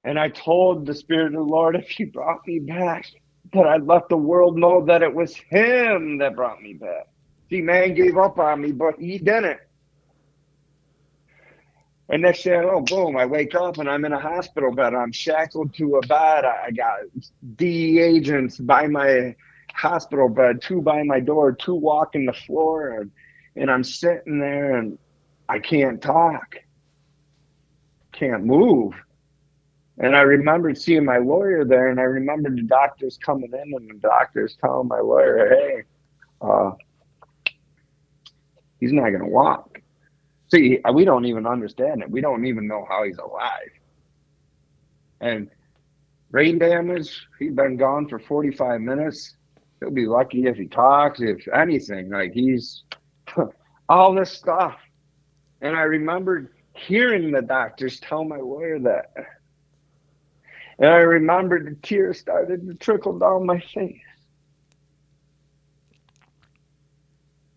And 0.04 0.18
I 0.18 0.30
told 0.30 0.84
the 0.84 0.94
Spirit 0.94 1.28
of 1.28 1.32
the 1.34 1.40
Lord, 1.40 1.76
if 1.76 1.88
He 1.88 2.04
brought 2.04 2.46
me 2.46 2.58
back, 2.58 3.06
that 3.52 3.66
I'd 3.66 3.86
let 3.86 4.08
the 4.08 4.16
world 4.16 4.58
know 4.58 4.84
that 4.84 5.02
it 5.02 5.14
was 5.14 5.34
Him 5.36 6.18
that 6.18 6.34
brought 6.36 6.60
me 6.60 6.74
back. 6.74 7.06
See, 7.50 7.60
man 7.60 7.94
gave 7.94 8.16
up 8.16 8.38
on 8.38 8.62
me, 8.62 8.72
but 8.72 8.98
He 8.98 9.18
didn't. 9.18 9.60
And 12.10 12.22
next 12.22 12.42
thing 12.42 12.52
I 12.54 12.60
know, 12.62 12.80
boom, 12.82 13.16
I 13.16 13.24
wake 13.24 13.54
up 13.54 13.78
and 13.78 13.88
I'm 13.88 14.04
in 14.04 14.12
a 14.12 14.20
hospital 14.20 14.72
bed. 14.72 14.94
I'm 14.94 15.12
shackled 15.12 15.74
to 15.74 15.96
a 15.96 16.06
bed. 16.06 16.44
I 16.44 16.70
got 16.70 16.98
DEA 17.56 17.98
agents 18.00 18.58
by 18.58 18.86
my 18.86 19.34
hospital 19.72 20.28
bed, 20.28 20.60
two 20.60 20.82
by 20.82 21.02
my 21.02 21.20
door, 21.20 21.52
two 21.52 21.74
walking 21.74 22.26
the 22.26 22.32
floor. 22.32 23.00
And, 23.00 23.10
and 23.56 23.70
I'm 23.70 23.82
sitting 23.82 24.38
there 24.38 24.76
and 24.76 24.98
I 25.48 25.58
can't 25.58 26.00
talk, 26.00 26.56
can't 28.12 28.44
move. 28.44 28.94
And 29.98 30.16
I 30.16 30.22
remembered 30.22 30.76
seeing 30.76 31.04
my 31.04 31.18
lawyer 31.18 31.64
there, 31.64 31.88
and 31.88 32.00
I 32.00 32.04
remembered 32.04 32.56
the 32.56 32.62
doctors 32.62 33.16
coming 33.16 33.50
in, 33.52 33.72
and 33.76 33.90
the 33.90 33.94
doctors 34.00 34.56
telling 34.60 34.88
my 34.88 34.98
lawyer, 34.98 35.48
"Hey, 35.48 35.82
uh, 36.40 36.72
he's 38.80 38.92
not 38.92 39.10
going 39.10 39.20
to 39.20 39.28
walk." 39.28 39.73
See, 40.48 40.78
we 40.92 41.04
don't 41.04 41.24
even 41.24 41.46
understand 41.46 42.02
it. 42.02 42.10
We 42.10 42.20
don't 42.20 42.46
even 42.46 42.66
know 42.66 42.86
how 42.88 43.04
he's 43.04 43.18
alive. 43.18 43.70
And 45.20 45.50
brain 46.30 46.58
damage, 46.58 47.26
he's 47.38 47.52
been 47.54 47.76
gone 47.76 48.08
for 48.08 48.18
45 48.18 48.80
minutes. 48.80 49.36
He'll 49.80 49.90
be 49.90 50.06
lucky 50.06 50.46
if 50.46 50.56
he 50.56 50.66
talks, 50.66 51.20
if 51.20 51.46
anything. 51.48 52.10
Like 52.10 52.32
he's 52.32 52.84
all 53.88 54.14
this 54.14 54.30
stuff. 54.30 54.76
And 55.60 55.74
I 55.76 55.82
remembered 55.82 56.50
hearing 56.74 57.30
the 57.30 57.42
doctors 57.42 58.00
tell 58.00 58.24
my 58.24 58.36
lawyer 58.36 58.78
that. 58.80 59.12
And 60.78 60.90
I 60.90 60.98
remembered 60.98 61.66
the 61.66 61.86
tears 61.86 62.18
started 62.18 62.66
to 62.66 62.74
trickle 62.74 63.18
down 63.18 63.46
my 63.46 63.60
face. 63.60 64.00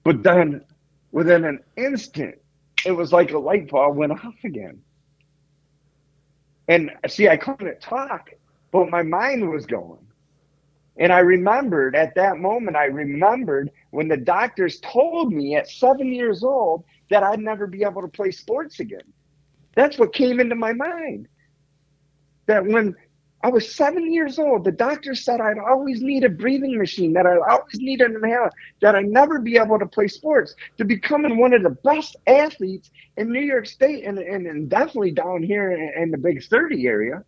But 0.03 0.23
then, 0.23 0.63
within 1.11 1.43
an 1.43 1.59
instant, 1.75 2.35
it 2.85 2.91
was 2.91 3.11
like 3.11 3.31
a 3.31 3.37
light 3.37 3.69
bulb 3.69 3.97
went 3.97 4.11
off 4.11 4.35
again. 4.43 4.81
And 6.67 6.91
see, 7.07 7.29
I 7.29 7.37
couldn't 7.37 7.79
talk, 7.79 8.31
but 8.71 8.89
my 8.89 9.03
mind 9.03 9.49
was 9.49 9.65
going. 9.65 10.05
And 10.97 11.13
I 11.13 11.19
remembered 11.19 11.95
at 11.95 12.15
that 12.15 12.37
moment, 12.37 12.75
I 12.75 12.85
remembered 12.85 13.71
when 13.91 14.07
the 14.07 14.17
doctors 14.17 14.79
told 14.79 15.31
me 15.31 15.55
at 15.55 15.69
seven 15.69 16.11
years 16.11 16.43
old 16.43 16.83
that 17.09 17.23
I'd 17.23 17.39
never 17.39 17.67
be 17.67 17.83
able 17.83 18.01
to 18.01 18.07
play 18.07 18.31
sports 18.31 18.79
again. 18.79 19.13
That's 19.75 19.97
what 19.99 20.13
came 20.13 20.39
into 20.39 20.55
my 20.55 20.73
mind. 20.73 21.27
That 22.47 22.65
when 22.65 22.95
I 23.43 23.49
was 23.49 23.73
seven 23.75 24.11
years 24.11 24.39
old, 24.39 24.63
the 24.63 24.71
doctor 24.71 25.13
said 25.13 25.41
I'd 25.41 25.59
always 25.59 26.01
need 26.01 26.23
a 26.23 26.29
breathing 26.29 26.77
machine, 26.77 27.13
that 27.13 27.27
I'd 27.27 27.37
always 27.37 27.75
need 27.75 28.01
an 28.01 28.15
inhaler, 28.15 28.51
that 28.81 28.95
I'd 28.95 29.05
never 29.05 29.39
be 29.39 29.57
able 29.57 29.77
to 29.77 29.85
play 29.85 30.07
sports. 30.07 30.55
To 30.77 30.85
becoming 30.85 31.37
one 31.37 31.53
of 31.53 31.61
the 31.61 31.69
best 31.69 32.15
athletes 32.25 32.89
in 33.15 33.31
New 33.31 33.41
York 33.41 33.67
State 33.67 34.05
and, 34.05 34.17
and, 34.17 34.47
and 34.47 34.69
definitely 34.69 35.11
down 35.11 35.43
here 35.43 35.71
in, 35.71 36.01
in 36.01 36.11
the 36.11 36.17
Big 36.17 36.43
30 36.43 36.87
area 36.87 37.23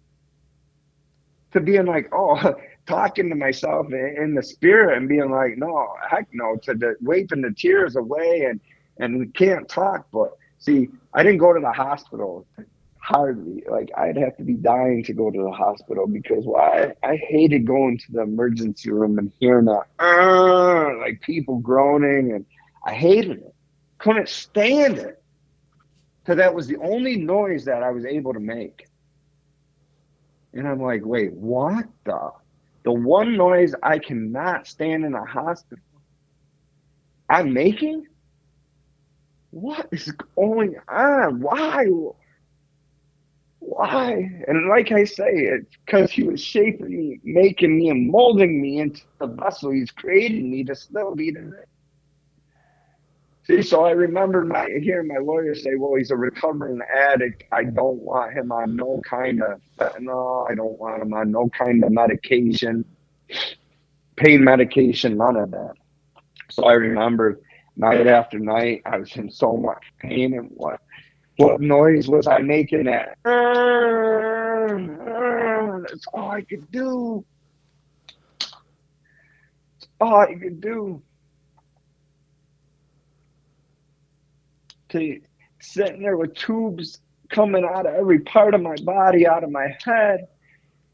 to 1.52 1.60
being 1.60 1.86
like, 1.86 2.10
oh, 2.12 2.56
talking 2.88 3.30
to 3.30 3.36
myself 3.36 3.88
in 3.94 4.34
the 4.34 4.42
spirit 4.42 4.98
and 4.98 5.08
being 5.08 5.30
like, 5.30 5.58
no, 5.58 5.90
heck 6.10 6.28
no, 6.34 6.56
to 6.64 6.74
the, 6.74 6.96
wiping 7.02 7.42
the 7.42 7.52
tears 7.52 7.96
away 7.96 8.48
and 8.50 8.60
and 9.00 9.18
we 9.18 9.28
can't 9.28 9.70
talk. 9.70 10.08
But 10.12 10.34
see, 10.58 10.90
I 11.14 11.24
didn't 11.24 11.38
go 11.38 11.54
to 11.54 11.60
the 11.60 11.72
hospital 11.72 12.46
hardly. 13.10 13.64
Like 13.70 13.90
I'd 13.98 14.18
have 14.18 14.38
to 14.38 14.44
be 14.44 14.54
dying 14.54 15.04
to 15.06 15.14
go 15.14 15.32
to 15.32 15.42
the 15.42 15.52
hospital 15.52 16.06
because 16.08 16.46
why? 16.46 16.94
I 17.04 17.16
hated 17.16 17.66
going 17.66 17.98
to 17.98 18.12
the 18.12 18.22
emergency 18.22 18.92
room 18.92 19.18
and 19.18 19.32
hearing 19.40 19.68
uh, 19.68 20.98
like 21.00 21.22
people 21.22 21.58
groaning, 21.58 22.34
and 22.34 22.46
I 22.86 22.94
hated 22.94 23.40
it. 23.40 23.56
Couldn't 23.98 24.30
stand 24.30 25.00
it. 25.00 25.22
Because 26.22 26.38
that 26.38 26.54
was 26.54 26.68
the 26.68 26.78
only 26.78 27.16
noise 27.18 27.66
that 27.66 27.82
I 27.82 27.90
was 27.90 28.06
able 28.06 28.34
to 28.34 28.40
make. 28.40 28.86
And 30.54 30.68
I'm 30.68 30.82
like, 30.82 31.04
wait, 31.04 31.34
what 31.34 31.86
the? 32.06 32.32
The 32.84 32.92
one 32.92 33.36
noise 33.36 33.74
I 33.84 34.00
cannot 34.00 34.68
stand 34.68 35.04
in 35.04 35.14
a 35.14 35.26
hospital. 35.26 35.84
I'm 37.30 37.54
making? 37.54 38.06
What 39.52 39.90
is 39.92 40.12
going 40.36 40.76
on? 40.88 41.42
Why? 41.42 41.86
Why? 43.70 44.44
And 44.48 44.68
like 44.68 44.92
I 44.92 45.04
say, 45.04 45.30
it's 45.30 45.78
because 45.86 46.12
he 46.12 46.24
was 46.24 46.42
shaping 46.42 46.90
me, 46.90 47.20
making 47.24 47.78
me, 47.78 47.90
and 47.90 48.10
molding 48.10 48.60
me 48.60 48.80
into 48.80 49.04
the 49.20 49.28
vessel 49.28 49.70
he's 49.70 49.92
created 49.92 50.44
me 50.44 50.64
to 50.64 50.76
still 50.76 51.14
be 51.14 51.32
today. 51.32 51.66
See, 53.44 53.62
so 53.62 53.86
I 53.86 53.92
remember 53.92 54.44
my, 54.44 54.68
hearing 54.82 55.08
my 55.08 55.20
lawyer 55.20 55.54
say, 55.54 55.76
well, 55.76 55.96
he's 55.96 56.10
a 56.10 56.16
recovering 56.16 56.80
addict. 56.92 57.44
I 57.52 57.66
don't 57.66 58.02
want 58.02 58.34
him 58.34 58.52
on 58.52 58.76
no 58.76 59.02
kind 59.08 59.44
of 59.44 59.62
fentanyl. 59.78 60.50
I 60.50 60.56
don't 60.56 60.80
want 60.80 61.04
him 61.04 61.14
on 61.14 61.32
no 61.32 61.48
kind 61.50 61.84
of 61.84 61.92
medication, 61.92 62.84
pain 64.16 64.44
medication, 64.44 65.16
none 65.18 65.36
of 65.36 65.52
that. 65.52 65.74
So 66.50 66.66
I 66.66 66.74
remember 66.74 67.40
night 67.76 68.08
after 68.08 68.40
night, 68.40 68.82
I 68.86 68.98
was 68.98 69.16
in 69.16 69.30
so 69.30 69.58
much 69.58 69.84
pain. 70.00 70.34
And 70.34 70.50
what, 70.56 70.82
what 71.40 71.62
noise 71.62 72.10
was 72.10 72.28
I 72.28 72.40
making? 72.40 72.84
That 72.84 73.16
that's 75.88 76.06
all 76.14 76.32
I 76.32 76.42
could 76.42 76.70
do. 76.70 77.24
All 80.02 80.20
I 80.20 80.36
could 80.36 80.60
do. 80.60 81.02
to 84.90 85.22
sitting 85.60 86.02
there 86.02 86.18
with 86.18 86.34
tubes 86.34 87.00
coming 87.30 87.64
out 87.64 87.86
of 87.86 87.94
every 87.94 88.20
part 88.22 88.56
of 88.56 88.62
my 88.62 88.76
body, 88.84 89.28
out 89.28 89.44
of 89.44 89.52
my 89.52 89.68
head, 89.86 90.26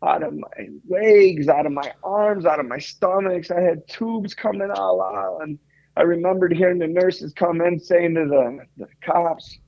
out 0.03 0.21
of 0.21 0.33
my 0.33 0.67
legs, 0.89 1.47
out 1.47 1.65
of 1.65 1.71
my 1.71 1.93
arms, 2.03 2.45
out 2.45 2.59
of 2.59 2.65
my 2.67 2.77
stomachs. 2.77 3.51
I 3.51 3.61
had 3.61 3.87
tubes 3.87 4.33
coming 4.33 4.69
all 4.69 5.01
out. 5.01 5.39
And 5.43 5.57
I 5.95 6.01
remembered 6.01 6.51
hearing 6.53 6.79
the 6.79 6.87
nurses 6.87 7.31
come 7.33 7.61
in 7.61 7.79
saying 7.79 8.15
to 8.15 8.25
the, 8.25 8.65
the 8.75 8.87
cops 9.01 9.59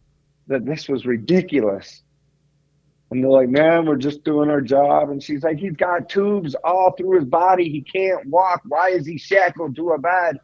that 0.47 0.65
this 0.65 0.87
was 0.87 1.05
ridiculous. 1.05 2.03
And 3.09 3.23
they're 3.23 3.31
like, 3.31 3.49
man, 3.49 3.85
we're 3.85 3.95
just 3.95 4.23
doing 4.23 4.49
our 4.49 4.61
job. 4.61 5.09
And 5.09 5.23
she's 5.23 5.43
like, 5.43 5.57
he's 5.57 5.75
got 5.75 6.09
tubes 6.09 6.55
all 6.63 6.93
through 6.97 7.19
his 7.19 7.25
body. 7.25 7.69
He 7.69 7.81
can't 7.81 8.27
walk. 8.27 8.61
Why 8.65 8.89
is 8.89 9.05
he 9.05 9.17
shackled 9.17 9.75
to 9.77 9.91
a 9.91 9.97
bed? 9.97 10.39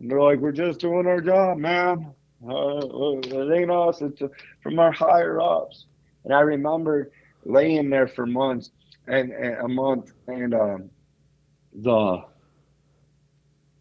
And 0.00 0.10
they're 0.10 0.20
like, 0.20 0.38
we're 0.38 0.52
just 0.52 0.80
doing 0.80 1.06
our 1.06 1.20
job, 1.20 1.58
man. 1.58 2.14
Uh, 2.46 3.18
it 3.22 3.58
ain't 3.58 3.70
us. 3.70 4.00
It's 4.00 4.22
from 4.62 4.78
our 4.78 4.92
higher 4.92 5.40
ups. 5.40 5.86
And 6.24 6.32
I 6.32 6.40
remember 6.40 7.10
laying 7.44 7.90
there 7.90 8.06
for 8.06 8.26
months 8.26 8.70
and, 9.06 9.32
and 9.32 9.56
a 9.56 9.68
month, 9.68 10.12
and 10.26 10.54
um, 10.54 10.90
the 11.72 12.22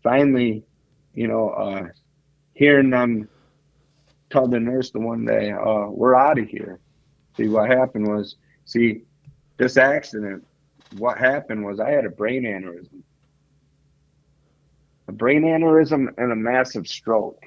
finally, 0.01 0.63
you 1.13 1.27
know, 1.27 1.49
uh, 1.49 1.87
hearing 2.53 2.89
them 2.89 3.27
tell 4.29 4.47
the 4.47 4.59
nurse 4.59 4.91
the 4.91 4.99
one 4.99 5.25
day, 5.25 5.51
uh, 5.51 5.87
"We're 5.89 6.15
out 6.15 6.39
of 6.39 6.47
here." 6.47 6.79
See, 7.35 7.47
what 7.47 7.69
happened 7.69 8.07
was, 8.07 8.35
see, 8.65 9.03
this 9.57 9.77
accident. 9.77 10.45
What 10.97 11.17
happened 11.17 11.65
was 11.65 11.79
I 11.79 11.89
had 11.89 12.05
a 12.05 12.09
brain 12.09 12.43
aneurysm, 12.43 13.03
a 15.07 15.11
brain 15.11 15.43
aneurysm, 15.43 16.07
and 16.17 16.31
a 16.31 16.35
massive 16.35 16.87
stroke. 16.87 17.43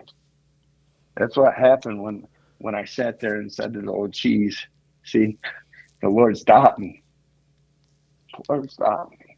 That's 1.17 1.37
what 1.37 1.55
happened 1.55 2.03
when 2.03 2.27
when 2.59 2.75
I 2.75 2.85
sat 2.85 3.21
there 3.21 3.37
and 3.37 3.51
said 3.51 3.73
to 3.73 3.81
the 3.81 3.91
old 3.91 4.13
cheese, 4.13 4.67
see, 5.03 5.39
the 6.03 6.09
Lord 6.09 6.37
stopped 6.37 6.79
me. 6.79 7.03
The 8.33 8.45
Lord 8.49 8.71
stopped 8.71 9.13
me. 9.13 9.37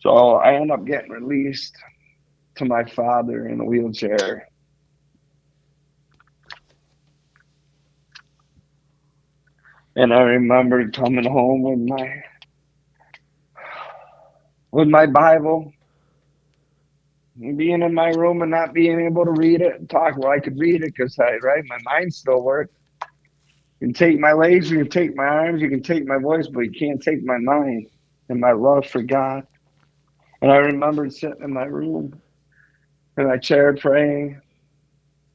So 0.00 0.36
I 0.36 0.54
end 0.54 0.72
up 0.72 0.86
getting 0.86 1.10
released 1.10 1.76
to 2.58 2.66
my 2.66 2.84
father 2.84 3.48
in 3.48 3.60
a 3.60 3.64
wheelchair. 3.66 4.48
And 9.96 10.14
I 10.14 10.20
remember 10.22 10.90
coming 10.90 11.24
home 11.30 11.62
with 11.62 11.80
my 11.80 12.22
with 14.72 14.88
my 14.88 15.06
Bible 15.06 15.72
being 17.56 17.82
in 17.82 17.94
my 17.94 18.10
room 18.10 18.42
and 18.42 18.50
not 18.50 18.74
being 18.74 19.00
able 19.00 19.24
to 19.24 19.32
read 19.32 19.60
it 19.62 19.74
and 19.80 19.90
talk. 19.90 20.16
Well, 20.18 20.32
I 20.32 20.40
could 20.40 20.58
read 20.58 20.82
it 20.82 20.94
because 20.96 21.18
I 21.18 21.36
right, 21.42 21.64
my 21.66 21.78
mind 21.84 22.14
still 22.14 22.42
worked. 22.42 22.74
You 23.80 23.88
can 23.88 23.94
take 23.94 24.18
my 24.20 24.32
legs, 24.32 24.70
you 24.70 24.78
can 24.78 24.90
take 24.90 25.16
my 25.16 25.24
arms, 25.26 25.62
you 25.62 25.70
can 25.70 25.82
take 25.82 26.06
my 26.06 26.18
voice, 26.18 26.48
but 26.48 26.62
you 26.62 26.72
can't 26.72 27.02
take 27.02 27.24
my 27.24 27.38
mind 27.38 27.88
and 28.28 28.40
my 28.40 28.52
love 28.52 28.86
for 28.86 29.02
God. 29.02 29.44
And 30.42 30.52
I 30.52 30.56
remembered 30.58 31.12
sitting 31.12 31.42
in 31.44 31.54
my 31.54 31.64
room 31.64 32.20
in 33.18 33.26
my 33.26 33.36
chair 33.36 33.74
praying, 33.74 34.40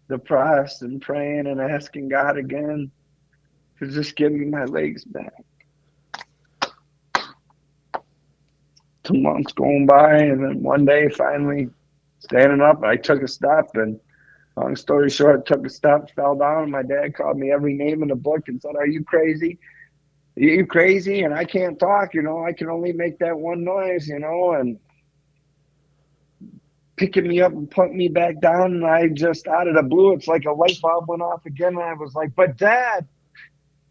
depressed 0.10 0.82
and 0.82 1.02
praying 1.02 1.48
and 1.48 1.60
asking 1.60 2.10
God 2.10 2.38
again 2.38 2.92
to 3.80 3.88
just 3.88 4.16
give 4.16 4.32
me 4.32 4.46
my 4.46 4.66
legs 4.66 5.04
back. 5.04 5.34
Two 9.04 9.16
months 9.16 9.52
going 9.52 9.86
by, 9.86 10.16
and 10.16 10.44
then 10.44 10.64
one 10.64 10.86
day 10.86 11.10
finally 11.10 11.70
standing 12.20 12.62
up. 12.62 12.84
I 12.84 12.96
took 12.96 13.22
a 13.22 13.28
step, 13.28 13.72
and 13.74 14.00
long 14.56 14.78
story 14.78 15.10
short, 15.10 15.46
took 15.46 15.66
a 15.66 15.70
step, 15.70 16.10
fell 16.16 16.36
down. 16.36 16.64
And 16.64 16.72
my 16.72 16.84
dad 16.84 17.14
called 17.14 17.38
me 17.38 17.52
every 17.52 17.74
name 17.74 18.02
in 18.02 18.08
the 18.08 18.16
book 18.16 18.48
and 18.48 18.62
said, 18.62 18.78
"Are 18.78 18.88
you 18.88 19.04
crazy? 19.04 19.60
Are 20.38 20.44
you 20.44 20.66
crazy?" 20.66 21.24
And 21.24 21.34
I 21.34 21.44
can't 21.44 21.78
talk. 21.78 22.14
You 22.14 22.22
know, 22.22 22.46
I 22.46 22.54
can 22.54 22.70
only 22.70 22.94
make 22.94 23.20
that 23.20 23.38
one 23.38 23.66
noise. 23.66 24.08
You 24.08 24.20
know, 24.20 24.54
and 24.54 24.80
picking 26.96 27.28
me 27.28 27.42
up 27.42 27.52
and 27.52 27.70
putting 27.70 27.98
me 27.98 28.08
back 28.08 28.40
down. 28.42 28.74
And 28.74 28.86
I 28.86 29.08
just 29.08 29.48
out 29.48 29.68
of 29.68 29.76
the 29.76 29.84
blue, 29.84 30.14
it's 30.14 30.28
like 30.28 30.46
a 30.46 30.52
light 30.52 30.80
bulb 30.82 31.08
went 31.08 31.22
off 31.22 31.46
again. 31.46 31.74
And 31.74 31.84
I 31.84 31.94
was 31.94 32.14
like, 32.16 32.36
"But 32.36 32.58
Dad." 32.58 33.08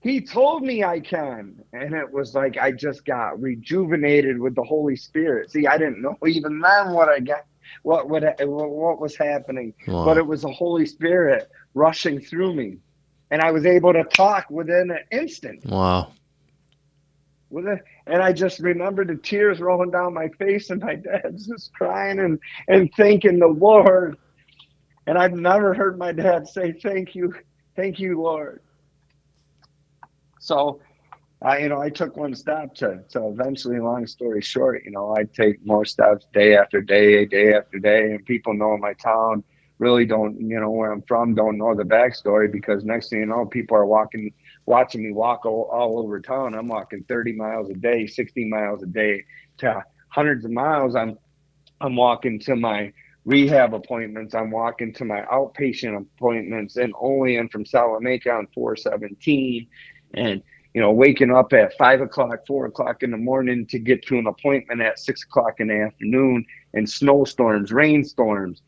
He 0.00 0.20
told 0.20 0.64
me 0.64 0.82
I 0.82 0.98
can. 0.98 1.62
And 1.72 1.94
it 1.94 2.12
was 2.12 2.34
like 2.34 2.58
I 2.58 2.72
just 2.72 3.04
got 3.04 3.40
rejuvenated 3.40 4.36
with 4.36 4.56
the 4.56 4.64
Holy 4.64 4.96
Spirit. 4.96 5.52
See, 5.52 5.68
I 5.68 5.78
didn't 5.78 6.02
know 6.02 6.16
even 6.26 6.58
then 6.58 6.92
what 6.92 7.08
I 7.08 7.20
got 7.20 7.44
what 7.82 8.08
what 8.08 8.24
what 8.46 9.00
was 9.00 9.16
happening, 9.16 9.74
wow. 9.86 10.04
but 10.04 10.18
it 10.18 10.26
was 10.26 10.42
the 10.42 10.52
Holy 10.52 10.86
Spirit 10.86 11.50
rushing 11.74 12.20
through 12.20 12.54
me, 12.54 12.78
and 13.30 13.40
I 13.40 13.50
was 13.50 13.66
able 13.66 13.92
to 13.92 14.04
talk 14.04 14.50
within 14.50 14.90
an 14.90 15.04
instant. 15.10 15.64
Wow! 15.64 16.12
And 17.52 18.22
I 18.22 18.32
just 18.32 18.58
remember 18.60 19.04
the 19.04 19.16
tears 19.16 19.60
rolling 19.60 19.90
down 19.90 20.14
my 20.14 20.28
face, 20.28 20.70
and 20.70 20.82
my 20.82 20.94
dad's 21.22 21.46
just 21.46 21.72
crying 21.74 22.18
and, 22.18 22.38
and 22.68 22.90
thanking 22.96 23.38
the 23.38 23.48
Lord. 23.48 24.16
And 25.06 25.18
I've 25.18 25.32
never 25.32 25.74
heard 25.74 25.98
my 25.98 26.12
dad 26.12 26.48
say, 26.48 26.72
Thank 26.72 27.14
you, 27.14 27.34
thank 27.76 27.98
you, 27.98 28.20
Lord. 28.20 28.60
So, 30.38 30.80
I, 31.40 31.58
you 31.58 31.68
know, 31.68 31.80
I 31.80 31.90
took 31.90 32.16
one 32.16 32.34
step 32.34 32.74
to, 32.76 33.02
to 33.10 33.28
eventually, 33.28 33.80
long 33.80 34.06
story 34.06 34.40
short, 34.40 34.82
you 34.84 34.92
know, 34.92 35.14
I 35.16 35.24
take 35.24 35.64
more 35.66 35.84
steps 35.84 36.26
day 36.32 36.56
after 36.56 36.80
day, 36.80 37.24
day 37.26 37.52
after 37.54 37.78
day, 37.78 38.12
and 38.12 38.24
people 38.24 38.54
know 38.54 38.74
in 38.74 38.80
my 38.80 38.92
town 38.94 39.42
really 39.78 40.06
don't, 40.06 40.40
you 40.40 40.60
know, 40.60 40.70
where 40.70 40.92
I'm 40.92 41.02
from, 41.02 41.34
don't 41.34 41.58
know 41.58 41.74
the 41.74 41.82
backstory 41.82 42.50
because 42.50 42.84
next 42.84 43.10
thing 43.10 43.20
you 43.20 43.26
know, 43.26 43.44
people 43.44 43.76
are 43.76 43.86
walking 43.86 44.32
watching 44.66 45.02
me 45.02 45.12
walk 45.12 45.44
all, 45.44 45.68
all 45.72 45.98
over 45.98 46.20
town. 46.20 46.54
I'm 46.54 46.68
walking 46.68 47.04
30 47.08 47.32
miles 47.32 47.70
a 47.70 47.74
day, 47.74 48.06
60 48.06 48.44
miles 48.46 48.82
a 48.82 48.86
day 48.86 49.24
to 49.58 49.82
hundreds 50.08 50.44
of 50.44 50.50
miles. 50.50 50.94
I'm 50.94 51.18
I'm 51.80 51.96
walking 51.96 52.38
to 52.40 52.54
my 52.54 52.92
rehab 53.24 53.74
appointments. 53.74 54.34
I'm 54.34 54.50
walking 54.50 54.92
to 54.94 55.04
my 55.04 55.22
outpatient 55.22 55.96
appointments 55.96 56.76
and 56.76 56.94
only 57.00 57.36
in 57.36 57.48
from 57.48 57.66
Salamanca 57.66 58.30
on 58.30 58.46
417 58.54 59.66
and 60.14 60.42
you 60.74 60.80
know, 60.80 60.90
waking 60.90 61.30
up 61.30 61.52
at 61.52 61.76
five 61.76 62.00
o'clock, 62.00 62.46
four 62.46 62.66
o'clock 62.66 63.02
in 63.02 63.10
the 63.10 63.16
morning 63.16 63.66
to 63.66 63.78
get 63.78 64.06
to 64.06 64.18
an 64.18 64.26
appointment 64.26 64.80
at 64.80 64.98
six 64.98 65.22
o'clock 65.22 65.60
in 65.60 65.68
the 65.68 65.80
afternoon 65.80 66.46
and 66.72 66.88
snowstorms, 66.88 67.72
rainstorms, 67.72 68.62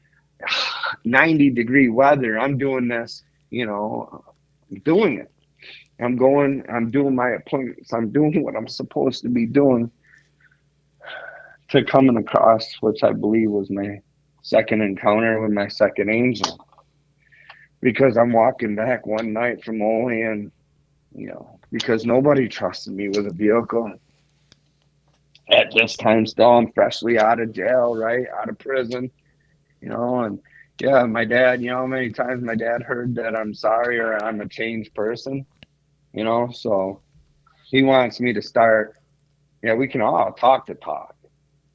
90 1.05 1.51
degree 1.51 1.89
weather. 1.89 2.39
I'm 2.39 2.59
doing 2.59 2.89
this, 2.89 3.23
you 3.51 3.65
know, 3.65 4.23
doing 4.85 5.19
it. 5.19 5.31
I'm 6.01 6.17
going, 6.17 6.65
I'm 6.69 6.91
doing 6.91 7.15
my 7.15 7.31
appointments. 7.31 7.93
I'm 7.93 8.11
doing 8.11 8.43
what 8.43 8.57
I'm 8.57 8.69
supposed 8.69 9.23
to 9.23 9.29
be 9.29 9.47
doing 9.47 9.91
to 11.69 11.85
coming 11.85 12.17
across, 12.17 12.75
which 12.81 13.03
I 13.03 13.13
believe 13.13 13.51
was 13.51 13.71
my 13.71 14.01
second 14.43 14.83
encounter 14.83 15.41
with 15.41 15.53
my 15.53 15.69
second 15.69 16.11
angel. 16.11 16.67
Because 17.81 18.17
I'm 18.17 18.33
walking 18.33 18.75
back 18.75 19.07
one 19.07 19.33
night 19.33 19.63
from 19.63 19.83
Olean, 19.83 20.51
you 21.15 21.29
know, 21.29 21.59
because 21.71 22.05
nobody 22.05 22.49
trusted 22.49 22.95
me 22.95 23.09
with 23.09 23.27
a 23.27 23.33
vehicle. 23.33 23.93
At 25.51 25.73
this 25.75 25.97
time, 25.97 26.27
still, 26.27 26.51
I'm 26.51 26.73
freshly 26.73 27.19
out 27.19 27.41
of 27.41 27.53
jail, 27.53 27.95
right? 27.95 28.27
Out 28.41 28.49
of 28.49 28.59
prison, 28.59 29.11
you 29.81 29.91
know, 29.91 30.21
and 30.21 30.41
yeah, 30.81 31.05
my 31.05 31.25
dad, 31.25 31.63
you 31.63 31.71
know, 31.71 31.87
many 31.87 32.11
times 32.11 32.43
my 32.43 32.55
dad 32.55 32.83
heard 32.83 33.15
that 33.17 33.37
I'm 33.37 33.55
sorry 33.55 33.99
or 34.01 34.17
I'm 34.25 34.41
a 34.41 34.49
changed 34.49 34.95
person 34.95 35.47
you 36.15 36.25
know. 36.25 36.51
So 36.53 37.03
he 37.65 37.83
wants 37.83 38.21
me 38.21 38.33
to 38.33 38.43
start. 38.43 38.95
Yeah, 39.63 39.75
we 39.75 39.89
can 39.89 40.01
all 40.01 40.33
talk 40.33 40.67
the 40.67 40.75
talk, 40.75 41.15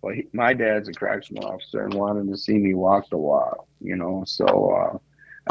but 0.01 0.15
he, 0.15 0.27
my 0.33 0.53
dad's 0.53 0.87
a 0.87 0.93
correctional 0.93 1.45
officer 1.45 1.83
and 1.83 1.93
wanted 1.93 2.29
to 2.29 2.37
see 2.37 2.57
me 2.57 2.73
walk 2.73 3.09
the 3.09 3.17
walk, 3.17 3.67
you 3.81 3.95
know. 3.95 4.23
So 4.25 4.45
uh, 4.45 4.97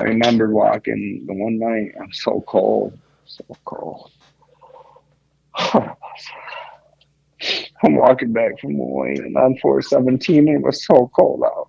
I 0.00 0.04
remember 0.04 0.50
walking 0.50 1.24
the 1.26 1.34
one 1.34 1.58
night. 1.58 1.92
I'm 2.00 2.12
so 2.12 2.44
cold, 2.46 2.98
so 3.26 3.44
cold. 3.64 4.10
I'm 7.82 7.94
walking 7.94 8.32
back 8.32 8.58
from 8.60 8.76
Wayne 8.76 9.18
and 9.18 9.36
on 9.36 9.56
417 9.58 10.48
it 10.48 10.62
was 10.62 10.84
so 10.84 11.10
cold 11.16 11.42
out. 11.44 11.68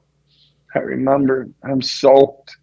I 0.75 0.79
remember 0.79 1.49
I'm 1.63 1.81
soaked. 1.81 2.55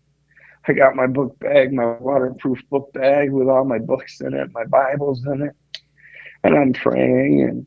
I 0.68 0.72
got 0.72 0.96
my 0.96 1.06
book 1.06 1.38
bag, 1.38 1.72
my 1.72 1.96
waterproof 2.00 2.58
book 2.70 2.92
bag 2.92 3.30
with 3.30 3.48
all 3.48 3.64
my 3.64 3.78
books 3.78 4.20
in 4.20 4.34
it, 4.34 4.50
my 4.52 4.64
Bibles 4.64 5.24
in 5.26 5.42
it, 5.42 5.56
and 6.42 6.56
I'm 6.56 6.72
praying 6.72 7.42
and 7.42 7.66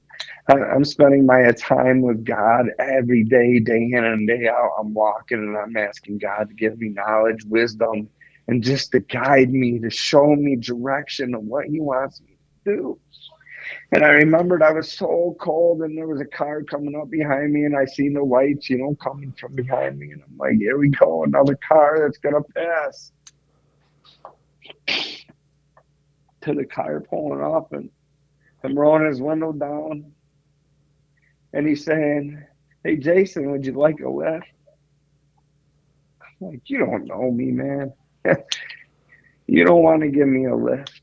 I'm 0.49 0.83
spending 0.83 1.25
my 1.25 1.49
time 1.51 2.01
with 2.01 2.25
God 2.25 2.65
every 2.79 3.23
day, 3.23 3.59
day 3.59 3.89
in 3.93 4.03
and 4.03 4.27
day 4.27 4.47
out. 4.47 4.71
I'm 4.79 4.93
walking 4.93 5.37
and 5.37 5.57
I'm 5.57 5.77
asking 5.77 6.17
God 6.17 6.49
to 6.49 6.55
give 6.55 6.77
me 6.79 6.89
knowledge, 6.89 7.45
wisdom, 7.45 8.09
and 8.47 8.63
just 8.63 8.91
to 8.91 8.99
guide 8.99 9.51
me, 9.51 9.79
to 9.79 9.89
show 9.89 10.35
me 10.35 10.55
direction 10.55 11.35
of 11.35 11.43
what 11.43 11.65
He 11.65 11.79
wants 11.79 12.21
me 12.21 12.37
to 12.65 12.75
do. 12.75 12.99
And 13.91 14.03
I 14.03 14.09
remembered 14.09 14.61
I 14.61 14.71
was 14.71 14.91
so 14.91 15.35
cold 15.39 15.81
and 15.81 15.97
there 15.97 16.07
was 16.07 16.21
a 16.21 16.25
car 16.25 16.63
coming 16.63 16.95
up 16.95 17.09
behind 17.09 17.53
me 17.53 17.65
and 17.65 17.75
I 17.75 17.85
seen 17.85 18.13
the 18.13 18.23
lights, 18.23 18.69
you 18.69 18.77
know, 18.77 18.95
coming 18.95 19.33
from 19.39 19.55
behind 19.55 19.97
me. 19.97 20.11
And 20.11 20.21
I'm 20.23 20.37
like, 20.37 20.57
here 20.57 20.77
we 20.77 20.89
go, 20.89 21.23
another 21.23 21.57
car 21.67 21.99
that's 21.99 22.19
to 22.19 22.41
pass. 22.55 23.11
To 26.41 26.53
the 26.53 26.65
car 26.65 27.01
pulling 27.01 27.43
up 27.43 27.73
and 27.73 27.89
I'm 28.63 28.77
rolling 28.77 29.05
his 29.05 29.21
window 29.21 29.51
down. 29.51 30.11
And 31.53 31.67
he's 31.67 31.83
saying, 31.83 32.43
hey, 32.83 32.97
Jason, 32.97 33.51
would 33.51 33.65
you 33.65 33.73
like 33.73 33.99
a 33.99 34.09
lift? 34.09 34.45
I'm 36.21 36.47
like, 36.51 36.61
you 36.65 36.79
don't 36.79 37.05
know 37.05 37.31
me, 37.31 37.51
man. 37.51 37.93
you 39.47 39.65
don't 39.65 39.81
want 39.81 40.01
to 40.01 40.09
give 40.09 40.27
me 40.27 40.45
a 40.45 40.55
lift. 40.55 41.01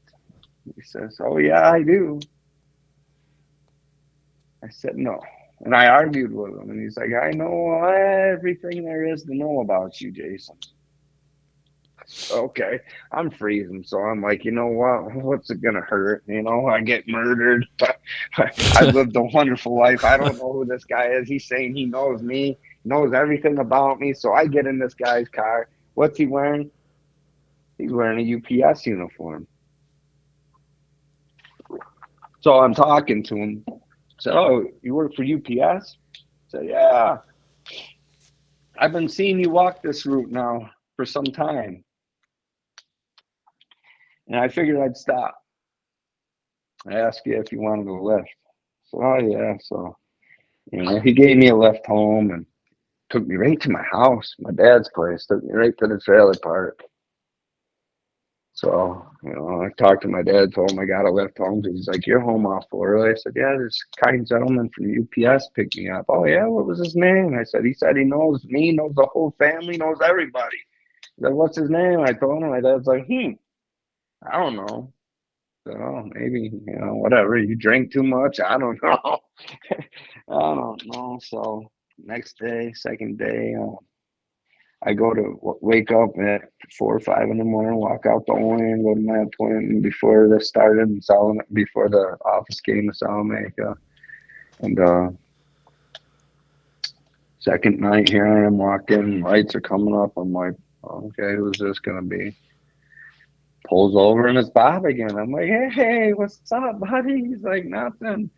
He 0.75 0.83
says, 0.83 1.19
oh, 1.21 1.39
yeah, 1.39 1.71
I 1.71 1.83
do. 1.83 2.21
I 4.63 4.69
said, 4.69 4.97
no. 4.97 5.21
And 5.65 5.75
I 5.75 5.87
argued 5.89 6.33
with 6.33 6.53
him, 6.53 6.71
and 6.71 6.83
he's 6.83 6.97
like, 6.97 7.11
I 7.15 7.31
know 7.31 7.73
everything 7.85 8.85
there 8.85 9.07
is 9.07 9.23
to 9.25 9.35
know 9.35 9.61
about 9.61 10.01
you, 10.01 10.11
Jason. 10.13 10.57
Okay, 12.31 12.79
I'm 13.11 13.31
freezing, 13.31 13.83
so 13.83 13.99
I'm 13.99 14.23
like, 14.23 14.45
you 14.45 14.53
know 14.53 14.69
what? 14.69 15.13
What's 15.15 15.51
it 15.51 15.61
gonna 15.61 15.81
hurt? 15.81 16.23
You 16.29 16.43
know, 16.43 16.67
I 16.67 16.81
get 16.81 17.09
murdered. 17.09 17.67
I 18.37 18.85
lived 18.85 19.17
a 19.17 19.23
wonderful 19.23 19.77
life. 19.77 20.05
I 20.05 20.17
don't 20.17 20.39
know 20.39 20.53
who 20.53 20.65
this 20.65 20.85
guy 20.85 21.09
is. 21.09 21.27
He's 21.27 21.47
saying 21.49 21.75
he 21.75 21.85
knows 21.87 22.23
me, 22.23 22.59
knows 22.85 23.13
everything 23.13 23.59
about 23.59 23.99
me. 23.99 24.13
So 24.13 24.33
I 24.33 24.47
get 24.47 24.67
in 24.67 24.79
this 24.79 24.95
guy's 24.95 25.29
car. 25.29 25.69
What's 25.95 26.17
he 26.17 26.27
wearing? 26.27 26.71
He's 27.77 27.93
wearing 27.93 28.21
a 28.21 28.65
UPS 28.67 28.87
uniform. 28.87 29.49
So 32.41 32.61
I'm 32.61 32.75
talking 32.75 33.25
to 33.25 33.37
him, 33.37 33.65
said, 34.19 34.35
"Oh, 34.35 34.65
you 34.83 34.95
work 34.95 35.15
for 35.15 35.25
UPS?" 35.25 35.99
I 36.17 36.21
said, 36.49 36.67
"Yeah." 36.67 37.19
I've 38.79 38.93
been 38.93 39.09
seeing 39.09 39.41
you 39.41 39.51
walk 39.51 39.83
this 39.83 40.05
route 40.05 40.31
now 40.31 40.71
for 40.97 41.07
some 41.07 41.25
time, 41.25 41.85
and 44.29 44.37
I 44.39 44.49
figured 44.49 44.79
I'd 44.81 44.97
stop. 44.97 45.35
I 46.87 46.95
asked 46.95 47.23
you 47.25 47.41
if 47.41 47.53
you 47.53 47.61
wanted 47.61 47.89
a 47.89 47.93
lift. 47.93 48.29
So, 48.85 49.03
oh 49.03 49.19
yeah. 49.19 49.55
So, 49.61 49.97
you 50.73 50.83
know, 50.83 51.01
he 51.01 51.13
gave 51.13 51.37
me 51.37 51.49
a 51.49 51.57
lift 51.57 51.87
home 51.87 52.31
and 52.31 52.47
took 53.11 53.27
me 53.27 53.37
right 53.37 53.61
to 53.63 53.71
my 53.71 53.83
house, 53.91 54.35
my 54.39 54.53
dad's 54.53 54.91
place. 54.95 55.27
Took 55.27 55.43
me 55.43 55.53
right 55.53 55.77
to 55.79 55.87
the 55.87 55.99
trailer 55.99 56.35
park. 56.43 56.81
So, 58.57 59.07
you 59.23 59.35
know, 59.35 59.63
I 59.63 59.69
talked 59.77 60.03
to 60.03 60.09
my 60.09 60.23
dad, 60.23 60.55
told 60.55 60.73
him 60.73 60.81
I 60.81 60.87
got 60.87 61.05
a 61.07 61.11
lift 61.13 61.39
home. 61.39 61.63
He's 61.63 61.89
like, 61.89 62.07
You're 62.07 62.21
home 62.21 62.47
awful 62.47 62.83
early. 62.83 63.11
I 63.11 63.15
said, 63.15 63.35
Yeah, 63.37 63.57
this 63.63 63.79
kind 64.03 64.27
gentleman 64.27 64.71
from 64.75 64.87
UPS 64.99 65.51
picked 65.55 65.77
me 65.77 65.91
up. 65.91 66.07
Oh, 66.09 66.25
yeah, 66.25 66.47
what 66.47 66.67
was 66.67 66.79
his 66.79 66.97
name? 66.97 67.37
I 67.39 67.45
said, 67.45 67.67
He 67.67 67.75
said 67.75 67.97
he 67.99 68.05
knows 68.05 68.45
me, 68.47 68.73
knows 68.73 68.95
the 68.97 69.07
whole 69.13 69.35
family, 69.39 69.77
knows 69.77 69.99
everybody. 70.03 70.57
He 71.19 71.25
said, 71.25 71.35
What's 71.35 71.59
his 71.59 71.71
name? 71.71 72.01
I 72.01 72.15
told 72.15 72.43
him, 72.43 72.51
my 72.51 72.61
dad's 72.61 72.87
like, 72.87 73.07
Hmm, 73.07 73.33
I 74.27 74.39
don't 74.41 74.57
know. 74.57 74.93
So 75.67 75.73
oh, 75.75 76.11
maybe, 76.15 76.51
you 76.67 76.79
know, 76.79 76.95
whatever. 76.97 77.39
You 77.39 77.57
drink 77.57 77.93
too 77.93 78.05
much. 78.05 78.41
I 78.41 78.59
don't 78.59 78.81
know. 78.85 79.19
I 80.29 80.55
don't 80.55 80.83
know. 80.87 81.19
So, 81.23 81.71
next 81.99 82.39
day, 82.39 82.73
second 82.75 83.19
day, 83.19 83.55
um, 83.61 83.79
I 84.87 84.95
go 84.95 85.13
to 85.13 85.37
wake 85.61 85.91
up 85.91 86.11
at 86.17 86.43
four 86.79 86.95
or 86.95 87.01
five 87.01 87.29
in 87.29 87.39
the 87.39 87.45
morning, 87.45 87.75
walk 87.75 88.07
out 88.07 88.25
the 88.25 88.35
and 88.35 88.85
go 88.85 88.95
to 88.95 89.01
my 89.01 89.19
appointment 89.19 89.83
before 89.83 90.29
this 90.29 90.49
started 90.49 90.89
in 90.89 91.03
Solomon, 91.03 91.45
before 91.53 91.89
the 91.89 92.17
office 92.25 92.61
came 92.61 92.89
to 92.89 92.95
Salamanca. 92.95 93.77
And 94.61 94.79
uh, 94.79 95.11
second 97.41 97.81
night 97.81 98.09
here 98.09 98.29
I 98.29 98.47
am 98.47 98.59
walking, 98.59 99.23
lights 99.23 99.57
are 99.57 99.61
coming 99.61 99.97
up. 99.97 100.13
I'm 100.17 100.33
like, 100.33 100.55
okay, 100.85 101.35
who's 101.35 101.59
this 101.59 101.81
gonna 101.81 102.03
be? 102.03 102.37
Pulls 103.69 103.97
over 103.97 104.29
and 104.29 104.39
it's 104.39 104.51
Bob 104.51 104.85
again. 104.85 105.19
I'm 105.19 105.33
like, 105.33 105.49
hey, 105.73 106.13
what's 106.13 106.41
up, 106.53 106.79
buddy? 106.79 107.25
He's 107.25 107.43
like, 107.43 107.65
nothing 107.65 108.31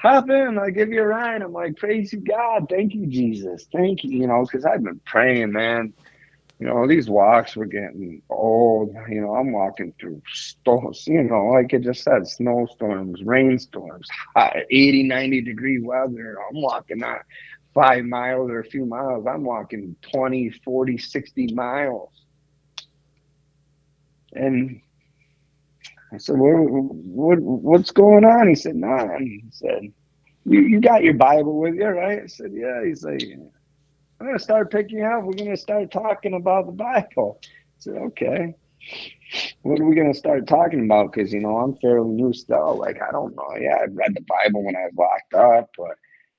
hop 0.00 0.30
in, 0.30 0.58
I'll 0.58 0.70
give 0.70 0.90
you 0.90 1.02
a 1.02 1.06
ride. 1.06 1.42
I'm 1.42 1.52
like, 1.52 1.76
praise 1.76 2.12
you, 2.12 2.20
God. 2.20 2.66
Thank 2.70 2.94
you, 2.94 3.06
Jesus. 3.06 3.66
Thank 3.72 4.02
you. 4.02 4.10
You 4.20 4.26
know, 4.26 4.44
because 4.44 4.64
I've 4.64 4.82
been 4.82 5.00
praying, 5.04 5.52
man. 5.52 5.92
You 6.58 6.66
know, 6.66 6.86
these 6.86 7.08
walks 7.08 7.56
were 7.56 7.66
getting 7.66 8.20
old. 8.28 8.94
You 9.08 9.22
know, 9.22 9.34
I'm 9.34 9.52
walking 9.52 9.94
through 9.98 10.20
storms, 10.30 11.06
you 11.06 11.22
know, 11.22 11.46
like 11.46 11.72
it 11.72 11.82
just 11.82 12.02
said, 12.02 12.26
snowstorms, 12.28 13.22
rainstorms, 13.22 14.08
80, 14.36 15.04
90 15.04 15.40
degree 15.40 15.80
weather. 15.80 16.36
I'm 16.38 16.60
walking 16.60 16.98
not 16.98 17.22
five 17.74 18.04
miles 18.04 18.50
or 18.50 18.60
a 18.60 18.64
few 18.64 18.84
miles. 18.84 19.26
I'm 19.26 19.44
walking 19.44 19.96
20, 20.12 20.50
40, 20.62 20.98
60 20.98 21.54
miles. 21.54 22.10
And 24.34 24.82
I 26.12 26.18
said, 26.18 26.36
what, 26.38 26.70
what, 26.70 27.38
what's 27.40 27.90
going 27.90 28.24
on? 28.24 28.48
He 28.48 28.54
said, 28.54 28.76
nah. 28.76 29.18
He 29.18 29.44
said, 29.50 29.92
you, 30.44 30.60
you 30.60 30.80
got 30.80 31.04
your 31.04 31.14
Bible 31.14 31.60
with 31.60 31.74
you, 31.74 31.86
right? 31.86 32.22
I 32.22 32.26
said, 32.26 32.50
yeah. 32.52 32.84
He's 32.84 33.04
like, 33.04 33.22
I'm 33.22 34.26
going 34.26 34.36
to 34.36 34.42
start 34.42 34.70
picking 34.70 35.02
up. 35.02 35.22
We're 35.22 35.32
going 35.32 35.50
to 35.50 35.56
start 35.56 35.90
talking 35.90 36.34
about 36.34 36.66
the 36.66 36.72
Bible. 36.72 37.40
I 37.42 37.46
said, 37.78 37.96
okay. 37.96 38.54
What 39.62 39.78
are 39.78 39.84
we 39.84 39.94
going 39.94 40.12
to 40.12 40.18
start 40.18 40.46
talking 40.46 40.84
about? 40.84 41.12
Because, 41.12 41.32
you 41.32 41.40
know, 41.40 41.58
I'm 41.58 41.76
fairly 41.76 42.10
new 42.10 42.32
still. 42.32 42.76
Like, 42.78 43.00
I 43.00 43.12
don't 43.12 43.36
know. 43.36 43.56
Yeah, 43.60 43.76
I 43.76 43.84
read 43.84 44.14
the 44.14 44.24
Bible 44.26 44.64
when 44.64 44.74
I 44.74 44.88
was 44.90 44.94
locked 44.96 45.34
up, 45.34 45.70
but 45.76 45.96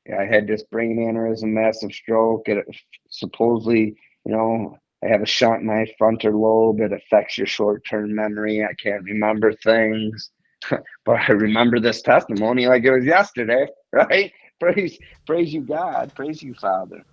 yeah, 0.08 0.20
I 0.20 0.26
had 0.26 0.48
this 0.48 0.64
brain 0.64 0.98
aneurysm, 0.98 1.54
massive 1.54 1.92
stroke. 1.92 2.50
It 2.50 2.66
supposedly, 3.10 3.96
you 4.26 4.32
know, 4.32 4.78
I 5.04 5.08
have 5.08 5.22
a 5.22 5.26
shot 5.26 5.60
in 5.62 5.66
my 5.66 5.86
frontal 5.98 6.40
lobe. 6.40 6.80
It 6.80 6.94
affects 6.94 7.38
your 7.38 7.48
short 7.48 7.84
term 7.90 8.14
memory. 8.14 8.64
I 8.64 8.74
can't 8.82 9.04
remember 9.04 9.54
things. 9.54 10.32
but 11.06 11.20
I 11.28 11.32
remember 11.32 11.80
this 11.80 12.02
testimony 12.02 12.68
like 12.68 12.84
it 12.84 12.92
was 12.92 13.06
yesterday, 13.06 13.68
right? 13.92 14.32
Praise, 14.60 14.98
praise 15.26 15.52
you, 15.54 15.62
God. 15.62 16.14
Praise 16.16 16.44
you, 16.44 16.54
Father. 16.54 17.04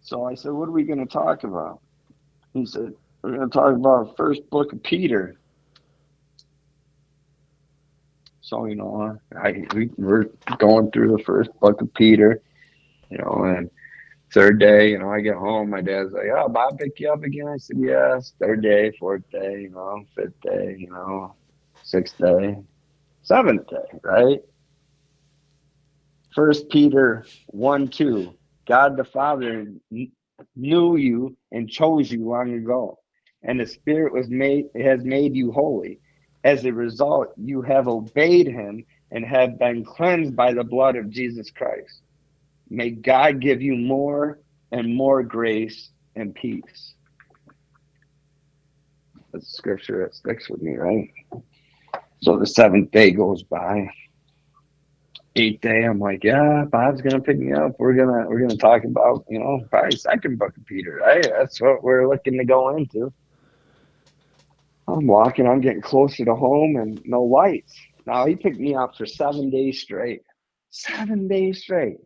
So 0.00 0.24
I 0.24 0.34
said, 0.34 0.52
What 0.52 0.68
are 0.68 0.72
we 0.72 0.84
going 0.84 1.04
to 1.04 1.12
talk 1.12 1.42
about? 1.44 1.80
He 2.54 2.66
said, 2.66 2.92
We're 3.22 3.36
going 3.36 3.50
to 3.50 3.54
talk 3.54 3.74
about 3.74 4.16
first 4.16 4.48
book 4.50 4.72
of 4.72 4.82
Peter. 4.82 5.36
So, 8.42 8.66
you 8.66 8.76
know, 8.76 9.18
I, 9.36 9.64
we, 9.74 9.90
we're 9.96 10.26
going 10.58 10.90
through 10.90 11.16
the 11.16 11.22
first 11.24 11.50
book 11.60 11.80
of 11.80 11.92
Peter, 11.94 12.42
you 13.10 13.18
know, 13.18 13.44
and 13.44 13.70
third 14.32 14.58
day, 14.58 14.90
you 14.90 14.98
know, 14.98 15.10
I 15.10 15.20
get 15.20 15.36
home, 15.36 15.70
my 15.70 15.80
dad's 15.80 16.12
like, 16.12 16.26
Oh, 16.36 16.48
Bob 16.48 16.78
pick 16.78 16.98
you 16.98 17.12
up 17.12 17.22
again? 17.22 17.48
I 17.48 17.56
said, 17.58 17.76
Yes. 17.78 18.32
Third 18.40 18.62
day, 18.62 18.92
fourth 18.98 19.22
day, 19.30 19.62
you 19.62 19.70
know, 19.70 20.04
fifth 20.14 20.40
day, 20.42 20.76
you 20.78 20.90
know, 20.90 21.34
sixth 21.82 22.18
day, 22.18 22.56
seventh 23.22 23.66
day, 23.68 23.98
right? 24.02 24.40
First 26.34 26.70
Peter 26.70 27.26
1 27.48 27.88
2. 27.88 28.34
God 28.66 28.96
the 28.96 29.04
Father 29.04 29.66
knew 30.56 30.96
you 30.96 31.36
and 31.50 31.68
chose 31.68 32.10
you 32.10 32.26
long 32.28 32.54
ago, 32.54 32.98
and 33.42 33.60
the 33.60 33.66
Spirit 33.66 34.12
was 34.12 34.28
made 34.28 34.66
has 34.80 35.04
made 35.04 35.34
you 35.34 35.52
holy. 35.52 36.00
As 36.44 36.64
a 36.64 36.72
result, 36.72 37.28
you 37.36 37.62
have 37.62 37.86
obeyed 37.86 38.48
him 38.48 38.84
and 39.10 39.24
have 39.24 39.58
been 39.58 39.84
cleansed 39.84 40.34
by 40.34 40.52
the 40.52 40.64
blood 40.64 40.96
of 40.96 41.10
Jesus 41.10 41.50
Christ. 41.50 42.02
May 42.72 42.88
God 42.88 43.40
give 43.42 43.60
you 43.60 43.76
more 43.76 44.38
and 44.70 44.96
more 44.96 45.22
grace 45.22 45.90
and 46.16 46.34
peace. 46.34 46.94
That's 49.30 49.52
scripture 49.54 50.02
that 50.02 50.14
sticks 50.14 50.48
with 50.48 50.62
me, 50.62 50.76
right? 50.76 51.10
So 52.22 52.38
the 52.38 52.46
seventh 52.46 52.90
day 52.90 53.10
goes 53.10 53.42
by. 53.42 53.90
Eighth 55.36 55.60
day, 55.60 55.84
I'm 55.84 55.98
like, 55.98 56.24
yeah, 56.24 56.64
Bob's 56.64 57.02
gonna 57.02 57.20
pick 57.20 57.38
me 57.38 57.52
up. 57.52 57.72
We're 57.78 57.92
gonna 57.92 58.26
we're 58.26 58.40
gonna 58.40 58.56
talk 58.56 58.84
about, 58.84 59.26
you 59.28 59.38
know, 59.38 59.60
probably 59.70 59.98
second 59.98 60.38
book 60.38 60.56
of 60.56 60.64
Peter, 60.64 60.96
right? 60.96 61.22
That's 61.22 61.60
what 61.60 61.82
we're 61.82 62.08
looking 62.08 62.38
to 62.38 62.44
go 62.46 62.74
into. 62.74 63.12
I'm 64.88 65.06
walking, 65.06 65.46
I'm 65.46 65.60
getting 65.60 65.82
closer 65.82 66.24
to 66.24 66.34
home 66.34 66.76
and 66.76 67.02
no 67.04 67.22
lights. 67.22 67.74
Now 68.06 68.24
he 68.24 68.34
picked 68.34 68.58
me 68.58 68.74
up 68.74 68.96
for 68.96 69.04
seven 69.04 69.50
days 69.50 69.78
straight. 69.78 70.22
Seven 70.70 71.28
days 71.28 71.60
straight. 71.60 71.98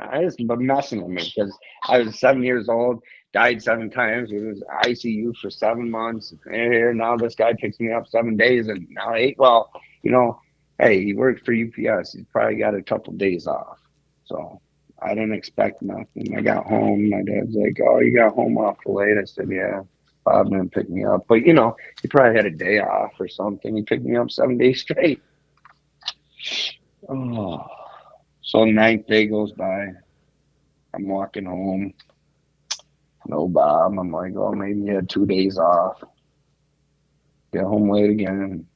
I 0.00 0.28
been 0.38 0.66
messing 0.66 1.02
with 1.02 1.10
me 1.10 1.32
because 1.34 1.56
I 1.84 1.98
was 1.98 2.18
seven 2.18 2.42
years 2.42 2.68
old, 2.68 3.02
died 3.32 3.62
seven 3.62 3.90
times, 3.90 4.30
it 4.30 4.40
was 4.40 4.62
ICU 4.84 5.36
for 5.36 5.50
seven 5.50 5.90
months. 5.90 6.34
And 6.46 6.98
now 6.98 7.16
this 7.16 7.34
guy 7.34 7.54
picks 7.54 7.80
me 7.80 7.92
up 7.92 8.06
seven 8.06 8.36
days 8.36 8.68
and 8.68 8.86
now 8.90 9.14
eight. 9.14 9.36
Well, 9.38 9.70
you 10.02 10.10
know, 10.10 10.40
hey, 10.78 11.02
he 11.04 11.14
worked 11.14 11.44
for 11.44 11.52
UPS. 11.54 12.12
He's 12.12 12.26
probably 12.32 12.56
got 12.56 12.74
a 12.74 12.82
couple 12.82 13.12
days 13.14 13.46
off. 13.46 13.78
So 14.24 14.60
I 15.00 15.10
didn't 15.10 15.34
expect 15.34 15.82
nothing. 15.82 16.36
I 16.36 16.40
got 16.40 16.66
home. 16.66 17.10
My 17.10 17.22
dad's 17.22 17.54
like, 17.54 17.78
"Oh, 17.86 18.00
you 18.00 18.14
got 18.16 18.34
home 18.34 18.56
awful 18.58 18.94
late." 18.94 19.18
I 19.18 19.24
said, 19.24 19.50
"Yeah." 19.50 19.82
Bob 20.24 20.50
didn't 20.50 20.72
pick 20.72 20.90
me 20.90 21.04
up, 21.04 21.24
but 21.28 21.46
you 21.46 21.52
know, 21.52 21.76
he 22.02 22.08
probably 22.08 22.34
had 22.34 22.46
a 22.46 22.50
day 22.50 22.80
off 22.80 23.12
or 23.20 23.28
something. 23.28 23.76
He 23.76 23.82
picked 23.82 24.04
me 24.04 24.16
up 24.16 24.30
seven 24.30 24.58
days 24.58 24.80
straight. 24.82 25.22
Oh, 27.08 27.64
so 28.46 28.64
ninth 28.64 29.08
day 29.08 29.26
goes 29.26 29.50
by. 29.52 29.88
I'm 30.94 31.08
walking 31.08 31.46
home. 31.46 31.92
No 33.26 33.48
Bob. 33.48 33.98
I'm 33.98 34.12
like, 34.12 34.34
oh, 34.36 34.52
maybe 34.52 34.82
he 34.82 34.88
had 34.88 35.08
two 35.10 35.26
days 35.26 35.58
off. 35.58 36.00
Get 37.52 37.64
home 37.64 37.90
late 37.90 38.10
again. 38.10 38.68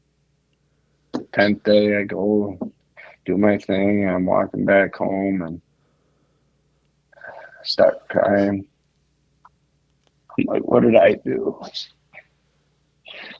Tenth 1.32 1.62
day, 1.62 1.98
I 1.98 2.02
go 2.02 2.58
do 3.24 3.38
my 3.38 3.58
thing. 3.58 4.08
I'm 4.08 4.26
walking 4.26 4.64
back 4.64 4.96
home 4.96 5.42
and 5.42 5.62
start 7.62 8.08
crying. 8.08 8.66
I'm 10.36 10.44
like, 10.46 10.62
what 10.62 10.82
did 10.82 10.96
I 10.96 11.14
do? 11.14 11.62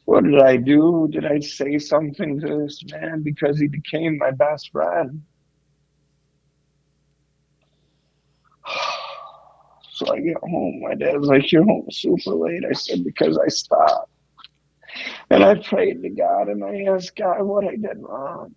What 0.04 0.22
did 0.22 0.38
I 0.40 0.58
do? 0.58 1.08
Did 1.10 1.26
I 1.26 1.40
say 1.40 1.78
something 1.78 2.38
to 2.40 2.58
this 2.62 2.84
man 2.92 3.24
because 3.24 3.58
he 3.58 3.66
became 3.66 4.18
my 4.18 4.30
best 4.30 4.70
friend? 4.70 5.22
So 10.00 10.10
I 10.14 10.20
get 10.20 10.38
home. 10.38 10.80
My 10.80 10.94
dad's 10.94 11.26
like, 11.26 11.52
You're 11.52 11.64
home 11.64 11.86
super 11.90 12.30
late. 12.30 12.64
I 12.64 12.72
said, 12.72 13.04
Because 13.04 13.36
I 13.36 13.48
stopped. 13.48 14.10
And 15.28 15.44
I 15.44 15.56
prayed 15.56 16.00
to 16.02 16.08
God 16.08 16.48
and 16.48 16.64
I 16.64 16.90
asked 16.90 17.14
God 17.16 17.42
what 17.42 17.66
I 17.66 17.76
did 17.76 17.98
wrong. 17.98 18.54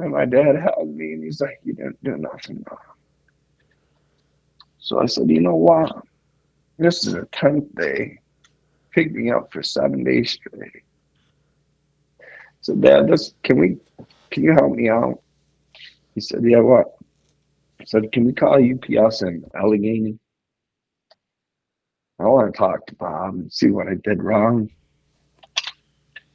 And 0.00 0.10
my 0.10 0.24
dad 0.24 0.56
held 0.56 0.88
me 0.88 1.12
and 1.12 1.22
he's 1.22 1.40
like, 1.40 1.60
You 1.62 1.74
didn't 1.74 2.02
do 2.02 2.16
nothing 2.16 2.64
wrong. 2.68 2.80
So 4.78 4.98
I 5.00 5.06
said, 5.06 5.30
You 5.30 5.40
know 5.40 5.54
what? 5.54 5.92
This 6.78 7.06
is 7.06 7.12
the 7.12 7.20
10th 7.26 7.72
day. 7.76 8.18
Pick 8.92 9.12
me 9.12 9.30
up 9.30 9.52
for 9.52 9.62
seven 9.62 10.02
days 10.02 10.32
straight. 10.32 10.82
So, 12.62 12.74
Dad, 12.74 13.06
this, 13.06 13.32
can 13.44 13.60
we, 13.60 13.76
can 14.32 14.42
you 14.42 14.54
help 14.54 14.72
me 14.72 14.88
out? 14.88 15.22
He 16.16 16.20
said, 16.20 16.40
Yeah, 16.42 16.60
what? 16.60 16.95
Said, 17.86 18.10
Can 18.10 18.26
we 18.26 18.32
call 18.32 18.54
UPS 18.54 19.22
in 19.22 19.44
Allegany? 19.54 20.18
I 22.18 22.24
want 22.24 22.52
to 22.52 22.58
talk 22.58 22.84
to 22.86 22.94
Bob 22.96 23.34
and 23.34 23.44
um, 23.44 23.50
see 23.50 23.70
what 23.70 23.86
I 23.86 23.94
did 24.02 24.24
wrong. 24.24 24.68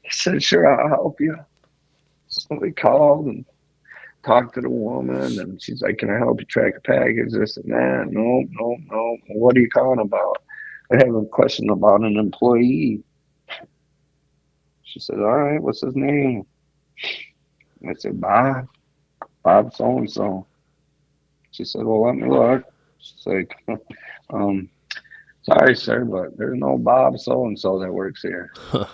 He 0.01 0.11
said, 0.11 0.41
Sure, 0.41 0.65
I'll 0.65 0.87
help 0.87 1.19
you. 1.19 1.35
So 2.27 2.55
we 2.55 2.71
called 2.71 3.25
and 3.25 3.45
talked 4.23 4.55
to 4.55 4.61
the 4.61 4.69
woman, 4.69 5.39
and 5.39 5.61
she's 5.61 5.81
like, 5.81 5.97
Can 5.97 6.09
I 6.09 6.17
help 6.19 6.39
you 6.39 6.45
track 6.45 6.75
a 6.77 6.81
package? 6.81 7.33
This 7.33 7.57
and 7.57 7.69
that. 7.73 8.07
No, 8.09 8.45
no, 8.49 8.77
no. 8.89 9.17
What 9.31 9.57
are 9.57 9.59
you 9.59 9.69
calling 9.69 9.99
about? 9.99 10.37
I 10.93 10.97
have 10.99 11.13
a 11.13 11.25
question 11.25 11.69
about 11.69 11.99
an 12.01 12.15
employee. 12.15 13.03
She 14.83 14.99
said, 15.01 15.19
All 15.19 15.37
right, 15.37 15.61
what's 15.61 15.81
his 15.81 15.97
name? 15.97 16.45
I 17.85 17.93
said, 17.97 18.21
Bob. 18.21 18.69
Bob 19.43 19.73
so 19.73 19.97
and 19.97 20.09
so. 20.09 20.47
She 21.51 21.65
said, 21.65 21.83
Well, 21.83 22.05
let 22.05 22.15
me 22.15 22.29
look. 22.29 22.63
She's 22.99 23.25
like, 23.25 23.55
um, 24.29 24.69
sorry, 25.43 25.75
sir, 25.75 26.05
but 26.05 26.37
there's 26.37 26.57
no 26.57 26.77
Bob 26.77 27.19
so 27.19 27.45
and 27.45 27.57
so 27.57 27.79
that 27.79 27.93
works 27.93 28.21
here. 28.21 28.51
I 28.73 28.87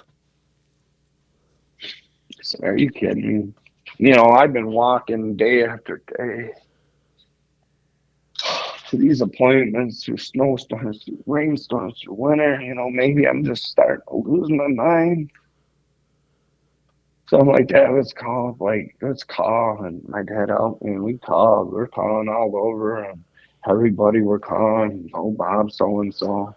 said, 2.42 2.64
Are 2.64 2.78
you 2.78 2.90
kidding 2.90 3.40
me? 3.40 3.54
You 4.00 4.14
know, 4.14 4.26
I've 4.26 4.54
been 4.54 4.72
walking 4.72 5.36
day 5.36 5.64
after 5.64 6.04
day 6.18 6.52
to 8.90 8.98
these 8.98 9.22
appointments 9.22 10.04
through 10.04 10.18
snowstorms, 10.18 11.04
through 11.04 11.24
rainstorms, 11.26 12.00
through 12.02 12.14
winter. 12.14 12.62
You 12.62 12.76
know, 12.76 12.90
maybe 12.90 13.28
I'm 13.28 13.44
just 13.44 13.64
starting 13.64 14.04
to 14.08 14.16
lose 14.16 14.50
my 14.50 14.68
mind. 14.68 15.32
So 17.28 17.40
I'm 17.40 17.48
like, 17.48 17.68
Dad, 17.68 17.92
let's 17.94 18.14
call. 18.14 18.56
Like, 18.60 18.96
let's 19.02 19.24
call. 19.24 19.84
And 19.84 20.08
my 20.08 20.24
dad 20.24 20.50
helped 20.50 20.84
me. 20.84 20.92
And 20.94 21.04
we 21.04 21.18
called. 21.18 21.74
We're 21.74 21.88
calling 21.88 22.30
all 22.30 22.56
over. 22.56 23.04
And 23.04 23.24
everybody 23.70 24.22
we're 24.22 24.40
calling. 24.40 25.10
Oh, 25.14 25.32
Bob, 25.32 25.72
so 25.72 26.00
and 26.02 26.14
so. 26.16 26.56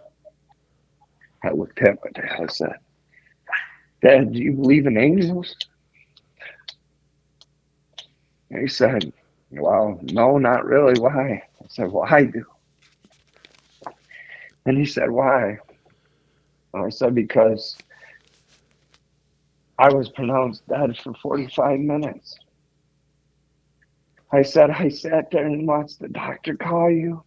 I 1.42 1.50
looked 1.50 1.80
at 1.80 1.98
my 2.04 2.10
dad. 2.12 2.40
I 2.42 2.46
said, 2.46 2.74
Dad, 4.02 4.32
do 4.32 4.38
you 4.38 4.52
believe 4.52 4.86
in 4.86 4.96
angels? 4.96 5.56
And 8.50 8.60
he 8.62 8.68
said, 8.68 9.12
Well, 9.50 9.98
no, 10.02 10.38
not 10.38 10.64
really. 10.64 11.00
Why? 11.00 11.42
I 11.60 11.66
said, 11.68 11.90
Well, 11.90 12.06
I 12.08 12.24
do. 12.24 12.44
And 14.66 14.78
he 14.78 14.84
said, 14.84 15.10
Why? 15.10 15.58
And 16.74 16.84
I 16.84 16.90
said, 16.90 17.14
Because 17.14 17.76
I 19.80 19.90
was 19.94 20.10
pronounced 20.10 20.68
dead 20.68 20.98
for 20.98 21.14
45 21.22 21.80
minutes. 21.80 22.36
I 24.32 24.42
said, 24.42 24.70
I 24.70 24.90
sat 24.90 25.30
there 25.32 25.46
and 25.46 25.66
watched 25.68 26.00
the 26.00 26.08
doctor 26.08 26.56
call 26.56 26.90
you. 26.90 27.24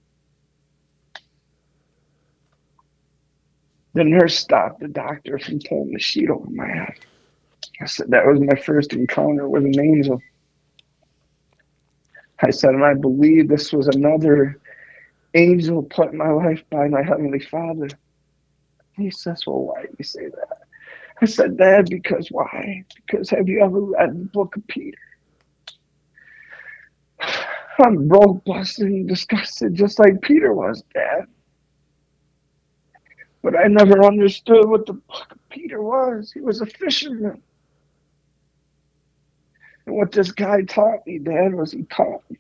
The 3.96 4.06
nurse 4.06 4.38
stopped 4.38 4.82
the 4.82 4.90
doctor 4.90 5.40
from 5.40 5.60
pulling 5.68 5.94
the 5.94 6.00
sheet 6.00 6.30
over 6.30 6.50
my 6.50 6.68
head. 6.68 6.96
I 7.82 7.86
said, 7.88 8.12
that 8.12 8.26
was 8.28 8.40
my 8.42 8.56
first 8.62 8.94
encounter 8.94 9.50
with 9.50 9.66
an 9.66 9.80
angel. 9.80 10.22
I 12.44 12.52
said, 12.52 12.72
and 12.72 12.86
I 12.86 12.96
believe 12.96 13.50
this 13.50 13.74
was 13.74 13.88
another 13.88 14.60
angel 15.36 15.84
put 15.84 16.12
in 16.12 16.18
my 16.20 16.32
life 16.32 16.64
by 16.72 16.88
my 16.90 17.04
Heavenly 17.04 17.40
Father. 17.40 17.90
He 18.98 19.12
says, 19.12 19.44
Well, 19.48 19.62
why 19.66 19.84
do 19.84 19.90
you 19.98 20.06
say 20.06 20.28
that? 20.28 20.63
I 21.22 21.26
said, 21.26 21.58
Dad, 21.58 21.90
because 21.90 22.30
why? 22.30 22.84
Because 22.96 23.30
have 23.30 23.48
you 23.48 23.64
ever 23.64 23.80
read 23.80 24.12
the 24.12 24.26
book 24.34 24.56
of 24.56 24.68
Peter? 24.68 24.98
I'm 27.80 28.08
broke, 28.08 28.44
busted, 28.46 28.88
and 28.88 29.08
disgusted, 29.08 29.74
just 29.74 30.00
like 30.00 30.22
Peter 30.22 30.54
was, 30.54 30.84
Dad. 30.94 31.26
But 33.42 33.58
I 33.58 33.68
never 33.68 34.04
understood 34.06 34.68
what 34.68 34.86
the 34.86 34.94
book 34.94 35.28
of 35.32 35.50
Peter 35.50 35.82
was. 35.82 36.32
He 36.32 36.40
was 36.40 36.62
a 36.62 36.66
fisherman. 36.66 37.42
And 39.86 39.96
what 39.96 40.12
this 40.12 40.32
guy 40.32 40.62
taught 40.62 41.06
me, 41.06 41.20
Dad, 41.20 41.54
was 41.54 41.72
he 41.72 41.84
taught 41.84 42.24
me 42.30 42.38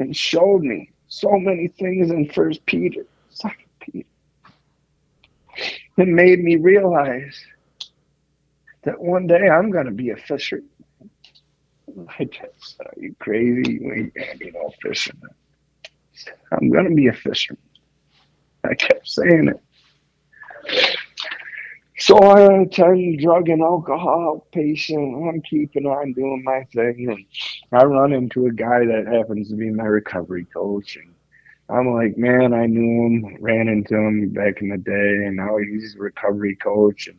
and 0.00 0.16
showed 0.16 0.62
me 0.62 0.90
so 1.08 1.38
many 1.38 1.68
things 1.68 2.10
in 2.10 2.28
First 2.28 2.64
Peter, 2.66 3.06
Second 3.30 3.68
Peter. 3.80 4.08
It 5.96 6.08
made 6.08 6.40
me 6.42 6.56
realize 6.56 7.40
that 8.84 9.00
one 9.00 9.26
day 9.26 9.48
I'm 9.48 9.70
going 9.70 9.86
to 9.86 9.92
be 9.92 10.10
a 10.10 10.16
just 10.16 10.48
said, 12.76 12.86
Are 12.86 12.94
you 12.96 13.14
crazy? 13.18 13.78
You 13.80 13.92
ain't 13.92 14.14
going 14.14 14.30
to 14.32 14.38
be 14.38 14.50
no 14.50 14.70
fisherman. 14.82 15.30
I'm 16.52 16.70
going 16.70 16.88
to 16.88 16.94
be 16.94 17.08
a 17.08 17.12
fisherman. 17.12 17.62
I 18.64 18.74
kept 18.74 19.06
saying 19.06 19.48
it. 19.48 19.60
So 21.98 22.18
I 22.18 22.62
attend 22.62 23.20
drug 23.20 23.48
and 23.48 23.62
alcohol 23.62 24.46
patient. 24.52 25.28
I'm 25.28 25.40
keeping 25.42 25.86
on 25.86 26.12
doing 26.12 26.42
my 26.44 26.64
thing. 26.72 27.08
And 27.08 27.24
I 27.80 27.84
run 27.84 28.12
into 28.12 28.46
a 28.46 28.52
guy 28.52 28.84
that 28.84 29.06
happens 29.06 29.48
to 29.50 29.56
be 29.56 29.70
my 29.70 29.84
recovery 29.84 30.46
coach. 30.52 30.96
And 30.96 31.14
I'm 31.68 31.94
like, 31.94 32.18
man, 32.18 32.52
I 32.52 32.66
knew 32.66 33.06
him, 33.06 33.36
ran 33.40 33.68
into 33.68 33.94
him 33.94 34.30
back 34.30 34.60
in 34.60 34.70
the 34.70 34.78
day, 34.78 35.26
and 35.26 35.36
now 35.36 35.56
he's 35.58 35.94
a 35.94 35.98
recovery 35.98 36.56
coach. 36.56 37.06
And 37.06 37.18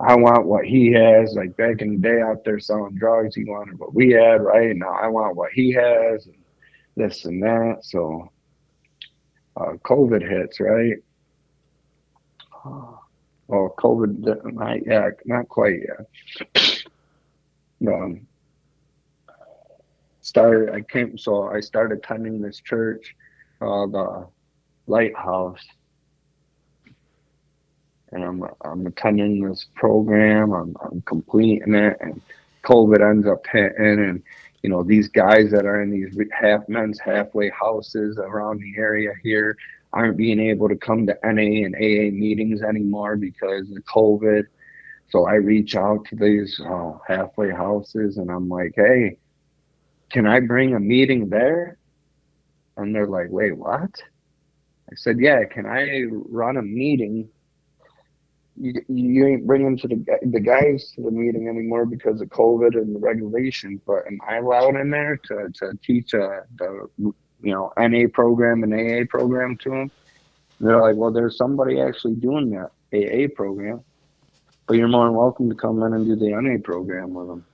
I 0.00 0.14
want 0.14 0.46
what 0.46 0.64
he 0.64 0.92
has. 0.92 1.34
Like 1.34 1.56
back 1.56 1.80
in 1.80 2.00
the 2.00 2.08
day 2.08 2.20
out 2.20 2.44
there 2.44 2.60
selling 2.60 2.94
drugs, 2.94 3.34
he 3.34 3.44
wanted 3.44 3.78
what 3.78 3.94
we 3.94 4.10
had, 4.10 4.42
right? 4.42 4.76
Now 4.76 4.92
I 4.92 5.08
want 5.08 5.36
what 5.36 5.52
he 5.52 5.72
has, 5.72 6.26
and 6.26 6.36
this 6.96 7.24
and 7.24 7.42
that. 7.42 7.78
So 7.82 8.30
uh, 9.56 9.72
COVID 9.84 10.28
hits, 10.28 10.60
right? 10.60 10.96
Well, 13.50 13.74
COVID, 13.78 14.52
not 14.52 14.84
yet, 14.84 15.20
not 15.24 15.48
quite 15.48 15.80
yet. 15.80 16.84
Um, 17.86 18.26
started, 20.20 20.74
I 20.74 20.80
came, 20.80 21.16
so 21.16 21.44
I 21.48 21.60
started 21.60 21.98
attending 21.98 22.42
this 22.42 22.60
church, 22.60 23.14
uh, 23.62 23.86
the 23.86 24.26
Lighthouse 24.88 25.64
and 28.12 28.24
I'm 28.24 28.44
I'm 28.62 28.86
attending 28.86 29.48
this 29.48 29.66
program. 29.74 30.52
I'm 30.52 30.76
I'm 30.80 31.02
completing 31.02 31.74
it, 31.74 31.96
and 32.00 32.20
COVID 32.64 33.00
ends 33.00 33.26
up 33.26 33.44
hitting, 33.50 33.76
and 33.78 34.22
you 34.62 34.70
know 34.70 34.82
these 34.82 35.08
guys 35.08 35.50
that 35.50 35.66
are 35.66 35.82
in 35.82 35.90
these 35.90 36.16
half 36.32 36.68
men's 36.68 36.98
halfway 36.98 37.50
houses 37.50 38.18
around 38.18 38.60
the 38.60 38.80
area 38.80 39.12
here 39.22 39.56
aren't 39.92 40.16
being 40.16 40.40
able 40.40 40.68
to 40.68 40.76
come 40.76 41.06
to 41.06 41.18
NA 41.24 41.64
and 41.64 41.74
AA 41.74 42.12
meetings 42.14 42.62
anymore 42.62 43.16
because 43.16 43.70
of 43.70 43.84
COVID. 43.84 44.44
So 45.10 45.26
I 45.26 45.34
reach 45.34 45.74
out 45.74 46.04
to 46.06 46.16
these 46.16 46.60
uh, 46.60 46.92
halfway 47.06 47.50
houses 47.50 48.18
and 48.18 48.30
I'm 48.30 48.48
like, 48.48 48.74
hey, 48.76 49.16
can 50.10 50.26
I 50.26 50.40
bring 50.40 50.74
a 50.74 50.80
meeting 50.80 51.30
there? 51.30 51.78
And 52.76 52.94
they're 52.94 53.06
like, 53.06 53.28
wait, 53.30 53.56
what? 53.56 53.90
I 54.90 54.94
said, 54.94 55.18
yeah, 55.18 55.44
can 55.44 55.64
I 55.64 56.04
run 56.10 56.58
a 56.58 56.62
meeting 56.62 57.28
you, 58.60 58.74
you 58.88 59.26
ain't 59.26 59.46
bringing 59.46 59.76
to 59.78 59.88
the 59.88 60.04
the 60.22 60.40
guys 60.40 60.92
to 60.92 61.02
the 61.02 61.10
meeting 61.10 61.48
anymore 61.48 61.86
because 61.86 62.20
of 62.20 62.28
COVID 62.28 62.74
and 62.74 62.94
the 62.94 63.00
regulations. 63.00 63.80
But 63.86 64.06
am 64.06 64.18
I 64.28 64.36
allowed 64.36 64.76
in 64.76 64.90
there 64.90 65.16
to, 65.28 65.48
to 65.54 65.78
teach 65.82 66.14
a 66.14 66.42
the 66.56 66.88
you 66.98 67.14
know 67.42 67.72
NA 67.78 68.08
program 68.12 68.62
and 68.62 68.74
AA 68.74 69.04
program 69.08 69.56
to 69.58 69.70
them? 69.70 69.90
they're 70.60 70.80
like, 70.80 70.96
well, 70.96 71.12
there's 71.12 71.36
somebody 71.36 71.80
actually 71.80 72.14
doing 72.14 72.50
that 72.50 72.70
AA 72.92 73.28
program, 73.34 73.82
but 74.66 74.76
you're 74.76 74.88
more 74.88 75.06
than 75.06 75.14
welcome 75.14 75.48
to 75.48 75.54
come 75.54 75.82
in 75.82 75.92
and 75.92 76.06
do 76.06 76.16
the 76.16 76.30
NA 76.30 76.58
program 76.62 77.14
with 77.14 77.28
them. 77.28 77.44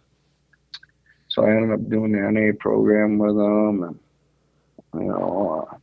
So 1.28 1.44
I 1.44 1.50
ended 1.50 1.72
up 1.72 1.88
doing 1.88 2.12
the 2.12 2.30
NA 2.30 2.52
program 2.58 3.18
with 3.18 3.36
them, 3.36 3.82
and 3.82 5.02
you 5.02 5.08
know, 5.08 5.68
uh, 5.70 5.76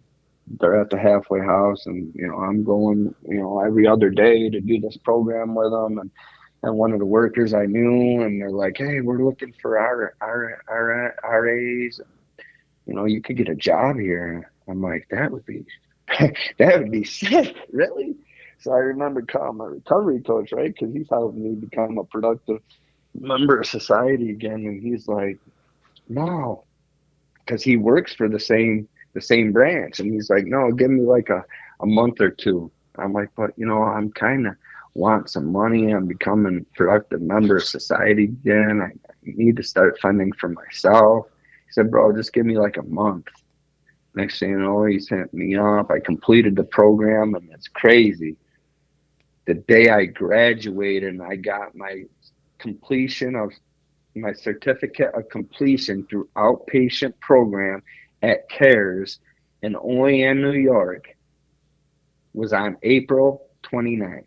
they're 0.59 0.79
at 0.79 0.89
the 0.89 0.97
halfway 0.97 1.39
house 1.39 1.85
and 1.85 2.13
you 2.15 2.27
know 2.27 2.37
i'm 2.37 2.63
going 2.63 3.13
you 3.27 3.39
know 3.39 3.59
every 3.59 3.87
other 3.87 4.09
day 4.09 4.49
to 4.49 4.59
do 4.61 4.79
this 4.79 4.97
program 4.97 5.55
with 5.55 5.71
them. 5.71 5.97
And 5.99 6.11
and 6.63 6.75
one 6.75 6.91
of 6.91 6.99
the 6.99 7.05
workers 7.05 7.53
i 7.53 7.65
knew 7.65 8.21
and 8.21 8.39
they're 8.41 8.51
like 8.51 8.77
hey 8.77 9.01
we're 9.01 9.23
looking 9.23 9.53
for 9.61 9.79
our 9.79 10.15
our 10.21 10.63
our 10.67 11.43
ras 11.43 11.99
you 12.85 12.93
know 12.93 13.05
you 13.05 13.21
could 13.21 13.37
get 13.37 13.49
a 13.49 13.55
job 13.55 13.97
here. 13.97 14.51
I'm 14.67 14.81
like 14.81 15.07
that 15.11 15.31
would 15.31 15.45
be 15.45 15.65
that 16.57 16.79
would 16.79 16.91
be 16.91 17.03
sick 17.03 17.55
really? 17.71 18.15
So 18.59 18.71
i 18.73 18.77
remember 18.77 19.21
calling 19.21 19.57
my 19.57 19.65
recovery 19.65 20.21
coach 20.21 20.51
right? 20.51 20.73
Because 20.73 20.93
he's 20.93 21.09
helping 21.09 21.43
me 21.43 21.55
become 21.55 21.97
a 21.97 22.03
productive 22.03 22.61
member 23.17 23.59
of 23.59 23.65
society 23.65 24.29
again. 24.31 24.65
And 24.65 24.81
he's 24.81 25.07
like 25.07 25.39
no. 26.09 26.65
Because 27.39 27.63
he 27.63 27.77
works 27.77 28.13
for 28.13 28.29
the 28.29 28.39
same 28.39 28.87
the 29.13 29.21
same 29.21 29.51
branch. 29.51 29.99
And 29.99 30.13
he's 30.13 30.29
like, 30.29 30.45
no, 30.45 30.71
give 30.71 30.91
me 30.91 31.01
like 31.01 31.29
a, 31.29 31.43
a 31.81 31.85
month 31.85 32.21
or 32.21 32.29
two. 32.29 32.71
I'm 32.97 33.13
like, 33.13 33.29
but 33.35 33.51
you 33.57 33.65
know, 33.65 33.83
I'm 33.83 34.11
kind 34.11 34.47
of 34.47 34.55
want 34.93 35.29
some 35.29 35.51
money. 35.51 35.91
I'm 35.91 36.07
becoming 36.07 36.65
productive 36.75 37.21
member 37.21 37.57
of 37.57 37.63
society 37.63 38.25
again. 38.25 38.81
I 38.81 38.91
need 39.23 39.57
to 39.57 39.63
start 39.63 39.99
funding 40.01 40.33
for 40.33 40.49
myself. 40.49 41.27
He 41.65 41.71
said, 41.71 41.91
bro, 41.91 42.13
just 42.13 42.33
give 42.33 42.45
me 42.45 42.57
like 42.57 42.77
a 42.77 42.83
month. 42.83 43.27
Next 44.13 44.39
thing 44.39 44.49
you 44.49 44.59
know, 44.59 44.83
he 44.85 44.99
sent 44.99 45.33
me 45.33 45.55
up. 45.55 45.89
I 45.89 45.99
completed 45.99 46.55
the 46.55 46.65
program 46.65 47.33
and 47.35 47.49
it's 47.51 47.69
crazy. 47.69 48.35
The 49.45 49.53
day 49.53 49.89
I 49.89 50.05
graduated 50.05 51.13
and 51.13 51.23
I 51.23 51.37
got 51.37 51.75
my 51.75 52.03
completion 52.59 53.35
of 53.35 53.51
my 54.15 54.33
certificate 54.33 55.13
of 55.15 55.29
completion 55.29 56.05
through 56.09 56.27
outpatient 56.35 57.17
program 57.21 57.81
at 58.21 58.49
CARES 58.49 59.19
in 59.61 59.75
Olean, 59.75 60.41
New 60.41 60.53
York 60.53 61.15
was 62.33 62.53
on 62.53 62.77
April 62.83 63.47
29th. 63.63 64.25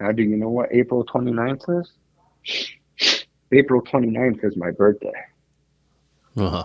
Now, 0.00 0.12
do 0.12 0.22
you 0.22 0.36
know 0.36 0.50
what 0.50 0.72
April 0.72 1.04
29th 1.04 1.80
is? 1.80 3.24
April 3.52 3.82
29th 3.82 4.44
is 4.44 4.56
my 4.56 4.70
birthday. 4.70 5.12
Uh-huh. 6.36 6.64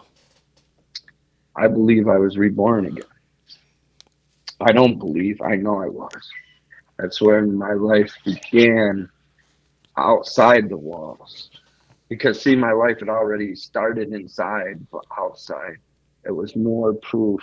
I 1.55 1.67
believe 1.67 2.07
I 2.07 2.17
was 2.17 2.37
reborn 2.37 2.85
again. 2.87 3.03
I 4.61 4.71
don't 4.71 4.97
believe, 4.97 5.41
I 5.41 5.55
know 5.55 5.81
I 5.81 5.87
was. 5.87 6.29
That's 6.97 7.21
when 7.21 7.55
my 7.55 7.73
life 7.73 8.13
began 8.25 9.09
outside 9.97 10.69
the 10.69 10.77
walls. 10.77 11.49
Because, 12.09 12.41
see, 12.41 12.55
my 12.55 12.71
life 12.71 12.99
had 12.99 13.09
already 13.09 13.55
started 13.55 14.13
inside, 14.13 14.85
but 14.91 15.05
outside. 15.17 15.77
It 16.25 16.31
was 16.31 16.55
more 16.55 16.93
proof. 16.93 17.41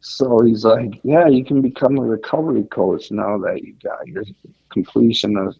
So 0.00 0.40
he's 0.40 0.64
like, 0.64 1.00
yeah, 1.02 1.26
you 1.26 1.44
can 1.44 1.60
become 1.60 1.98
a 1.98 2.02
recovery 2.02 2.64
coach 2.64 3.10
now 3.10 3.38
that 3.38 3.62
you 3.62 3.74
got 3.82 4.06
your 4.06 4.24
completion 4.70 5.36
of 5.36 5.56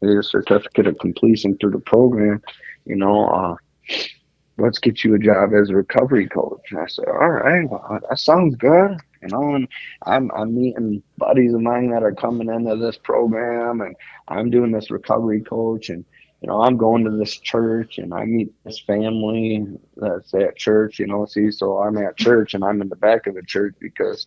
your 0.00 0.22
certificate 0.22 0.86
of 0.86 0.98
completion 0.98 1.56
through 1.58 1.72
the 1.72 1.78
program. 1.80 2.42
You 2.84 2.96
know, 2.96 3.28
uh, 3.28 3.56
let's 4.58 4.78
get 4.78 5.04
you 5.04 5.14
a 5.14 5.18
job 5.18 5.52
as 5.54 5.70
a 5.70 5.74
recovery 5.74 6.28
coach. 6.28 6.60
And 6.70 6.80
I 6.80 6.86
said, 6.86 7.06
all 7.08 7.30
right, 7.30 7.68
well, 7.68 8.00
that 8.08 8.18
sounds 8.18 8.56
good. 8.56 8.96
You 9.22 9.28
know, 9.28 9.54
and 9.54 9.68
I'm 10.06 10.30
I'm 10.32 10.54
meeting 10.54 11.02
buddies 11.16 11.54
of 11.54 11.60
mine 11.60 11.90
that 11.90 12.02
are 12.02 12.12
coming 12.12 12.48
into 12.48 12.76
this 12.76 12.98
program, 12.98 13.80
and 13.80 13.94
I'm 14.28 14.50
doing 14.50 14.72
this 14.72 14.90
recovery 14.90 15.42
coach, 15.42 15.90
and 15.90 16.04
you 16.42 16.48
know, 16.48 16.60
I'm 16.60 16.76
going 16.76 17.04
to 17.04 17.10
this 17.10 17.38
church 17.38 17.98
and 17.98 18.12
I 18.12 18.24
meet 18.24 18.52
this 18.64 18.80
family 18.80 19.64
that's 19.96 20.34
at 20.34 20.56
church, 20.56 20.98
you 20.98 21.06
know, 21.06 21.24
see, 21.24 21.52
so 21.52 21.78
I'm 21.78 21.96
at 21.98 22.16
church 22.16 22.54
and 22.54 22.64
I'm 22.64 22.82
in 22.82 22.88
the 22.88 22.96
back 22.96 23.28
of 23.28 23.36
the 23.36 23.44
church 23.44 23.76
because 23.78 24.26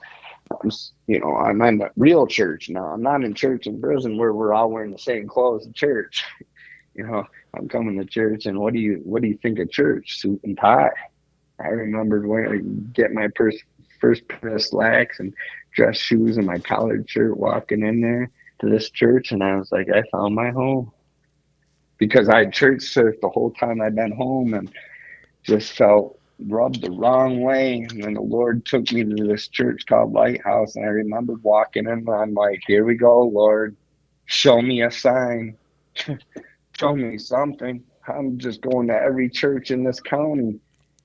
I'm, 0.50 0.72
you 1.08 1.20
know, 1.20 1.36
I'm 1.36 1.62
in 1.62 1.82
a 1.82 1.90
real 1.98 2.26
church 2.26 2.70
now. 2.70 2.86
I'm 2.86 3.02
not 3.02 3.26
in 3.26 3.34
church 3.34 3.68
in 3.68 3.82
prison 3.82 4.18
where 4.18 4.32
we're 4.32 4.54
all 4.54 4.72
wearing 4.72 4.92
the 4.92 4.98
same 4.98 5.28
clothes 5.28 5.66
in 5.66 5.74
church. 5.74 6.24
You 6.98 7.06
know, 7.06 7.26
I'm 7.54 7.68
coming 7.68 8.00
to 8.00 8.06
church 8.06 8.46
and 8.46 8.58
what 8.58 8.72
do 8.72 8.80
you, 8.80 9.02
what 9.04 9.22
do 9.22 9.28
you 9.28 9.38
think 9.42 9.60
of 9.60 9.70
church? 9.70 10.18
Suit 10.22 10.40
and 10.46 10.58
tie. 10.58 10.94
I 11.60 11.68
remembered 11.68 12.26
when 12.26 12.48
I 12.48 12.94
get 12.94 13.12
my 13.12 13.28
first, 13.36 13.62
first 14.00 14.26
pair 14.30 14.56
of 14.56 14.64
slacks 14.64 15.20
and 15.20 15.34
dress 15.74 15.98
shoes 15.98 16.38
and 16.38 16.48
my 16.48 16.58
collared 16.58 17.10
shirt 17.10 17.36
walking 17.36 17.86
in 17.86 18.00
there 18.00 18.32
to 18.62 18.70
this 18.70 18.92
church 18.92 19.34
and 19.34 19.44
I 19.44 19.58
was 19.58 19.74
like, 19.74 19.90
I 19.90 20.04
found 20.10 20.36
my 20.36 20.52
home 20.52 20.94
because 21.98 22.30
I 22.30 22.40
had 22.40 22.54
church 22.54 22.82
surfed 22.82 23.22
the 23.22 23.30
whole 23.30 23.52
time 23.52 23.82
I'd 23.82 23.96
been 23.96 24.12
home 24.12 24.54
and 24.54 24.72
just 25.44 25.74
felt 25.74 26.20
rubbed 26.40 26.82
the 26.82 26.92
wrong 26.92 27.42
way. 27.42 27.88
And 27.90 28.04
then 28.04 28.14
the 28.14 28.22
Lord 28.22 28.66
took 28.66 28.92
me 28.92 29.04
to 29.04 29.24
this 29.24 29.48
church 29.48 29.86
called 29.86 30.14
Lighthouse. 30.14 30.76
And 30.76 30.86
I 30.86 30.90
remembered 30.90 31.44
walking 31.44 31.86
in 31.86 31.92
and 31.92 32.10
I'm 32.10 32.34
like, 32.34 32.62
here 32.68 32.86
we 32.86 32.96
go, 32.96 33.22
Lord. 33.22 33.76
Show 34.26 34.62
me 34.62 34.82
a 34.82 34.92
sign. 34.92 35.58
Show 36.80 36.96
me 36.96 37.18
something. 37.18 37.84
I'm 38.08 38.38
just 38.38 38.62
going 38.62 38.88
to 38.88 38.94
every 38.94 39.30
church 39.30 39.72
in 39.72 39.84
this 39.84 40.00
county. 40.00 40.60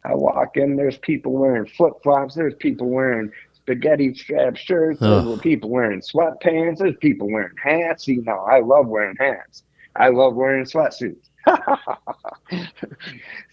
I 0.04 0.14
walk 0.14 0.56
in, 0.56 0.76
there's 0.76 0.96
people 0.98 1.32
wearing 1.32 1.66
flip 1.66 1.92
flops, 2.02 2.34
there's 2.34 2.54
people 2.54 2.88
wearing 2.88 3.30
spaghetti 3.52 4.14
strap 4.14 4.56
shirts, 4.56 4.98
there's 4.98 5.38
people 5.40 5.68
wearing 5.68 6.00
sweatpants, 6.00 6.78
there's 6.78 6.96
people 6.96 7.30
wearing 7.30 7.56
hats. 7.62 8.08
You 8.08 8.22
know, 8.22 8.38
I 8.38 8.60
love 8.60 8.86
wearing 8.88 9.16
hats. 9.18 9.62
I 9.96 10.08
love 10.08 10.34
wearing 10.34 10.64
sweatsuits. 10.64 11.28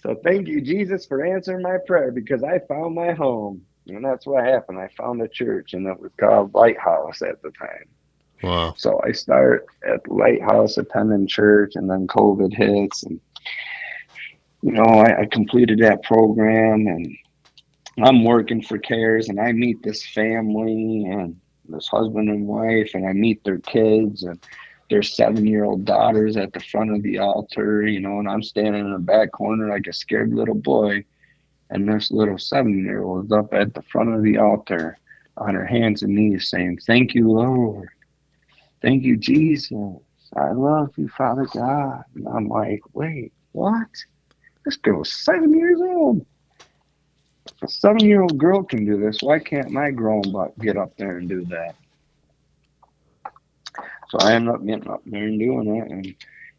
so 0.03 0.15
thank 0.23 0.47
you, 0.47 0.61
Jesus, 0.61 1.05
for 1.05 1.26
answering 1.26 1.61
my 1.61 1.77
prayer 1.85 2.11
because 2.11 2.43
I 2.43 2.59
found 2.59 2.95
my 2.95 3.14
home. 3.14 3.61
And 3.88 4.03
that's 4.03 4.26
what 4.26 4.43
happened. 4.43 4.80
I 4.80 4.89
found 4.97 5.22
a 5.22 5.27
church 5.27 5.73
and 5.73 5.88
it 5.88 5.99
was 5.99 6.11
called 6.19 6.53
Lighthouse 6.53 7.22
at 7.22 7.41
the 7.41 7.51
time. 7.51 7.85
Wow. 8.43 8.73
So 8.77 9.01
I 9.03 9.14
start 9.14 9.65
at 9.85 10.07
Lighthouse 10.09 10.77
attending 10.77 11.27
church 11.27 11.73
and 11.76 11.89
then 11.89 12.07
COVID 12.07 12.53
hits 12.53 13.03
and 13.03 13.19
you 14.61 14.72
know, 14.72 14.84
I, 14.84 15.22
I 15.22 15.26
completed 15.26 15.80
that 15.80 16.03
program 16.03 16.88
and 16.88 17.15
I'm 18.03 18.23
working 18.23 18.61
for 18.61 18.77
CARES 18.77 19.30
and 19.30 19.39
I 19.39 19.51
meet 19.51 19.81
this 19.84 20.05
family 20.07 21.05
and 21.05 21.39
this 21.69 21.88
husband 21.88 22.30
and 22.30 22.47
wife 22.47 22.91
and 22.93 23.07
I 23.07 23.14
meet 23.14 23.43
their 23.43 23.59
kids 23.59 24.23
and 24.23 24.39
their 24.89 25.03
seven 25.03 25.45
year 25.45 25.65
old 25.65 25.85
daughters 25.85 26.38
at 26.38 26.53
the 26.53 26.59
front 26.59 26.95
of 26.95 27.03
the 27.03 27.18
altar, 27.18 27.85
you 27.85 27.99
know, 27.99 28.19
and 28.19 28.30
I'm 28.30 28.43
standing 28.43 28.85
in 28.85 28.93
the 28.93 28.99
back 28.99 29.31
corner 29.31 29.68
like 29.69 29.88
a 29.88 29.93
scared 29.93 30.34
little 30.34 30.55
boy. 30.55 31.03
And 31.69 31.88
this 31.88 32.11
little 32.11 32.38
seven 32.38 32.84
year 32.85 33.03
old 33.03 33.26
is 33.26 33.31
up 33.31 33.53
at 33.53 33.73
the 33.73 33.81
front 33.81 34.14
of 34.14 34.23
the 34.23 34.38
altar 34.38 34.97
on 35.35 35.53
her 35.53 35.65
hands 35.65 36.03
and 36.03 36.15
knees 36.15 36.49
saying, 36.49 36.80
Thank 36.85 37.14
you, 37.14 37.30
Lord. 37.30 37.89
Thank 38.81 39.03
you, 39.03 39.18
Jesus. 39.18 39.72
I 40.35 40.51
love 40.51 40.93
you, 40.97 41.09
Father 41.09 41.45
God. 41.53 42.03
And 42.15 42.27
I'm 42.27 42.47
like, 42.47 42.81
Wait, 42.93 43.34
what? 43.51 43.88
This 44.64 44.77
girl's 44.77 45.11
seven 45.11 45.53
years 45.53 45.80
old. 45.81 46.26
If 47.45 47.64
a 47.64 47.68
seven 47.68 47.99
year 48.01 48.22
old 48.22 48.38
girl 48.38 48.64
can 48.64 48.85
do 48.85 48.97
this, 48.97 49.19
why 49.22 49.39
can't 49.39 49.72
my 49.72 49.91
grown 49.91 50.31
butt 50.31 50.57
get 50.59 50.77
up 50.77 50.95
there 50.97 51.18
and 51.18 51.27
do 51.27 51.43
that? 51.45 51.76
So 54.10 54.20
I 54.20 54.34
ended 54.34 54.56
up 54.56 54.66
getting 54.66 54.90
up 54.90 55.02
there 55.06 55.24
and 55.24 55.40
doing 55.40 55.76
it. 55.76 55.92
And, 55.92 56.06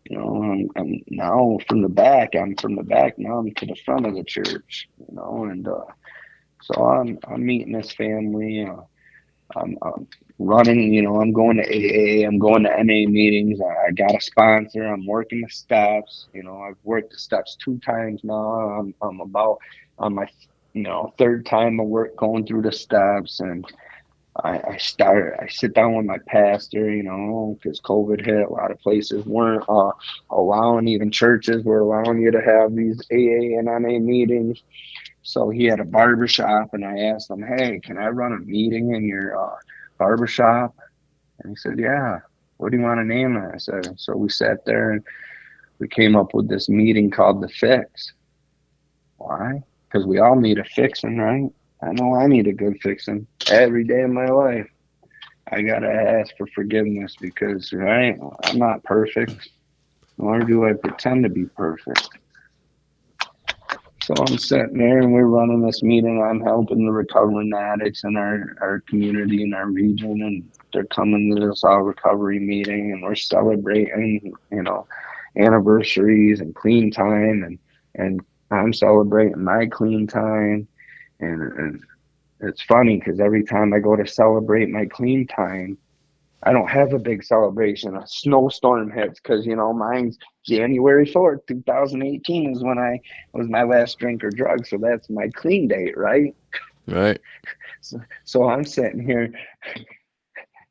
you 0.04 0.18
know, 0.18 0.42
I'm, 0.42 0.68
I'm 0.76 1.02
now 1.08 1.58
from 1.68 1.82
the 1.82 1.88
back, 1.88 2.34
I'm 2.34 2.56
from 2.56 2.76
the 2.76 2.82
back, 2.82 3.18
now 3.18 3.38
I'm 3.38 3.52
to 3.54 3.66
the 3.66 3.76
front 3.84 4.06
of 4.06 4.14
the 4.14 4.24
church, 4.24 4.88
you 4.98 5.14
know, 5.14 5.44
and 5.44 5.66
uh, 5.68 5.84
so 6.62 6.74
I'm, 6.82 7.18
I'm 7.26 7.44
meeting 7.44 7.72
this 7.72 7.92
family. 7.92 8.66
Uh, 8.66 8.82
I'm, 9.56 9.78
I'm, 9.82 10.06
running, 10.38 10.92
you 10.94 11.02
know, 11.02 11.20
I'm 11.20 11.32
going 11.32 11.56
to 11.56 11.64
AA, 11.64 12.26
I'm 12.26 12.38
going 12.38 12.62
to 12.62 12.70
NA 12.70 13.08
meetings. 13.08 13.60
I, 13.60 13.88
I, 13.88 13.90
got 13.92 14.14
a 14.14 14.20
sponsor. 14.20 14.84
I'm 14.84 15.06
working 15.06 15.40
the 15.40 15.50
steps. 15.50 16.28
You 16.32 16.44
know, 16.44 16.60
I've 16.60 16.76
worked 16.84 17.12
the 17.12 17.18
steps 17.18 17.56
two 17.56 17.78
times 17.78 18.20
now. 18.22 18.34
I'm, 18.34 18.94
I'm 19.02 19.20
about 19.20 19.58
on 19.98 20.14
my, 20.14 20.28
you 20.74 20.82
know, 20.82 21.12
third 21.18 21.44
time 21.46 21.80
of 21.80 21.86
work 21.86 22.16
going 22.16 22.46
through 22.46 22.62
the 22.62 22.72
steps. 22.72 23.40
And 23.40 23.64
I, 24.44 24.60
I 24.72 24.76
started, 24.76 25.40
I 25.42 25.48
sit 25.48 25.74
down 25.74 25.96
with 25.96 26.06
my 26.06 26.18
pastor, 26.26 26.90
you 26.90 27.02
know, 27.02 27.58
because 27.60 27.80
COVID 27.80 28.24
hit. 28.24 28.46
A 28.46 28.52
lot 28.52 28.70
of 28.70 28.78
places 28.80 29.26
weren't 29.26 29.64
uh, 29.68 29.92
allowing, 30.30 30.88
even 30.88 31.10
churches 31.10 31.64
were 31.64 31.80
allowing 31.80 32.20
you 32.20 32.30
to 32.30 32.40
have 32.40 32.74
these 32.74 33.00
AA 33.10 33.58
and 33.58 33.66
NA 33.66 33.98
meetings. 33.98 34.62
So 35.22 35.50
he 35.50 35.64
had 35.64 35.80
a 35.80 35.84
barber 35.84 36.28
shop, 36.28 36.70
and 36.72 36.84
I 36.84 37.00
asked 37.00 37.30
him, 37.30 37.42
"Hey, 37.42 37.80
can 37.82 37.98
I 37.98 38.08
run 38.08 38.32
a 38.32 38.38
meeting 38.38 38.94
in 38.94 39.06
your 39.06 39.38
uh, 39.38 39.56
barber 39.98 40.26
shop?" 40.26 40.76
And 41.40 41.50
he 41.50 41.56
said, 41.56 41.78
"Yeah." 41.78 42.20
What 42.58 42.72
do 42.72 42.78
you 42.78 42.82
want 42.82 42.98
to 42.98 43.04
name 43.04 43.36
it? 43.36 43.54
I 43.54 43.58
said. 43.58 43.98
So 43.98 44.16
we 44.16 44.28
sat 44.28 44.64
there 44.64 44.90
and 44.90 45.04
we 45.78 45.88
came 45.88 46.16
up 46.16 46.34
with 46.34 46.48
this 46.48 46.68
meeting 46.68 47.10
called 47.10 47.40
the 47.40 47.48
Fix. 47.48 48.12
Why? 49.16 49.62
Because 49.86 50.06
we 50.06 50.18
all 50.18 50.36
need 50.36 50.58
a 50.58 50.64
fixing, 50.64 51.18
right? 51.18 51.50
I 51.82 51.92
know 51.92 52.14
I 52.14 52.26
need 52.26 52.46
a 52.46 52.52
good 52.52 52.80
fixing 52.82 53.26
every 53.50 53.84
day 53.84 54.02
of 54.02 54.10
my 54.10 54.26
life. 54.26 54.68
I 55.50 55.62
gotta 55.62 55.90
ask 55.90 56.36
for 56.36 56.46
forgiveness 56.48 57.16
because 57.20 57.72
right, 57.72 58.18
I'm 58.44 58.58
not 58.58 58.82
perfect, 58.84 59.48
nor 60.18 60.40
do 60.40 60.66
I 60.66 60.74
pretend 60.74 61.24
to 61.24 61.30
be 61.30 61.46
perfect. 61.46 62.08
So 64.02 64.14
I'm 64.26 64.38
sitting 64.38 64.78
there 64.78 65.00
and 65.00 65.12
we're 65.12 65.26
running 65.26 65.60
this 65.60 65.82
meeting. 65.82 66.22
I'm 66.22 66.40
helping 66.40 66.86
the 66.86 66.92
recovering 66.92 67.52
addicts 67.54 68.04
in 68.04 68.16
our, 68.16 68.56
our 68.60 68.80
community 68.88 69.42
in 69.42 69.52
our 69.52 69.68
region 69.68 70.22
and 70.22 70.50
they're 70.72 70.84
coming 70.84 71.34
to 71.34 71.46
this 71.46 71.62
all 71.62 71.82
recovery 71.82 72.38
meeting 72.38 72.92
and 72.92 73.02
we're 73.02 73.14
celebrating, 73.14 74.32
you 74.50 74.62
know, 74.62 74.86
anniversaries 75.36 76.40
and 76.40 76.54
clean 76.54 76.90
time 76.90 77.44
and 77.44 77.58
and 77.94 78.20
I'm 78.50 78.72
celebrating 78.72 79.44
my 79.44 79.66
clean 79.66 80.06
time 80.06 80.68
and, 81.20 81.42
and 81.42 81.84
it's 82.40 82.62
funny 82.62 82.98
because 82.98 83.20
every 83.20 83.44
time 83.44 83.72
I 83.72 83.80
go 83.80 83.96
to 83.96 84.06
celebrate 84.06 84.70
my 84.70 84.86
clean 84.86 85.26
time, 85.26 85.78
I 86.44 86.52
don't 86.52 86.68
have 86.68 86.92
a 86.92 86.98
big 86.98 87.24
celebration. 87.24 87.96
A 87.96 88.06
snowstorm 88.06 88.90
hits 88.92 89.20
because 89.20 89.44
you 89.44 89.56
know 89.56 89.72
mine's 89.72 90.18
January 90.46 91.04
fourth, 91.04 91.44
two 91.46 91.62
thousand 91.66 92.02
eighteen 92.02 92.52
is 92.52 92.62
when 92.62 92.78
I 92.78 93.00
was 93.32 93.48
my 93.48 93.64
last 93.64 93.98
drink 93.98 94.22
or 94.22 94.30
drug, 94.30 94.66
so 94.66 94.78
that's 94.78 95.10
my 95.10 95.28
clean 95.34 95.66
date, 95.66 95.96
right? 95.96 96.34
Right. 96.86 97.20
So, 97.80 98.00
so 98.24 98.48
I'm 98.48 98.64
sitting 98.64 99.04
here. 99.04 99.32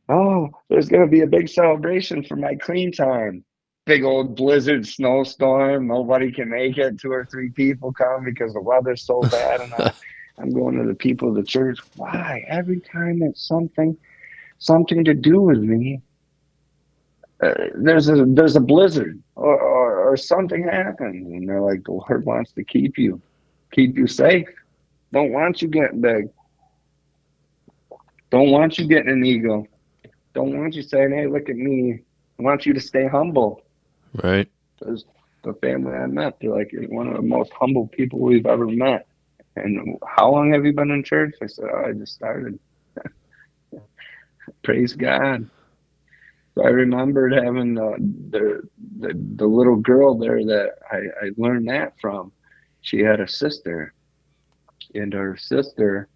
Oh, 0.10 0.50
there's 0.70 0.88
gonna 0.88 1.08
be 1.08 1.22
a 1.22 1.28
big 1.28 1.50
celebration 1.50 2.24
for 2.24 2.38
my 2.38 2.56
clean 2.56 2.94
time. 2.94 3.44
Big 3.86 4.04
old 4.04 4.36
blizzard, 4.36 4.88
snowstorm. 4.88 5.88
Nobody 5.88 6.32
can 6.32 6.50
make 6.50 6.78
it. 6.78 7.00
Two 7.00 7.12
or 7.12 7.26
three 7.26 7.50
people 7.50 7.92
come 7.92 8.24
because 8.24 8.54
the 8.54 8.62
weather's 8.62 9.06
so 9.06 9.20
bad, 9.22 9.62
and 9.62 9.74
I, 9.78 9.94
I'm 10.38 10.52
going 10.52 10.78
to 10.78 10.86
the 10.86 10.96
people 10.96 11.30
of 11.30 11.36
the 11.36 11.44
church. 11.44 11.80
Why? 11.96 12.46
Every 12.48 12.80
time 12.80 13.22
it's 13.24 13.48
something 13.48 13.98
something 14.60 15.04
to 15.06 15.14
do 15.14 15.42
with 15.42 15.60
me. 15.60 16.02
Uh, 17.42 17.54
there's 17.76 18.10
a 18.10 18.26
there's 18.26 18.56
a 18.56 18.60
blizzard 18.60 19.22
or, 19.36 19.60
or, 19.60 20.10
or 20.10 20.18
something 20.18 20.64
happens 20.64 21.32
and 21.32 21.48
they're 21.48 21.62
like 21.62 21.84
the 21.84 21.92
lord 21.92 22.26
wants 22.26 22.52
to 22.52 22.64
keep 22.64 22.98
you 22.98 23.22
keep 23.72 23.96
you 23.96 24.08
safe 24.08 24.48
don't 25.14 25.32
want 25.32 25.62
you 25.62 25.68
getting 25.68 26.02
big 26.02 26.30
don't 28.32 28.50
want 28.50 28.80
you 28.80 28.88
getting 28.88 29.12
an 29.12 29.24
ego 29.24 29.68
don't 30.34 30.58
want 30.58 30.74
you 30.74 30.82
saying 30.82 31.12
hey 31.12 31.28
look 31.28 31.48
at 31.48 31.56
me 31.56 32.00
i 32.40 32.42
want 32.42 32.66
you 32.66 32.74
to 32.74 32.82
stay 32.82 33.08
humble 33.08 33.62
right 34.24 34.50
because 34.80 35.06
the 35.44 35.54
family 35.62 35.94
i 35.94 36.08
met 36.08 36.40
they're 36.42 36.50
like 36.50 36.72
you're 36.72 36.86
one 36.86 37.08
of 37.08 37.18
the 37.18 37.22
most 37.22 37.52
humble 37.52 37.88
people 37.90 38.18
we've 38.18 38.48
ever 38.48 38.66
met 38.66 39.06
and 39.64 39.98
how 40.08 40.30
long 40.32 40.54
have 40.54 40.66
you 40.66 40.74
been 40.74 40.92
in 40.92 41.04
church 41.04 41.34
i 41.42 41.48
said 41.48 41.66
oh, 41.74 41.86
i 41.88 41.92
just 41.92 42.14
started 42.16 42.60
praise 44.64 44.94
God. 44.94 45.50
So 46.56 46.66
I 46.66 46.70
remembered 46.70 47.34
having 47.34 47.76
the, 47.76 48.68
the, 49.00 49.14
the 49.36 49.46
little 49.46 49.76
girl 49.76 50.18
there 50.18 50.44
that 50.44 50.72
I, 50.92 51.26
I 51.26 51.30
learned 51.38 51.70
that 51.70 52.00
from. 52.00 52.32
She 52.82 53.00
had 53.00 53.20
a 53.20 53.28
sister, 53.28 53.94
and 54.96 55.14
her 55.14 55.38
sister, 55.38 56.08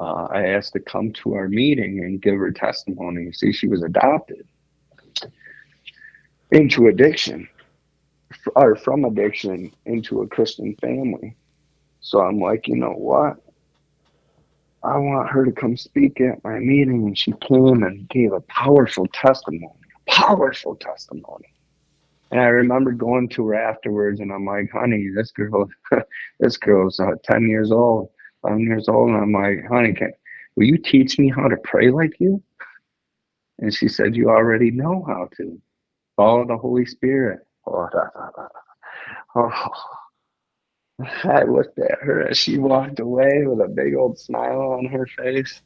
uh, 0.00 0.26
I 0.30 0.48
asked 0.48 0.72
to 0.74 0.80
come 0.80 1.12
to 1.14 1.34
our 1.34 1.48
meeting 1.48 2.00
and 2.00 2.20
give 2.20 2.36
her 2.36 2.50
testimony. 2.50 3.32
See, 3.32 3.52
she 3.52 3.68
was 3.68 3.82
adopted 3.82 4.46
into 6.50 6.88
addiction, 6.88 7.48
or 8.56 8.76
from 8.76 9.04
addiction 9.04 9.72
into 9.86 10.20
a 10.20 10.26
Christian 10.26 10.74
family. 10.76 11.36
So 12.04 12.20
I'm 12.20 12.38
like, 12.38 12.68
you 12.68 12.76
know 12.76 12.92
what? 12.92 13.38
I 14.82 14.98
want 14.98 15.30
her 15.30 15.46
to 15.46 15.52
come 15.52 15.74
speak 15.74 16.20
at 16.20 16.44
my 16.44 16.58
meeting. 16.58 17.06
And 17.06 17.18
she 17.18 17.32
came 17.40 17.82
and 17.82 18.06
gave 18.10 18.32
a 18.32 18.42
powerful 18.42 19.06
testimony, 19.14 19.72
powerful 20.06 20.76
testimony. 20.76 21.48
And 22.30 22.40
I 22.42 22.46
remember 22.46 22.92
going 22.92 23.30
to 23.30 23.46
her 23.48 23.54
afterwards, 23.54 24.20
and 24.20 24.30
I'm 24.32 24.44
like, 24.44 24.70
honey, 24.70 25.08
this 25.16 25.30
girl, 25.30 25.66
this 26.40 26.58
girl's 26.58 27.00
uh, 27.00 27.12
10 27.24 27.48
years 27.48 27.72
old, 27.72 28.10
11 28.44 28.60
years 28.64 28.88
old. 28.88 29.08
And 29.08 29.18
I'm 29.18 29.32
like, 29.32 29.66
honey, 29.66 29.94
can, 29.94 30.12
will 30.56 30.64
you 30.64 30.76
teach 30.76 31.18
me 31.18 31.30
how 31.30 31.48
to 31.48 31.56
pray 31.64 31.90
like 31.90 32.20
you? 32.20 32.42
And 33.60 33.72
she 33.72 33.88
said, 33.88 34.14
you 34.14 34.28
already 34.28 34.70
know 34.70 35.04
how 35.08 35.28
to. 35.38 35.58
Follow 36.16 36.46
the 36.46 36.58
Holy 36.58 36.84
Spirit. 36.84 37.40
Oh, 37.66 37.88
oh. 39.36 40.03
I 41.24 41.42
looked 41.42 41.78
at 41.78 41.98
her 42.02 42.28
as 42.28 42.38
she 42.38 42.58
walked 42.58 43.00
away 43.00 43.44
with 43.46 43.60
a 43.60 43.68
big 43.68 43.94
old 43.94 44.18
smile 44.18 44.72
on 44.72 44.86
her 44.86 45.06
face. 45.06 45.60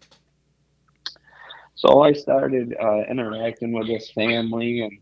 So 1.74 2.02
I 2.02 2.12
started 2.12 2.74
uh, 2.80 3.02
interacting 3.08 3.72
with 3.72 3.86
this 3.86 4.10
family, 4.10 4.80
and 4.82 4.98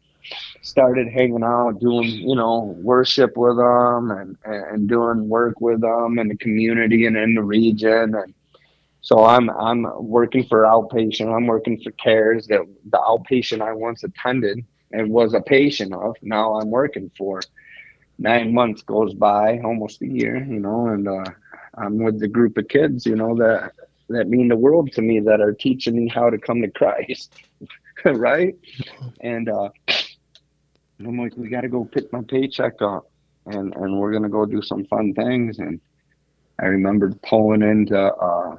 started 0.62 1.08
hanging 1.08 1.44
out, 1.44 1.78
doing 1.80 2.04
you 2.04 2.34
know 2.34 2.76
worship 2.82 3.36
with 3.36 3.56
them, 3.56 4.10
and 4.10 4.36
and 4.44 4.88
doing 4.88 5.28
work 5.28 5.60
with 5.60 5.80
them 5.80 6.18
in 6.18 6.28
the 6.28 6.36
community 6.36 7.06
and 7.06 7.16
in 7.16 7.34
the 7.34 7.42
region, 7.42 8.14
and 8.14 8.34
so 9.00 9.24
I'm 9.24 9.48
I'm 9.50 9.86
working 10.04 10.44
for 10.44 10.64
outpatient. 10.64 11.34
I'm 11.34 11.46
working 11.46 11.80
for 11.80 11.92
CARES 11.92 12.48
that 12.48 12.60
the 12.90 12.98
outpatient 12.98 13.62
I 13.62 13.72
once 13.72 14.02
attended 14.04 14.64
and 14.92 15.10
was 15.10 15.32
a 15.34 15.40
patient 15.40 15.94
of. 15.94 16.16
Now 16.22 16.58
I'm 16.60 16.70
working 16.70 17.10
for. 17.16 17.40
Nine 18.18 18.54
months 18.54 18.82
goes 18.82 19.14
by, 19.14 19.58
almost 19.60 20.00
a 20.02 20.06
year, 20.06 20.36
you 20.36 20.58
know, 20.60 20.86
and 20.88 21.06
uh, 21.08 21.24
I'm 21.76 21.98
with 21.98 22.18
the 22.18 22.28
group 22.28 22.56
of 22.56 22.68
kids, 22.68 23.04
you 23.06 23.16
know, 23.16 23.36
that 23.36 23.72
that 24.08 24.28
mean 24.28 24.48
the 24.48 24.56
world 24.56 24.92
to 24.92 25.02
me 25.02 25.20
that 25.20 25.40
are 25.40 25.52
teaching 25.52 25.96
me 25.96 26.08
how 26.08 26.30
to 26.30 26.38
come 26.38 26.62
to 26.62 26.70
Christ, 26.70 27.34
right? 28.04 28.54
And 29.20 29.48
uh, 29.48 29.70
I'm 31.00 31.18
like, 31.18 31.36
we 31.36 31.48
got 31.48 31.62
to 31.62 31.68
go 31.68 31.84
pick 31.84 32.12
my 32.12 32.22
paycheck 32.22 32.80
up, 32.80 33.10
and 33.46 33.74
and 33.74 33.98
we're 33.98 34.12
gonna 34.12 34.28
go 34.28 34.46
do 34.46 34.62
some 34.62 34.84
fun 34.86 35.12
things. 35.14 35.58
And 35.58 35.80
I 36.60 36.66
remembered 36.66 37.20
pulling 37.22 37.62
into 37.62 37.98
uh, 37.98 38.56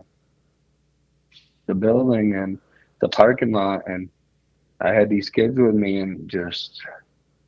the 1.66 1.76
building 1.76 2.36
and 2.36 2.60
the 3.02 3.10
parking 3.10 3.52
lot, 3.52 3.88
and 3.88 4.10
I 4.82 4.94
had 4.94 5.10
these 5.10 5.30
kids 5.30 5.58
with 5.58 5.76
me, 5.76 6.00
and 6.00 6.30
just 6.30 6.82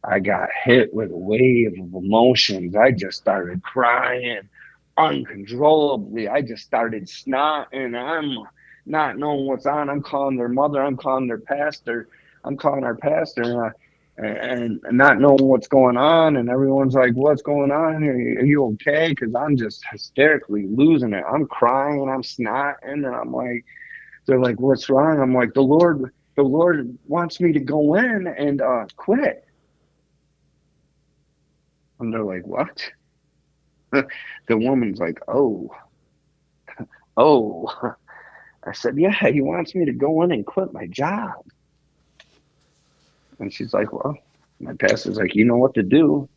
I 0.10 0.20
got 0.20 0.50
hit 0.64 0.92
with 0.92 1.12
a 1.12 1.18
wave 1.18 1.74
of 1.74 1.94
emotions. 1.94 2.76
I 2.76 2.92
just 2.92 3.18
started 3.20 3.62
crying 3.62 4.50
uncontrollably. 4.98 6.28
I 6.28 6.42
just 6.42 6.64
started 6.64 7.06
snotting. 7.06 7.96
I'm 7.96 8.44
not 8.88 9.18
knowing 9.18 9.46
what's 9.46 9.68
on. 9.68 9.88
I'm 9.88 10.02
calling 10.02 10.36
their 10.36 10.50
mother. 10.50 10.82
I'm 10.82 10.98
calling 10.98 11.28
their 11.28 11.38
pastor. 11.40 12.10
I'm 12.44 12.58
calling 12.58 12.84
our 12.84 12.96
pastor. 12.96 13.76
And, 14.18 14.82
and, 14.84 14.98
not 14.98 15.20
knowing 15.20 15.46
what's 15.46 15.70
going 15.70 15.96
on, 15.96 16.36
and 16.36 16.50
everyone's 16.50 16.94
like, 16.94 17.14
"What's 17.14 17.42
going 17.42 17.72
on? 17.72 18.04
Are 18.04 18.20
you, 18.20 18.40
are 18.40 18.46
you 18.46 18.66
okay?" 18.74 19.10
Because 19.10 19.34
I'm 19.34 19.56
just 19.56 19.82
hysterically 19.90 20.68
losing 20.68 21.14
it. 21.14 21.24
I'm 21.26 21.48
crying, 21.48 22.02
and 22.02 22.10
I'm 22.12 22.24
snotting, 22.24 23.06
and 23.06 23.06
I'm 23.06 23.32
like, 23.32 23.64
"They're 24.26 24.42
like, 24.42 24.60
what's 24.60 24.90
wrong?" 24.90 25.22
I'm 25.22 25.34
like, 25.34 25.54
"The 25.54 25.62
Lord, 25.62 26.12
the 26.36 26.44
Lord 26.44 26.98
wants 27.08 27.40
me 27.40 27.54
to 27.54 27.62
go 27.62 27.96
in 27.96 28.28
and 28.28 28.62
uh, 28.62 28.88
quit." 28.98 29.46
And 32.00 32.14
they're 32.14 32.24
like, 32.24 32.46
"What?" 32.48 32.90
the 33.92 34.58
woman's 34.58 35.00
like, 35.00 35.20
oh, 35.28 35.70
oh. 37.18 37.74
I 38.66 38.74
said, 38.74 38.98
yeah, 38.98 39.14
he 39.32 39.40
wants 39.42 39.74
me 39.74 39.86
to 39.86 39.94
go 39.94 40.22
in 40.22 40.32
and 40.32 40.46
quit 40.46 40.74
my 40.74 40.86
job. 40.88 41.46
And 43.40 43.54
she's 43.54 43.74
like, 43.74 43.94
well, 43.94 44.18
my 44.60 44.74
pastor's 44.74 45.16
like, 45.16 45.34
you 45.34 45.46
know 45.46 45.56
what 45.56 45.74
to 45.76 45.84
do. 45.84 46.28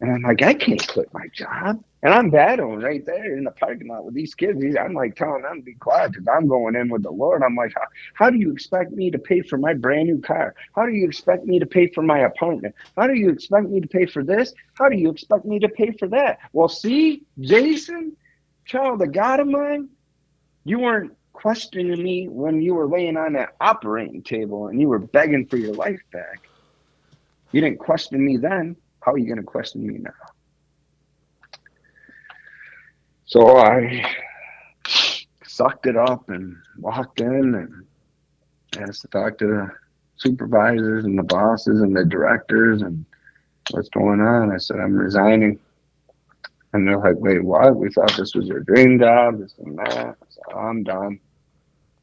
And 0.00 0.10
I'm 0.10 0.22
like, 0.22 0.42
I 0.42 0.54
can't 0.54 0.86
quit 0.88 1.12
my 1.12 1.26
job. 1.34 1.82
And 2.02 2.14
I'm 2.14 2.30
battling 2.30 2.80
right 2.80 3.04
there 3.04 3.36
in 3.36 3.44
the 3.44 3.50
parking 3.50 3.88
lot 3.88 4.06
with 4.06 4.14
these 4.14 4.34
kids. 4.34 4.64
I'm 4.80 4.94
like 4.94 5.14
telling 5.14 5.42
them 5.42 5.56
to 5.56 5.62
be 5.62 5.74
quiet 5.74 6.12
because 6.12 6.26
I'm 6.26 6.48
going 6.48 6.74
in 6.74 6.88
with 6.88 7.02
the 7.02 7.10
Lord. 7.10 7.42
I'm 7.42 7.54
like, 7.54 7.74
how, 7.74 7.84
how 8.14 8.30
do 8.30 8.38
you 8.38 8.50
expect 8.50 8.92
me 8.92 9.10
to 9.10 9.18
pay 9.18 9.42
for 9.42 9.58
my 9.58 9.74
brand 9.74 10.08
new 10.08 10.18
car? 10.18 10.54
How 10.74 10.86
do 10.86 10.92
you 10.92 11.06
expect 11.06 11.44
me 11.44 11.58
to 11.58 11.66
pay 11.66 11.88
for 11.88 12.02
my 12.02 12.20
apartment? 12.20 12.74
How 12.96 13.06
do 13.06 13.14
you 13.14 13.28
expect 13.28 13.68
me 13.68 13.80
to 13.80 13.86
pay 13.86 14.06
for 14.06 14.24
this? 14.24 14.54
How 14.74 14.88
do 14.88 14.96
you 14.96 15.10
expect 15.10 15.44
me 15.44 15.58
to 15.58 15.68
pay 15.68 15.92
for 15.92 16.08
that? 16.08 16.38
Well, 16.54 16.70
see, 16.70 17.24
Jason, 17.38 18.16
child 18.64 19.02
of 19.02 19.12
God 19.12 19.40
of 19.40 19.48
mine, 19.48 19.90
you 20.64 20.78
weren't 20.78 21.12
questioning 21.34 22.02
me 22.02 22.28
when 22.28 22.62
you 22.62 22.74
were 22.74 22.88
laying 22.88 23.18
on 23.18 23.34
that 23.34 23.50
operating 23.60 24.22
table 24.22 24.68
and 24.68 24.80
you 24.80 24.88
were 24.88 24.98
begging 24.98 25.46
for 25.46 25.58
your 25.58 25.74
life 25.74 26.00
back. 26.10 26.48
You 27.52 27.60
didn't 27.60 27.78
question 27.80 28.24
me 28.24 28.38
then. 28.38 28.76
How 29.00 29.12
are 29.12 29.18
you 29.18 29.26
going 29.26 29.38
to 29.38 29.42
question 29.42 29.86
me 29.86 29.98
now? 29.98 30.10
So 33.24 33.58
I 33.58 34.04
sucked 35.44 35.86
it 35.86 35.96
up 35.96 36.28
and 36.28 36.56
walked 36.78 37.20
in 37.20 37.54
and 37.54 37.86
asked 38.88 39.02
to 39.02 39.08
talk 39.08 39.38
to 39.38 39.46
the 39.46 39.70
supervisors 40.16 41.04
and 41.04 41.18
the 41.18 41.22
bosses 41.22 41.80
and 41.80 41.96
the 41.96 42.04
directors 42.04 42.82
and 42.82 43.04
what's 43.70 43.88
going 43.88 44.20
on. 44.20 44.52
I 44.52 44.58
said, 44.58 44.80
I'm 44.80 44.94
resigning. 44.94 45.58
And 46.72 46.86
they're 46.86 46.98
like, 46.98 47.16
wait, 47.18 47.42
what? 47.42 47.76
We 47.76 47.90
thought 47.90 48.16
this 48.16 48.34
was 48.34 48.46
your 48.46 48.60
dream 48.60 48.98
job, 48.98 49.38
this 49.38 49.54
and 49.58 49.78
that. 49.78 50.16
Said, 50.28 50.42
oh, 50.54 50.58
I'm 50.58 50.82
done. 50.82 51.18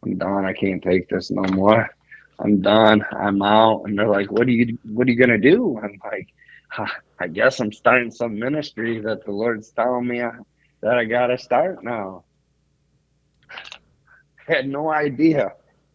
I'm 0.04 0.18
done. 0.18 0.46
I 0.46 0.54
can't 0.54 0.84
take 0.84 1.10
this 1.10 1.32
no 1.32 1.44
more. 1.54 1.90
I'm 2.40 2.62
done. 2.62 3.06
I'm 3.12 3.42
out. 3.42 3.84
And 3.86 3.98
they're 3.98 4.10
like, 4.10 4.32
what 4.32 4.48
are 4.48 4.52
you, 4.52 4.78
what 4.84 5.08
are 5.08 5.12
you 5.12 5.18
going 5.18 5.30
to 5.30 5.38
do? 5.38 5.80
I'm 5.82 6.00
like, 6.04 6.28
I 7.20 7.28
guess 7.28 7.60
I'm 7.60 7.72
starting 7.72 8.12
some 8.12 8.38
ministry 8.38 9.00
that 9.02 9.26
the 9.26 9.32
Lord's 9.32 9.70
telling 9.72 10.08
me 10.08 10.22
uh, 10.22 10.32
that 10.82 10.98
I 10.98 11.06
got 11.06 11.28
to 11.28 11.38
start 11.38 11.84
now. 11.84 12.24
Had 14.48 14.68
no 14.68 14.90
idea, 14.90 15.52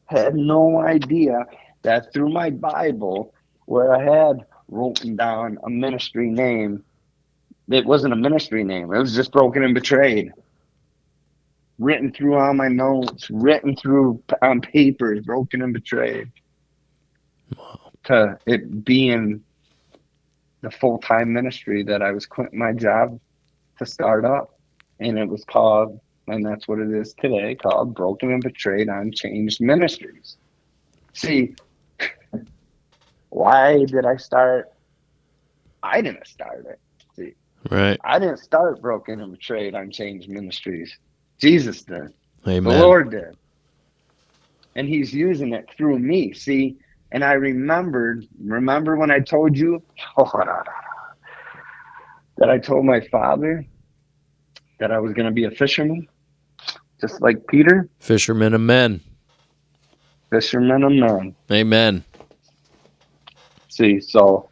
had 0.07 0.35
no 0.35 0.79
idea 0.81 1.47
that 1.83 2.13
through 2.13 2.29
my 2.29 2.51
Bible, 2.51 3.33
where 3.65 3.95
I 3.95 4.03
had 4.03 4.45
written 4.69 5.17
down 5.17 5.59
a 5.65 5.71
ministry 5.71 6.29
name, 6.29 6.85
it 7.71 7.87
wasn't 7.87 8.13
a 8.13 8.17
ministry 8.17 8.63
name, 8.63 8.93
it 8.93 8.99
was 8.99 9.15
just 9.15 9.33
broken 9.33 9.63
and 9.63 9.73
betrayed. 9.73 10.33
Written 11.79 12.13
through 12.13 12.37
all 12.37 12.53
my 12.53 12.69
notes, 12.69 13.31
written 13.31 13.75
through 13.75 14.23
on 14.43 14.61
papers, 14.61 15.25
broken 15.25 15.63
and 15.63 15.73
betrayed. 15.73 16.31
Wow. 17.57 17.93
To 18.05 18.39
it 18.47 18.85
being 18.85 19.43
the 20.63 20.71
full 20.71 20.99
time 20.99 21.33
ministry 21.33 21.83
that 21.85 22.03
I 22.03 22.13
was 22.13 22.27
quitting 22.27 22.59
my 22.59 22.73
job 22.73 23.19
to 23.79 23.87
start 23.87 24.25
up 24.25 24.51
and 25.01 25.19
it 25.19 25.29
was 25.29 25.45
called, 25.45 26.01
and 26.29 26.47
that's 26.47 26.69
what 26.69 26.79
it 26.79 26.91
is 26.91 27.15
today, 27.15 27.57
called 27.57 27.95
Broken 27.95 28.31
and 28.31 28.43
Betrayed 28.43 28.89
I'm 28.89 29.11
Changed 29.13 29.61
Ministries. 29.61 30.37
See, 31.15 31.55
why 33.31 33.85
did 33.85 34.07
I 34.07 34.17
start? 34.17 34.69
I 35.83 36.01
didn't 36.01 36.27
start 36.27 36.65
it. 36.69 36.79
See, 37.17 37.33
right? 37.71 37.99
I 38.05 38.19
didn't 38.19 38.39
start 38.39 38.81
Broken 38.81 39.21
and 39.21 39.33
Betrayed 39.33 39.75
I'm 39.75 39.91
Changed 39.91 40.29
Ministries. 40.29 40.97
Jesus 41.41 41.83
did. 41.83 42.13
Amen. 42.47 42.63
The 42.65 42.81
Lord 42.81 43.11
did. 43.11 43.37
And 44.77 44.89
He's 44.89 45.13
using 45.13 45.53
it 45.53 45.69
through 45.77 45.99
me. 45.99 46.33
See, 46.33 46.77
and 47.13 47.23
I 47.23 47.35
remembered, 47.35 48.27
remember 48.43 48.97
when 48.97 49.11
I 49.11 49.21
told 49.21 49.57
you 49.57 49.83
that 50.17 50.67
I 52.49 52.59
told 52.59 52.87
my 52.87 53.01
father 53.09 53.65
that 54.81 54.91
I 54.91 54.99
was 54.99 55.13
going 55.13 55.27
to 55.27 55.33
be 55.33 55.45
a 55.45 55.51
fisherman, 55.51 56.09
just 57.01 57.21
like 57.21 57.47
Peter. 57.47 57.89
Fisherman 57.99 58.55
of 58.55 58.63
men. 58.63 59.01
Fisherman 60.31 60.83
of 60.83 60.93
men. 60.93 61.37
Amen. 61.51 62.03
See, 63.69 64.01
so 64.01 64.49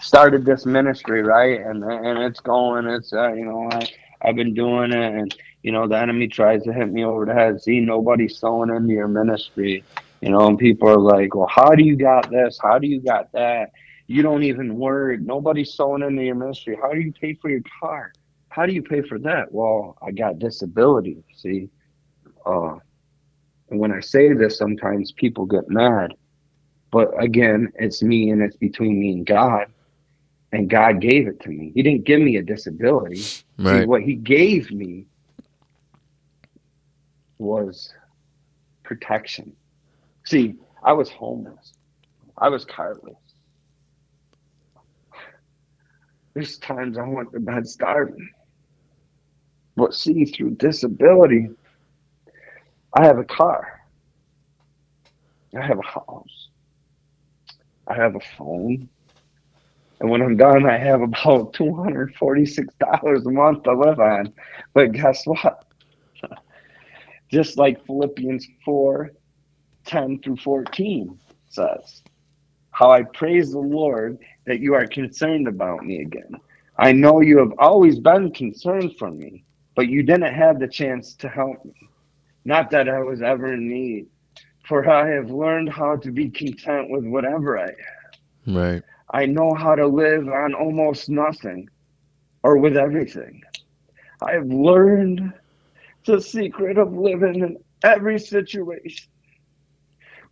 started 0.00 0.46
this 0.46 0.64
ministry, 0.64 1.22
right? 1.22 1.60
And 1.60 1.84
and 1.84 2.18
it's 2.18 2.40
going. 2.40 2.86
It's 2.86 3.12
uh, 3.12 3.32
you 3.32 3.44
know 3.44 3.68
I 3.70 3.86
I've 4.22 4.36
been 4.36 4.54
doing 4.54 4.92
it, 4.92 5.14
and 5.14 5.34
you 5.62 5.72
know 5.72 5.86
the 5.86 5.98
enemy 5.98 6.28
tries 6.28 6.62
to 6.64 6.72
hit 6.72 6.90
me 6.90 7.04
over 7.04 7.26
the 7.26 7.34
head. 7.34 7.62
See, 7.62 7.80
nobody's 7.80 8.38
sowing 8.38 8.70
into 8.74 8.92
your 8.92 9.08
ministry. 9.08 9.84
You 10.22 10.30
know, 10.30 10.46
and 10.46 10.58
people 10.58 10.88
are 10.88 10.98
like, 10.98 11.34
well, 11.34 11.48
how 11.50 11.74
do 11.74 11.84
you 11.84 11.96
got 11.96 12.30
this? 12.30 12.58
How 12.62 12.78
do 12.78 12.86
you 12.86 13.02
got 13.02 13.32
that? 13.32 13.70
You 14.06 14.22
don't 14.22 14.44
even 14.44 14.76
work. 14.76 15.20
Nobody's 15.20 15.74
sowing 15.74 16.02
into 16.02 16.22
your 16.22 16.36
ministry. 16.36 16.78
How 16.80 16.92
do 16.92 17.00
you 17.00 17.12
pay 17.12 17.34
for 17.34 17.50
your 17.50 17.62
car? 17.80 18.12
how 18.52 18.66
do 18.66 18.74
you 18.74 18.82
pay 18.82 19.00
for 19.00 19.18
that? 19.18 19.50
Well, 19.50 19.96
I 20.02 20.10
got 20.10 20.38
disability, 20.38 21.24
see? 21.34 21.70
Uh, 22.44 22.76
and 23.70 23.80
when 23.80 23.90
I 23.90 24.00
say 24.00 24.34
this, 24.34 24.58
sometimes 24.58 25.12
people 25.12 25.46
get 25.46 25.70
mad. 25.70 26.12
But 26.90 27.10
again, 27.18 27.72
it's 27.76 28.02
me 28.02 28.28
and 28.28 28.42
it's 28.42 28.56
between 28.56 29.00
me 29.00 29.12
and 29.12 29.26
God. 29.26 29.68
And 30.52 30.68
God 30.68 31.00
gave 31.00 31.28
it 31.28 31.40
to 31.40 31.48
me. 31.48 31.72
He 31.74 31.82
didn't 31.82 32.04
give 32.04 32.20
me 32.20 32.36
a 32.36 32.42
disability. 32.42 33.24
Right. 33.56 33.80
See, 33.80 33.86
what 33.86 34.02
He 34.02 34.16
gave 34.16 34.70
me 34.70 35.06
was 37.38 37.90
protection. 38.82 39.56
See, 40.24 40.56
I 40.82 40.92
was 40.92 41.10
homeless, 41.10 41.74
I 42.38 42.48
was 42.48 42.64
carless. 42.64 43.14
There's 46.34 46.58
times 46.58 46.96
I 46.96 47.06
went 47.06 47.32
to 47.32 47.40
bed 47.40 47.66
starving. 47.66 48.30
But 49.76 49.94
see, 49.94 50.24
through 50.24 50.52
disability, 50.52 51.48
I 52.94 53.04
have 53.04 53.18
a 53.18 53.24
car. 53.24 53.80
I 55.56 55.64
have 55.66 55.78
a 55.78 55.82
house. 55.82 56.48
I 57.86 57.94
have 57.94 58.16
a 58.16 58.20
phone. 58.38 58.88
And 60.00 60.10
when 60.10 60.22
I'm 60.22 60.36
done, 60.36 60.66
I 60.66 60.78
have 60.78 61.02
about 61.02 61.52
$246 61.52 63.26
a 63.26 63.30
month 63.30 63.62
to 63.64 63.72
live 63.74 64.00
on. 64.00 64.32
But 64.72 64.92
guess 64.92 65.26
what? 65.26 65.64
Just 67.30 67.56
like 67.56 67.84
Philippians 67.86 68.46
4 68.64 69.12
10 69.84 70.20
through 70.20 70.36
14 70.36 71.18
says, 71.48 72.02
how 72.70 72.90
I 72.90 73.02
praise 73.02 73.52
the 73.52 73.58
Lord 73.58 74.18
that 74.46 74.60
you 74.60 74.74
are 74.74 74.86
concerned 74.86 75.46
about 75.46 75.84
me 75.84 76.00
again. 76.00 76.34
I 76.78 76.92
know 76.92 77.20
you 77.20 77.38
have 77.38 77.52
always 77.58 77.98
been 77.98 78.32
concerned 78.32 78.94
for 78.98 79.10
me, 79.10 79.44
but 79.76 79.88
you 79.88 80.02
didn't 80.02 80.34
have 80.34 80.58
the 80.58 80.68
chance 80.68 81.14
to 81.16 81.28
help 81.28 81.64
me. 81.64 81.88
Not 82.44 82.70
that 82.70 82.88
I 82.88 83.00
was 83.00 83.22
ever 83.22 83.52
in 83.52 83.68
need, 83.68 84.06
for 84.66 84.88
I 84.88 85.08
have 85.10 85.30
learned 85.30 85.68
how 85.68 85.96
to 85.96 86.10
be 86.10 86.30
content 86.30 86.90
with 86.90 87.04
whatever 87.04 87.58
I 87.58 87.66
have. 87.66 88.56
Right. 88.56 88.82
I 89.10 89.26
know 89.26 89.54
how 89.54 89.74
to 89.74 89.86
live 89.86 90.26
on 90.28 90.54
almost 90.54 91.08
nothing 91.08 91.68
or 92.42 92.56
with 92.56 92.76
everything. 92.76 93.42
I 94.22 94.32
have 94.32 94.46
learned 94.46 95.32
the 96.06 96.20
secret 96.20 96.78
of 96.78 96.94
living 96.94 97.42
in 97.42 97.58
every 97.84 98.18
situation, 98.18 99.08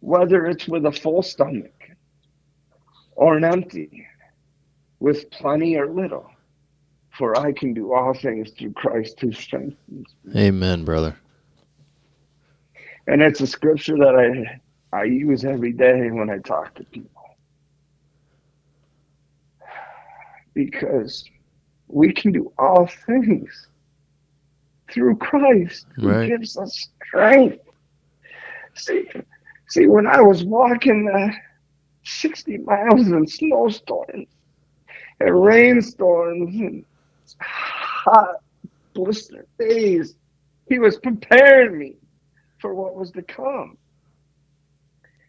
whether 0.00 0.46
it's 0.46 0.68
with 0.68 0.86
a 0.86 0.92
full 0.92 1.22
stomach 1.22 1.72
or 3.16 3.36
an 3.36 3.44
empty, 3.44 4.06
with 5.00 5.30
plenty 5.30 5.76
or 5.76 5.86
little. 5.92 6.30
For 7.18 7.38
I 7.38 7.52
can 7.52 7.74
do 7.74 7.92
all 7.92 8.14
things 8.14 8.50
through 8.52 8.72
Christ 8.74 9.20
who 9.20 9.32
strengthens 9.32 10.14
me. 10.24 10.36
Amen, 10.36 10.84
brother. 10.84 11.16
And 13.06 13.22
it's 13.22 13.40
a 13.40 13.46
scripture 13.46 13.96
that 13.98 14.14
I 14.16 14.60
I 14.96 15.04
use 15.04 15.44
every 15.44 15.72
day 15.72 16.10
when 16.10 16.30
I 16.30 16.38
talk 16.38 16.74
to 16.76 16.84
people. 16.84 17.22
Because 20.54 21.24
we 21.88 22.12
can 22.12 22.32
do 22.32 22.52
all 22.58 22.86
things 23.06 23.68
through 24.92 25.16
Christ 25.16 25.86
who 25.96 26.08
Right. 26.08 26.26
gives 26.26 26.56
us 26.56 26.88
strength. 27.06 27.64
See, 28.74 29.08
see, 29.70 29.88
when 29.88 30.06
I 30.08 30.22
was 30.22 30.44
walking 30.44 31.10
uh, 31.14 31.32
60 32.04 32.58
miles 32.58 33.08
in 33.08 33.26
snowstorms 33.26 34.28
and 35.20 35.44
rainstorms 35.44 36.54
and 36.56 36.84
hot 37.40 38.36
blister 38.94 39.46
days, 39.58 40.14
he 40.68 40.78
was 40.78 40.98
preparing 40.98 41.78
me 41.78 41.96
for 42.60 42.74
what 42.74 42.96
was 42.96 43.12
to 43.12 43.22
come. 43.22 43.76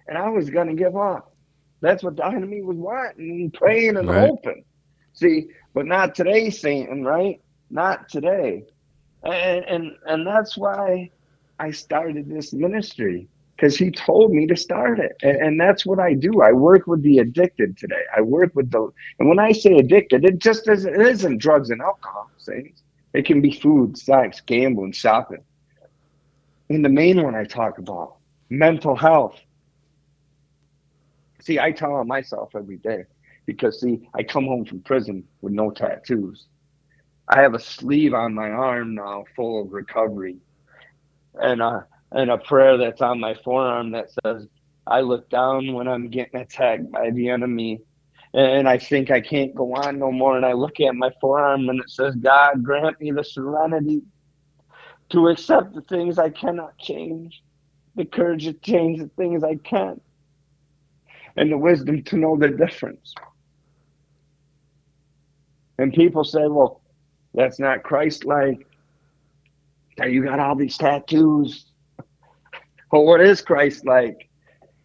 And 0.08 0.18
I 0.18 0.30
was 0.30 0.50
going 0.50 0.68
to 0.70 0.76
give 0.76 0.98
up. 0.98 1.32
That's 1.82 2.04
what 2.04 2.18
the 2.18 2.26
enemy 2.26 2.62
was 2.64 2.78
wanting 2.78 3.42
and 3.42 3.54
praying 3.54 3.98
and 3.98 4.10
Right. 4.10 4.12
hoping. 4.12 4.64
See, 5.14 5.48
but 5.74 5.86
not 5.88 6.16
today, 6.16 6.50
Satan, 6.52 7.04
right? 7.06 7.40
Not 7.72 8.10
today. 8.10 8.64
And 9.24 9.66
and 9.66 9.92
and 10.06 10.28
that's 10.28 10.58
why 10.58 11.12
I 11.60 11.72
started 11.72 12.30
this 12.30 12.54
ministry 12.54 13.30
because 13.62 13.78
he 13.78 13.92
told 13.92 14.34
me 14.34 14.48
to 14.48 14.58
start 14.58 15.00
it. 15.00 15.16
And, 15.22 15.38
and 15.38 15.62
that's 15.62 15.86
what 15.86 16.00
I 16.00 16.14
do. 16.16 16.42
I 16.42 16.52
work 16.52 16.88
with 16.88 17.04
the 17.04 17.20
addicted 17.20 17.78
today. 17.78 18.04
I 18.16 18.22
work 18.22 18.56
with 18.56 18.72
the 18.72 18.90
and 19.20 19.30
when 19.30 19.40
I 19.40 19.52
say 19.52 19.78
addicted, 19.78 20.26
it 20.26 20.40
just 20.40 20.68
isn't 20.68 20.96
it 20.96 21.02
isn't 21.08 21.38
drugs 21.40 21.70
and 21.70 21.82
alcohol, 21.82 22.32
things. 22.46 22.84
It 23.14 23.26
can 23.26 23.42
be 23.42 23.52
food, 23.52 23.98
sex, 23.98 24.42
gambling, 24.42 24.94
shopping. 24.94 25.44
And 26.70 26.84
the 26.84 26.90
main 26.90 27.22
one 27.24 27.36
I 27.36 27.44
talk 27.46 27.78
about, 27.78 28.18
mental 28.50 28.96
health. 28.96 29.40
See, 31.42 31.60
I 31.60 31.72
tell 31.72 31.94
on 31.96 32.08
myself 32.08 32.56
every 32.56 32.78
day 32.78 33.06
because 33.46 33.80
see, 33.82 34.08
I 34.16 34.24
come 34.24 34.46
home 34.46 34.66
from 34.66 34.82
prison 34.82 35.24
with 35.42 35.54
no 35.54 35.72
tattoos. 35.72 36.48
I 37.28 37.42
have 37.42 37.54
a 37.54 37.60
sleeve 37.60 38.14
on 38.14 38.34
my 38.34 38.50
arm 38.50 38.96
now 38.96 39.26
full 39.36 39.62
of 39.64 39.72
recovery. 39.74 40.38
And 41.36 41.62
uh 41.62 41.82
and 42.12 42.30
a 42.30 42.38
prayer 42.38 42.78
that's 42.78 43.02
on 43.02 43.20
my 43.20 43.34
forearm 43.44 43.92
that 43.92 44.10
says, 44.24 44.48
I 44.88 45.02
look 45.02 45.30
down 45.30 45.74
when 45.74 45.88
I'm 45.88 46.10
getting 46.10 46.42
attacked 46.42 46.92
by 46.92 47.12
the 47.12 47.30
enemy 47.30 47.82
and 48.34 48.68
I 48.68 48.78
think 48.78 49.12
I 49.12 49.22
can't 49.22 49.56
go 49.56 49.76
on 49.76 50.00
no 50.00 50.12
more. 50.12 50.38
And 50.38 50.46
I 50.46 50.54
look 50.54 50.80
at 50.80 50.96
my 50.96 51.12
forearm 51.20 51.70
and 51.70 51.80
it 51.80 51.90
says, 51.90 52.16
God 52.16 52.64
grant 52.64 53.00
me 53.00 53.12
the 53.12 53.24
serenity 53.24 54.02
to 55.10 55.28
accept 55.28 55.74
the 55.74 55.82
things 55.82 56.18
I 56.18 56.30
cannot 56.30 56.78
change, 56.78 57.42
the 57.96 58.06
courage 58.06 58.46
to 58.46 58.54
change 58.54 59.00
the 59.00 59.10
things 59.18 59.44
I 59.44 59.56
can, 59.56 60.00
and 61.36 61.52
the 61.52 61.58
wisdom 61.58 62.04
to 62.04 62.18
know 62.18 62.38
the 62.38 62.50
difference. 62.50 63.14
And 65.78 65.94
people 65.94 66.24
say, 66.24 66.48
well, 66.48 66.82
that's 67.34 67.60
not 67.60 67.84
Christ 67.84 68.26
like. 68.26 68.66
You 69.98 70.24
got 70.24 70.40
all 70.40 70.56
these 70.56 70.78
tattoos. 70.78 71.71
Well, 72.92 73.06
what 73.06 73.22
is 73.22 73.42
Christ 73.42 73.86
like? 73.86 74.30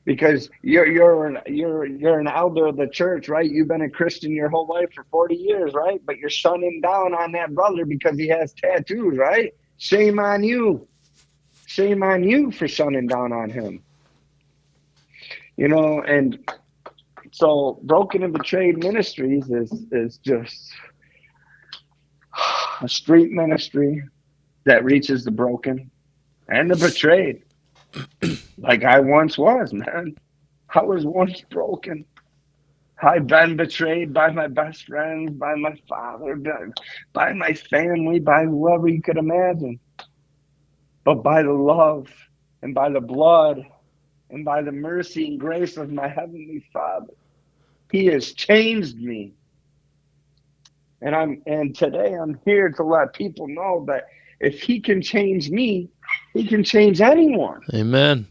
Because 0.04 0.48
you're 0.62 0.86
you're 0.86 1.26
an 1.26 1.38
you're 1.46 1.84
you're 1.84 2.20
an 2.20 2.28
elder 2.28 2.66
of 2.66 2.76
the 2.76 2.86
church, 2.86 3.28
right? 3.28 3.50
You've 3.50 3.66
been 3.66 3.82
a 3.82 3.90
Christian 3.90 4.30
your 4.30 4.48
whole 4.48 4.68
life 4.68 4.92
for 4.94 5.04
40 5.10 5.34
years, 5.34 5.74
right? 5.74 6.00
But 6.06 6.18
you're 6.18 6.30
shunning 6.30 6.80
down 6.80 7.12
on 7.14 7.32
that 7.32 7.52
brother 7.54 7.84
because 7.84 8.16
he 8.16 8.28
has 8.28 8.52
tattoos, 8.52 9.18
right? 9.18 9.52
Shame 9.78 10.20
on 10.20 10.44
you. 10.44 10.86
Shame 11.66 12.04
on 12.04 12.22
you 12.22 12.52
for 12.52 12.68
shunning 12.68 13.08
down 13.08 13.32
on 13.32 13.50
him. 13.50 13.82
You 15.56 15.66
know, 15.66 16.00
and 16.02 16.38
so 17.32 17.80
Broken 17.82 18.22
and 18.22 18.32
Betrayed 18.32 18.78
Ministries 18.78 19.50
is 19.50 19.72
is 19.90 20.18
just 20.18 20.72
a 22.80 22.88
street 22.88 23.32
ministry 23.32 24.04
that 24.64 24.84
reaches 24.84 25.24
the 25.24 25.32
broken 25.32 25.90
and 26.48 26.70
the 26.70 26.76
betrayed. 26.76 27.42
Like 28.58 28.84
I 28.84 29.00
once 29.00 29.38
was, 29.38 29.72
man. 29.72 30.16
I 30.74 30.82
was 30.82 31.04
once 31.06 31.42
broken. 31.50 32.04
I've 33.02 33.26
been 33.26 33.56
betrayed 33.56 34.14
by 34.14 34.30
my 34.30 34.48
best 34.48 34.86
friends, 34.86 35.32
by 35.32 35.54
my 35.54 35.74
father, 35.88 36.36
by, 37.12 37.32
my 37.34 37.52
family, 37.52 38.20
by 38.20 38.44
whoever 38.44 38.88
you 38.88 39.02
could 39.02 39.18
imagine. 39.18 39.80
But 41.04 41.22
by 41.22 41.42
the 41.42 41.52
love 41.52 42.08
and 42.62 42.74
by 42.74 42.90
the 42.90 43.00
blood 43.00 43.62
and 44.30 44.44
by 44.44 44.62
the 44.62 44.72
mercy 44.72 45.28
and 45.28 45.40
grace 45.40 45.76
of 45.76 45.92
my 45.92 46.08
Heavenly 46.08 46.64
Father, 46.72 47.12
He 47.92 48.06
has 48.06 48.32
changed 48.32 48.98
me. 48.98 49.34
And 51.02 51.14
I'm 51.14 51.42
and 51.46 51.76
today 51.76 52.14
I'm 52.14 52.40
here 52.44 52.70
to 52.70 52.82
let 52.82 53.12
people 53.14 53.46
know 53.48 53.84
that 53.88 54.06
if 54.40 54.62
He 54.62 54.80
can 54.80 55.02
change 55.02 55.50
me, 55.50 55.90
He 56.36 56.46
can 56.46 56.62
change 56.62 57.00
anyone. 57.00 57.62
Amen. 57.72 58.26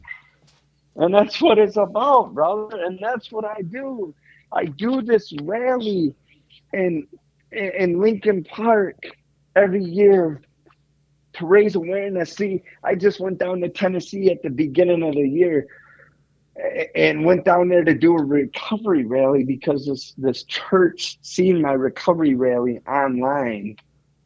And 0.96 1.14
that's 1.14 1.42
what 1.42 1.58
it's 1.58 1.76
about, 1.76 2.36
brother. 2.36 2.84
And 2.84 3.00
that's 3.02 3.32
what 3.32 3.46
I 3.46 3.62
do. 3.64 4.14
I 4.52 4.66
do 4.66 5.02
this 5.02 5.34
rally 5.42 6.14
in 6.72 7.08
in 7.52 8.00
Lincoln 8.00 8.44
Park 8.44 9.08
every 9.56 9.84
year 9.84 10.42
to 11.34 11.46
raise 11.46 11.76
awareness. 11.76 12.34
See, 12.34 12.64
I 12.84 12.94
just 12.94 13.20
went 13.20 13.40
down 13.40 13.62
to 13.62 13.70
Tennessee 13.70 14.30
at 14.30 14.44
the 14.44 14.50
beginning 14.50 15.02
of 15.02 15.16
the 15.16 15.28
year 15.28 15.68
and 16.94 17.26
went 17.26 17.44
down 17.44 17.70
there 17.70 17.84
to 17.84 17.94
do 17.94 18.16
a 18.16 18.24
recovery 18.24 19.04
rally 19.04 19.44
because 19.44 19.88
this 19.88 20.14
this 20.18 20.44
church 20.44 21.18
seen 21.24 21.60
my 21.60 21.74
recovery 21.74 22.36
rally 22.36 22.80
online 22.88 23.78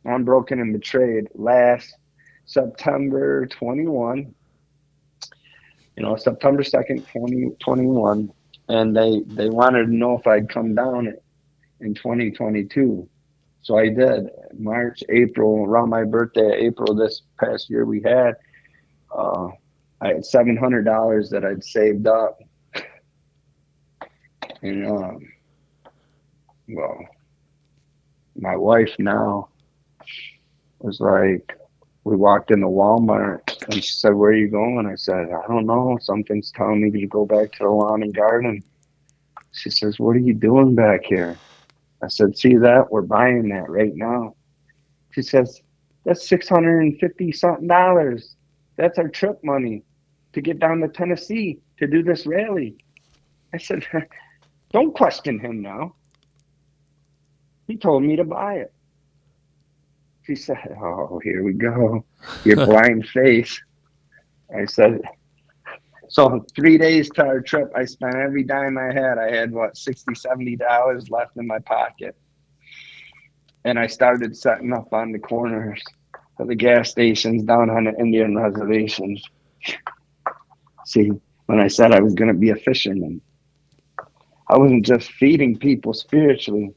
on 0.05 0.25
Broken 0.25 0.59
and 0.59 0.73
Betrayed 0.73 1.29
last 1.33 1.95
September 2.49 3.45
21 3.45 4.33
you 5.99 6.05
know, 6.05 6.15
September 6.15 6.63
2nd, 6.63 7.05
2021. 7.11 8.31
And 8.69 8.95
they, 8.95 9.21
they 9.25 9.49
wanted 9.49 9.87
to 9.87 9.93
know 9.93 10.17
if 10.17 10.25
I'd 10.25 10.47
come 10.47 10.73
down 10.73 11.13
in 11.81 11.93
2022. 11.93 13.07
So 13.63 13.77
I 13.77 13.89
did. 13.89 14.29
March, 14.57 15.03
April, 15.09 15.65
around 15.65 15.89
my 15.89 16.05
birthday, 16.05 16.57
April 16.61 16.95
this 16.95 17.23
past 17.37 17.69
year 17.69 17.83
we 17.83 18.01
had, 18.01 18.35
uh, 19.13 19.49
I 19.99 20.07
had 20.07 20.21
$700 20.23 21.29
that 21.31 21.43
I'd 21.43 21.63
saved 21.63 22.07
up. 22.07 22.39
And, 24.61 24.87
um, 24.87 25.19
well, 26.67 26.99
my 28.35 28.57
wife 28.57 28.93
now 28.99 29.47
was 30.79 30.99
like, 30.99 31.58
we 32.09 32.15
walked 32.15 32.49
into 32.49 32.65
Walmart 32.65 33.41
and 33.65 33.83
she 33.83 33.93
said, 33.93 34.15
Where 34.15 34.31
are 34.31 34.35
you 34.35 34.49
going? 34.49 34.87
I 34.87 34.95
said, 34.95 35.29
I 35.31 35.47
don't 35.47 35.67
know. 35.67 35.97
Something's 36.01 36.51
telling 36.51 36.81
me 36.81 36.89
to 36.99 37.07
go 37.07 37.25
back 37.25 37.51
to 37.53 37.63
the 37.63 37.69
lawn 37.69 38.01
and 38.01 38.13
garden. 38.13 38.63
She 39.51 39.69
says, 39.69 39.99
What 39.99 40.15
are 40.15 40.19
you 40.19 40.33
doing 40.33 40.73
back 40.73 41.01
here? 41.05 41.37
I 42.01 42.07
said, 42.07 42.35
See 42.35 42.55
that? 42.55 42.91
We're 42.91 43.03
buying 43.03 43.49
that 43.49 43.69
right 43.69 43.95
now. 43.95 44.35
She 45.11 45.21
says, 45.21 45.61
That's 46.03 46.27
six 46.27 46.49
hundred 46.49 46.79
and 46.79 46.99
fifty 46.99 47.31
something 47.31 47.67
dollars. 47.67 48.35
That's 48.75 48.97
our 48.97 49.09
trip 49.09 49.43
money 49.43 49.83
to 50.33 50.41
get 50.41 50.59
down 50.59 50.79
to 50.79 50.87
Tennessee 50.87 51.59
to 51.77 51.85
do 51.85 52.01
this 52.01 52.25
rally. 52.25 52.75
I 53.53 53.57
said, 53.57 53.85
Don't 54.71 54.95
question 54.95 55.39
him 55.39 55.61
now. 55.61 55.95
He 57.67 57.77
told 57.77 58.01
me 58.01 58.15
to 58.15 58.23
buy 58.23 58.55
it. 58.55 58.73
She 60.29 60.35
said, 60.35 60.77
Oh, 60.79 61.19
here 61.23 61.43
we 61.43 61.53
go. 61.53 62.05
Your 62.45 62.57
blind 62.67 63.07
face. 63.07 63.59
I 64.55 64.65
said, 64.65 65.01
So 66.07 66.45
three 66.55 66.77
days 66.77 67.09
to 67.15 67.25
our 67.25 67.41
trip, 67.41 67.71
I 67.75 67.85
spent 67.85 68.13
every 68.13 68.43
dime 68.43 68.77
I 68.77 68.93
had. 68.93 69.17
I 69.17 69.31
had 69.35 69.51
what 69.51 69.75
60 69.75 70.13
70 70.13 70.55
dollars 70.57 71.09
left 71.09 71.35
in 71.37 71.47
my 71.47 71.57
pocket, 71.57 72.15
and 73.65 73.79
I 73.79 73.87
started 73.87 74.37
setting 74.37 74.71
up 74.71 74.93
on 74.93 75.13
the 75.13 75.17
corners 75.17 75.81
of 76.37 76.47
the 76.47 76.53
gas 76.53 76.91
stations 76.91 77.41
down 77.41 77.71
on 77.71 77.85
the 77.85 77.95
Indian 77.97 78.37
reservations. 78.37 79.23
See, 80.85 81.09
when 81.47 81.59
I 81.59 81.69
said 81.69 81.91
I 81.91 82.01
was 82.01 82.13
going 82.13 82.31
to 82.31 82.39
be 82.39 82.51
a 82.51 82.55
fisherman, 82.55 83.19
I 84.47 84.59
wasn't 84.59 84.85
just 84.85 85.11
feeding 85.13 85.57
people 85.57 85.95
spiritually, 85.95 86.75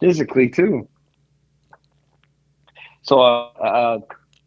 physically 0.00 0.50
too. 0.50 0.86
So, 3.02 3.20
uh, 3.20 3.50
uh, 3.60 3.98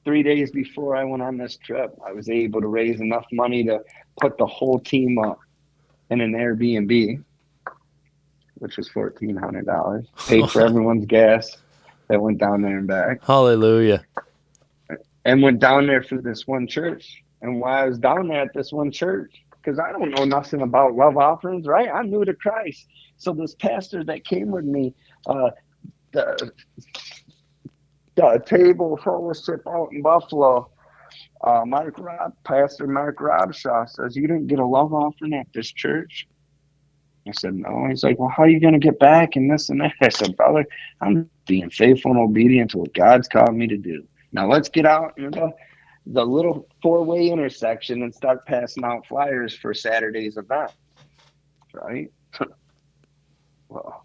three 0.05 0.23
days 0.23 0.51
before 0.51 0.95
I 0.95 1.03
went 1.03 1.21
on 1.23 1.37
this 1.37 1.57
trip, 1.57 1.97
I 2.05 2.11
was 2.11 2.29
able 2.29 2.61
to 2.61 2.67
raise 2.67 3.01
enough 3.01 3.25
money 3.31 3.63
to 3.65 3.81
put 4.19 4.37
the 4.37 4.45
whole 4.45 4.79
team 4.79 5.17
up 5.17 5.39
in 6.09 6.21
an 6.21 6.33
Airbnb, 6.33 7.23
which 8.55 8.77
was 8.77 8.89
fourteen 8.89 9.35
hundred 9.35 9.65
dollars. 9.65 10.05
Paid 10.27 10.49
for 10.49 10.61
everyone's 10.65 11.05
gas 11.05 11.57
that 12.09 12.21
went 12.21 12.37
down 12.37 12.61
there 12.61 12.77
and 12.77 12.87
back, 12.87 13.23
Hallelujah. 13.23 14.03
and 15.25 15.41
went 15.41 15.59
down 15.59 15.87
there 15.87 16.03
for 16.03 16.21
this 16.21 16.45
one 16.45 16.67
church. 16.67 17.23
And 17.41 17.59
while 17.59 17.83
I 17.83 17.85
was 17.87 17.97
down 17.97 18.27
there 18.27 18.41
at 18.41 18.53
this 18.53 18.71
one 18.71 18.91
church, 18.91 19.43
because 19.61 19.79
I 19.79 19.91
don't 19.91 20.11
know 20.11 20.25
nothing 20.25 20.61
about 20.61 20.95
love 20.95 21.17
offerings, 21.17 21.65
right? 21.65 21.89
I'm 21.93 22.09
new 22.09 22.23
to 22.23 22.33
Christ. 22.33 22.87
So 23.17 23.33
this 23.33 23.55
pastor 23.55 24.03
that 24.05 24.25
came 24.25 24.51
with 24.51 24.65
me, 24.65 24.93
uh, 25.27 25.51
the, 26.11 26.51
the 28.15 28.43
table 28.45 28.97
fellowship 29.03 29.61
out 29.67 29.89
in 29.91 30.01
Buffalo, 30.01 30.69
uh, 31.43 31.63
Rob, 31.65 32.33
Pastor 32.43 32.87
Mark 32.87 33.17
Robshaw 33.19 33.89
says, 33.89 34.15
You 34.15 34.27
didn't 34.27 34.47
get 34.47 34.59
a 34.59 34.65
love 34.65 34.93
offering 34.93 35.33
at 35.33 35.47
this 35.53 35.71
church? 35.71 36.27
I 37.27 37.31
said, 37.31 37.55
No. 37.55 37.87
He's 37.89 38.03
like, 38.03 38.19
Well, 38.19 38.31
how 38.35 38.43
are 38.43 38.49
you 38.49 38.59
going 38.59 38.73
to 38.73 38.79
get 38.79 38.99
back 38.99 39.35
and 39.35 39.51
this 39.51 39.69
and 39.69 39.81
that? 39.81 39.93
I 40.01 40.09
said, 40.09 40.35
Brother, 40.37 40.65
I'm 41.01 41.29
being 41.47 41.69
faithful 41.69 42.11
and 42.11 42.19
obedient 42.19 42.71
to 42.71 42.79
what 42.79 42.93
God's 42.93 43.27
called 43.27 43.55
me 43.55 43.67
to 43.67 43.77
do. 43.77 44.07
Now 44.31 44.49
let's 44.49 44.69
get 44.69 44.85
out 44.85 45.17
in 45.17 45.31
the, 45.31 45.51
the 46.05 46.25
little 46.25 46.67
four 46.81 47.03
way 47.03 47.29
intersection 47.29 48.03
and 48.03 48.13
start 48.13 48.45
passing 48.45 48.83
out 48.83 49.05
flyers 49.07 49.55
for 49.55 49.73
Saturday's 49.73 50.37
event. 50.37 50.71
Right? 51.73 52.11
well, 53.69 54.02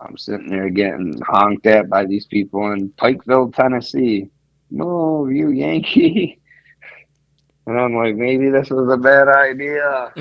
I'm 0.00 0.16
sitting 0.16 0.48
there 0.48 0.70
getting 0.70 1.20
honked 1.22 1.66
at 1.66 1.88
by 1.88 2.04
these 2.04 2.26
people 2.26 2.72
in 2.72 2.90
Pikeville, 2.90 3.54
Tennessee. 3.54 4.28
No, 4.70 5.28
you 5.28 5.50
Yankee. 5.50 6.40
And 7.66 7.80
I'm 7.80 7.94
like, 7.94 8.14
maybe 8.14 8.50
this 8.50 8.68
was 8.68 8.92
a 8.92 8.98
bad 8.98 9.26
idea. 9.26 10.12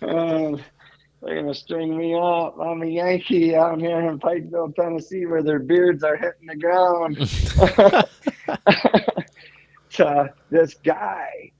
Um, 0.00 0.58
they're 1.22 1.42
gonna 1.42 1.52
string 1.52 1.98
me 1.98 2.14
up. 2.14 2.58
I'm 2.58 2.80
a 2.80 2.86
Yankee 2.86 3.54
out 3.54 3.78
here 3.78 4.00
in 4.08 4.18
Pikeville, 4.18 4.74
Tennessee, 4.74 5.26
where 5.26 5.42
their 5.42 5.58
beards 5.58 6.02
are 6.02 6.16
hitting 6.16 6.46
the 6.46 6.56
ground. 6.56 7.18
to 9.90 10.32
this 10.50 10.72
guy 10.82 11.52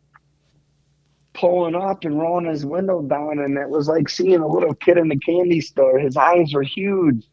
pulling 1.34 1.74
up 1.74 2.04
and 2.04 2.18
rolling 2.18 2.46
his 2.46 2.64
window 2.64 3.02
down, 3.02 3.40
and 3.40 3.58
it 3.58 3.68
was 3.68 3.88
like 3.88 4.08
seeing 4.08 4.40
a 4.40 4.48
little 4.48 4.74
kid 4.74 4.98
in 4.98 5.08
the 5.08 5.18
candy 5.18 5.60
store. 5.60 5.98
His 5.98 6.16
eyes 6.16 6.54
were 6.54 6.62
huge. 6.62 7.26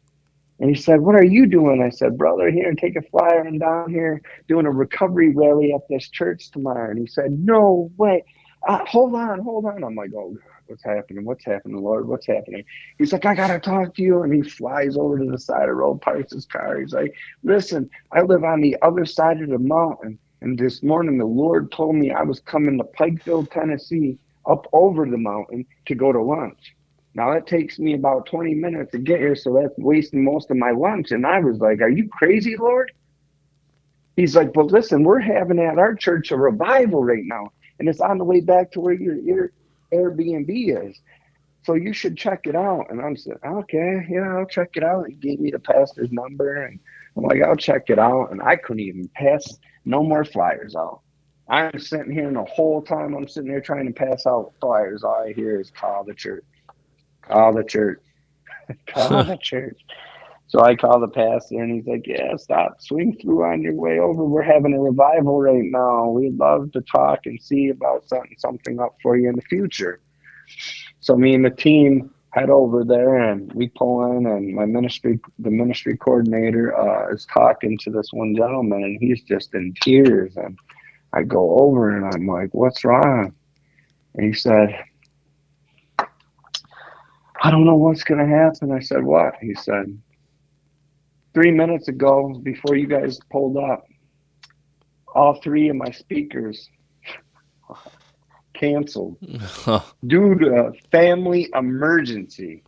And 0.62 0.70
he 0.70 0.80
said, 0.80 1.00
What 1.00 1.16
are 1.16 1.24
you 1.24 1.46
doing? 1.46 1.82
I 1.82 1.90
said, 1.90 2.16
Brother, 2.16 2.50
here, 2.50 2.72
take 2.74 2.96
a 2.96 3.02
flyer. 3.02 3.44
I'm 3.44 3.58
down 3.58 3.90
here 3.90 4.22
doing 4.46 4.64
a 4.64 4.70
recovery 4.70 5.34
rally 5.34 5.72
at 5.72 5.80
this 5.88 6.08
church 6.08 6.50
tomorrow. 6.52 6.90
And 6.90 7.00
he 7.00 7.06
said, 7.06 7.32
No 7.32 7.90
way. 7.96 8.24
Uh, 8.68 8.84
hold 8.86 9.14
on, 9.16 9.40
hold 9.40 9.64
on. 9.64 9.82
I'm 9.82 9.96
like, 9.96 10.10
Oh, 10.16 10.36
what's 10.66 10.84
happening? 10.84 11.24
What's 11.24 11.44
happening, 11.44 11.82
Lord? 11.82 12.06
What's 12.06 12.28
happening? 12.28 12.64
He's 12.96 13.12
like, 13.12 13.24
I 13.24 13.34
got 13.34 13.48
to 13.48 13.58
talk 13.58 13.96
to 13.96 14.02
you. 14.02 14.22
And 14.22 14.32
he 14.32 14.42
flies 14.42 14.96
over 14.96 15.18
to 15.18 15.24
the 15.24 15.38
side 15.38 15.62
of 15.62 15.68
the 15.68 15.74
road, 15.74 16.00
parks 16.00 16.32
his 16.32 16.46
car. 16.46 16.80
He's 16.80 16.92
like, 16.92 17.12
Listen, 17.42 17.90
I 18.12 18.22
live 18.22 18.44
on 18.44 18.60
the 18.60 18.76
other 18.82 19.04
side 19.04 19.42
of 19.42 19.48
the 19.48 19.58
mountain. 19.58 20.18
And 20.42 20.58
this 20.58 20.82
morning, 20.82 21.18
the 21.18 21.24
Lord 21.24 21.70
told 21.70 21.94
me 21.94 22.10
I 22.10 22.22
was 22.22 22.40
coming 22.40 22.76
to 22.76 22.84
Pikeville, 22.84 23.48
Tennessee, 23.52 24.18
up 24.44 24.66
over 24.72 25.06
the 25.06 25.16
mountain 25.16 25.64
to 25.86 25.94
go 25.94 26.10
to 26.10 26.20
lunch. 26.20 26.74
Now 27.14 27.32
that 27.32 27.46
takes 27.46 27.78
me 27.78 27.94
about 27.94 28.26
20 28.26 28.52
minutes 28.54 28.90
to 28.90 28.98
get 28.98 29.20
here, 29.20 29.36
so 29.36 29.54
that's 29.54 29.78
wasting 29.78 30.24
most 30.24 30.50
of 30.50 30.56
my 30.56 30.72
lunch. 30.72 31.12
And 31.12 31.24
I 31.24 31.38
was 31.38 31.58
like, 31.58 31.80
Are 31.80 31.88
you 31.88 32.08
crazy, 32.08 32.56
Lord? 32.56 32.90
He's 34.16 34.34
like, 34.34 34.52
But 34.52 34.72
listen, 34.72 35.04
we're 35.04 35.20
having 35.20 35.60
at 35.60 35.78
our 35.78 35.94
church 35.94 36.32
a 36.32 36.36
revival 36.36 37.04
right 37.04 37.24
now, 37.24 37.52
and 37.78 37.88
it's 37.88 38.00
on 38.00 38.18
the 38.18 38.24
way 38.24 38.40
back 38.40 38.72
to 38.72 38.80
where 38.80 38.94
your, 38.94 39.14
your 39.14 39.52
Airbnb 39.92 40.88
is. 40.88 41.00
So 41.62 41.74
you 41.74 41.92
should 41.92 42.16
check 42.16 42.48
it 42.48 42.56
out. 42.56 42.86
And 42.90 43.00
I'm 43.00 43.16
saying, 43.16 43.38
Okay, 43.46 44.08
yeah, 44.10 44.38
I'll 44.38 44.46
check 44.46 44.70
it 44.74 44.82
out. 44.82 45.06
He 45.06 45.14
gave 45.14 45.38
me 45.38 45.52
the 45.52 45.60
pastor's 45.60 46.10
number, 46.10 46.64
and 46.64 46.80
I'm 47.16 47.22
like, 47.22 47.42
I'll 47.42 47.54
check 47.54 47.90
it 47.90 48.00
out. 48.00 48.32
And 48.32 48.42
I 48.42 48.56
couldn't 48.56 48.80
even 48.80 49.08
pass 49.14 49.56
no 49.84 50.02
more 50.02 50.24
flyers 50.24 50.74
out. 50.74 51.00
I'm 51.48 51.78
sitting 51.78 52.12
here, 52.12 52.28
and 52.28 52.36
the 52.36 52.44
whole 52.44 52.82
time 52.82 53.14
I'm 53.14 53.28
sitting 53.28 53.50
there 53.50 53.60
trying 53.60 53.86
to 53.86 53.92
pass 53.92 54.26
out 54.26 54.52
flyers, 54.60 55.04
all 55.04 55.24
I 55.26 55.32
hear 55.32 55.60
is 55.60 55.70
call 55.70 56.04
the 56.04 56.14
church, 56.14 56.44
call 57.22 57.52
the 57.52 57.64
church, 57.64 58.00
call 58.86 59.24
the 59.24 59.36
church. 59.42 59.80
So 60.46 60.60
I 60.60 60.76
call 60.76 61.00
the 61.00 61.08
pastor, 61.08 61.62
and 61.62 61.72
he's 61.72 61.86
like, 61.86 62.06
"Yeah, 62.06 62.36
stop, 62.36 62.80
swing 62.80 63.16
through 63.20 63.44
on 63.44 63.62
your 63.62 63.74
way 63.74 63.98
over. 63.98 64.24
We're 64.24 64.42
having 64.42 64.74
a 64.74 64.80
revival 64.80 65.40
right 65.40 65.64
now. 65.64 66.08
We'd 66.08 66.36
love 66.36 66.72
to 66.72 66.82
talk 66.82 67.26
and 67.26 67.40
see 67.40 67.70
about 67.70 68.08
something, 68.08 68.34
something 68.38 68.78
up 68.78 68.96
for 69.02 69.16
you 69.16 69.28
in 69.28 69.36
the 69.36 69.42
future." 69.42 70.00
So 71.00 71.16
me 71.16 71.34
and 71.34 71.44
the 71.44 71.50
team 71.50 72.11
head 72.32 72.48
over 72.48 72.82
there 72.82 73.16
and 73.16 73.52
we 73.52 73.68
pull 73.68 74.16
in 74.16 74.26
and 74.26 74.54
my 74.54 74.64
ministry 74.64 75.20
the 75.38 75.50
ministry 75.50 75.96
coordinator 75.96 76.76
uh, 76.76 77.12
is 77.12 77.26
talking 77.26 77.76
to 77.78 77.90
this 77.90 78.08
one 78.12 78.34
gentleman 78.34 78.82
and 78.82 78.98
he's 79.00 79.22
just 79.22 79.54
in 79.54 79.74
tears. 79.82 80.36
And 80.36 80.58
i 81.12 81.22
go 81.22 81.58
over 81.58 81.96
and 81.96 82.06
i'm 82.06 82.26
like 82.26 82.48
what's 82.52 82.84
wrong? 82.84 83.34
And 84.14 84.26
he 84.26 84.32
said 84.32 84.84
i 87.42 87.50
don't 87.50 87.66
know 87.66 87.76
what's 87.76 88.04
going 88.04 88.20
to 88.20 88.34
happen. 88.34 88.72
I 88.72 88.80
said 88.80 89.02
what? 89.04 89.34
He 89.40 89.54
said 89.54 89.98
three 91.34 91.50
minutes 91.50 91.88
ago 91.88 92.40
before 92.42 92.76
you 92.76 92.86
guys 92.86 93.18
pulled 93.30 93.56
up 93.58 93.84
all 95.14 95.34
three 95.42 95.68
of 95.68 95.76
my 95.76 95.90
speakers 95.90 96.70
canceled 98.62 99.16
due 100.06 100.36
to 100.36 100.66
a 100.66 100.72
family 100.92 101.50
emergency. 101.54 102.62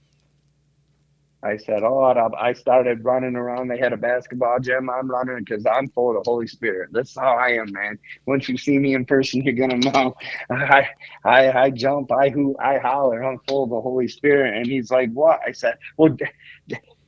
I 1.44 1.58
said, 1.58 1.82
Oh, 1.84 2.02
I 2.02 2.54
started 2.54 3.04
running 3.04 3.36
around. 3.36 3.68
They 3.68 3.78
had 3.78 3.92
a 3.92 3.98
basketball 3.98 4.58
gym. 4.60 4.88
I'm 4.88 5.10
running 5.10 5.44
because 5.44 5.66
I'm 5.66 5.88
full 5.90 6.16
of 6.16 6.24
the 6.24 6.28
Holy 6.28 6.46
Spirit. 6.46 6.88
That's 6.92 7.14
how 7.14 7.36
I 7.36 7.50
am, 7.50 7.70
man. 7.70 7.98
Once 8.26 8.48
you 8.48 8.56
see 8.56 8.78
me 8.78 8.94
in 8.94 9.04
person, 9.04 9.42
you're 9.42 9.52
going 9.52 9.82
to 9.82 9.92
know. 9.92 10.16
I, 10.50 10.88
I, 11.24 11.52
I 11.52 11.70
jump, 11.70 12.10
I 12.10 12.30
hoot, 12.30 12.56
I 12.58 12.78
holler. 12.78 13.22
I'm 13.22 13.38
full 13.46 13.64
of 13.64 13.70
the 13.70 13.80
Holy 13.80 14.08
Spirit. 14.08 14.56
And 14.56 14.66
he's 14.66 14.90
like, 14.90 15.12
What? 15.12 15.40
I 15.46 15.52
said, 15.52 15.76
Well, 15.98 16.16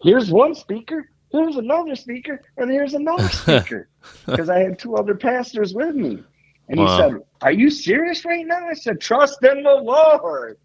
here's 0.03 0.31
one 0.31 0.55
speaker. 0.55 1.09
Here's 1.33 1.57
another 1.57 1.97
speaker. 1.97 2.43
And 2.59 2.71
here's 2.71 2.95
another 2.95 3.29
speaker. 3.31 3.89
Because 4.27 4.51
I 4.51 4.59
had 4.59 4.79
two 4.79 4.97
other 4.97 5.15
pastors 5.15 5.75
with 5.75 5.97
me. 5.97 6.23
And 6.69 6.81
wow. 6.81 6.87
he 6.87 7.03
said, 7.03 7.21
Are 7.43 7.53
you 7.53 7.71
serious 7.71 8.25
right 8.25 8.47
now? 8.47 8.69
I 8.69 8.75
said, 8.75 9.01
Trust 9.01 9.43
in 9.43 9.63
the 9.63 9.75
Lord. 9.75 10.59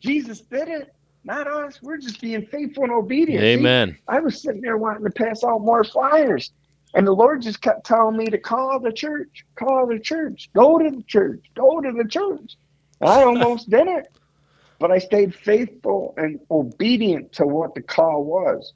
Jesus 0.00 0.40
did 0.40 0.68
it, 0.68 0.94
not 1.24 1.46
us. 1.46 1.80
We're 1.82 1.98
just 1.98 2.20
being 2.20 2.46
faithful 2.46 2.84
and 2.84 2.92
obedient. 2.92 3.42
Amen. 3.42 3.92
See, 3.92 3.98
I 4.08 4.20
was 4.20 4.40
sitting 4.42 4.60
there 4.60 4.76
wanting 4.76 5.04
to 5.04 5.10
pass 5.10 5.42
out 5.42 5.60
more 5.60 5.84
flyers. 5.84 6.52
And 6.94 7.06
the 7.06 7.12
Lord 7.12 7.42
just 7.42 7.60
kept 7.60 7.84
telling 7.84 8.16
me 8.16 8.26
to 8.26 8.38
call 8.38 8.80
the 8.80 8.92
church, 8.92 9.44
call 9.54 9.86
the 9.86 9.98
church, 9.98 10.48
go 10.54 10.78
to 10.78 10.90
the 10.90 11.02
church, 11.02 11.44
go 11.54 11.80
to 11.80 11.92
the 11.92 12.08
church. 12.08 12.56
And 13.00 13.10
I 13.10 13.22
almost 13.24 13.68
did 13.68 13.86
it. 13.86 14.06
But 14.78 14.90
I 14.90 14.98
stayed 14.98 15.34
faithful 15.34 16.14
and 16.16 16.38
obedient 16.50 17.32
to 17.34 17.46
what 17.46 17.74
the 17.74 17.82
call 17.82 18.24
was. 18.24 18.72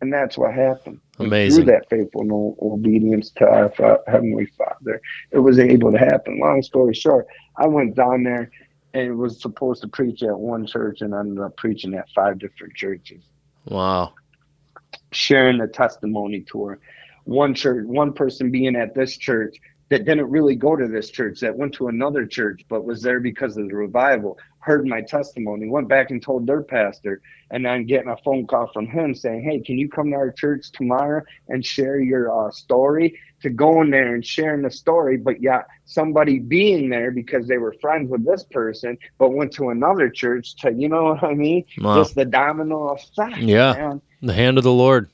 And 0.00 0.12
that's 0.12 0.36
what 0.36 0.52
happened. 0.54 1.00
Amazing. 1.18 1.64
Through 1.64 1.72
that 1.72 1.88
faithful 1.88 2.56
obedience 2.60 3.30
to 3.36 3.46
our 3.46 3.72
Heavenly 4.06 4.46
Father, 4.58 5.00
it 5.30 5.38
was 5.38 5.58
able 5.58 5.90
to 5.92 5.98
happen. 5.98 6.38
Long 6.38 6.62
story 6.62 6.94
short, 6.94 7.26
I 7.56 7.66
went 7.66 7.94
down 7.94 8.22
there 8.22 8.50
and 8.92 9.16
was 9.18 9.40
supposed 9.40 9.80
to 9.82 9.88
preach 9.88 10.22
at 10.22 10.38
one 10.38 10.66
church 10.66 11.00
and 11.00 11.14
ended 11.14 11.42
up 11.42 11.56
preaching 11.56 11.94
at 11.94 12.08
five 12.14 12.38
different 12.38 12.74
churches. 12.74 13.22
Wow. 13.64 14.12
Sharing 15.12 15.58
the 15.58 15.66
testimony 15.66 16.42
tour. 16.42 16.78
One 17.24 17.54
church, 17.54 17.86
one 17.86 18.12
person 18.12 18.50
being 18.50 18.76
at 18.76 18.94
this 18.94 19.16
church 19.16 19.56
that 19.88 20.04
didn't 20.04 20.30
really 20.30 20.56
go 20.56 20.74
to 20.74 20.88
this 20.88 21.10
church, 21.10 21.40
that 21.40 21.56
went 21.56 21.74
to 21.74 21.88
another 21.88 22.26
church, 22.26 22.62
but 22.68 22.84
was 22.84 23.02
there 23.02 23.20
because 23.20 23.56
of 23.56 23.68
the 23.68 23.74
revival, 23.74 24.36
heard 24.58 24.84
my 24.84 25.00
testimony, 25.00 25.68
went 25.68 25.88
back 25.88 26.10
and 26.10 26.20
told 26.20 26.46
their 26.46 26.62
pastor, 26.62 27.20
and 27.52 27.64
then 27.64 27.86
getting 27.86 28.10
a 28.10 28.16
phone 28.24 28.46
call 28.46 28.68
from 28.72 28.86
him 28.86 29.14
saying, 29.14 29.42
Hey, 29.42 29.60
can 29.60 29.78
you 29.78 29.88
come 29.88 30.10
to 30.10 30.16
our 30.16 30.32
church 30.32 30.72
tomorrow 30.72 31.22
and 31.48 31.64
share 31.64 32.00
your 32.00 32.48
uh, 32.48 32.50
story? 32.50 33.18
To 33.42 33.50
go 33.50 33.82
in 33.82 33.90
there 33.90 34.14
and 34.14 34.24
sharing 34.24 34.62
the 34.62 34.70
story, 34.70 35.18
but 35.18 35.42
yeah, 35.42 35.62
somebody 35.84 36.38
being 36.38 36.88
there 36.88 37.10
because 37.10 37.46
they 37.46 37.58
were 37.58 37.76
friends 37.80 38.10
with 38.10 38.24
this 38.24 38.44
person, 38.44 38.96
but 39.18 39.34
went 39.34 39.52
to 39.52 39.68
another 39.68 40.08
church 40.08 40.56
to, 40.56 40.72
you 40.72 40.88
know 40.88 41.04
what 41.12 41.22
I 41.22 41.34
mean? 41.34 41.64
Wow. 41.78 41.96
Just 41.96 42.14
the 42.14 42.24
domino 42.24 42.94
effect. 42.94 43.36
Yeah. 43.36 43.74
Man. 43.74 44.02
The 44.22 44.32
hand 44.32 44.56
of 44.56 44.64
the 44.64 44.72
Lord. 44.72 45.10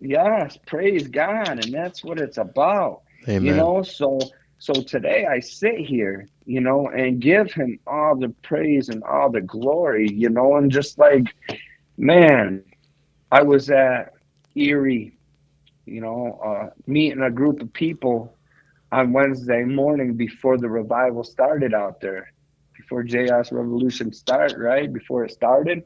Yes, 0.00 0.56
praise 0.64 1.08
God. 1.08 1.64
And 1.64 1.74
that's 1.74 2.04
what 2.04 2.20
it's 2.20 2.38
about 2.38 3.02
Amen. 3.28 3.44
you 3.44 3.54
know 3.54 3.82
so 3.82 4.18
so 4.58 4.72
today 4.74 5.26
i 5.26 5.40
sit 5.40 5.78
here 5.78 6.28
you 6.44 6.60
know 6.60 6.88
and 6.88 7.20
give 7.20 7.52
him 7.52 7.78
all 7.86 8.16
the 8.16 8.28
praise 8.42 8.88
and 8.88 9.02
all 9.04 9.30
the 9.30 9.40
glory 9.40 10.08
you 10.10 10.28
know 10.28 10.56
and 10.56 10.70
just 10.70 10.98
like 10.98 11.34
man 11.96 12.62
i 13.30 13.42
was 13.42 13.70
at 13.70 14.12
erie 14.54 15.16
you 15.86 16.00
know 16.00 16.40
uh 16.44 16.70
meeting 16.86 17.22
a 17.22 17.30
group 17.30 17.60
of 17.60 17.72
people 17.72 18.36
on 18.92 19.12
wednesday 19.12 19.64
morning 19.64 20.14
before 20.14 20.58
the 20.58 20.68
revival 20.68 21.24
started 21.24 21.74
out 21.74 22.00
there 22.00 22.30
before 22.76 23.02
Jesus 23.02 23.52
Revolution 23.52 24.12
start 24.12 24.54
right 24.58 24.92
before 24.92 25.24
it 25.24 25.30
started 25.30 25.82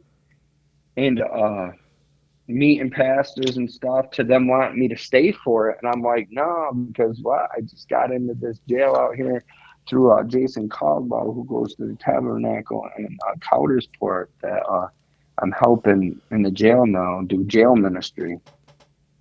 and 0.97 1.21
uh 1.21 1.71
meeting 2.49 2.91
pastors 2.91 3.59
and 3.59 3.71
stuff 3.71 4.11
to 4.11 4.25
them 4.25 4.49
wanting 4.49 4.81
me 4.81 4.89
to 4.89 4.97
stay 4.97 5.31
for 5.31 5.69
it. 5.69 5.79
And 5.83 5.93
I'm 5.93 6.03
like, 6.03 6.29
no, 6.31 6.73
because 6.73 7.21
what? 7.21 7.51
I 7.57 7.61
just 7.61 7.89
got 7.89 8.11
into 8.11 8.35
this 8.35 8.59
jail 8.69 8.97
out 8.97 9.15
here 9.15 9.45
through 9.89 10.13
uh, 10.13 10.25
Jason 10.25 10.69
Caldwell, 10.69 11.33
who 11.33 11.45
goes 11.45 11.75
to 11.77 11.87
the 11.87 11.97
Tabernacle 11.97 12.89
in 12.99 13.17
uh, 13.27 13.35
that 14.43 14.63
uh, 14.69 14.89
I'm 15.41 15.53
helping 15.53 16.21
in 16.31 16.43
the 16.43 16.51
jail 16.51 16.87
now, 16.87 17.23
do 17.27 17.45
jail 17.45 17.77
ministry. 17.77 18.41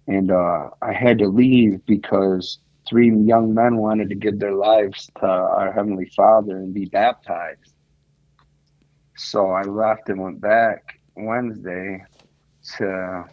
And 0.07 0.31
uh, 0.31 0.69
I 0.81 0.93
had 0.93 1.17
to 1.19 1.27
leave 1.27 1.85
because 1.85 2.59
three 2.87 3.13
young 3.13 3.53
men 3.53 3.77
wanted 3.77 4.07
to 4.09 4.15
give 4.15 4.39
their 4.39 4.53
lives 4.53 5.09
to 5.19 5.25
our 5.27 5.71
Heavenly 5.73 6.09
Father 6.15 6.57
and 6.57 6.73
be 6.73 6.85
baptized. 6.85 7.73
So 9.17 9.51
I 9.51 9.63
left 9.63 10.07
and 10.07 10.21
went 10.21 10.39
back 10.39 10.99
Wednesday 11.15 12.05
to 12.77 13.25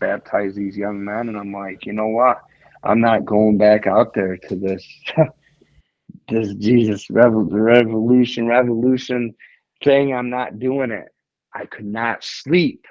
baptize 0.00 0.54
these 0.54 0.76
young 0.76 1.04
men 1.04 1.28
and 1.28 1.36
I'm 1.36 1.52
like, 1.52 1.86
you 1.86 1.92
know 1.92 2.08
what? 2.08 2.42
I'm 2.82 3.00
not 3.00 3.24
going 3.24 3.58
back 3.58 3.86
out 3.86 4.14
there 4.14 4.36
to 4.36 4.56
this 4.56 4.86
this 6.28 6.54
Jesus 6.54 7.08
revolution 7.10 8.46
revolution 8.46 9.34
thing. 9.82 10.14
I'm 10.14 10.30
not 10.30 10.58
doing 10.58 10.90
it. 10.90 11.08
I 11.54 11.66
could 11.66 11.86
not 11.86 12.22
sleep 12.22 12.86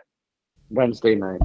Wednesday 0.70 1.16
night. 1.16 1.42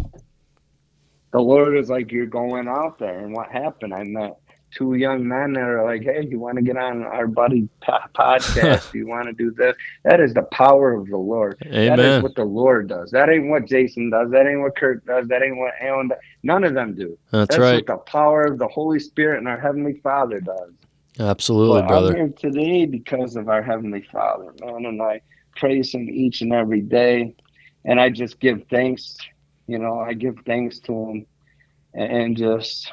The 1.32 1.40
Lord 1.40 1.76
is 1.76 1.88
like, 1.88 2.12
You're 2.12 2.26
going 2.26 2.68
out 2.68 2.98
there. 2.98 3.20
And 3.20 3.34
what 3.34 3.50
happened? 3.50 3.94
I 3.94 4.04
met 4.04 4.36
two 4.74 4.94
young 4.94 5.26
men 5.26 5.52
that 5.54 5.62
are 5.62 5.84
like, 5.84 6.02
Hey, 6.02 6.26
you 6.28 6.38
want 6.38 6.56
to 6.56 6.62
get 6.62 6.76
on 6.76 7.02
our 7.02 7.26
buddy 7.26 7.68
po- 7.80 7.98
podcast? 8.14 8.92
you 8.94 9.06
want 9.06 9.26
to 9.26 9.32
do 9.32 9.50
this? 9.50 9.76
That 10.04 10.20
is 10.20 10.34
the 10.34 10.42
power 10.44 10.92
of 10.92 11.08
the 11.08 11.16
Lord. 11.16 11.56
That 11.70 11.98
is 11.98 12.22
what 12.22 12.34
the 12.34 12.44
Lord 12.44 12.88
does. 12.88 13.10
That 13.10 13.28
ain't 13.28 13.48
what 13.48 13.66
Jason 13.66 14.10
does. 14.10 14.30
That 14.30 14.46
ain't 14.46 14.60
what 14.60 14.76
Kurt 14.76 15.04
does. 15.06 15.28
That 15.28 15.42
ain't 15.42 15.56
what 15.56 15.74
Alan 15.80 16.08
does. 16.08 16.18
None 16.42 16.64
of 16.64 16.74
them 16.74 16.94
do. 16.94 17.18
That's 17.30 17.48
That's 17.48 17.58
right. 17.60 17.74
what 17.74 17.86
the 17.86 17.96
power 18.10 18.42
of 18.44 18.58
the 18.58 18.68
Holy 18.68 18.98
Spirit 18.98 19.38
and 19.38 19.48
our 19.48 19.60
Heavenly 19.60 20.00
Father 20.02 20.40
does. 20.40 20.72
Absolutely, 21.20 21.82
But 21.82 21.92
I'm 21.92 22.14
here 22.14 22.28
today 22.28 22.86
because 22.86 23.36
of 23.36 23.48
our 23.48 23.62
Heavenly 23.62 24.02
Father, 24.10 24.52
man, 24.60 24.86
and 24.86 25.02
I 25.02 25.20
praise 25.56 25.92
Him 25.92 26.08
each 26.08 26.40
and 26.40 26.52
every 26.52 26.80
day, 26.80 27.34
and 27.84 28.00
I 28.00 28.08
just 28.08 28.40
give 28.40 28.64
thanks. 28.70 29.18
You 29.66 29.78
know, 29.78 30.00
I 30.00 30.14
give 30.14 30.36
thanks 30.46 30.78
to 30.80 30.92
Him, 30.92 31.26
and 31.94 32.36
just, 32.36 32.90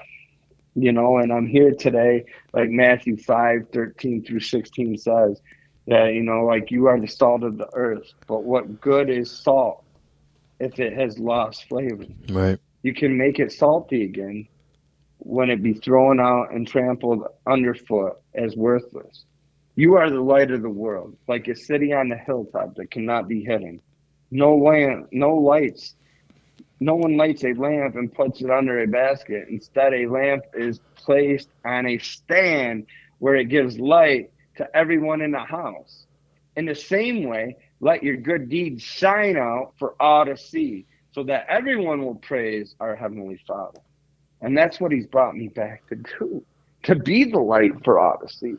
you 0.81 0.91
know, 0.91 1.17
and 1.17 1.31
I'm 1.31 1.47
here 1.47 1.73
today, 1.73 2.25
like 2.53 2.69
Matthew 2.69 3.17
five 3.17 3.67
thirteen 3.71 4.23
through 4.23 4.41
sixteen 4.41 4.97
says, 4.97 5.41
that 5.87 6.13
you 6.13 6.23
know, 6.23 6.45
like 6.45 6.71
you 6.71 6.87
are 6.87 6.99
the 6.99 7.07
salt 7.07 7.43
of 7.43 7.57
the 7.57 7.69
earth, 7.73 8.11
but 8.27 8.43
what 8.43 8.79
good 8.79 9.09
is 9.09 9.31
salt 9.31 9.83
if 10.59 10.79
it 10.79 10.93
has 10.93 11.17
lost 11.17 11.67
flavor? 11.67 12.05
Right. 12.29 12.59
You 12.83 12.93
can 12.93 13.17
make 13.17 13.39
it 13.39 13.51
salty 13.51 14.03
again 14.03 14.47
when 15.17 15.49
it 15.49 15.61
be 15.61 15.73
thrown 15.73 16.19
out 16.19 16.51
and 16.51 16.67
trampled 16.67 17.25
underfoot 17.45 18.21
as 18.35 18.55
worthless. 18.55 19.25
You 19.75 19.95
are 19.95 20.09
the 20.09 20.21
light 20.21 20.51
of 20.51 20.61
the 20.61 20.69
world, 20.69 21.15
like 21.27 21.47
a 21.47 21.55
city 21.55 21.93
on 21.93 22.09
the 22.09 22.17
hilltop 22.17 22.75
that 22.75 22.91
cannot 22.91 23.27
be 23.27 23.43
hidden. 23.43 23.81
No 24.31 24.55
lamp, 24.55 25.07
no 25.11 25.35
lights. 25.35 25.95
No 26.79 26.95
one 26.95 27.17
lights 27.17 27.43
a 27.43 27.53
lamp 27.53 27.95
and 27.95 28.13
puts 28.13 28.41
it 28.41 28.49
under 28.49 28.81
a 28.81 28.87
basket. 28.87 29.47
Instead, 29.49 29.93
a 29.93 30.07
lamp 30.07 30.43
is 30.53 30.79
placed 30.95 31.49
on 31.65 31.85
a 31.85 31.97
stand 31.97 32.85
where 33.19 33.35
it 33.35 33.45
gives 33.45 33.79
light 33.79 34.31
to 34.57 34.75
everyone 34.75 35.21
in 35.21 35.31
the 35.31 35.39
house. 35.39 36.05
In 36.55 36.65
the 36.65 36.75
same 36.75 37.27
way, 37.27 37.57
let 37.81 38.03
your 38.03 38.17
good 38.17 38.49
deeds 38.49 38.81
shine 38.81 39.37
out 39.37 39.73
for 39.77 39.95
all 40.01 40.25
to 40.25 40.37
see, 40.37 40.85
so 41.11 41.23
that 41.23 41.45
everyone 41.49 42.03
will 42.03 42.15
praise 42.15 42.75
our 42.79 42.95
Heavenly 42.95 43.39
Father. 43.47 43.79
And 44.41 44.57
that's 44.57 44.79
what 44.79 44.91
He's 44.91 45.07
brought 45.07 45.35
me 45.35 45.49
back 45.49 45.87
to 45.87 45.95
do 45.95 46.43
to 46.83 46.95
be 46.95 47.25
the 47.25 47.39
light 47.39 47.83
for 47.83 47.99
all 47.99 48.17
to 48.25 48.33
see 48.33 48.55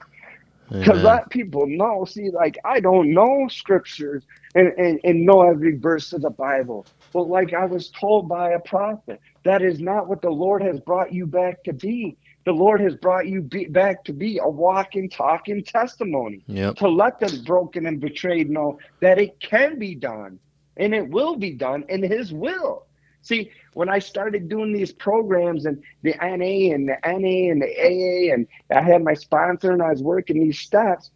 to 0.70 0.94
let 0.94 1.30
people 1.30 1.66
know. 1.66 2.04
See, 2.04 2.30
like 2.30 2.58
I 2.64 2.80
don't 2.80 3.12
know 3.12 3.48
scriptures 3.48 4.22
and, 4.54 4.68
and, 4.78 5.00
and 5.04 5.26
know 5.26 5.42
every 5.42 5.76
verse 5.76 6.12
of 6.12 6.22
the 6.22 6.30
Bible. 6.30 6.86
But 7.12 7.28
like 7.28 7.52
I 7.52 7.64
was 7.64 7.90
told 7.90 8.28
by 8.28 8.50
a 8.52 8.60
prophet, 8.60 9.20
that 9.44 9.62
is 9.62 9.80
not 9.80 10.08
what 10.08 10.22
the 10.22 10.30
Lord 10.30 10.62
has 10.62 10.80
brought 10.80 11.12
you 11.12 11.26
back 11.26 11.64
to 11.64 11.72
be. 11.72 12.16
The 12.44 12.52
Lord 12.52 12.80
has 12.80 12.94
brought 12.94 13.26
you 13.26 13.42
be, 13.42 13.66
back 13.66 14.04
to 14.04 14.12
be 14.12 14.38
a 14.38 14.48
walking, 14.48 15.10
talking 15.10 15.62
testimony. 15.62 16.42
Yep. 16.46 16.76
To 16.76 16.88
let 16.88 17.20
the 17.20 17.42
broken 17.44 17.86
and 17.86 18.00
betrayed 18.00 18.48
know 18.48 18.78
that 19.00 19.18
it 19.18 19.38
can 19.40 19.78
be 19.78 19.94
done 19.94 20.38
and 20.76 20.94
it 20.94 21.08
will 21.08 21.36
be 21.36 21.52
done 21.52 21.84
in 21.88 22.02
His 22.02 22.32
will. 22.32 22.86
See, 23.22 23.50
when 23.74 23.88
I 23.88 23.98
started 23.98 24.48
doing 24.48 24.72
these 24.72 24.92
programs 24.92 25.66
and 25.66 25.82
the 26.02 26.14
NA 26.20 26.74
and 26.74 26.88
the 26.88 26.96
NA 27.04 27.52
and 27.52 27.60
the 27.60 27.68
AA, 27.68 28.32
and 28.32 28.46
I 28.74 28.80
had 28.80 29.04
my 29.04 29.14
sponsor 29.14 29.72
and 29.72 29.82
I 29.82 29.90
was 29.90 30.02
working 30.02 30.40
these 30.40 30.58
steps, 30.58 31.10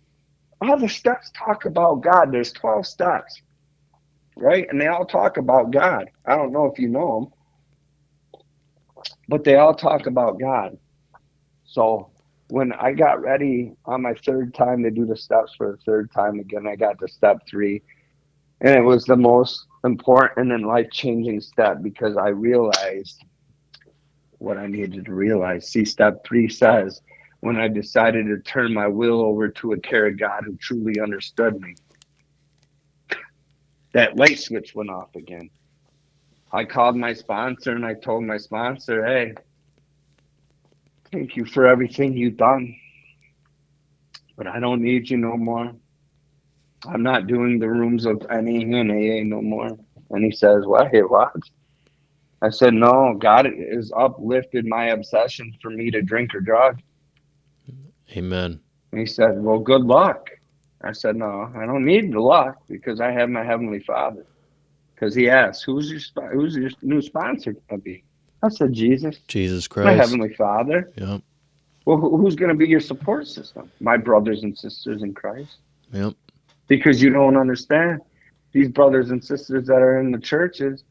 all 0.61 0.79
the 0.79 0.89
steps 0.89 1.31
talk 1.35 1.65
about 1.65 2.03
God. 2.03 2.33
There's 2.33 2.53
12 2.53 2.87
steps, 2.87 3.41
right? 4.37 4.67
And 4.71 4.81
they 4.81 4.87
all 4.87 5.05
talk 5.05 5.37
about 5.37 5.71
God. 5.71 6.11
I 6.27 6.37
don't 6.37 6.53
know 6.53 6.67
if 6.67 6.79
you 6.79 6.89
know 6.89 7.31
them, 8.33 8.43
but 9.29 9.45
they 9.45 9.57
all 9.57 9.75
talk 9.75 10.07
about 10.07 10.41
God. 10.41 10.77
So 11.65 12.11
when 12.49 12.73
I 12.73 12.93
got 12.93 13.23
ready 13.23 13.73
on 13.85 14.03
my 14.03 14.15
third 14.15 14.55
time 14.55 14.83
to 14.83 14.91
do 14.91 15.07
the 15.07 15.17
steps 15.17 15.55
for 15.57 15.73
the 15.73 15.79
third 15.79 16.13
time 16.13 16.39
again, 16.39 16.67
I 16.67 16.77
got 16.77 16.99
to 17.01 17.09
step 17.09 17.39
three. 17.49 17.83
And 18.61 18.75
it 18.77 18.83
was 18.83 19.05
the 19.05 19.17
most 19.17 19.67
important 19.85 20.53
and 20.53 20.67
life 20.67 20.89
changing 20.91 21.41
step 21.41 21.83
because 21.83 22.17
I 22.17 22.29
realized 22.29 23.23
what 24.39 24.59
I 24.59 24.67
needed 24.67 25.05
to 25.07 25.13
realize. 25.13 25.69
See, 25.69 25.85
step 25.85 26.25
three 26.25 26.49
says, 26.49 27.01
when 27.41 27.57
I 27.57 27.69
decided 27.69 28.27
to 28.27 28.39
turn 28.39 28.73
my 28.73 28.87
will 28.87 29.21
over 29.21 29.49
to 29.49 29.73
a 29.73 29.81
care 29.81 30.07
of 30.07 30.19
God 30.19 30.45
who 30.47 30.57
truly 30.57 31.01
understood 31.01 31.61
me, 31.61 31.75
that 33.95 34.17
light 34.17 34.39
switch 34.39 34.75
went 34.75 34.91
off 34.91 35.15
again. 35.17 35.49
I 36.53 36.65
called 36.65 36.97
my 36.97 37.15
sponsor 37.15 37.73
and 37.73 37.87
I 37.87 37.95
told 37.95 38.25
my 38.25 38.37
sponsor, 38.37 39.05
hey, 39.05 39.35
thank 41.11 41.37
you 41.37 41.45
for 41.45 41.67
everything 41.67 42.17
you've 42.17 42.37
done, 42.37 42.77
but 44.37 44.47
I 44.47 44.61
don't 44.61 44.83
need 44.83 45.09
you 45.09 45.17
no 45.17 45.37
more. 45.37 45.73
I'm 46.87 47.03
not 47.03 47.27
doing 47.27 47.59
the 47.59 47.69
rooms 47.69 48.05
of 48.05 48.21
NA 48.29 48.61
and 48.61 48.91
AA 48.91 49.25
no 49.25 49.41
more. 49.41 49.71
And 50.11 50.25
he 50.25 50.31
says, 50.31 50.67
What? 50.67 50.89
Hey, 50.91 51.01
what? 51.01 51.33
I 52.43 52.51
said, 52.51 52.75
No, 52.75 53.15
God 53.19 53.47
has 53.47 53.91
uplifted 53.97 54.67
my 54.67 54.89
obsession 54.89 55.55
for 55.63 55.71
me 55.71 55.91
to 55.91 56.03
drink 56.03 56.35
or 56.35 56.41
drug. 56.41 56.81
Amen. 58.15 58.61
And 58.93 59.01
he 59.01 59.07
said, 59.07 59.43
Well, 59.43 59.61
good 59.61 59.83
luck. 59.83 60.29
I 60.85 60.93
said, 60.93 61.17
No, 61.17 61.51
I 61.57 61.67
don't 61.67 61.85
need 61.85 62.13
the 62.13 62.21
luck 62.21 62.57
because 62.69 63.01
I 63.01 63.11
have 63.11 63.29
my 63.31 63.45
Heavenly 63.45 63.81
Father. 63.81 64.27
Because 64.95 65.15
he 65.15 65.29
asked, 65.29 65.65
Who's 65.65 65.91
your 65.91 66.01
sp- 66.01 66.33
who's 66.33 66.57
your 66.57 66.71
new 66.83 67.01
sponsor 67.03 67.53
going 67.53 67.81
to 67.81 67.85
be? 67.85 68.05
I 68.43 68.49
said, 68.49 68.73
Jesus, 68.73 69.19
Jesus 69.27 69.67
Christ. 69.67 69.87
my 69.87 69.93
Heavenly 69.95 70.35
Father. 70.35 70.91
Yep. 70.97 71.23
Well, 71.87 71.99
who's 71.99 72.35
going 72.35 72.49
to 72.51 72.55
be 72.55 72.67
your 72.67 72.81
support 72.81 73.27
system? 73.27 73.71
My 73.81 73.97
brothers 73.97 74.43
and 74.43 74.57
sisters 74.57 75.03
in 75.03 75.15
Christ. 75.15 75.57
Yep. 75.93 76.15
because 76.67 77.03
you 77.03 77.11
don't 77.11 77.37
understand 77.37 78.01
these 78.53 78.69
brothers 78.69 79.11
and 79.11 79.23
sisters 79.23 79.67
that 79.67 79.83
are 79.83 80.01
in 80.01 80.11
the 80.11 80.19
churches 80.19 80.83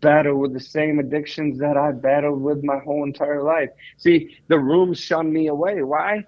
battle 0.00 0.36
with 0.36 0.52
the 0.52 0.60
same 0.60 0.98
addictions 0.98 1.58
that 1.58 1.76
I 1.78 1.90
battled 1.92 2.42
with 2.42 2.62
my 2.62 2.78
whole 2.78 3.04
entire 3.04 3.42
life. 3.42 3.70
See, 3.96 4.36
the 4.48 4.58
room 4.58 4.92
shunned 4.92 5.32
me 5.32 5.46
away. 5.46 5.82
Why? 5.82 6.24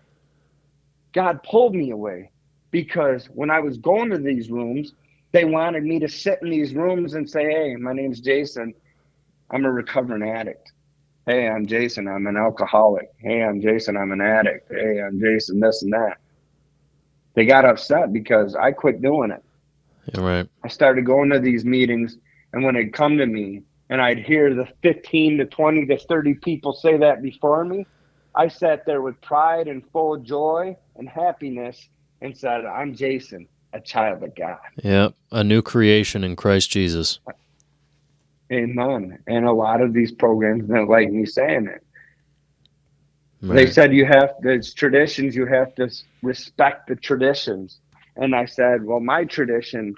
God 1.12 1.42
pulled 1.42 1.74
me 1.74 1.90
away 1.90 2.30
because 2.76 3.24
when 3.32 3.50
I 3.50 3.58
was 3.58 3.78
going 3.78 4.10
to 4.10 4.18
these 4.18 4.50
rooms, 4.50 4.92
they 5.32 5.46
wanted 5.46 5.82
me 5.82 5.98
to 5.98 6.08
sit 6.08 6.40
in 6.42 6.50
these 6.50 6.74
rooms 6.74 7.14
and 7.14 7.28
say, 7.28 7.44
Hey, 7.50 7.74
my 7.74 7.94
name's 7.94 8.20
Jason. 8.20 8.74
I'm 9.50 9.64
a 9.64 9.72
recovering 9.72 10.28
addict. 10.28 10.72
Hey, 11.24 11.48
I'm 11.48 11.64
Jason. 11.64 12.06
I'm 12.06 12.26
an 12.26 12.36
alcoholic. 12.36 13.08
Hey, 13.16 13.42
I'm 13.42 13.62
Jason. 13.62 13.96
I'm 13.96 14.12
an 14.12 14.20
addict. 14.20 14.70
Hey, 14.70 15.00
I'm 15.00 15.18
Jason, 15.18 15.58
this 15.58 15.82
and 15.84 15.92
that. 15.94 16.18
They 17.32 17.46
got 17.46 17.64
upset 17.64 18.12
because 18.12 18.55
I 18.55 18.72
quit 18.72 19.00
doing 19.00 19.30
it. 19.30 19.42
Yeah, 20.12 20.20
right. 20.20 20.48
I 20.62 20.68
started 20.68 21.06
going 21.06 21.30
to 21.30 21.40
these 21.40 21.64
meetings, 21.64 22.18
and 22.52 22.62
when 22.62 22.76
it'd 22.76 22.92
come 22.92 23.16
to 23.16 23.26
me, 23.26 23.62
and 23.88 24.02
I'd 24.02 24.18
hear 24.18 24.52
the 24.52 24.68
15 24.82 25.38
to 25.38 25.46
20 25.46 25.86
to 25.86 25.98
30 25.98 26.34
people 26.34 26.74
say 26.74 26.98
that 26.98 27.22
before 27.22 27.64
me, 27.64 27.86
I 28.34 28.48
sat 28.48 28.84
there 28.84 29.00
with 29.00 29.18
pride 29.22 29.66
and 29.66 29.82
full 29.92 30.16
of 30.16 30.24
joy 30.24 30.76
and 30.96 31.08
happiness 31.08 31.88
and 32.20 32.36
said, 32.36 32.64
I'm 32.64 32.94
Jason, 32.94 33.48
a 33.72 33.80
child 33.80 34.22
of 34.22 34.34
God. 34.34 34.58
Yep. 34.82 35.14
A 35.32 35.44
new 35.44 35.62
creation 35.62 36.24
in 36.24 36.36
Christ 36.36 36.70
Jesus. 36.70 37.18
Amen. 38.52 39.18
And 39.26 39.44
a 39.44 39.52
lot 39.52 39.80
of 39.80 39.92
these 39.92 40.12
programs 40.12 40.68
don't 40.68 40.88
like 40.88 41.10
me 41.10 41.26
saying 41.26 41.66
it. 41.66 41.82
Right. 43.42 43.56
They 43.56 43.70
said 43.70 43.92
you 43.92 44.06
have 44.06 44.34
there's 44.40 44.72
traditions, 44.72 45.36
you 45.36 45.46
have 45.46 45.74
to 45.76 45.90
respect 46.22 46.88
the 46.88 46.96
traditions. 46.96 47.80
And 48.16 48.34
I 48.34 48.46
said, 48.46 48.82
Well, 48.82 49.00
my 49.00 49.24
tradition, 49.24 49.94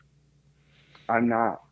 I'm 1.09 1.29
not. 1.29 1.63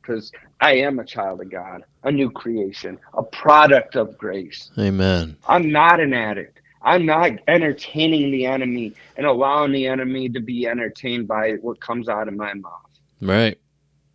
Because 0.00 0.30
I 0.60 0.74
am 0.76 0.98
a 0.98 1.04
child 1.04 1.40
of 1.40 1.50
God, 1.50 1.84
a 2.04 2.12
new 2.12 2.30
creation, 2.30 2.98
a 3.14 3.22
product 3.22 3.96
of 3.96 4.16
grace. 4.18 4.70
Amen. 4.78 5.36
I'm 5.46 5.70
not 5.70 6.00
an 6.00 6.12
addict. 6.12 6.60
I'm 6.84 7.06
not 7.06 7.32
entertaining 7.48 8.30
the 8.30 8.46
enemy 8.46 8.94
and 9.16 9.26
allowing 9.26 9.72
the 9.72 9.86
enemy 9.86 10.28
to 10.30 10.40
be 10.40 10.66
entertained 10.66 11.28
by 11.28 11.52
what 11.60 11.80
comes 11.80 12.08
out 12.08 12.28
of 12.28 12.34
my 12.34 12.54
mouth. 12.54 12.72
Right. 13.20 13.58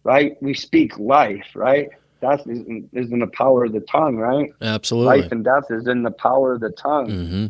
Right? 0.04 0.42
We 0.42 0.54
speak 0.54 0.98
life, 1.00 1.48
right? 1.56 1.90
That 2.22 2.42
is 2.42 2.48
in, 2.48 2.90
is 2.94 3.12
in 3.12 3.20
the 3.20 3.28
power 3.28 3.66
of 3.66 3.74
the 3.74 3.82
tongue, 3.82 4.18
right? 4.18 4.52
Absolutely. 4.62 5.22
Life 5.22 5.32
and 5.32 5.44
death 5.44 5.66
is 5.70 5.88
in 5.88 6.04
the 6.04 6.12
power 6.12 6.54
of 6.54 6.62
the 6.62 6.72
tongue 6.72 7.10
hmm 7.10 7.48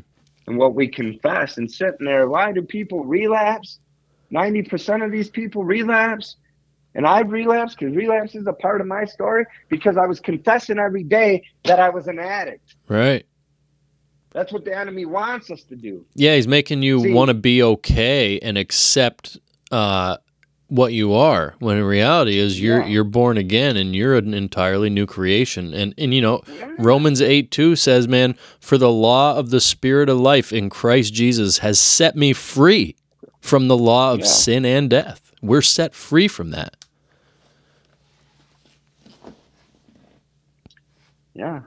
and 0.47 0.57
what 0.57 0.73
we 0.73 0.87
confess 0.87 1.57
and 1.57 1.69
sitting 1.69 2.05
there. 2.05 2.27
Why 2.27 2.51
do 2.51 2.61
people 2.61 3.03
relapse? 3.03 3.79
90% 4.31 5.05
of 5.05 5.11
these 5.11 5.29
people 5.29 5.63
relapse. 5.63 6.37
And 6.95 7.05
I've 7.05 7.31
relapsed 7.31 7.77
because 7.77 7.95
relapse 7.95 8.33
is 8.33 8.47
a 8.47 8.53
part 8.53 8.81
of 8.81 8.87
my 8.87 9.05
story 9.05 9.45
because 9.69 9.97
I 9.97 10.05
was 10.05 10.19
confessing 10.19 10.79
every 10.79 11.03
day 11.03 11.43
that 11.65 11.79
I 11.79 11.89
was 11.89 12.07
an 12.07 12.17
addict. 12.17 12.75
Right. 12.87 13.25
That's 14.37 14.53
what 14.53 14.65
the 14.65 14.77
enemy 14.77 15.05
wants 15.05 15.49
us 15.49 15.63
to 15.63 15.75
do. 15.75 16.05
Yeah, 16.13 16.35
he's 16.35 16.47
making 16.47 16.83
you 16.83 17.11
want 17.11 17.29
to 17.29 17.33
be 17.33 17.63
okay 17.63 18.37
and 18.37 18.55
accept 18.55 19.39
uh, 19.71 20.17
what 20.67 20.93
you 20.93 21.15
are. 21.15 21.55
When 21.57 21.75
in 21.77 21.83
reality 21.83 22.37
is 22.37 22.61
you're 22.61 22.81
Yeah. 22.81 22.85
you're 22.87 23.03
born 23.03 23.37
again 23.39 23.75
and 23.77 23.95
you're 23.95 24.15
an 24.15 24.35
entirely 24.35 24.91
new 24.91 25.07
creation. 25.07 25.73
And 25.73 25.95
and 25.97 26.13
you 26.13 26.21
know 26.21 26.43
Yeah. 26.55 26.69
Romans 26.77 27.19
eight 27.19 27.49
two 27.49 27.75
says, 27.75 28.07
"Man, 28.07 28.35
for 28.59 28.77
the 28.77 28.91
law 28.91 29.35
of 29.35 29.49
the 29.49 29.59
Spirit 29.59 30.07
of 30.07 30.19
life 30.19 30.53
in 30.53 30.69
Christ 30.69 31.15
Jesus 31.15 31.57
has 31.57 31.79
set 31.79 32.15
me 32.15 32.31
free 32.31 32.95
from 33.41 33.67
the 33.67 33.77
law 33.77 34.13
of 34.13 34.19
Yeah. 34.19 34.25
sin 34.27 34.65
and 34.65 34.87
death." 34.87 35.31
We're 35.41 35.63
set 35.63 35.95
free 35.95 36.27
from 36.27 36.51
that. 36.51 36.75
Yeah. 41.33 41.61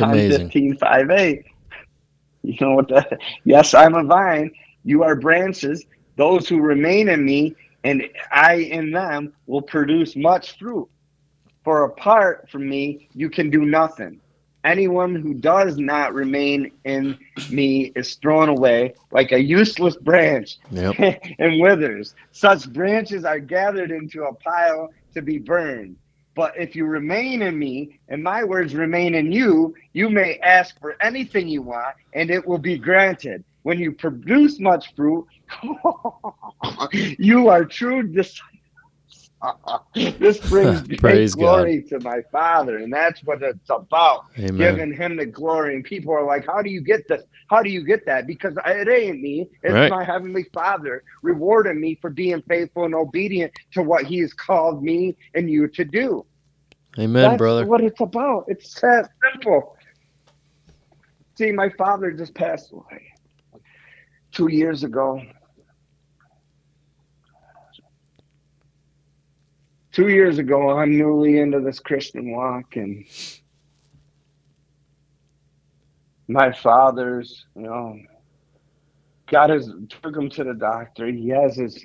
It's 0.00 0.10
amazing. 0.10 0.46
15, 0.46 0.76
5, 0.76 1.10
8. 1.10 1.44
You 2.44 2.56
know 2.60 2.74
what 2.74 2.88
that? 2.88 3.18
Yes, 3.44 3.74
I'm 3.74 3.94
a 3.94 4.04
vine. 4.04 4.52
You 4.84 5.02
are 5.02 5.16
branches. 5.16 5.84
Those 6.16 6.48
who 6.48 6.60
remain 6.60 7.08
in 7.08 7.24
me 7.24 7.54
and 7.84 8.08
I 8.30 8.54
in 8.54 8.92
them 8.92 9.32
will 9.46 9.62
produce 9.62 10.16
much 10.16 10.56
fruit. 10.58 10.88
For 11.64 11.84
apart 11.84 12.48
from 12.50 12.68
me, 12.68 13.08
you 13.12 13.28
can 13.28 13.50
do 13.50 13.64
nothing. 13.64 14.20
Anyone 14.64 15.14
who 15.14 15.34
does 15.34 15.78
not 15.78 16.14
remain 16.14 16.72
in 16.84 17.18
me 17.50 17.92
is 17.94 18.14
thrown 18.16 18.48
away 18.48 18.94
like 19.12 19.32
a 19.32 19.42
useless 19.42 19.96
branch 19.96 20.58
Yep. 20.70 20.94
and 21.38 21.60
withers. 21.60 22.14
Such 22.32 22.72
branches 22.72 23.24
are 23.24 23.38
gathered 23.38 23.90
into 23.90 24.24
a 24.24 24.34
pile 24.34 24.90
to 25.14 25.22
be 25.22 25.38
burned. 25.38 25.96
But 26.38 26.54
if 26.56 26.76
you 26.76 26.86
remain 26.86 27.42
in 27.42 27.58
me 27.58 27.98
and 28.08 28.22
my 28.22 28.44
words 28.44 28.72
remain 28.72 29.16
in 29.16 29.32
you, 29.32 29.74
you 29.92 30.08
may 30.08 30.38
ask 30.38 30.78
for 30.80 30.94
anything 31.02 31.48
you 31.48 31.62
want 31.62 31.96
and 32.14 32.30
it 32.30 32.46
will 32.46 32.60
be 32.60 32.78
granted. 32.78 33.44
When 33.64 33.80
you 33.80 33.90
produce 33.90 34.60
much 34.60 34.94
fruit, 34.94 35.26
you 37.18 37.48
are 37.48 37.64
true 37.64 38.04
disciples. 38.04 38.44
this 40.20 40.38
brings 40.40 40.82
great 41.00 41.00
Praise 41.00 41.34
glory 41.34 41.82
to 41.88 42.00
my 42.00 42.20
Father, 42.32 42.78
and 42.78 42.92
that's 42.92 43.22
what 43.24 43.42
it's 43.42 43.70
about 43.70 44.22
Amen. 44.38 44.56
giving 44.58 44.94
him 44.94 45.16
the 45.16 45.26
glory. 45.26 45.74
And 45.74 45.84
people 45.84 46.14
are 46.14 46.24
like, 46.24 46.46
How 46.46 46.62
do 46.62 46.70
you 46.70 46.82
get 46.82 47.08
this? 47.08 47.22
How 47.48 47.62
do 47.62 47.70
you 47.70 47.84
get 47.84 48.06
that? 48.06 48.26
Because 48.28 48.54
it 48.66 48.88
ain't 48.88 49.20
me, 49.20 49.48
it's 49.62 49.74
Right. 49.74 49.90
my 49.90 50.04
heavenly 50.04 50.46
Father 50.54 51.02
rewarding 51.22 51.80
me 51.80 51.98
for 52.00 52.10
being 52.10 52.42
faithful 52.48 52.84
and 52.84 52.94
obedient 52.94 53.52
to 53.72 53.82
what 53.82 54.06
he 54.06 54.18
has 54.20 54.34
called 54.34 54.82
me 54.84 55.16
and 55.34 55.50
you 55.50 55.68
to 55.68 55.84
do. 55.84 56.24
Amen, 56.98 57.22
That's 57.22 57.38
brother. 57.38 57.64
what 57.64 57.80
it's 57.80 58.00
about. 58.00 58.44
It's 58.48 58.80
that 58.80 59.10
simple. 59.32 59.76
See, 61.36 61.52
my 61.52 61.68
father 61.70 62.10
just 62.10 62.34
passed 62.34 62.72
away 62.72 63.12
two 64.32 64.48
years 64.48 64.82
ago. 64.82 65.22
Two 69.92 70.08
years 70.08 70.38
ago, 70.38 70.78
I'm 70.78 70.96
newly 70.96 71.38
into 71.38 71.60
this 71.60 71.80
Christian 71.80 72.32
walk, 72.32 72.76
and 72.76 73.04
my 76.28 76.52
father's, 76.52 77.46
you 77.56 77.62
know, 77.62 77.96
got 79.28 79.50
his 79.50 79.72
took 79.88 80.16
him 80.16 80.28
to 80.30 80.44
the 80.44 80.54
doctor. 80.54 81.06
He 81.06 81.28
has 81.30 81.56
his 81.56 81.84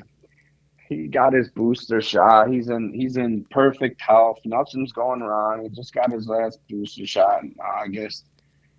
he 0.89 1.07
got 1.07 1.33
his 1.33 1.49
booster 1.49 2.01
shot. 2.01 2.49
He's 2.49 2.69
in 2.69 2.93
he's 2.93 3.17
in 3.17 3.45
perfect 3.45 4.01
health. 4.01 4.39
Nothing's 4.45 4.91
going 4.91 5.21
wrong. 5.21 5.63
He 5.63 5.69
just 5.69 5.93
got 5.93 6.11
his 6.11 6.27
last 6.27 6.59
booster 6.69 7.05
shot 7.05 7.43
in 7.43 7.55
August. 7.59 8.25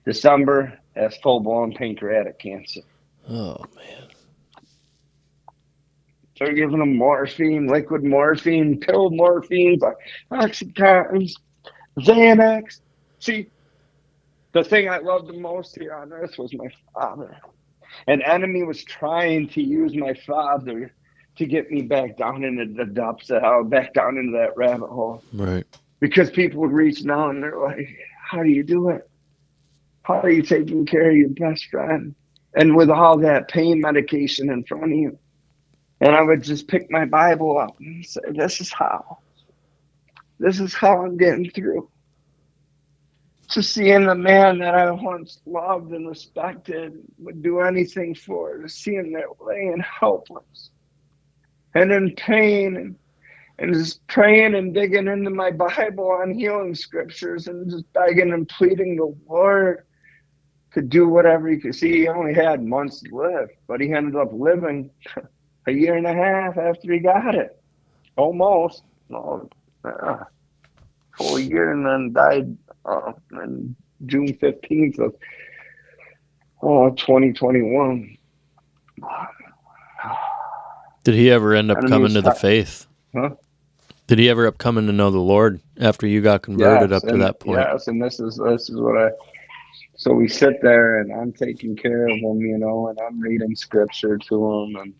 December 0.05 0.78
has 0.94 1.16
full 1.18 1.41
blown 1.41 1.73
pancreatic 1.73 2.39
cancer. 2.39 2.81
Oh 3.28 3.65
man. 3.74 4.08
They're 6.39 6.52
giving 6.52 6.81
him 6.81 6.97
morphine, 6.97 7.68
liquid 7.68 8.02
morphine, 8.02 8.81
pill 8.81 9.10
morphine, 9.10 9.78
oxycontin, 10.33 11.33
Xanax. 12.00 12.81
See, 13.20 13.47
the 14.52 14.65
thing 14.65 14.89
I 14.89 14.99
loved 14.99 15.28
the 15.28 15.39
most 15.39 15.78
here 15.78 15.94
on 15.94 16.12
earth 16.12 16.36
was 16.36 16.52
my 16.55 16.68
father. 16.92 17.36
An 18.08 18.20
enemy 18.23 18.65
was 18.65 18.83
trying 18.83 19.49
to 19.50 19.62
use 19.62 19.94
my 19.94 20.12
father 20.26 20.92
to 21.36 21.46
get 21.46 21.70
me 21.70 21.82
back 21.82 22.16
down 22.16 22.44
into 22.44 22.66
the 22.72 22.84
depths 22.84 23.30
of 23.30 23.42
hell, 23.42 23.64
back 23.64 23.94
down 23.94 24.16
into 24.16 24.32
that 24.32 24.56
rabbit 24.56 24.88
hole. 24.88 25.22
Right. 25.32 25.64
Because 26.00 26.30
people 26.30 26.60
would 26.60 26.72
reach 26.72 27.02
now 27.04 27.30
and 27.30 27.42
they're 27.42 27.58
like, 27.58 27.88
How 28.22 28.42
do 28.42 28.48
you 28.48 28.62
do 28.62 28.90
it? 28.90 29.08
How 30.02 30.20
are 30.20 30.30
you 30.30 30.42
taking 30.42 30.86
care 30.86 31.10
of 31.10 31.16
your 31.16 31.30
best 31.30 31.66
friend? 31.66 32.14
And 32.54 32.76
with 32.76 32.90
all 32.90 33.18
that 33.18 33.48
pain 33.48 33.80
medication 33.80 34.50
in 34.50 34.64
front 34.64 34.84
of 34.84 34.90
you. 34.90 35.18
And 36.00 36.14
I 36.14 36.22
would 36.22 36.42
just 36.42 36.68
pick 36.68 36.90
my 36.90 37.04
Bible 37.04 37.58
up 37.58 37.78
and 37.80 38.04
say, 38.04 38.20
This 38.30 38.60
is 38.60 38.72
how. 38.72 39.18
This 40.38 40.60
is 40.60 40.74
how 40.74 41.04
I'm 41.04 41.16
getting 41.16 41.50
through. 41.50 41.88
To 43.50 43.62
seeing 43.62 44.06
the 44.06 44.14
man 44.14 44.58
that 44.58 44.74
I 44.74 44.90
once 44.90 45.40
loved 45.46 45.92
and 45.92 46.08
respected 46.08 46.98
would 47.18 47.42
do 47.42 47.60
anything 47.60 48.14
for, 48.14 48.58
to 48.58 48.68
see 48.68 48.94
him 48.94 49.12
that 49.12 49.26
laying 49.40 49.80
helpless 49.80 50.70
and 51.75 51.93
in 51.93 52.15
pain 52.15 52.77
and 52.77 52.97
and 53.59 53.73
just 53.73 54.05
praying 54.09 54.55
and 54.55 54.75
digging 54.75 55.07
into 55.07 55.31
my 55.31 55.51
Bible 55.51 56.11
on 56.11 56.35
healing 56.35 56.75
scriptures 56.75 57.47
and 57.47 57.70
just 57.70 57.91
begging 57.93 58.33
and 58.33 58.49
pleading 58.49 58.97
the 58.97 59.15
Lord 59.28 59.85
to 60.73 60.83
do 60.83 61.09
whatever 61.09 61.49
he 61.49 61.59
could. 61.59 61.75
See, 61.75 62.01
he 62.01 62.09
only 62.09 62.35
had 62.35 62.65
months 62.65 63.01
to 63.03 63.15
live, 63.15 63.51
but 63.69 63.81
he 63.81 63.93
ended 63.93 64.17
up 64.17 64.31
living 64.33 64.91
a 65.67 65.73
year 65.73 65.97
and 65.97 66.07
a 66.07 66.12
half 66.12 66.59
after 66.59 66.93
he 66.93 66.99
got 66.99 67.35
it. 67.35 67.62
Almost. 68.17 68.83
No, 69.09 69.49
uh, 69.85 70.25
full 71.17 71.39
year 71.39 71.73
and 71.73 71.86
then 71.86 72.12
died 72.12 72.57
uh, 72.85 73.12
on 73.36 73.77
June 74.07 74.33
15th 74.35 74.99
of 74.99 75.15
oh, 76.62 76.91
2021. 76.91 78.17
Did 81.05 81.15
he 81.15 81.31
ever 81.31 81.55
end 81.55 81.70
up 81.70 81.86
coming 81.86 82.15
to 82.15 82.23
the 82.23 82.34
faith? 82.34 82.86
Huh? 83.15 83.31
Did 84.07 84.18
he 84.18 84.28
ever 84.28 84.47
up 84.47 84.58
coming 84.58 84.86
to 84.86 84.92
know 84.92 85.10
the 85.10 85.18
Lord 85.18 85.60
after 85.78 86.07
you 86.07 86.20
got 86.20 86.42
converted 86.42 86.91
Yes, 86.91 87.02
up 87.02 87.08
to 87.08 87.15
and- 87.15 87.23
that 87.23 87.41
point? 87.41 87.60
Yes, 87.60 87.86
and 87.89 88.02
this 88.02 88.20
is 88.20 88.36
this 88.36 88.68
is 88.68 88.76
what 88.81 88.97
I. 88.99 89.10
So 89.97 90.12
we 90.12 90.28
sit 90.28 90.60
there, 90.60 90.99
and 91.00 91.12
I'm 91.12 91.33
taking 91.33 91.76
care 91.76 92.08
of 92.08 92.16
him, 92.16 92.41
you 92.41 92.58
know, 92.58 92.89
and 92.89 92.99
I'm 93.00 93.20
reading 93.20 93.55
scripture 93.55 94.18
to 94.18 94.52
him, 94.52 94.76
and 94.76 94.94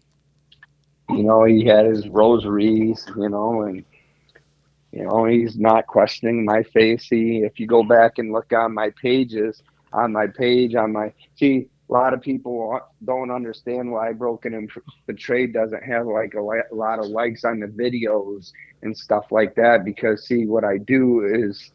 you 1.10 1.24
know, 1.24 1.44
he 1.44 1.65
had 1.65 1.86
his 1.86 2.08
rosaries, 2.08 3.05
you 3.16 3.28
know, 3.28 3.62
and 3.62 3.84
you 4.92 5.05
know, 5.05 5.24
he's 5.24 5.58
not 5.58 5.86
questioning 5.86 6.44
my 6.44 6.62
faith. 6.62 7.02
He, 7.10 7.42
if 7.42 7.58
you 7.58 7.66
go 7.66 7.83
back 7.83 8.18
and 8.18 8.33
look 8.33 8.52
on 8.52 8.73
my 8.73 8.91
pages, 9.02 9.62
on 9.92 10.12
my 10.12 10.28
page, 10.28 10.74
on 10.76 10.92
my 10.92 11.12
see, 11.36 11.68
a 11.88 11.92
lot 11.92 12.14
of 12.14 12.22
people 12.22 12.80
don't 13.04 13.30
understand 13.30 13.90
why 13.90 14.12
Broken 14.12 14.54
and 14.54 14.70
Betrayed 15.06 15.52
doesn't 15.52 15.82
have 15.82 16.06
like 16.06 16.34
a, 16.34 16.40
li- 16.40 16.62
a 16.70 16.74
lot 16.74 16.98
of 16.98 17.06
likes 17.06 17.44
on 17.44 17.60
the 17.60 17.66
videos 17.66 18.52
and 18.82 18.96
stuff 18.96 19.26
like 19.30 19.54
that 19.56 19.84
because 19.84 20.26
see, 20.26 20.46
what 20.46 20.64
I 20.64 20.78
do 20.78 21.24
is 21.24 21.70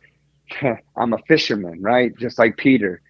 I'm 0.98 1.14
a 1.14 1.20
fisherman, 1.28 1.82
right? 1.82 2.16
Just 2.18 2.40
like 2.40 2.58
Peter. 2.58 3.02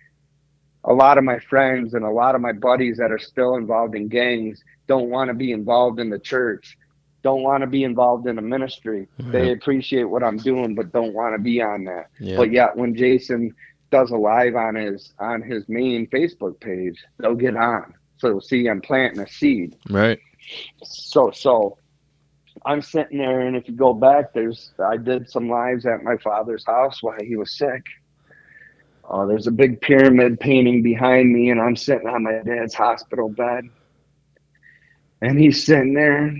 A 0.86 0.94
lot 0.94 1.18
of 1.18 1.24
my 1.24 1.40
friends 1.40 1.94
and 1.94 2.06
a 2.06 2.10
lot 2.10 2.36
of 2.36 2.42
my 2.42 2.54
buddies 2.54 2.98
that 2.98 3.12
are 3.12 3.20
still 3.20 3.56
involved 3.56 3.96
in 3.96 4.08
gangs 4.08 4.64
don't 4.88 5.10
want 5.10 5.30
to 5.30 5.34
be 5.34 5.52
involved 5.52 6.00
in 6.00 6.10
the 6.10 6.20
church, 6.20 6.78
don't 7.22 7.44
want 7.44 7.62
to 7.62 7.68
be 7.68 7.84
involved 7.84 8.28
in 8.28 8.38
a 8.38 8.42
ministry. 8.42 9.08
Mm-hmm. 9.20 9.32
They 9.32 9.52
appreciate 9.52 10.06
what 10.06 10.24
I'm 10.24 10.38
doing, 10.38 10.76
but 10.76 10.92
don't 10.92 11.14
want 11.14 11.36
to 11.36 11.40
be 11.40 11.62
on 11.62 11.84
that. 11.86 12.10
Yeah. 12.20 12.38
But 12.38 12.52
yet, 12.52 12.78
when 12.78 12.96
Jason 12.96 13.54
does 13.92 14.12
a 14.12 14.16
live 14.18 14.56
on 14.56 14.76
his 14.76 15.14
on 15.20 15.42
his 15.42 15.68
main 15.68 16.08
Facebook 16.08 16.60
page, 16.60 17.04
they'll 17.18 17.36
get 17.36 17.56
on. 17.56 17.94
So 18.18 18.28
you'll 18.28 18.42
see, 18.42 18.68
I'm 18.68 18.82
planting 18.82 19.22
a 19.22 19.28
seed 19.28 19.76
Right. 19.90 20.20
so 20.84 21.32
so 21.32 21.78
I'm 22.66 22.82
sitting 22.82 23.18
there, 23.20 23.40
and 23.42 23.56
if 23.56 23.68
you 23.70 23.76
go 23.76 23.94
back, 23.94 24.34
there's 24.34 24.72
I 24.80 24.98
did 24.98 25.30
some 25.30 25.50
lives 25.50 25.86
at 25.86 26.04
my 26.04 26.18
father's 26.18 26.66
house 26.66 27.02
while 27.02 27.18
he 27.22 27.36
was 27.36 27.58
sick. 27.58 27.86
Uh, 29.10 29.26
there's 29.26 29.48
a 29.48 29.52
big 29.52 29.82
pyramid 29.82 30.40
painting 30.40 30.84
behind 30.84 31.32
me, 31.34 31.50
and 31.50 31.60
I'm 31.60 31.76
sitting 31.76 32.08
on 32.08 32.24
my 32.24 32.40
dad's 32.46 32.74
hospital 32.76 33.30
bed, 33.30 33.64
and 35.22 35.40
he's 35.40 35.66
sitting 35.66 35.94
there. 35.94 36.36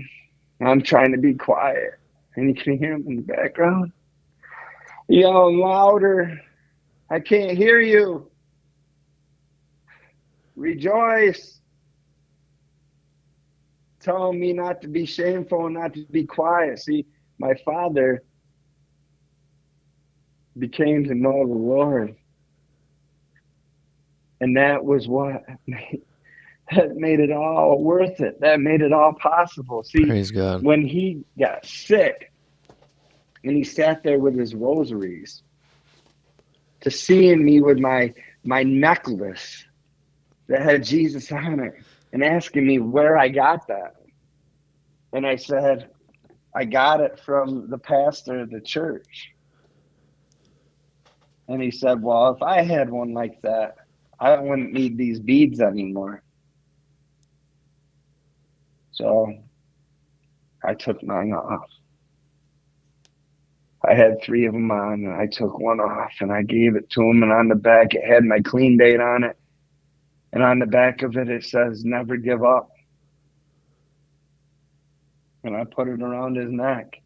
I'm 0.60 0.82
trying 0.82 1.12
to 1.12 1.18
be 1.18 1.34
quiet, 1.34 1.98
and 2.36 2.48
you 2.48 2.54
can 2.62 2.78
hear 2.78 2.92
him 2.92 3.04
in 3.08 3.16
the 3.16 3.22
background 3.22 3.92
yelling 5.08 5.58
louder. 5.58 6.40
I 7.10 7.20
can't 7.20 7.56
hear 7.58 7.80
you. 7.80 8.30
Rejoice 10.56 11.60
Tell 14.00 14.32
me 14.32 14.54
not 14.54 14.80
to 14.80 14.88
be 14.88 15.04
shameful 15.04 15.66
and 15.66 15.74
not 15.74 15.92
to 15.92 16.06
be 16.10 16.24
quiet. 16.24 16.78
See, 16.78 17.06
my 17.38 17.54
father 17.64 18.22
became 20.58 21.04
to 21.04 21.14
know 21.14 21.46
the 21.46 21.52
Lord. 21.52 22.16
And 24.40 24.56
that 24.56 24.82
was 24.82 25.06
what 25.06 25.44
made, 25.66 26.00
that 26.74 26.96
made 26.96 27.20
it 27.20 27.30
all 27.30 27.82
worth 27.82 28.20
it. 28.20 28.40
That 28.40 28.60
made 28.60 28.80
it 28.80 28.92
all 28.92 29.12
possible. 29.12 29.82
See, 29.84 30.06
Praise 30.06 30.30
God. 30.30 30.62
when 30.62 30.80
he 30.80 31.22
got 31.38 31.66
sick 31.66 32.32
and 33.44 33.54
he 33.54 33.64
sat 33.64 34.02
there 34.02 34.18
with 34.18 34.34
his 34.34 34.54
rosaries 34.54 35.42
to 36.80 36.90
seeing 36.90 37.44
me 37.44 37.60
with 37.60 37.78
my 37.78 38.12
my 38.44 38.62
necklace 38.62 39.64
that 40.48 40.62
had 40.62 40.82
Jesus 40.82 41.30
on 41.30 41.60
it 41.60 41.74
and 42.12 42.24
asking 42.24 42.66
me 42.66 42.78
where 42.78 43.16
I 43.16 43.28
got 43.28 43.68
that. 43.68 43.94
And 45.12 45.26
I 45.26 45.36
said, 45.36 45.90
I 46.54 46.64
got 46.64 47.00
it 47.00 47.20
from 47.24 47.70
the 47.70 47.78
pastor 47.78 48.40
of 48.40 48.50
the 48.50 48.60
church. 48.60 49.30
And 51.48 51.62
he 51.62 51.70
said, 51.70 52.02
Well, 52.02 52.34
if 52.34 52.42
I 52.42 52.62
had 52.62 52.90
one 52.90 53.12
like 53.12 53.40
that, 53.42 53.76
I 54.18 54.38
wouldn't 54.38 54.72
need 54.72 54.96
these 54.96 55.18
beads 55.18 55.60
anymore. 55.60 56.22
So 58.92 59.32
I 60.64 60.74
took 60.74 61.02
mine 61.02 61.32
off. 61.32 61.68
I 63.88 63.94
had 63.94 64.22
three 64.22 64.46
of 64.46 64.52
them 64.52 64.70
on, 64.70 65.04
and 65.04 65.12
I 65.12 65.26
took 65.26 65.58
one 65.58 65.80
off 65.80 66.12
and 66.20 66.30
I 66.30 66.42
gave 66.42 66.76
it 66.76 66.90
to 66.90 67.02
him. 67.02 67.22
And 67.22 67.32
on 67.32 67.48
the 67.48 67.54
back, 67.54 67.94
it 67.94 68.04
had 68.04 68.24
my 68.24 68.40
clean 68.40 68.76
date 68.76 69.00
on 69.00 69.24
it. 69.24 69.36
And 70.32 70.42
on 70.42 70.58
the 70.58 70.66
back 70.66 71.02
of 71.02 71.16
it, 71.16 71.28
it 71.28 71.44
says, 71.44 71.84
Never 71.84 72.16
give 72.16 72.44
up. 72.44 72.70
And 75.42 75.56
I 75.56 75.64
put 75.64 75.88
it 75.88 76.02
around 76.02 76.36
his 76.36 76.50
neck. 76.50 77.00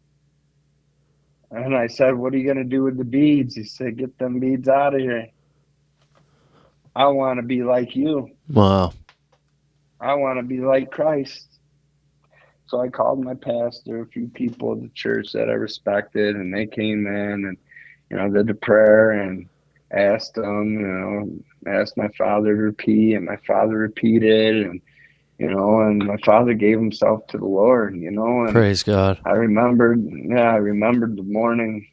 And 1.49 1.75
I 1.75 1.87
said, 1.87 2.15
What 2.15 2.33
are 2.33 2.37
you 2.37 2.45
going 2.45 2.57
to 2.57 2.63
do 2.63 2.83
with 2.83 2.97
the 2.97 3.05
beads? 3.05 3.55
He 3.55 3.63
said, 3.63 3.97
Get 3.97 4.17
them 4.17 4.39
beads 4.39 4.67
out 4.67 4.93
of 4.93 4.99
here. 4.99 5.27
I 6.95 7.07
want 7.07 7.39
to 7.39 7.43
be 7.43 7.63
like 7.63 7.95
you. 7.95 8.31
Wow. 8.49 8.93
I 9.99 10.13
want 10.15 10.39
to 10.39 10.43
be 10.43 10.59
like 10.59 10.91
Christ. 10.91 11.54
So 12.67 12.81
I 12.81 12.89
called 12.89 13.23
my 13.23 13.35
pastor, 13.35 14.01
a 14.01 14.07
few 14.07 14.27
people 14.27 14.73
at 14.73 14.81
the 14.81 14.89
church 14.89 15.31
that 15.33 15.49
I 15.49 15.53
respected, 15.53 16.35
and 16.35 16.53
they 16.53 16.65
came 16.65 17.05
in 17.05 17.45
and, 17.45 17.57
you 18.09 18.17
know, 18.17 18.29
did 18.29 18.47
the 18.47 18.55
prayer 18.55 19.11
and 19.11 19.47
asked 19.91 20.33
them, 20.33 20.73
you 20.73 20.87
know, 20.87 21.71
asked 21.71 21.95
my 21.95 22.07
father 22.17 22.55
to 22.55 22.61
repeat, 22.61 23.13
and 23.13 23.25
my 23.25 23.37
father 23.47 23.77
repeated, 23.77 24.65
and, 24.65 24.81
you 25.37 25.49
know, 25.49 25.81
and 25.81 26.03
my 26.03 26.17
father 26.25 26.53
gave 26.53 26.79
himself 26.79 27.27
to 27.27 27.37
the 27.37 27.45
Lord, 27.45 27.95
you 27.95 28.09
know, 28.09 28.45
and 28.45 28.51
Praise 28.51 28.81
God. 28.81 29.19
I 29.25 29.31
remembered, 29.31 30.03
yeah, 30.03 30.51
I 30.51 30.57
remembered 30.57 31.17
the 31.17 31.23
morning, 31.23 31.87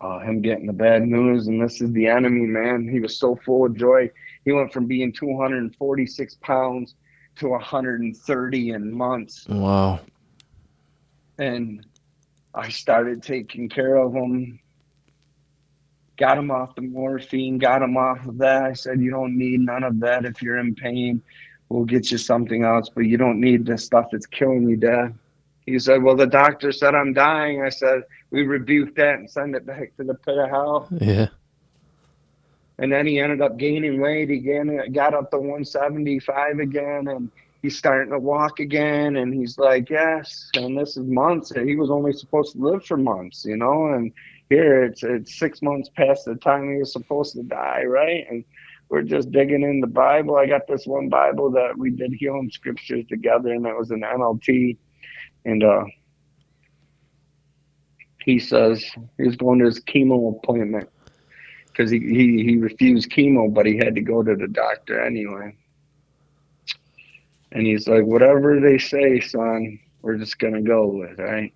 uh, 0.00 0.20
him 0.20 0.40
getting 0.40 0.66
the 0.66 0.72
bad 0.72 1.06
news, 1.06 1.48
and 1.48 1.62
this 1.62 1.82
is 1.82 1.92
the 1.92 2.06
enemy, 2.06 2.46
man. 2.46 2.88
He 2.88 3.00
was 3.00 3.18
so 3.18 3.36
full 3.44 3.66
of 3.66 3.76
joy. 3.76 4.10
He 4.46 4.52
went 4.52 4.72
from 4.72 4.86
being 4.86 5.12
246 5.12 6.34
pounds 6.36 6.94
to 7.38 7.48
130 7.48 8.70
in 8.70 8.92
months, 8.92 9.46
Wow. 9.48 10.00
and 11.38 11.84
I 12.54 12.68
started 12.68 13.22
taking 13.22 13.68
care 13.68 13.96
of 13.96 14.12
him. 14.14 14.58
Got 16.16 16.38
him 16.38 16.50
off 16.50 16.74
the 16.74 16.82
morphine, 16.82 17.58
got 17.58 17.80
him 17.82 17.96
off 17.96 18.26
of 18.26 18.38
that. 18.38 18.62
I 18.64 18.72
said, 18.72 19.00
You 19.00 19.10
don't 19.10 19.36
need 19.38 19.60
none 19.60 19.84
of 19.84 20.00
that 20.00 20.24
if 20.24 20.42
you're 20.42 20.58
in 20.58 20.74
pain. 20.74 21.22
We'll 21.68 21.84
get 21.84 22.10
you 22.10 22.18
something 22.18 22.64
else, 22.64 22.88
but 22.88 23.02
you 23.02 23.16
don't 23.18 23.40
need 23.40 23.66
this 23.66 23.84
stuff 23.84 24.06
that's 24.10 24.26
killing 24.26 24.68
you, 24.68 24.76
Dad. 24.76 25.14
He 25.66 25.78
said, 25.78 26.02
Well, 26.02 26.16
the 26.16 26.26
doctor 26.26 26.72
said 26.72 26.94
I'm 26.96 27.12
dying. 27.12 27.62
I 27.62 27.68
said, 27.68 28.02
We 28.30 28.42
rebuke 28.42 28.96
that 28.96 29.14
and 29.16 29.30
send 29.30 29.54
it 29.54 29.64
back 29.66 29.94
to 29.98 30.04
the 30.04 30.14
pit 30.14 30.38
of 30.38 30.48
hell. 30.50 30.88
Yeah. 31.00 31.28
And 32.78 32.92
then 32.92 33.06
he 33.06 33.18
ended 33.18 33.40
up 33.40 33.56
gaining 33.56 34.00
weight. 34.00 34.30
He 34.30 34.38
gained, 34.38 34.94
got 34.94 35.14
up 35.14 35.30
to 35.32 35.38
175 35.38 36.60
again, 36.60 37.08
and 37.08 37.30
he's 37.60 37.76
starting 37.76 38.12
to 38.12 38.18
walk 38.18 38.60
again. 38.60 39.16
And 39.16 39.34
he's 39.34 39.58
like, 39.58 39.90
"Yes." 39.90 40.50
And 40.54 40.78
this 40.78 40.96
is 40.96 41.04
months. 41.06 41.52
He 41.52 41.74
was 41.74 41.90
only 41.90 42.12
supposed 42.12 42.52
to 42.52 42.58
live 42.58 42.84
for 42.84 42.96
months, 42.96 43.44
you 43.44 43.56
know. 43.56 43.86
And 43.92 44.12
here 44.48 44.84
it's 44.84 45.02
it's 45.02 45.38
six 45.38 45.60
months 45.60 45.90
past 45.96 46.24
the 46.24 46.36
time 46.36 46.70
he 46.70 46.78
was 46.78 46.92
supposed 46.92 47.34
to 47.34 47.42
die, 47.42 47.82
right? 47.84 48.24
And 48.30 48.44
we're 48.90 49.02
just 49.02 49.32
digging 49.32 49.62
in 49.62 49.80
the 49.80 49.86
Bible. 49.88 50.36
I 50.36 50.46
got 50.46 50.66
this 50.68 50.86
one 50.86 51.08
Bible 51.08 51.50
that 51.50 51.76
we 51.76 51.90
did 51.90 52.12
healing 52.12 52.50
scriptures 52.50 53.04
together, 53.08 53.52
and 53.52 53.64
that 53.64 53.76
was 53.76 53.90
an 53.90 54.02
NLT. 54.02 54.76
And 55.44 55.64
uh, 55.64 55.84
he 58.24 58.38
says 58.38 58.84
he's 59.18 59.36
going 59.36 59.58
to 59.58 59.66
his 59.66 59.80
chemo 59.80 60.38
appointment 60.38 60.88
because 61.78 61.92
he, 61.92 62.00
he, 62.00 62.42
he 62.42 62.56
refused 62.56 63.08
chemo, 63.08 63.52
but 63.54 63.64
he 63.64 63.76
had 63.76 63.94
to 63.94 64.00
go 64.00 64.20
to 64.20 64.34
the 64.34 64.48
doctor 64.48 65.00
anyway. 65.00 65.54
And 67.52 67.64
he's 67.64 67.86
like, 67.86 68.04
whatever 68.04 68.58
they 68.58 68.78
say, 68.78 69.20
son, 69.20 69.78
we're 70.02 70.16
just 70.16 70.40
going 70.40 70.54
to 70.54 70.60
go 70.60 70.88
with, 70.88 71.20
right? 71.20 71.54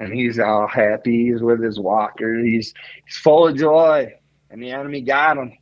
And 0.00 0.12
he's 0.12 0.40
all 0.40 0.66
happy. 0.66 1.30
He's 1.30 1.42
with 1.42 1.62
his 1.62 1.78
walker. 1.78 2.40
He's, 2.40 2.74
he's 3.06 3.16
full 3.18 3.46
of 3.46 3.56
joy. 3.56 4.12
And 4.50 4.60
the 4.60 4.72
enemy 4.72 5.00
got 5.00 5.36
him. 5.36 5.56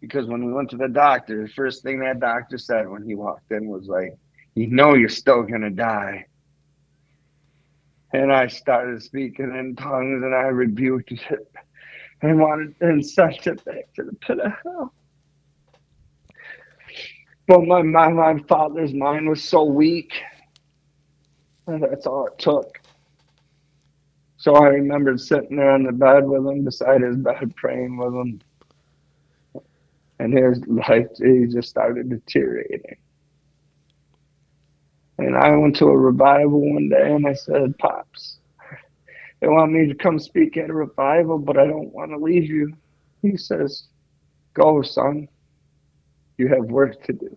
Because 0.00 0.26
when 0.26 0.46
we 0.46 0.52
went 0.52 0.70
to 0.70 0.76
the 0.76 0.88
doctor, 0.88 1.42
the 1.42 1.52
first 1.52 1.82
thing 1.82 1.98
that 2.00 2.20
doctor 2.20 2.58
said 2.58 2.88
when 2.88 3.02
he 3.02 3.16
walked 3.16 3.50
in 3.50 3.66
was 3.66 3.88
like, 3.88 4.16
you 4.54 4.68
know 4.68 4.94
you're 4.94 5.08
still 5.08 5.42
going 5.42 5.62
to 5.62 5.70
die. 5.70 6.26
And 8.12 8.32
I 8.32 8.46
started 8.46 9.02
speaking 9.02 9.52
in 9.52 9.74
tongues 9.74 10.22
and 10.22 10.32
I 10.32 10.46
rebuked 10.46 11.10
it 11.10 11.50
and 12.22 12.38
wanted 12.40 12.74
and 12.80 13.04
sent 13.04 13.46
it 13.46 13.64
back 13.64 13.92
to 13.94 14.04
the 14.04 14.14
pit 14.14 14.40
of 14.40 14.52
hell. 14.62 14.92
But 17.46 17.64
my, 17.64 17.82
my 17.82 18.08
my 18.08 18.38
father's 18.48 18.92
mind 18.92 19.28
was 19.28 19.42
so 19.42 19.64
weak. 19.64 20.12
And 21.66 21.82
that's 21.82 22.06
all 22.06 22.26
it 22.26 22.38
took. 22.38 22.80
So 24.36 24.54
I 24.54 24.68
remembered 24.68 25.20
sitting 25.20 25.56
there 25.56 25.72
on 25.72 25.82
the 25.82 25.92
bed 25.92 26.28
with 26.28 26.46
him, 26.46 26.64
beside 26.64 27.02
his 27.02 27.16
bed, 27.16 27.54
praying 27.56 27.96
with 27.96 28.14
him. 28.14 28.40
And 30.18 30.32
his 30.32 30.64
life 30.66 31.08
he 31.18 31.46
just 31.46 31.68
started 31.68 32.08
deteriorating. 32.08 32.96
And 35.18 35.36
I 35.36 35.54
went 35.56 35.76
to 35.76 35.86
a 35.86 35.96
revival 35.96 36.60
one 36.74 36.88
day 36.88 37.12
and 37.12 37.26
I 37.26 37.34
said, 37.34 37.76
Pops, 37.78 38.38
they 39.40 39.48
want 39.48 39.72
me 39.72 39.86
to 39.86 39.94
come 39.94 40.18
speak 40.18 40.56
at 40.56 40.70
a 40.70 40.74
revival, 40.74 41.38
but 41.38 41.58
I 41.58 41.66
don't 41.66 41.92
want 41.92 42.10
to 42.10 42.18
leave 42.18 42.48
you. 42.48 42.72
He 43.22 43.36
says, 43.36 43.84
Go, 44.54 44.82
son. 44.82 45.28
You 46.38 46.48
have 46.48 46.64
work 46.64 47.02
to 47.04 47.12
do. 47.12 47.36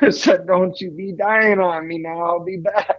I 0.00 0.10
said, 0.10 0.46
Don't 0.46 0.80
you 0.80 0.90
be 0.90 1.12
dying 1.12 1.60
on 1.60 1.86
me 1.86 1.98
now. 1.98 2.22
I'll 2.22 2.44
be 2.44 2.56
back. 2.56 2.96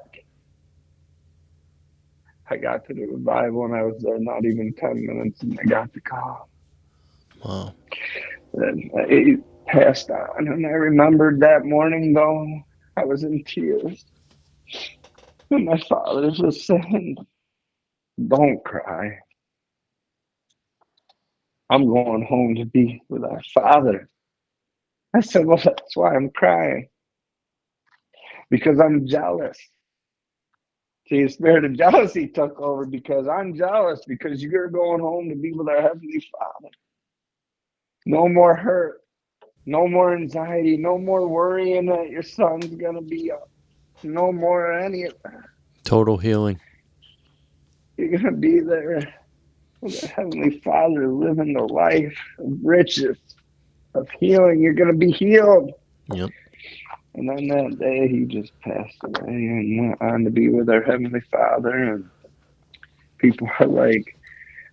I 2.50 2.58
got 2.58 2.86
to 2.88 2.94
the 2.94 3.06
revival 3.06 3.66
and 3.66 3.76
I 3.76 3.84
was 3.84 4.02
there 4.02 4.20
not 4.20 4.46
even 4.46 4.74
10 4.74 5.06
minutes 5.06 5.42
and 5.42 5.58
I 5.60 5.64
got 5.64 5.94
the 5.94 6.02
call. 6.02 6.50
Wow. 7.44 7.74
And 8.54 8.92
he 9.10 9.38
passed 9.66 10.10
on. 10.12 10.48
And 10.48 10.66
I 10.66 10.70
remembered 10.70 11.40
that 11.40 11.66
morning, 11.66 12.14
though, 12.14 12.46
I 12.98 13.06
was 13.06 13.24
in 13.24 13.44
tears. 13.44 14.06
And 15.54 15.66
my 15.66 15.78
father 15.78 16.32
was 16.40 16.66
saying, 16.66 17.18
Don't 18.28 18.64
cry. 18.66 19.20
I'm 21.70 21.86
going 21.86 22.26
home 22.26 22.56
to 22.56 22.66
be 22.66 23.04
with 23.08 23.24
our 23.24 23.42
father. 23.54 24.10
I 25.16 25.22
said, 25.22 25.46
Well, 25.46 25.62
that's 25.64 25.96
why 25.96 26.16
I'm 26.16 26.32
crying. 26.32 26.88
Because 28.50 28.80
I'm 28.80 29.06
jealous. 29.08 29.60
See, 31.08 31.24
the 31.24 31.30
spirit 31.30 31.66
of 31.66 31.78
jealousy 31.78 32.28
took 32.28 32.60
over 32.60 32.86
because 32.88 33.28
I'm 33.28 33.56
jealous 33.56 34.02
because 34.08 34.42
you're 34.42 34.70
going 34.70 35.02
home 35.02 35.30
to 35.30 35.36
be 35.36 35.52
with 35.52 35.70
our 35.70 35.82
Heavenly 35.84 36.28
Father. 36.32 36.74
No 38.08 38.28
more 38.28 38.56
hurt. 38.56 39.02
No 39.68 39.88
more 39.88 40.16
anxiety. 40.16 40.78
No 40.78 40.98
more 40.98 41.28
worrying 41.28 41.86
that 41.88 42.10
your 42.10 42.24
son's 42.24 42.74
going 42.76 42.96
to 42.96 43.02
be 43.02 43.32
up. 43.32 43.50
No 44.04 44.32
more 44.32 44.72
any 44.74 45.04
of 45.04 45.16
that. 45.24 45.44
Total 45.84 46.18
healing. 46.18 46.60
You're 47.98 48.10
going 48.10 48.24
to 48.24 48.32
be 48.32 48.60
there 48.60 49.14
with 49.82 50.02
the 50.02 50.08
Heavenly 50.08 50.60
Father 50.60 51.08
living 51.08 51.54
the 51.54 51.64
life 51.64 52.18
of 52.40 52.58
riches, 52.64 53.18
of 53.94 54.10
healing. 54.20 54.62
You're 54.62 54.74
going 54.74 54.92
to 54.92 54.98
be 54.98 55.12
healed. 55.12 55.72
Yep. 56.12 56.30
And 57.16 57.30
then 57.30 57.48
that 57.48 57.80
day, 57.80 58.08
he 58.08 58.26
just 58.26 58.60
passed 58.62 58.98
away 59.04 59.30
and 59.30 59.90
went 59.90 60.02
on 60.02 60.24
to 60.24 60.32
be 60.32 60.50
with 60.50 60.70
our 60.70 60.82
Heavenly 60.82 61.22
Father. 61.32 61.70
And 61.70 62.10
people 63.20 63.48
are 63.60 63.68
like, 63.68 64.18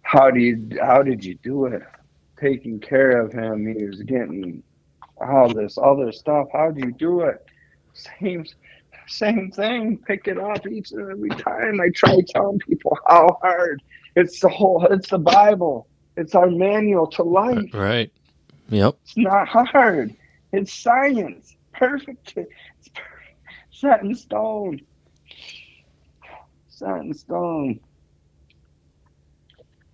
"How 0.02 0.31
do 0.31 0.41
you? 0.41 0.78
How 0.81 1.02
did 1.02 1.23
you 1.23 1.34
do 1.42 1.67
it? 1.67 1.83
Taking 2.39 2.81
care 2.81 3.20
of 3.20 3.33
him. 3.33 3.67
He 3.67 3.84
was 3.84 4.00
getting 4.02 4.62
all 5.20 5.52
this 5.52 5.76
other 5.76 6.12
stuff. 6.12 6.49
How 6.52 6.70
do 6.70 6.81
you 6.81 6.92
do 6.92 7.20
it? 7.20 7.44
Same, 7.92 8.47
same 9.10 9.50
thing. 9.50 9.98
Pick 10.06 10.28
it 10.28 10.39
up 10.39 10.66
each 10.66 10.92
and 10.92 11.10
every 11.10 11.30
time. 11.30 11.80
I 11.80 11.90
try 11.94 12.16
telling 12.28 12.58
people 12.60 12.97
how 13.06 13.39
hard. 13.42 13.82
It's 14.16 14.40
the 14.40 14.48
whole. 14.48 14.86
It's 14.90 15.10
the 15.10 15.18
Bible. 15.18 15.89
It's 16.16 16.34
our 16.34 16.50
manual 16.50 17.06
to 17.08 17.22
life. 17.22 17.72
Right. 17.72 18.12
Yep. 18.68 18.97
It's 19.02 19.16
not 19.16 19.48
hard. 19.48 20.14
It's 20.52 20.72
science. 20.72 21.56
Perfect. 21.72 22.34
It's 22.36 22.89
perfect. 22.89 23.36
set 23.70 24.02
in 24.02 24.14
stone. 24.14 24.80
Set 26.68 26.97
in 26.98 27.14
stone. 27.14 27.80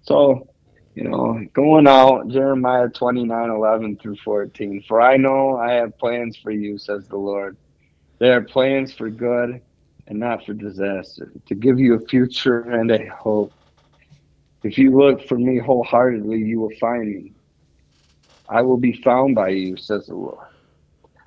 So, 0.03 0.49
you 0.95 1.05
know, 1.05 1.45
going 1.53 1.87
out, 1.87 2.29
Jeremiah 2.29 2.89
29 2.89 3.51
11 3.51 3.97
through 3.99 4.17
14. 4.25 4.85
For 4.87 5.01
I 5.01 5.17
know 5.17 5.57
I 5.57 5.73
have 5.73 5.99
plans 5.99 6.37
for 6.37 6.51
you, 6.51 6.79
says 6.79 7.07
the 7.09 7.17
Lord. 7.17 7.57
They 8.19 8.31
are 8.31 8.41
plans 8.41 8.93
for 8.93 9.11
good 9.11 9.61
and 10.07 10.19
not 10.19 10.45
for 10.47 10.55
disaster, 10.55 11.33
to 11.47 11.55
give 11.55 11.79
you 11.79 11.95
a 11.95 12.07
future 12.07 12.61
and 12.61 12.91
a 12.91 13.07
hope. 13.09 13.53
If 14.63 14.79
you 14.79 14.97
look 14.97 15.27
for 15.27 15.39
me 15.39 15.59
wholeheartedly, 15.59 16.39
you 16.39 16.61
will 16.61 16.77
find 16.81 17.09
me. 17.09 17.33
I 18.49 18.63
will 18.63 18.77
be 18.77 18.93
found 19.03 19.35
by 19.35 19.49
you, 19.49 19.77
says 19.77 20.07
the 20.07 20.15
Lord. 20.15 20.47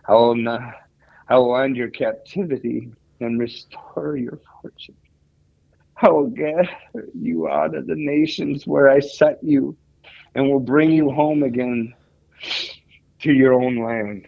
I 0.08 0.14
will, 0.14 0.36
not, 0.36 0.62
I 1.28 1.38
will 1.38 1.58
end 1.58 1.76
your 1.76 1.90
captivity 1.90 2.90
and 3.20 3.40
restore 3.40 4.16
your 4.18 4.40
fortune. 4.62 4.96
I 6.02 6.10
will 6.10 6.28
gather 6.28 6.70
you 7.14 7.50
out 7.50 7.76
of 7.76 7.86
the 7.86 7.96
nations 7.96 8.66
where 8.66 8.90
I 8.90 9.00
set 9.00 9.40
you 9.44 9.78
and 10.34 10.50
will 10.50 10.62
bring 10.62 10.92
you 10.92 11.12
home 11.12 11.44
again 11.44 11.94
to 13.22 13.34
your 13.34 13.54
own 13.54 13.84
land. 13.84 14.28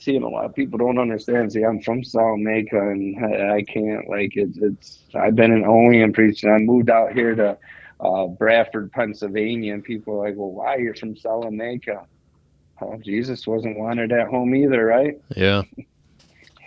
See, 0.00 0.16
and 0.16 0.24
a 0.24 0.28
lot 0.28 0.46
of 0.46 0.54
people 0.54 0.78
don't 0.78 0.98
understand. 0.98 1.52
See, 1.52 1.62
I'm 1.62 1.80
from 1.82 2.02
Salamanca 2.02 2.90
and 2.90 3.22
I, 3.22 3.56
I 3.56 3.62
can't, 3.62 4.08
like, 4.08 4.32
it's, 4.34 4.56
it's, 4.58 5.04
I've 5.14 5.36
been 5.36 5.52
in 5.52 5.64
Olean 5.64 6.12
preaching. 6.12 6.50
I 6.50 6.58
moved 6.58 6.88
out 6.88 7.12
here 7.12 7.34
to 7.34 7.58
uh, 8.00 8.26
Bradford, 8.26 8.92
Pennsylvania, 8.92 9.74
and 9.74 9.84
people 9.84 10.14
are 10.14 10.28
like, 10.28 10.38
well, 10.38 10.52
why? 10.52 10.76
Are 10.76 10.80
You're 10.80 10.94
from 10.94 11.16
Salamanca. 11.16 12.06
Well, 12.80 12.98
Jesus 13.04 13.46
wasn't 13.46 13.78
wanted 13.78 14.10
at 14.10 14.28
home 14.28 14.54
either, 14.54 14.84
right? 14.86 15.20
Yeah. 15.36 15.62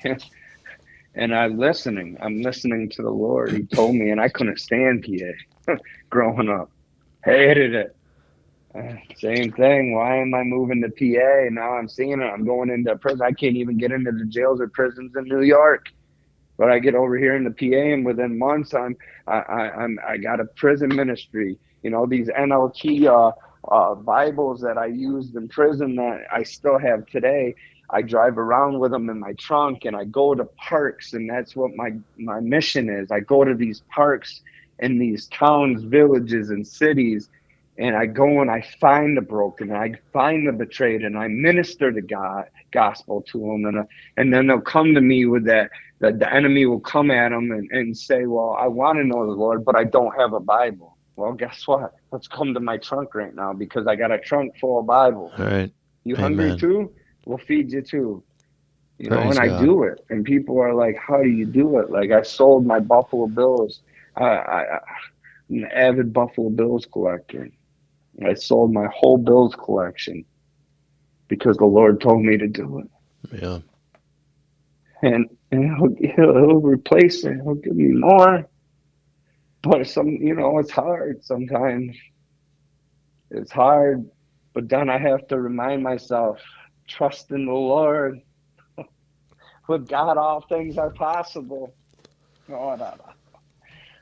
and 1.16 1.36
I'm 1.36 1.58
listening. 1.58 2.18
I'm 2.22 2.42
listening 2.42 2.90
to 2.92 3.02
the 3.02 3.10
Lord. 3.10 3.52
He 3.52 3.64
told 3.64 3.96
me, 3.96 4.12
and 4.12 4.22
I 4.22 4.30
couldn't 4.30 4.60
stand 4.60 5.04
PA 5.04 5.74
growing 6.12 6.50
up. 6.50 6.70
Hated 7.24 7.74
it. 7.74 7.96
Same 9.18 9.52
thing. 9.52 9.94
Why 9.94 10.18
am 10.18 10.34
I 10.34 10.44
moving 10.44 10.82
to 10.82 10.90
PA? 10.90 11.50
Now 11.52 11.74
I'm 11.78 11.88
seeing 11.88 12.22
it. 12.22 12.26
I'm 12.26 12.46
going 12.46 12.70
into 12.70 12.96
prison. 12.98 13.22
I 13.22 13.32
can't 13.32 13.56
even 13.56 13.78
get 13.78 13.92
into 13.92 14.12
the 14.12 14.26
jails 14.26 14.62
or 14.62 14.68
prisons 14.68 15.14
in 15.16 15.26
New 15.26 15.42
York. 15.42 15.88
But 16.58 16.70
I 16.70 16.80
get 16.80 16.96
over 16.96 17.18
here 17.18 17.36
in 17.36 17.44
the 17.44 17.52
PA, 17.52 17.94
and 17.94 18.06
within 18.06 18.38
months, 18.38 18.74
I'm 18.74 18.96
I, 19.28 19.40
I 19.40 19.84
I'm 19.84 20.00
I 20.08 20.18
got 20.18 20.40
a 20.40 20.46
prison 20.46 20.96
ministry. 20.96 21.58
You 21.82 21.90
know 21.90 22.06
these 22.06 22.30
NLT 22.30 23.06
uh, 23.06 23.32
uh, 23.74 23.96
Bibles 23.96 24.62
that 24.62 24.78
I 24.78 24.86
used 24.86 25.36
in 25.36 25.48
prison 25.50 25.96
that 25.96 26.26
I 26.32 26.44
still 26.44 26.78
have 26.78 27.06
today. 27.08 27.56
I 27.90 28.02
drive 28.02 28.38
around 28.38 28.80
with 28.80 28.92
them 28.92 29.10
in 29.10 29.20
my 29.20 29.34
trunk 29.34 29.86
and 29.86 29.96
I 29.96 30.06
go 30.06 30.34
to 30.34 30.46
parks 30.46 31.14
and 31.14 31.30
that's 31.30 31.56
what 31.56 31.76
my 31.76 31.94
my 32.18 32.40
mission 32.40 32.90
is. 32.90 33.12
I 33.12 33.20
go 33.20 33.44
to 33.44 33.56
these 33.56 33.82
parks 33.94 34.42
in 34.80 35.00
these 35.00 35.28
towns, 35.28 35.84
villages 35.84 36.50
and 36.50 36.66
cities 36.66 37.30
and 37.78 37.96
I 37.96 38.06
go 38.06 38.42
and 38.42 38.52
I 38.52 38.64
find 38.80 39.18
the 39.18 39.22
broken, 39.22 39.72
and 39.72 39.78
I 39.78 39.94
find 40.12 40.48
the 40.48 40.52
betrayed, 40.52 41.02
and 41.02 41.18
I 41.18 41.28
minister 41.28 41.92
the 41.92 42.02
God 42.02 42.46
gospel 42.72 43.24
to 43.32 43.40
them, 43.40 43.66
and 43.66 43.80
uh, 43.80 43.84
and 44.18 44.34
then 44.34 44.48
they'll 44.48 44.62
come 44.62 44.94
to 44.94 45.02
me 45.02 45.26
with 45.26 45.46
that. 45.46 45.72
That 46.00 46.20
the 46.20 46.32
enemy 46.32 46.66
will 46.66 46.82
come 46.82 47.12
at 47.12 47.30
them 47.30 47.52
and, 47.52 47.70
and 47.72 47.98
say, 47.98 48.26
"Well, 48.26 48.58
I 48.60 48.68
want 48.68 48.98
to 48.98 49.06
know 49.06 49.26
the 49.26 49.32
Lord, 49.32 49.64
but 49.64 49.76
I 49.76 49.86
don't 49.86 50.14
have 50.20 50.34
a 50.34 50.40
Bible." 50.40 50.98
Well, 51.16 51.34
guess 51.34 51.68
what? 51.68 51.94
Let's 52.12 52.28
come 52.28 52.54
to 52.54 52.60
my 52.60 52.78
trunk 52.78 53.16
right 53.16 53.34
now 53.34 53.54
because 53.54 53.88
I 53.88 53.96
got 53.96 54.12
a 54.12 54.20
trunk 54.20 54.54
full 54.60 54.80
of 54.80 54.88
Bible. 54.88 55.34
All 55.38 55.46
right. 55.46 55.72
You 56.04 56.16
Amen. 56.16 56.24
hungry 56.26 56.58
too? 56.58 56.92
We'll 57.26 57.38
feed 57.38 57.72
you 57.72 57.82
too. 57.82 58.24
You 58.98 59.10
know, 59.10 59.18
Praise 59.18 59.38
and 59.38 59.50
God. 59.50 59.60
I 59.60 59.66
do 59.66 59.84
it, 59.84 60.04
and 60.10 60.26
people 60.26 60.60
are 60.60 60.74
like, 60.74 60.98
"How 60.98 61.22
do 61.22 61.30
you 61.30 61.46
do 61.46 61.80
it?" 61.80 61.90
Like 61.90 62.12
I 62.12 62.22
sold 62.22 62.66
my 62.66 62.80
Buffalo 62.80 63.28
Bills. 63.28 63.82
I, 64.16 64.24
I, 64.26 64.76
I 64.76 64.80
I'm 65.50 65.64
an 65.64 65.72
avid 65.72 66.14
Buffalo 66.14 66.50
Bills 66.50 66.86
collector. 66.92 67.50
I 68.26 68.34
sold 68.36 68.74
my 68.74 68.88
whole 68.94 69.18
Bills 69.18 69.56
collection 69.56 70.26
because 71.28 71.58
the 71.58 71.66
Lord 71.66 72.00
told 72.02 72.24
me 72.24 72.38
to 72.38 72.48
do 72.48 72.80
it, 72.80 73.42
Yeah. 73.42 73.60
and 75.02 75.30
and 75.52 75.76
he'll, 75.78 75.96
he'll, 76.16 76.34
he'll 76.36 76.62
replace 76.62 77.24
it. 77.26 77.36
He'll 77.36 77.56
give 77.56 77.76
me 77.76 77.90
more. 77.94 78.48
But 79.62 79.88
some, 79.88 80.10
you 80.10 80.36
know, 80.36 80.60
it's 80.60 80.72
hard 80.72 81.24
sometimes. 81.24 81.96
It's 83.32 83.52
hard, 83.52 84.06
but 84.54 84.70
then 84.70 84.90
I 84.90 84.98
have 84.98 85.28
to 85.30 85.40
remind 85.40 85.82
myself, 85.82 86.40
trust 86.88 87.32
in 87.32 87.46
the 87.46 87.54
Lord. 87.54 88.20
With 89.68 89.88
God, 89.88 90.18
all 90.18 90.42
things 90.42 90.78
are 90.78 90.92
possible. 90.92 91.76
Oh, 92.50 92.76
no, 92.76 92.76
no. 92.76 92.96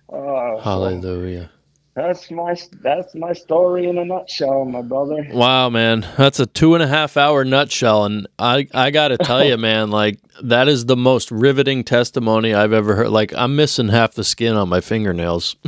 Oh, 0.09 0.57
so 0.57 0.63
Hallelujah. 0.63 1.51
That's 1.93 2.31
my 2.31 2.55
that's 2.81 3.13
my 3.15 3.33
story 3.33 3.87
in 3.87 3.97
a 3.97 4.05
nutshell, 4.05 4.65
my 4.65 4.81
brother. 4.81 5.27
Wow, 5.31 5.69
man, 5.69 6.05
that's 6.17 6.39
a 6.39 6.45
two 6.45 6.73
and 6.73 6.83
a 6.83 6.87
half 6.87 7.17
hour 7.17 7.43
nutshell, 7.43 8.05
and 8.05 8.27
I 8.39 8.67
I 8.73 8.91
got 8.91 9.09
to 9.09 9.17
tell 9.17 9.43
you, 9.43 9.57
man, 9.59 9.91
like 9.91 10.19
that 10.41 10.67
is 10.67 10.85
the 10.85 10.97
most 10.97 11.31
riveting 11.31 11.83
testimony 11.83 12.53
I've 12.53 12.73
ever 12.73 12.95
heard. 12.95 13.09
Like 13.09 13.33
I'm 13.35 13.55
missing 13.55 13.89
half 13.89 14.13
the 14.13 14.23
skin 14.23 14.55
on 14.55 14.69
my 14.69 14.81
fingernails. 14.81 15.55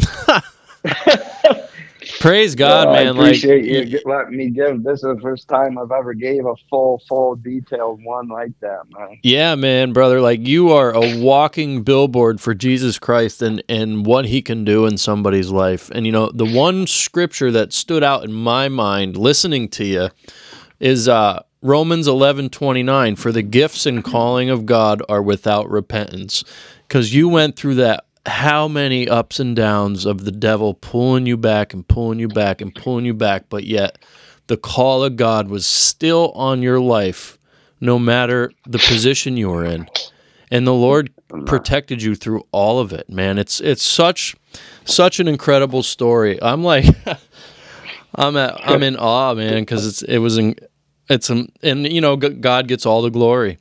Praise 2.24 2.56
God, 2.56 2.88
Well, 2.88 2.95
I 2.95 3.02
man! 3.03 3.18
Like 3.18 3.35
appreciate 3.35 3.66
you 3.66 3.84
gi- 3.84 4.00
letting 4.06 4.38
me 4.38 4.50
give. 4.50 4.82
This 4.82 5.00
is 5.00 5.14
the 5.14 5.19
first 5.22 5.50
time 5.50 5.77
I've 5.77 5.92
ever 5.92 6.14
gave 6.14 6.45
a 6.45 6.56
full, 6.69 7.02
full, 7.10 7.35
detailed 7.35 8.00
one 8.02 8.30
like 8.30 8.53
that, 8.61 8.84
man. 8.98 9.19
Yeah, 9.24 9.56
man, 9.56 9.92
brother. 9.92 10.22
Like 10.22 10.48
you 10.48 10.72
are 10.72 10.95
a 10.95 11.19
walking 11.19 11.84
billboard 11.84 12.40
for 12.40 12.53
Jesus 12.53 12.98
Christ 12.98 13.42
and 13.42 13.61
and 13.68 14.06
what 14.06 14.24
he 14.24 14.42
can 14.42 14.64
do 14.64 14.85
in 14.85 14.98
somebody's 14.98 15.52
life. 15.52 15.90
And 15.90 16.06
you 16.06 16.14
know, 16.14 16.32
the 16.32 16.45
one 16.45 16.88
scripture 16.88 17.52
that 17.52 17.74
stood 17.74 18.03
out 18.03 18.24
in 18.24 18.32
my 18.32 18.69
mind 18.69 19.18
listening 19.18 19.68
to 19.72 19.84
you 19.84 20.10
is 20.80 21.10
uh 21.10 21.43
Romans 21.61 22.08
11:29 22.08 23.18
for 23.18 23.34
the 23.34 23.43
gifts 23.43 23.85
and 23.85 24.02
calling 24.02 24.50
of 24.50 24.66
God 24.66 25.02
are 25.10 25.22
without 25.22 25.69
repentance 25.69 26.45
cuz 26.88 27.14
you 27.14 27.27
went 27.27 27.58
through 27.58 27.76
that 27.76 28.06
how 28.26 28.68
many 28.68 29.08
ups 29.08 29.40
and 29.40 29.56
downs 29.56 30.06
of 30.06 30.26
the 30.26 30.32
devil 30.32 30.74
pulling 30.74 31.26
you 31.26 31.35
back 31.38 31.74
and 31.74 31.88
pulling 31.88 32.19
you 32.19 32.27
back 32.27 32.61
and 32.61 32.74
pulling 32.74 33.06
you 33.06 33.14
back 33.14 33.45
but 33.50 33.66
yet 33.66 33.98
the 34.48 34.58
call 34.58 35.03
of 35.03 35.16
God 35.16 35.50
was 35.50 35.66
still 35.66 36.32
on 36.32 36.61
your 36.61 36.80
life 36.80 37.38
no 37.82 38.00
matter 38.00 38.52
the 38.66 38.80
position 38.80 39.35
you 39.35 39.50
were 39.50 39.66
in 39.66 39.88
and 40.50 40.66
the 40.66 40.74
Lord 40.74 41.11
protected 41.45 42.02
you 42.02 42.16
through 42.16 42.43
all 42.52 42.80
of 42.80 42.93
it 42.93 43.10
man 43.10 43.38
it's 43.38 43.60
it's 43.60 43.84
such 43.84 44.35
such 44.85 45.19
an 45.19 45.27
incredible 45.27 45.84
story 45.84 46.42
I'm 46.42 46.64
like 46.64 46.85
I'm 48.16 48.38
at, 48.38 48.58
I'm 48.64 48.84
in 48.84 48.95
awe 48.95 49.34
man 49.34 49.66
cuz 49.66 49.85
it's 49.85 50.02
it 50.03 50.19
was 50.19 50.38
in, 50.38 50.56
it's 51.10 51.30
um, 51.30 51.50
and 51.61 51.92
you 51.92 52.02
know 52.02 52.16
God 52.16 52.68
gets 52.68 52.85
all 52.85 53.02
the 53.02 53.10
glory. 53.10 53.58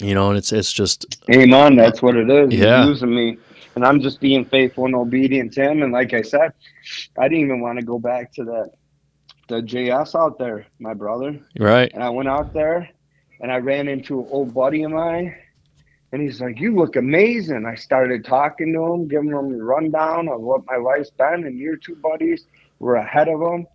You 0.00 0.14
know, 0.14 0.28
and 0.28 0.38
it's 0.38 0.52
it's 0.52 0.72
just 0.72 1.06
Amen. 1.30 1.76
That's 1.76 2.02
what 2.02 2.16
it 2.16 2.30
is. 2.30 2.52
Yeah. 2.52 2.80
He's 2.80 2.88
using 2.90 3.14
me, 3.14 3.38
and 3.78 3.86
I'm 3.86 4.00
just 4.00 4.20
being 4.20 4.44
faithful 4.44 4.86
and 4.86 4.96
obedient 4.96 5.52
to 5.52 5.62
Him. 5.62 5.84
And 5.84 5.92
like 5.92 6.12
I 6.12 6.22
said, 6.22 6.52
I 7.16 7.28
didn't 7.28 7.44
even 7.44 7.60
want 7.60 7.78
to 7.78 7.84
go 7.84 8.00
back 8.00 8.32
to 8.32 8.44
that 8.44 8.70
the 9.46 9.62
JS 9.62 10.18
out 10.18 10.36
there, 10.36 10.66
my 10.80 10.94
brother. 10.94 11.38
right. 11.60 11.88
And 11.94 12.02
I 12.02 12.10
went 12.10 12.28
out 12.28 12.52
there, 12.52 12.90
and 13.40 13.52
I 13.52 13.58
ran 13.58 13.86
into 13.86 14.18
an 14.18 14.26
old 14.30 14.52
buddy 14.52 14.82
of 14.82 14.90
mine, 14.90 15.32
and 16.10 16.20
he's 16.20 16.40
like, 16.40 16.58
"You 16.58 16.74
look 16.74 16.96
amazing." 16.96 17.66
I 17.66 17.76
started 17.76 18.24
talking 18.24 18.72
to 18.72 18.92
him, 18.92 19.06
giving 19.06 19.28
him 19.28 19.54
a 19.54 19.64
rundown 19.64 20.28
of 20.28 20.40
what 20.40 20.66
my 20.66 20.76
life's 20.76 21.10
been, 21.10 21.44
and 21.44 21.56
your 21.56 21.76
two 21.76 21.94
buddies 21.94 22.46
were 22.80 22.96
ahead 22.96 23.28
of 23.28 23.40
him 23.40 23.68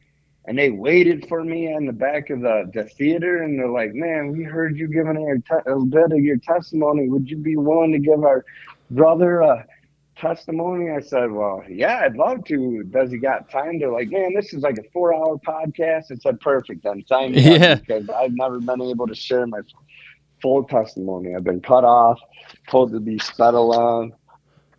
and 0.46 0.58
they 0.58 0.70
waited 0.70 1.26
for 1.30 1.44
me 1.44 1.74
in 1.74 1.86
the 1.86 1.94
back 1.94 2.30
of 2.30 2.42
the, 2.42 2.70
the 2.74 2.84
theater 2.84 3.44
and 3.44 3.58
they're 3.58 3.70
like 3.70 3.94
man 3.94 4.32
we 4.32 4.44
heard 4.44 4.78
you 4.78 4.88
giving 4.88 5.18
our 5.18 5.38
te- 5.38 5.70
a 5.70 5.80
bit 5.86 6.12
of 6.12 6.20
your 6.20 6.38
testimony 6.38 7.08
would 7.08 7.30
you 7.30 7.38
be 7.38 7.56
willing 7.56 7.92
to 7.92 8.00
give 8.00 8.24
our 8.24 8.44
brother 8.92 9.42
a 9.42 9.66
testimony. 10.16 10.92
I 10.92 11.00
said 11.02 11.32
well 11.32 11.64
yeah 11.70 12.02
i'd 12.06 12.16
love 12.16 12.44
to. 12.46 12.84
Does 12.84 13.12
he 13.12 13.18
got 13.18 13.50
time 13.50 13.80
they're 13.80 13.92
like 13.92 14.10
man 14.10 14.34
this 14.36 14.54
is 14.54 14.62
like 14.64 14.78
a 14.78 14.84
four 14.92 15.14
hour 15.14 15.38
podcast? 15.38 16.12
I 16.12 16.16
said 16.16 16.40
perfect 16.40 16.84
then. 16.84 17.04
Sign 17.08 17.32
me 17.34 17.56
up 17.56 17.62
Yeah. 17.62 17.76
because 17.76 18.10
i've 18.10 18.34
never 18.34 18.60
been 18.60 18.82
able 18.82 19.08
to 19.08 19.16
share 19.16 19.46
my 19.48 19.60
full 20.42 20.64
testimony. 20.66 21.36
I've 21.36 21.44
been 21.44 21.62
cut 21.62 21.84
off 21.84 22.20
told 22.70 22.92
to 22.92 23.00
be 23.00 23.18
sped 23.20 23.54
along. 23.54 24.14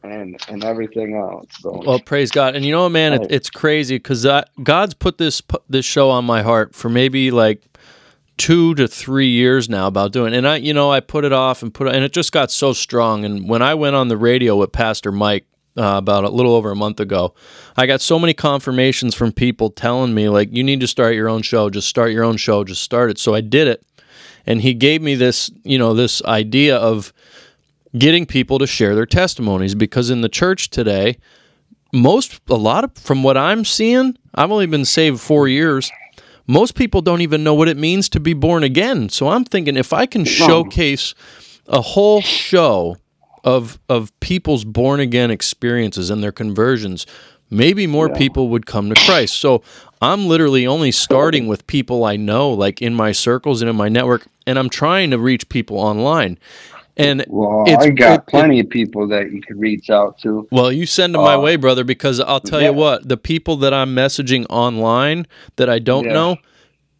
and 0.02 0.38
and 0.48 0.62
everything 0.64 1.16
else. 1.16 1.46
So 1.60 1.82
Well, 1.86 1.98
praise 1.98 2.30
God. 2.30 2.54
And 2.54 2.64
you 2.64 2.72
know 2.72 2.82
what, 2.82 2.90
man, 2.90 3.14
it, 3.14 3.26
it's 3.30 3.48
crazy 3.48 3.96
because 3.96 4.26
God's 4.62 4.92
put 4.94 5.16
this 5.18 5.42
this 5.70 5.86
show 5.86 6.10
on 6.10 6.24
my 6.26 6.42
heart 6.42 6.74
for 6.74 6.88
maybe 6.90 7.30
like 7.30 7.62
two 8.36 8.74
to 8.74 8.88
three 8.88 9.28
years 9.28 9.68
now 9.68 9.86
about 9.86 10.12
doing. 10.12 10.34
And 10.34 10.46
I, 10.46 10.56
you 10.56 10.74
know, 10.74 10.90
I 10.90 11.00
put 11.00 11.24
it 11.24 11.32
off 11.32 11.62
and 11.62 11.72
put 11.72 11.86
it, 11.86 11.94
and 11.94 12.04
it 12.04 12.12
just 12.12 12.32
got 12.32 12.50
so 12.50 12.72
strong. 12.72 13.24
And 13.24 13.48
when 13.48 13.62
I 13.62 13.74
went 13.74 13.96
on 13.96 14.08
the 14.08 14.16
radio 14.16 14.56
with 14.56 14.72
Pastor 14.72 15.12
Mike 15.12 15.46
uh, 15.76 15.94
about 15.96 16.24
a 16.24 16.28
little 16.28 16.54
over 16.54 16.70
a 16.70 16.76
month 16.76 17.00
ago, 17.00 17.34
I 17.76 17.86
got 17.86 18.00
so 18.00 18.18
many 18.18 18.34
confirmations 18.34 19.14
from 19.14 19.32
people 19.32 19.70
telling 19.70 20.14
me 20.14 20.28
like, 20.28 20.52
you 20.52 20.64
need 20.64 20.80
to 20.80 20.88
start 20.88 21.14
your 21.14 21.28
own 21.28 21.42
show. 21.42 21.70
Just 21.70 21.88
start 21.88 22.12
your 22.12 22.24
own 22.24 22.36
show. 22.36 22.64
Just 22.64 22.82
start 22.82 23.10
it. 23.10 23.18
So 23.18 23.34
I 23.34 23.40
did 23.40 23.68
it, 23.68 23.84
and 24.46 24.60
he 24.60 24.74
gave 24.74 25.00
me 25.00 25.14
this, 25.14 25.50
you 25.62 25.78
know, 25.78 25.94
this 25.94 26.22
idea 26.24 26.76
of 26.76 27.12
getting 27.96 28.26
people 28.26 28.58
to 28.58 28.66
share 28.66 28.94
their 28.94 29.06
testimonies 29.06 29.74
because 29.74 30.10
in 30.10 30.20
the 30.20 30.28
church 30.28 30.70
today 30.70 31.16
most 31.92 32.40
a 32.48 32.54
lot 32.54 32.82
of 32.82 32.92
from 32.94 33.22
what 33.22 33.36
i'm 33.36 33.64
seeing 33.64 34.16
i've 34.34 34.50
only 34.50 34.66
been 34.66 34.84
saved 34.84 35.20
four 35.20 35.46
years 35.46 35.92
most 36.46 36.74
people 36.74 37.00
don't 37.00 37.20
even 37.20 37.42
know 37.42 37.54
what 37.54 37.68
it 37.68 37.76
means 37.76 38.08
to 38.10 38.20
be 38.20 38.34
born 38.34 38.62
again. 38.64 39.08
So 39.08 39.28
i'm 39.28 39.44
thinking 39.44 39.76
if 39.76 39.92
i 39.92 40.06
can 40.06 40.24
showcase 40.24 41.14
a 41.66 41.80
whole 41.80 42.20
show 42.20 42.96
of 43.42 43.78
of 43.88 44.18
people's 44.20 44.64
born 44.64 45.00
again 45.00 45.30
experiences 45.30 46.10
and 46.10 46.22
their 46.22 46.32
conversions 46.32 47.06
maybe 47.50 47.86
more 47.86 48.08
people 48.08 48.48
would 48.48 48.66
come 48.66 48.88
to 48.88 49.00
christ. 49.04 49.34
So 49.38 49.62
i'm 50.00 50.26
literally 50.26 50.66
only 50.66 50.90
starting 50.92 51.46
with 51.46 51.66
people 51.66 52.04
i 52.04 52.16
know 52.16 52.50
like 52.50 52.80
in 52.82 52.94
my 52.94 53.12
circles 53.12 53.62
and 53.62 53.68
in 53.68 53.76
my 53.76 53.88
network 53.88 54.26
and 54.46 54.58
i'm 54.58 54.68
trying 54.70 55.10
to 55.10 55.18
reach 55.18 55.48
people 55.48 55.78
online 55.78 56.38
and 56.96 57.24
Well, 57.28 57.64
It's- 57.66 57.84
I 57.84 57.90
got 57.90 58.20
it- 58.20 58.26
plenty 58.26 58.60
of 58.60 58.68
people 58.68 59.06
that 59.08 59.32
you 59.32 59.40
could 59.42 59.60
reach 59.60 59.90
out 59.90 60.18
to. 60.18 60.46
Well, 60.52 60.70
you 60.72 60.86
send 60.86 61.14
them 61.14 61.22
my 61.22 61.34
Uh, 61.34 61.40
way, 61.40 61.56
brother, 61.56 61.84
because 61.84 62.20
I'll 62.20 62.40
tell 62.40 62.60
yeah. 62.60 62.68
you 62.68 62.74
what, 62.74 63.08
the 63.08 63.16
people 63.16 63.56
that 63.58 63.74
I'm 63.74 63.94
messaging 63.94 64.46
online 64.48 65.26
that 65.56 65.68
I 65.68 65.78
don't 65.78 66.04
Yeah. 66.06 66.12
know, 66.12 66.36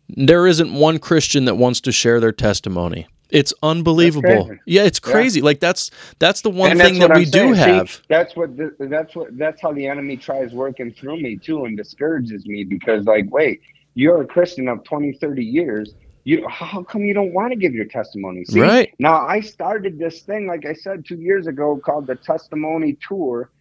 there 0.08 0.46
isn't 0.46 0.72
one 0.74 0.98
Christian 0.98 1.44
that 1.46 1.56
wants 1.56 1.80
to 1.82 1.92
share 1.92 2.20
their 2.20 2.32
testimony. 2.32 3.06
It's 3.30 3.54
unbelievable. 3.62 4.50
Yeah, 4.66 4.82
it's 4.84 5.00
Yeah. 5.04 5.12
crazy. 5.12 5.40
Like 5.40 5.58
that's 5.58 5.90
that's 6.18 6.42
the 6.42 6.50
one 6.50 6.72
And 6.72 6.80
thing 6.80 6.98
that 7.00 7.10
we 7.14 7.22
I'm 7.24 7.30
do 7.30 7.30
saying. 7.30 7.54
See, 7.54 7.60
have. 7.60 8.00
that's 8.08 8.36
what 8.36 8.56
the, 8.56 8.72
that's 8.78 9.16
what 9.16 9.36
that's 9.38 9.60
how 9.60 9.72
the 9.72 9.86
enemy 9.86 10.16
tries 10.16 10.52
working 10.52 10.92
through 10.92 11.20
me 11.20 11.36
too 11.36 11.64
and 11.64 11.76
discourages 11.76 12.46
me 12.46 12.64
because 12.64 13.06
like, 13.06 13.26
wait, 13.32 13.60
you're 13.94 14.20
a 14.22 14.26
Christian 14.26 14.68
of 14.68 14.84
20, 14.84 15.12
30 15.14 15.44
years. 15.44 15.94
You 16.24 16.48
how 16.48 16.84
come 16.84 17.02
you 17.04 17.14
don't 17.14 17.34
want 17.34 17.52
to 17.52 17.58
give 17.58 17.74
your 17.74 17.86
testimony? 17.86 18.46
See, 18.46 18.72
Right. 18.72 18.94
now 19.00 19.26
I 19.26 19.40
started 19.40 19.98
this 19.98 20.22
thing, 20.22 20.46
like 20.48 20.66
I 20.66 20.74
said 20.74 21.04
two 21.06 21.18
years 21.20 21.48
ago, 21.48 21.80
called 21.84 22.06
the 22.08 22.16
Testimony 22.16 22.98
Tour, 23.08 23.52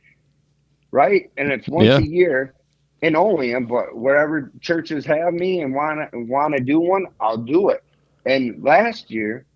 right? 0.91 1.31
And 1.37 1.51
it's 1.51 1.69
once 1.69 1.95
Yeah. 1.95 1.99
a 1.99 2.03
year 2.03 2.55
in 3.01 3.15
Olean, 3.15 3.65
but 3.67 3.95
wherever 3.97 4.51
churches 4.61 5.05
have 5.05 5.33
me 5.33 5.61
and 5.61 5.75
want 5.75 6.11
to 6.11 6.19
want 6.25 6.55
to 6.55 6.61
do 6.63 6.79
one, 6.79 7.07
I'll 7.19 7.37
do 7.37 7.69
it. 7.69 7.81
And 8.25 8.63
last 8.63 9.11
year, 9.11 9.47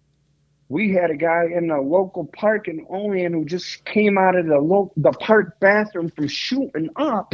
we 0.69 0.93
had 0.93 1.11
a 1.11 1.17
guy 1.17 1.45
in 1.55 1.67
the 1.67 1.79
local 1.81 2.25
park 2.37 2.67
in 2.67 2.85
Olean 2.89 3.33
who 3.33 3.45
just 3.45 3.85
came 3.85 4.17
out 4.17 4.35
of 4.35 4.47
the 4.47 4.59
lo- 4.59 4.93
the 4.97 5.13
park 5.13 5.59
bathroom 5.61 6.11
from 6.15 6.27
shooting 6.27 6.89
up. 6.97 7.33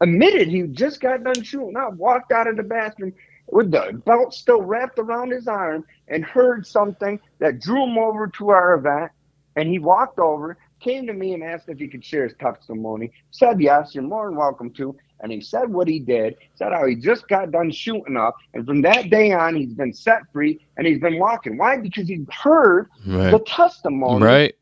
Admitted 0.00 0.48
he 0.48 0.62
just 0.64 1.00
got 1.00 1.24
done 1.24 1.42
shooting 1.42 1.76
up, 1.76 1.94
walked 1.94 2.32
out 2.32 2.48
of 2.48 2.56
the 2.56 2.64
bathroom 2.64 3.14
with 3.48 3.70
the 3.70 4.00
belt 4.04 4.34
still 4.34 4.62
wrapped 4.62 4.98
around 4.98 5.30
his 5.32 5.46
arm, 5.48 5.84
and 6.08 6.24
heard 6.24 6.66
something 6.66 7.18
that 7.38 7.60
drew 7.60 7.84
him 7.84 7.98
over 7.98 8.26
to 8.28 8.50
our 8.50 8.74
event. 8.74 9.10
And 9.56 9.68
he 9.68 9.78
walked 9.78 10.18
over, 10.18 10.58
came 10.80 11.06
to 11.06 11.12
me, 11.12 11.32
and 11.32 11.42
asked 11.42 11.68
if 11.68 11.78
he 11.78 11.88
could 11.88 12.04
share 12.04 12.24
his 12.24 12.34
testimony. 12.38 13.10
Said 13.30 13.60
yes, 13.60 13.94
you're 13.94 14.04
more 14.04 14.26
than 14.26 14.36
welcome 14.36 14.70
to. 14.74 14.94
And 15.20 15.32
he 15.32 15.40
said 15.40 15.72
what 15.72 15.88
he 15.88 15.98
did, 15.98 16.36
said 16.56 16.72
how 16.72 16.84
he 16.86 16.94
just 16.94 17.26
got 17.28 17.50
done 17.50 17.70
shooting 17.70 18.18
up. 18.18 18.36
And 18.52 18.66
from 18.66 18.82
that 18.82 19.08
day 19.08 19.32
on, 19.32 19.56
he's 19.56 19.72
been 19.72 19.94
set 19.94 20.20
free 20.30 20.60
and 20.76 20.86
he's 20.86 21.00
been 21.00 21.18
walking. 21.18 21.56
Why? 21.56 21.78
Because 21.78 22.06
he 22.06 22.26
heard 22.30 22.90
the 23.06 23.42
testimony 23.46 24.22
Right. 24.24 24.54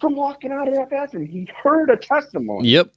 from 0.00 0.16
walking 0.16 0.52
out 0.52 0.68
of 0.68 0.74
that 0.74 0.88
bathroom. 0.88 1.26
He 1.26 1.46
heard 1.62 1.90
a 1.90 1.98
testimony. 1.98 2.68
Yep. 2.68 2.92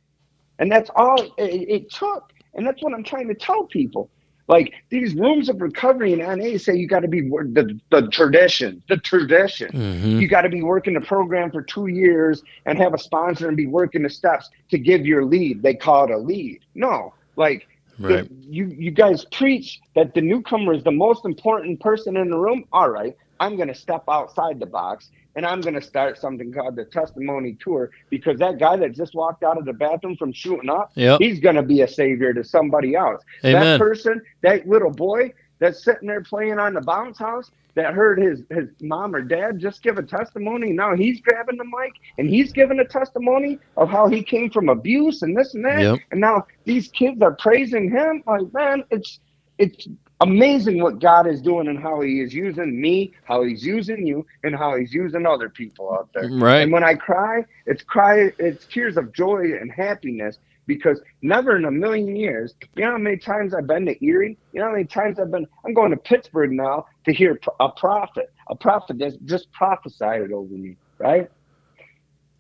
And 0.60 0.72
that's 0.72 0.90
all 0.96 1.22
it, 1.22 1.34
it 1.38 1.92
took. 1.92 2.32
And 2.54 2.66
that's 2.66 2.82
what 2.82 2.94
I'm 2.94 3.04
trying 3.04 3.28
to 3.28 3.36
tell 3.36 3.66
people. 3.66 4.10
Like 4.48 4.74
these 4.90 5.16
rooms 5.16 5.48
of 5.48 5.62
recovery 5.62 6.12
in 6.14 6.20
NA 6.20 6.58
say 6.58 6.76
you 6.76 6.88
got 6.88 7.00
to 7.00 7.08
be 7.08 7.22
the, 7.22 7.80
the 7.92 8.08
tradition, 8.10 8.84
the 8.90 8.98
tradition. 8.98 9.70
hmm 9.72 10.20
You 10.20 10.28
got 10.28 10.42
to 10.42 10.50
be 10.50 10.62
working 10.62 10.94
the 10.94 11.02
program 11.02 11.50
for 11.52 11.62
two 11.62 11.88
years 11.88 12.44
and 12.66 12.78
have 12.78 12.94
a 12.94 12.98
sponsor 12.98 13.48
and 13.48 13.56
be 13.56 13.68
working 13.68 14.04
the 14.04 14.10
steps 14.10 14.50
to 14.72 14.78
give 14.78 15.06
your 15.06 15.24
lead. 15.26 15.64
They 15.64 15.74
call 15.74 16.06
it 16.06 16.12
a 16.12 16.18
lead. 16.18 16.60
No, 16.76 17.14
like 17.36 17.68
Right. 18.00 18.28
the- 18.28 18.36
you 18.50 18.66
you 18.68 18.90
guys 18.92 19.24
preach 19.26 19.80
that 19.96 20.14
the 20.16 20.22
newcomer 20.22 20.74
is 20.74 20.84
the 20.84 20.92
most 20.92 21.26
important 21.26 21.80
person 21.80 22.18
in 22.18 22.30
the 22.30 22.38
room. 22.38 22.66
All 22.74 22.90
right, 22.90 23.16
I'm 23.40 23.56
going 23.56 23.68
to 23.68 23.76
step 23.76 24.04
outside 24.10 24.60
the 24.60 24.66
box 24.66 25.10
and 25.36 25.46
I'm 25.46 25.62
going 25.62 25.74
to 25.74 25.82
start 25.82 26.18
something 26.18 26.52
called 26.54 26.76
the 26.76 26.86
testimony 26.86 27.58
tour 27.60 27.90
because 28.10 28.38
that 28.40 28.60
guy 28.60 28.76
that 28.78 28.94
just 28.94 29.16
walked 29.16 29.44
out 29.44 29.58
of 29.58 29.66
the 29.66 29.74
bathroom 29.74 30.16
from 30.18 30.32
shooting 30.34 30.70
up, 30.70 30.92
Yep. 30.96 31.20
he's 31.22 31.40
going 31.40 31.56
to 31.56 31.64
be 31.64 31.82
a 31.82 31.88
savior 31.88 32.34
to 32.34 32.44
somebody 32.44 32.96
else. 32.96 33.24
Amen. 33.44 33.62
That 33.62 33.80
person, 33.80 34.22
that 34.42 34.68
little 34.68 34.92
boy 34.92 35.34
that's 35.60 35.84
sitting 35.84 36.08
there 36.08 36.22
playing 36.22 36.60
on 36.60 36.74
the 36.74 36.82
bounce 36.82 37.18
house 37.18 37.50
that 37.76 37.94
heard 37.94 38.20
his 38.22 38.44
his 38.52 38.70
mom 38.82 39.16
or 39.16 39.22
dad 39.22 39.60
just 39.60 39.82
give 39.82 39.98
a 39.98 40.04
testimony. 40.04 40.72
Now 40.72 40.96
he's 40.96 41.22
grabbing 41.22 41.58
the 41.58 41.64
mic 41.64 41.94
and 42.18 42.30
he's 42.30 42.52
giving 42.52 42.80
a 42.80 42.86
testimony 42.86 43.58
of 43.78 43.90
how 43.90 44.08
he 44.08 44.22
came 44.22 44.52
from 44.52 44.70
abuse 44.70 45.24
and 45.24 45.36
this 45.36 45.56
and 45.56 45.66
that. 45.66 45.82
Yep. 45.82 46.00
And 46.12 46.22
now 46.22 46.46
these 46.66 46.90
kids 46.90 47.22
are 47.22 47.36
praising 47.36 47.90
him. 47.90 48.22
Like, 48.28 48.54
man, 48.54 48.84
it's 48.92 49.20
it's 49.58 49.88
amazing 50.24 50.82
what 50.82 51.00
God 51.00 51.28
is 51.28 51.42
doing 51.42 51.68
and 51.68 51.78
how 51.78 52.02
he 52.02 52.22
is 52.22 52.34
using 52.34 52.80
me, 52.80 53.12
how 53.26 53.44
he's 53.44 53.64
using 53.66 54.08
you, 54.08 54.26
and 54.44 54.56
how 54.56 54.76
he's 54.78 54.94
using 54.94 55.26
other 55.26 55.50
people 55.50 55.94
out 55.94 56.10
there. 56.14 56.30
Right. 56.30 56.62
And 56.62 56.72
when 56.72 56.84
I 56.84 56.96
cry, 56.96 57.46
it's 57.66 57.84
cry 57.84 58.32
it's 58.40 58.66
tears 58.66 58.98
of 58.98 59.14
joy 59.14 59.54
and 59.60 59.72
happiness 59.72 60.40
because 60.66 61.02
never 61.22 61.58
in 61.58 61.66
a 61.66 61.72
million 61.72 62.16
years, 62.16 62.56
you 62.76 62.86
know 62.86 62.92
how 62.92 62.98
many 62.98 63.18
times 63.18 63.54
I've 63.54 63.68
been 63.68 63.86
to 63.86 64.06
Erie? 64.06 64.38
You 64.54 64.62
know 64.62 64.68
how 64.68 64.72
many 64.72 64.86
times 64.86 65.20
I've 65.20 65.30
been 65.30 65.46
I'm 65.66 65.74
going 65.74 65.92
to 65.92 65.98
Pittsburgh 65.98 66.52
now 66.52 66.86
to 67.06 67.14
hear 67.14 67.38
a 67.60 67.70
prophet, 67.70 68.34
a 68.48 68.56
prophet 68.56 69.00
that 69.00 69.26
just 69.26 69.52
prophesied 69.52 70.32
over 70.32 70.54
me, 70.54 70.78
right? 71.00 71.30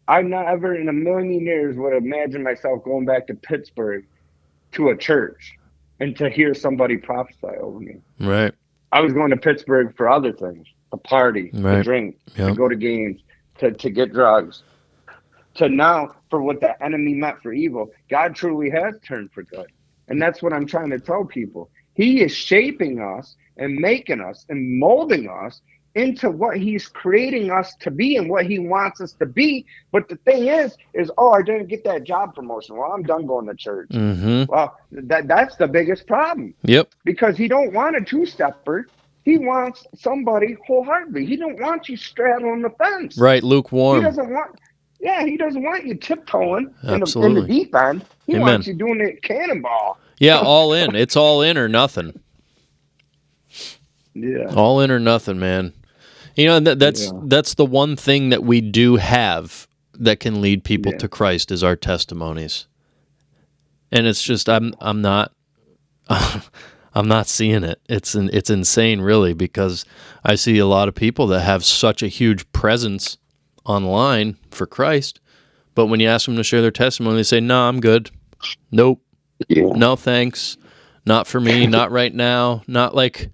I 0.07 0.21
never 0.21 0.75
in 0.75 0.87
a 0.87 0.93
million 0.93 1.45
years 1.45 1.75
would 1.75 1.95
imagine 1.95 2.43
myself 2.43 2.83
going 2.83 3.05
back 3.05 3.27
to 3.27 3.35
Pittsburgh 3.35 4.05
to 4.73 4.89
a 4.89 4.97
church 4.97 5.57
and 6.03 6.17
to 6.17 6.29
hear 6.29 6.53
somebody 6.53 6.97
prophesy 6.97 7.55
over 7.61 7.79
me. 7.79 7.95
Right. 8.19 8.53
I 8.91 8.99
was 8.99 9.13
going 9.13 9.29
to 9.29 9.37
Pittsburgh 9.37 9.95
for 9.95 10.09
other 10.09 10.33
things, 10.33 10.67
to 10.91 10.97
party, 10.97 11.49
Right. 11.53 11.77
to 11.77 11.83
drink, 11.83 12.17
Yep. 12.35 12.49
to 12.49 12.55
go 12.55 12.67
to 12.67 12.75
games, 12.75 13.21
to, 13.59 13.71
to 13.71 13.89
get 13.89 14.11
drugs. 14.11 14.63
To 15.55 15.69
now, 15.69 16.15
for 16.29 16.41
what 16.41 16.59
the 16.59 16.71
enemy 16.83 17.13
meant 17.13 17.41
for 17.41 17.53
evil, 17.53 17.91
God 18.09 18.35
truly 18.35 18.69
has 18.71 18.95
turned 19.07 19.31
for 19.31 19.43
good. 19.43 19.67
And 20.09 20.21
that's 20.21 20.43
what 20.43 20.51
I'm 20.51 20.65
trying 20.65 20.89
to 20.89 20.99
tell 20.99 21.23
people. 21.23 21.69
He 21.93 22.21
is 22.21 22.33
shaping 22.33 22.99
us 22.99 23.37
and 23.55 23.75
making 23.75 24.19
us 24.19 24.45
and 24.49 24.77
molding 24.79 25.29
us 25.29 25.61
into 25.95 26.31
what 26.31 26.57
he's 26.57 26.87
creating 26.87 27.51
us 27.51 27.75
to 27.75 27.91
be 27.91 28.17
and 28.17 28.29
what 28.29 28.45
he 28.45 28.59
wants 28.59 28.99
us 28.99 29.13
to 29.13 29.25
be. 29.25 29.65
But 29.91 30.09
the 30.09 30.15
thing 30.17 30.47
is, 30.47 30.75
is 30.93 31.11
oh, 31.17 31.31
I 31.31 31.41
didn't 31.43 31.67
get 31.67 31.83
that 31.83 32.03
job 32.03 32.33
promotion. 32.33 32.75
Well, 32.75 32.91
I'm 32.91 33.03
done 33.03 33.27
going 33.27 33.45
to 33.47 33.55
church. 33.55 33.89
Mm-hmm. 33.89 34.51
Well, 34.51 34.77
that 34.91 35.27
that's 35.27 35.55
the 35.57 35.67
biggest 35.67 36.07
problem 36.07 36.53
Yep. 36.63 36.89
because 37.05 37.37
he 37.37 37.47
don't 37.47 37.73
want 37.73 37.95
a 37.95 38.01
two-stepper. 38.01 38.87
He 39.23 39.37
wants 39.37 39.85
somebody 39.95 40.57
wholeheartedly. 40.67 41.25
He 41.25 41.37
don't 41.37 41.59
want 41.61 41.87
you 41.87 41.95
straddling 41.95 42.61
the 42.61 42.71
fence. 42.71 43.17
Right. 43.17 43.43
lukewarm. 43.43 43.99
He 43.99 44.03
doesn't 44.03 44.29
want. 44.29 44.59
Yeah, 44.99 45.25
he 45.25 45.37
doesn't 45.37 45.61
want 45.61 45.85
you 45.85 45.95
tiptoeing 45.95 46.73
in 46.83 46.99
the, 47.01 47.21
in 47.21 47.33
the 47.33 47.45
deep 47.45 47.75
end. 47.75 48.05
He 48.25 48.33
Amen. 48.35 48.45
wants 48.47 48.67
you 48.67 48.73
doing 48.73 49.01
it 49.01 49.21
cannonball. 49.21 49.97
Yeah. 50.19 50.39
All 50.39 50.73
in. 50.73 50.95
It's 50.95 51.15
all 51.17 51.41
in 51.41 51.57
or 51.57 51.67
nothing. 51.67 52.19
Yeah. 54.15 54.53
All 54.55 54.79
in 54.81 54.91
or 54.91 54.99
nothing, 54.99 55.39
man. 55.39 55.73
You 56.35 56.47
know 56.47 56.59
that, 56.61 56.79
that's 56.79 57.05
Yeah. 57.05 57.19
that's 57.25 57.53
the 57.55 57.65
one 57.65 57.95
thing 57.95 58.29
that 58.29 58.43
we 58.43 58.61
do 58.61 58.95
have 58.97 59.67
that 59.93 60.19
can 60.19 60.41
lead 60.41 60.63
people 60.63 60.91
Yeah. 60.93 60.97
to 60.99 61.07
Christ 61.07 61.51
is 61.51 61.63
our 61.63 61.75
testimonies. 61.75 62.67
And 63.91 64.07
it's 64.07 64.23
just 64.23 64.49
I'm 64.49 64.73
I'm 64.79 65.01
not 65.01 65.31
I'm 66.09 67.07
not 67.07 67.27
seeing 67.27 67.63
it. 67.63 67.79
It's 67.89 68.13
in, 68.15 68.29
it's 68.33 68.49
insane 68.49 69.01
really 69.01 69.33
because 69.33 69.85
I 70.23 70.35
see 70.35 70.57
a 70.59 70.65
lot 70.65 70.87
of 70.87 70.95
people 70.95 71.27
that 71.27 71.41
have 71.41 71.63
such 71.65 72.03
a 72.03 72.07
huge 72.07 72.51
presence 72.51 73.17
online 73.65 74.37
for 74.51 74.65
Christ, 74.67 75.19
but 75.75 75.87
when 75.87 75.99
you 75.99 76.07
ask 76.07 76.25
them 76.25 76.35
to 76.35 76.43
share 76.43 76.61
their 76.61 76.69
testimony, 76.71 77.17
they 77.17 77.23
say, 77.23 77.39
"No, 77.39 77.61
I'm 77.67 77.79
good. 77.79 78.11
Nope. 78.71 79.01
Yeah. 79.47 79.69
No, 79.75 79.95
thanks. 79.95 80.57
Not 81.05 81.27
for 81.27 81.39
me. 81.39 81.65
Not 81.67 81.91
right 81.91 82.13
now. 82.13 82.61
Not 82.67 82.93
like, 82.95 83.29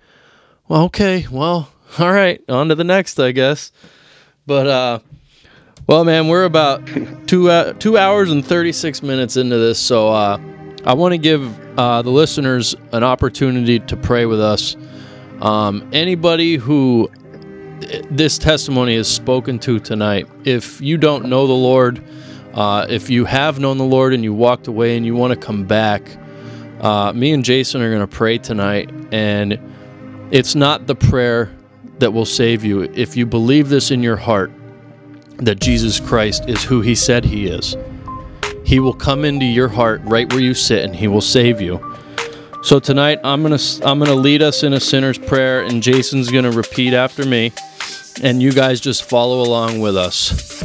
well, 0.67 0.83
okay. 0.85 1.25
Well, 1.29 1.69
all 1.99 2.11
right. 2.11 2.41
On 2.49 2.69
to 2.69 2.75
the 2.75 2.83
next, 2.83 3.19
I 3.19 3.31
guess. 3.31 3.71
But, 4.45 4.67
uh, 4.67 4.99
well, 5.89 6.05
man, 6.05 6.27
we're 6.27 6.45
about 6.45 6.85
two 7.27 7.49
uh, 7.49 7.73
two 7.73 7.97
hours 7.97 8.31
and 8.31 8.45
thirty 8.45 8.71
six 8.71 9.01
minutes 9.01 9.37
into 9.37 9.57
this, 9.57 9.79
so 9.79 10.09
uh, 10.09 10.39
I 10.85 10.93
want 10.93 11.13
to 11.13 11.17
give 11.17 11.79
uh, 11.79 12.03
the 12.03 12.11
listeners 12.11 12.75
an 12.91 13.03
opportunity 13.03 13.79
to 13.79 13.97
pray 13.97 14.27
with 14.27 14.39
us. 14.39 14.77
Um, 15.41 15.89
anybody 15.91 16.57
who 16.57 17.09
this 18.11 18.37
testimony 18.37 18.93
is 18.93 19.07
spoken 19.07 19.57
to 19.59 19.79
tonight, 19.79 20.27
if 20.43 20.79
you 20.79 20.95
don't 20.95 21.25
know 21.25 21.47
the 21.47 21.53
Lord, 21.53 22.03
uh, 22.53 22.85
if 22.87 23.09
you 23.09 23.25
have 23.25 23.59
known 23.59 23.79
the 23.79 23.83
Lord 23.83 24.13
and 24.13 24.23
you 24.23 24.31
walked 24.31 24.67
away 24.67 24.95
and 24.95 25.07
you 25.07 25.15
want 25.15 25.33
to 25.33 25.39
come 25.39 25.65
back, 25.65 26.03
uh, 26.81 27.13
me 27.13 27.31
and 27.31 27.43
Jason 27.43 27.81
are 27.81 27.89
going 27.89 28.07
to 28.07 28.15
pray 28.15 28.37
tonight, 28.37 28.91
and 29.11 29.57
it's 30.29 30.53
not 30.53 30.85
the 30.85 30.93
prayer 30.93 31.51
that 31.99 32.11
will 32.11 32.25
save 32.25 32.63
you. 32.63 32.81
If 32.81 33.15
you 33.15 33.25
believe 33.25 33.69
this 33.69 33.91
in 33.91 34.01
your 34.03 34.15
heart, 34.15 34.51
that 35.37 35.59
Jesus 35.59 35.99
Christ 35.99 36.49
is 36.49 36.63
who 36.63 36.81
He 36.81 36.95
said 36.95 37.25
He 37.25 37.47
is, 37.47 37.75
He 38.65 38.79
will 38.79 38.93
come 38.93 39.25
into 39.25 39.45
your 39.45 39.69
heart 39.69 40.01
right 40.03 40.31
where 40.31 40.41
you 40.41 40.53
sit, 40.53 40.83
and 40.83 40.95
He 40.95 41.07
will 41.07 41.21
save 41.21 41.61
you. 41.61 41.79
So 42.61 42.79
tonight, 42.79 43.19
I'm 43.23 43.41
gonna 43.41 43.59
I'm 43.85 43.99
gonna 43.99 44.15
lead 44.15 44.41
us 44.41 44.63
in 44.63 44.73
a 44.73 44.79
sinner's 44.79 45.17
prayer, 45.17 45.61
and 45.63 45.81
Jason's 45.81 46.29
gonna 46.29 46.51
repeat 46.51 46.93
after 46.93 47.25
me, 47.25 47.53
and 48.21 48.43
you 48.43 48.51
guys 48.51 48.81
just 48.81 49.03
follow 49.03 49.41
along 49.41 49.79
with 49.79 49.95
us. 49.95 50.61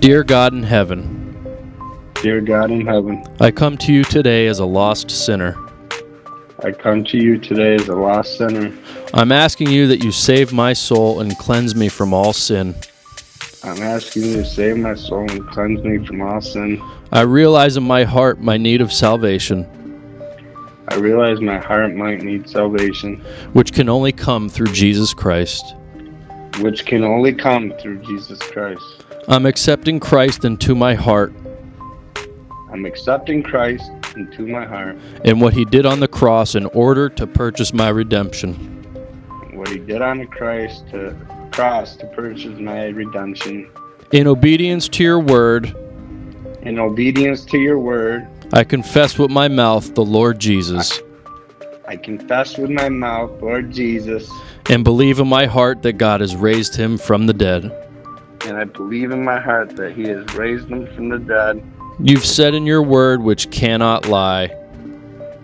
Dear 0.00 0.24
God 0.24 0.52
in 0.52 0.62
heaven, 0.62 1.20
Dear 2.22 2.40
God 2.42 2.70
in 2.70 2.86
heaven, 2.86 3.24
I 3.40 3.50
come 3.50 3.78
to 3.78 3.92
you 3.92 4.04
today 4.04 4.46
as 4.46 4.58
a 4.58 4.66
lost 4.66 5.10
sinner. 5.10 5.56
I 6.64 6.70
come 6.70 7.02
to 7.04 7.16
you 7.16 7.38
today 7.38 7.74
as 7.74 7.88
a 7.88 7.94
lost 7.94 8.38
sinner. 8.38 8.72
I'm 9.14 9.32
asking 9.32 9.70
you 9.70 9.88
that 9.88 10.04
you 10.04 10.12
save 10.12 10.52
my 10.52 10.72
soul 10.72 11.20
and 11.20 11.36
cleanse 11.36 11.74
me 11.74 11.88
from 11.88 12.14
all 12.14 12.32
sin. 12.32 12.74
I'm 13.64 13.82
asking 13.82 14.22
you 14.22 14.36
to 14.36 14.44
save 14.44 14.76
my 14.76 14.94
soul 14.94 15.30
and 15.30 15.46
cleanse 15.48 15.82
me 15.82 16.04
from 16.06 16.20
all 16.20 16.40
sin. 16.40 16.80
I 17.10 17.22
realize 17.22 17.76
in 17.76 17.82
my 17.82 18.04
heart 18.04 18.40
my 18.40 18.56
need 18.56 18.80
of 18.80 18.92
salvation, 18.92 19.66
I 20.88 20.96
realize 20.96 21.40
my 21.40 21.58
heart 21.58 21.94
might 21.94 22.22
need 22.22 22.48
salvation, 22.48 23.16
which 23.52 23.72
can 23.72 23.88
only 23.88 24.12
come 24.12 24.48
through 24.48 24.72
Jesus 24.72 25.14
Christ. 25.14 25.64
which 26.60 26.84
can 26.84 27.02
only 27.02 27.32
come 27.32 27.72
through 27.80 27.98
Jesus 28.02 28.38
Christ. 28.38 28.84
I'm 29.26 29.46
accepting 29.46 29.98
Christ 30.00 30.44
into 30.44 30.74
my 30.74 30.94
heart 30.94 31.32
I'm 32.72 32.84
accepting 32.86 33.42
Christ 33.42 33.90
into 34.16 34.46
my 34.46 34.64
heart. 34.64 34.96
and 35.24 35.40
what 35.40 35.54
he 35.54 35.64
did 35.64 35.86
on 35.86 36.00
the 36.00 36.08
cross 36.08 36.54
in 36.54 36.66
order 36.66 37.08
to 37.10 37.26
purchase 37.26 37.72
my 37.72 37.88
redemption. 37.88 38.54
What 39.52 39.68
he 39.68 39.78
did 39.78 40.02
on 40.02 40.18
the 40.18 40.26
Christ 40.26 40.88
to 40.90 41.14
cross 41.52 41.96
to 41.96 42.06
purchase 42.08 42.58
my 42.58 42.86
redemption. 42.88 43.68
In 44.10 44.26
obedience 44.26 44.88
to 44.90 45.02
your 45.04 45.20
word, 45.20 45.74
In 46.62 46.78
obedience 46.78 47.44
to 47.46 47.58
your 47.58 47.78
word, 47.78 48.26
I 48.52 48.64
confess 48.64 49.18
with 49.18 49.30
my 49.30 49.48
mouth 49.48 49.94
the 49.94 50.04
Lord 50.04 50.38
Jesus 50.38 51.00
I 51.88 51.96
confess 51.96 52.56
with 52.56 52.70
my 52.70 52.88
mouth, 52.88 53.32
Lord 53.42 53.70
Jesus, 53.72 54.30
and 54.70 54.84
believe 54.84 55.18
in 55.18 55.28
my 55.28 55.46
heart 55.46 55.82
that 55.82 55.94
God 55.94 56.20
has 56.20 56.34
raised 56.36 56.76
him 56.76 56.96
from 56.96 57.26
the 57.26 57.34
dead. 57.34 57.64
and 58.46 58.56
I 58.56 58.64
believe 58.64 59.10
in 59.10 59.22
my 59.24 59.38
heart 59.38 59.76
that 59.76 59.92
he 59.92 60.04
has 60.04 60.24
raised 60.34 60.68
him 60.68 60.86
from 60.94 61.08
the 61.10 61.18
dead. 61.18 61.62
You've 62.04 62.24
said 62.24 62.54
in 62.54 62.66
your 62.66 62.82
word, 62.82 63.22
which 63.22 63.50
cannot 63.50 64.06
lie, 64.08 64.50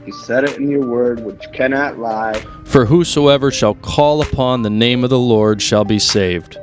You 0.06 0.12
said 0.12 0.44
it 0.44 0.56
in 0.56 0.68
your 0.70 0.86
word, 0.86 1.20
which 1.20 1.42
cannot 1.52 1.98
lie. 1.98 2.42
for 2.64 2.84
whosoever 2.86 3.50
shall 3.50 3.74
call 3.74 4.22
upon 4.22 4.62
the 4.62 4.70
name 4.70 5.04
of 5.04 5.10
the 5.10 5.18
Lord 5.18 5.62
shall 5.62 5.84
be 5.84 5.98
saved. 5.98 6.56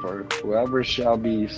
For 0.00 0.26
whoever 0.42 0.84
shall 0.84 1.16
be 1.16 1.48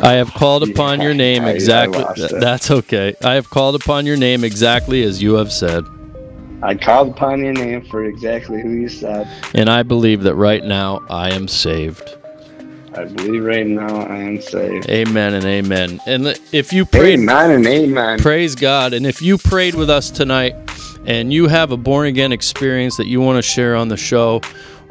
I 0.00 0.12
have 0.14 0.34
called 0.34 0.68
upon 0.68 1.00
your 1.00 1.14
name 1.14 1.44
I- 1.44 1.48
I 1.48 1.52
exactly. 1.52 2.02
lost. 2.02 2.34
That's 2.40 2.70
okay. 2.70 3.14
I 3.24 3.34
have 3.34 3.48
called 3.48 3.76
upon 3.76 4.04
your 4.04 4.16
name 4.16 4.42
exactly 4.42 5.04
as 5.04 5.22
you 5.22 5.34
have 5.34 5.52
said, 5.52 5.84
I 6.64 6.74
called 6.74 7.08
upon 7.10 7.40
your 7.42 7.52
name 7.54 7.82
for 7.90 8.04
exactly 8.04 8.60
who 8.60 8.70
you 8.70 8.88
said. 8.88 9.26
and 9.54 9.70
I 9.70 9.82
believe 9.84 10.22
that 10.24 10.34
right 10.34 10.64
now 10.64 11.00
I 11.08 11.30
am 11.30 11.48
saved. 11.48 12.16
I 12.94 13.04
believe 13.04 13.44
right 13.44 13.66
now 13.66 14.02
I 14.02 14.16
am 14.16 14.40
saved. 14.42 14.88
Amen 14.90 15.34
and 15.34 15.44
amen. 15.44 16.00
And 16.06 16.38
if 16.52 16.72
you 16.72 16.84
prayed, 16.84 17.20
Amen 17.20 17.50
and 17.52 17.66
amen. 17.66 18.18
praise 18.18 18.54
God. 18.54 18.92
And 18.92 19.06
if 19.06 19.22
you 19.22 19.38
prayed 19.38 19.74
with 19.74 19.88
us 19.88 20.10
tonight 20.10 20.54
and 21.06 21.32
you 21.32 21.48
have 21.48 21.72
a 21.72 21.76
born 21.76 22.06
again 22.06 22.32
experience 22.32 22.96
that 22.98 23.06
you 23.06 23.20
want 23.20 23.38
to 23.38 23.42
share 23.42 23.74
on 23.76 23.88
the 23.88 23.96
show, 23.96 24.40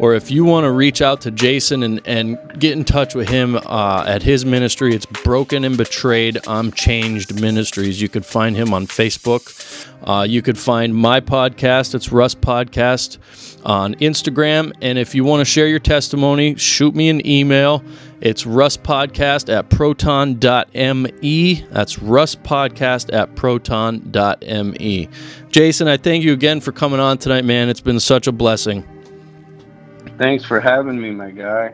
or 0.01 0.15
if 0.15 0.31
you 0.31 0.43
want 0.43 0.63
to 0.63 0.71
reach 0.71 0.99
out 0.99 1.21
to 1.21 1.29
Jason 1.29 1.83
and, 1.83 2.01
and 2.05 2.39
get 2.59 2.75
in 2.75 2.83
touch 2.83 3.13
with 3.13 3.29
him 3.29 3.55
uh, 3.55 4.03
at 4.07 4.23
his 4.23 4.43
ministry, 4.43 4.95
it's 4.95 5.05
Broken 5.05 5.63
and 5.63 5.77
Betrayed, 5.77 6.39
I'm 6.47 6.71
Changed 6.71 7.39
Ministries. 7.39 8.01
You 8.01 8.09
could 8.09 8.25
find 8.25 8.55
him 8.55 8.73
on 8.73 8.87
Facebook. 8.87 9.87
Uh, 10.01 10.23
you 10.23 10.41
could 10.41 10.57
find 10.57 10.95
my 10.95 11.21
podcast, 11.21 11.93
it's 11.93 12.11
Russ 12.11 12.33
Podcast, 12.33 13.19
on 13.63 13.93
Instagram. 13.95 14.73
And 14.81 14.97
if 14.97 15.13
you 15.13 15.23
want 15.23 15.41
to 15.41 15.45
share 15.45 15.67
your 15.67 15.77
testimony, 15.77 16.55
shoot 16.55 16.95
me 16.95 17.09
an 17.09 17.23
email. 17.27 17.83
It's 18.21 18.43
russpodcast 18.43 19.53
at 19.53 19.69
proton.me. 19.69 20.35
That's 21.69 21.95
russpodcast 21.97 23.13
at 23.13 23.35
proton.me. 23.35 25.09
Jason, 25.51 25.87
I 25.87 25.97
thank 25.97 26.23
you 26.23 26.33
again 26.33 26.59
for 26.59 26.71
coming 26.71 26.99
on 26.99 27.19
tonight, 27.19 27.45
man. 27.45 27.69
It's 27.69 27.81
been 27.81 27.99
such 27.99 28.25
a 28.25 28.31
blessing. 28.31 28.83
Thanks 30.21 30.45
for 30.45 30.59
having 30.59 31.01
me, 31.01 31.09
my 31.09 31.31
guy. 31.31 31.73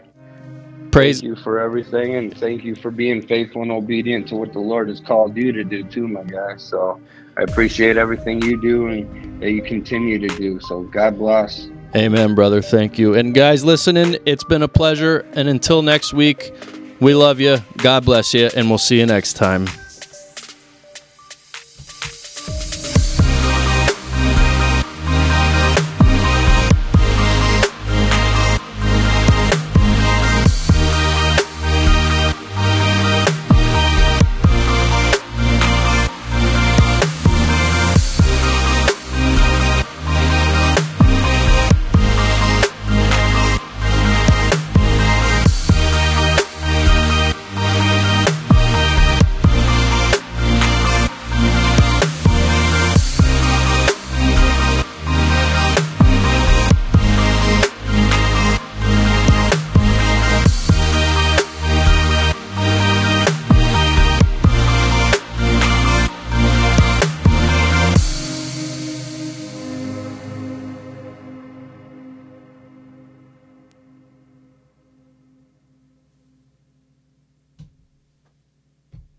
Praise. 0.89 1.19
Thank 1.19 1.23
you 1.25 1.35
for 1.43 1.59
everything, 1.59 2.15
and 2.15 2.35
thank 2.37 2.63
you 2.63 2.75
for 2.75 2.91
being 2.91 3.21
faithful 3.21 3.61
and 3.61 3.71
obedient 3.73 4.29
to 4.29 4.35
what 4.35 4.53
the 4.53 4.59
Lord 4.59 4.87
has 4.87 5.01
called 5.01 5.35
you 5.35 5.51
to 5.51 5.65
do, 5.65 5.83
too, 5.83 6.07
my 6.07 6.23
guy. 6.23 6.55
So 6.55 7.01
I 7.35 7.41
appreciate 7.41 7.97
everything 7.97 8.41
you 8.41 8.59
do 8.61 8.87
and 8.87 9.41
that 9.41 9.51
you 9.51 9.61
continue 9.61 10.17
to 10.25 10.29
do. 10.37 10.61
So 10.61 10.83
God 10.83 11.17
bless. 11.17 11.67
Amen, 11.93 12.35
brother. 12.35 12.61
Thank 12.61 12.97
you. 12.97 13.15
And 13.15 13.33
guys 13.33 13.65
listening, 13.65 14.15
it's 14.25 14.45
been 14.45 14.61
a 14.61 14.69
pleasure. 14.69 15.25
And 15.33 15.49
until 15.49 15.81
next 15.81 16.13
week, 16.13 16.53
we 17.01 17.15
love 17.15 17.41
you. 17.41 17.57
God 17.75 18.05
bless 18.05 18.33
you, 18.33 18.49
and 18.55 18.69
we'll 18.69 18.77
see 18.77 18.97
you 18.97 19.05
next 19.05 19.33
time. 19.33 19.67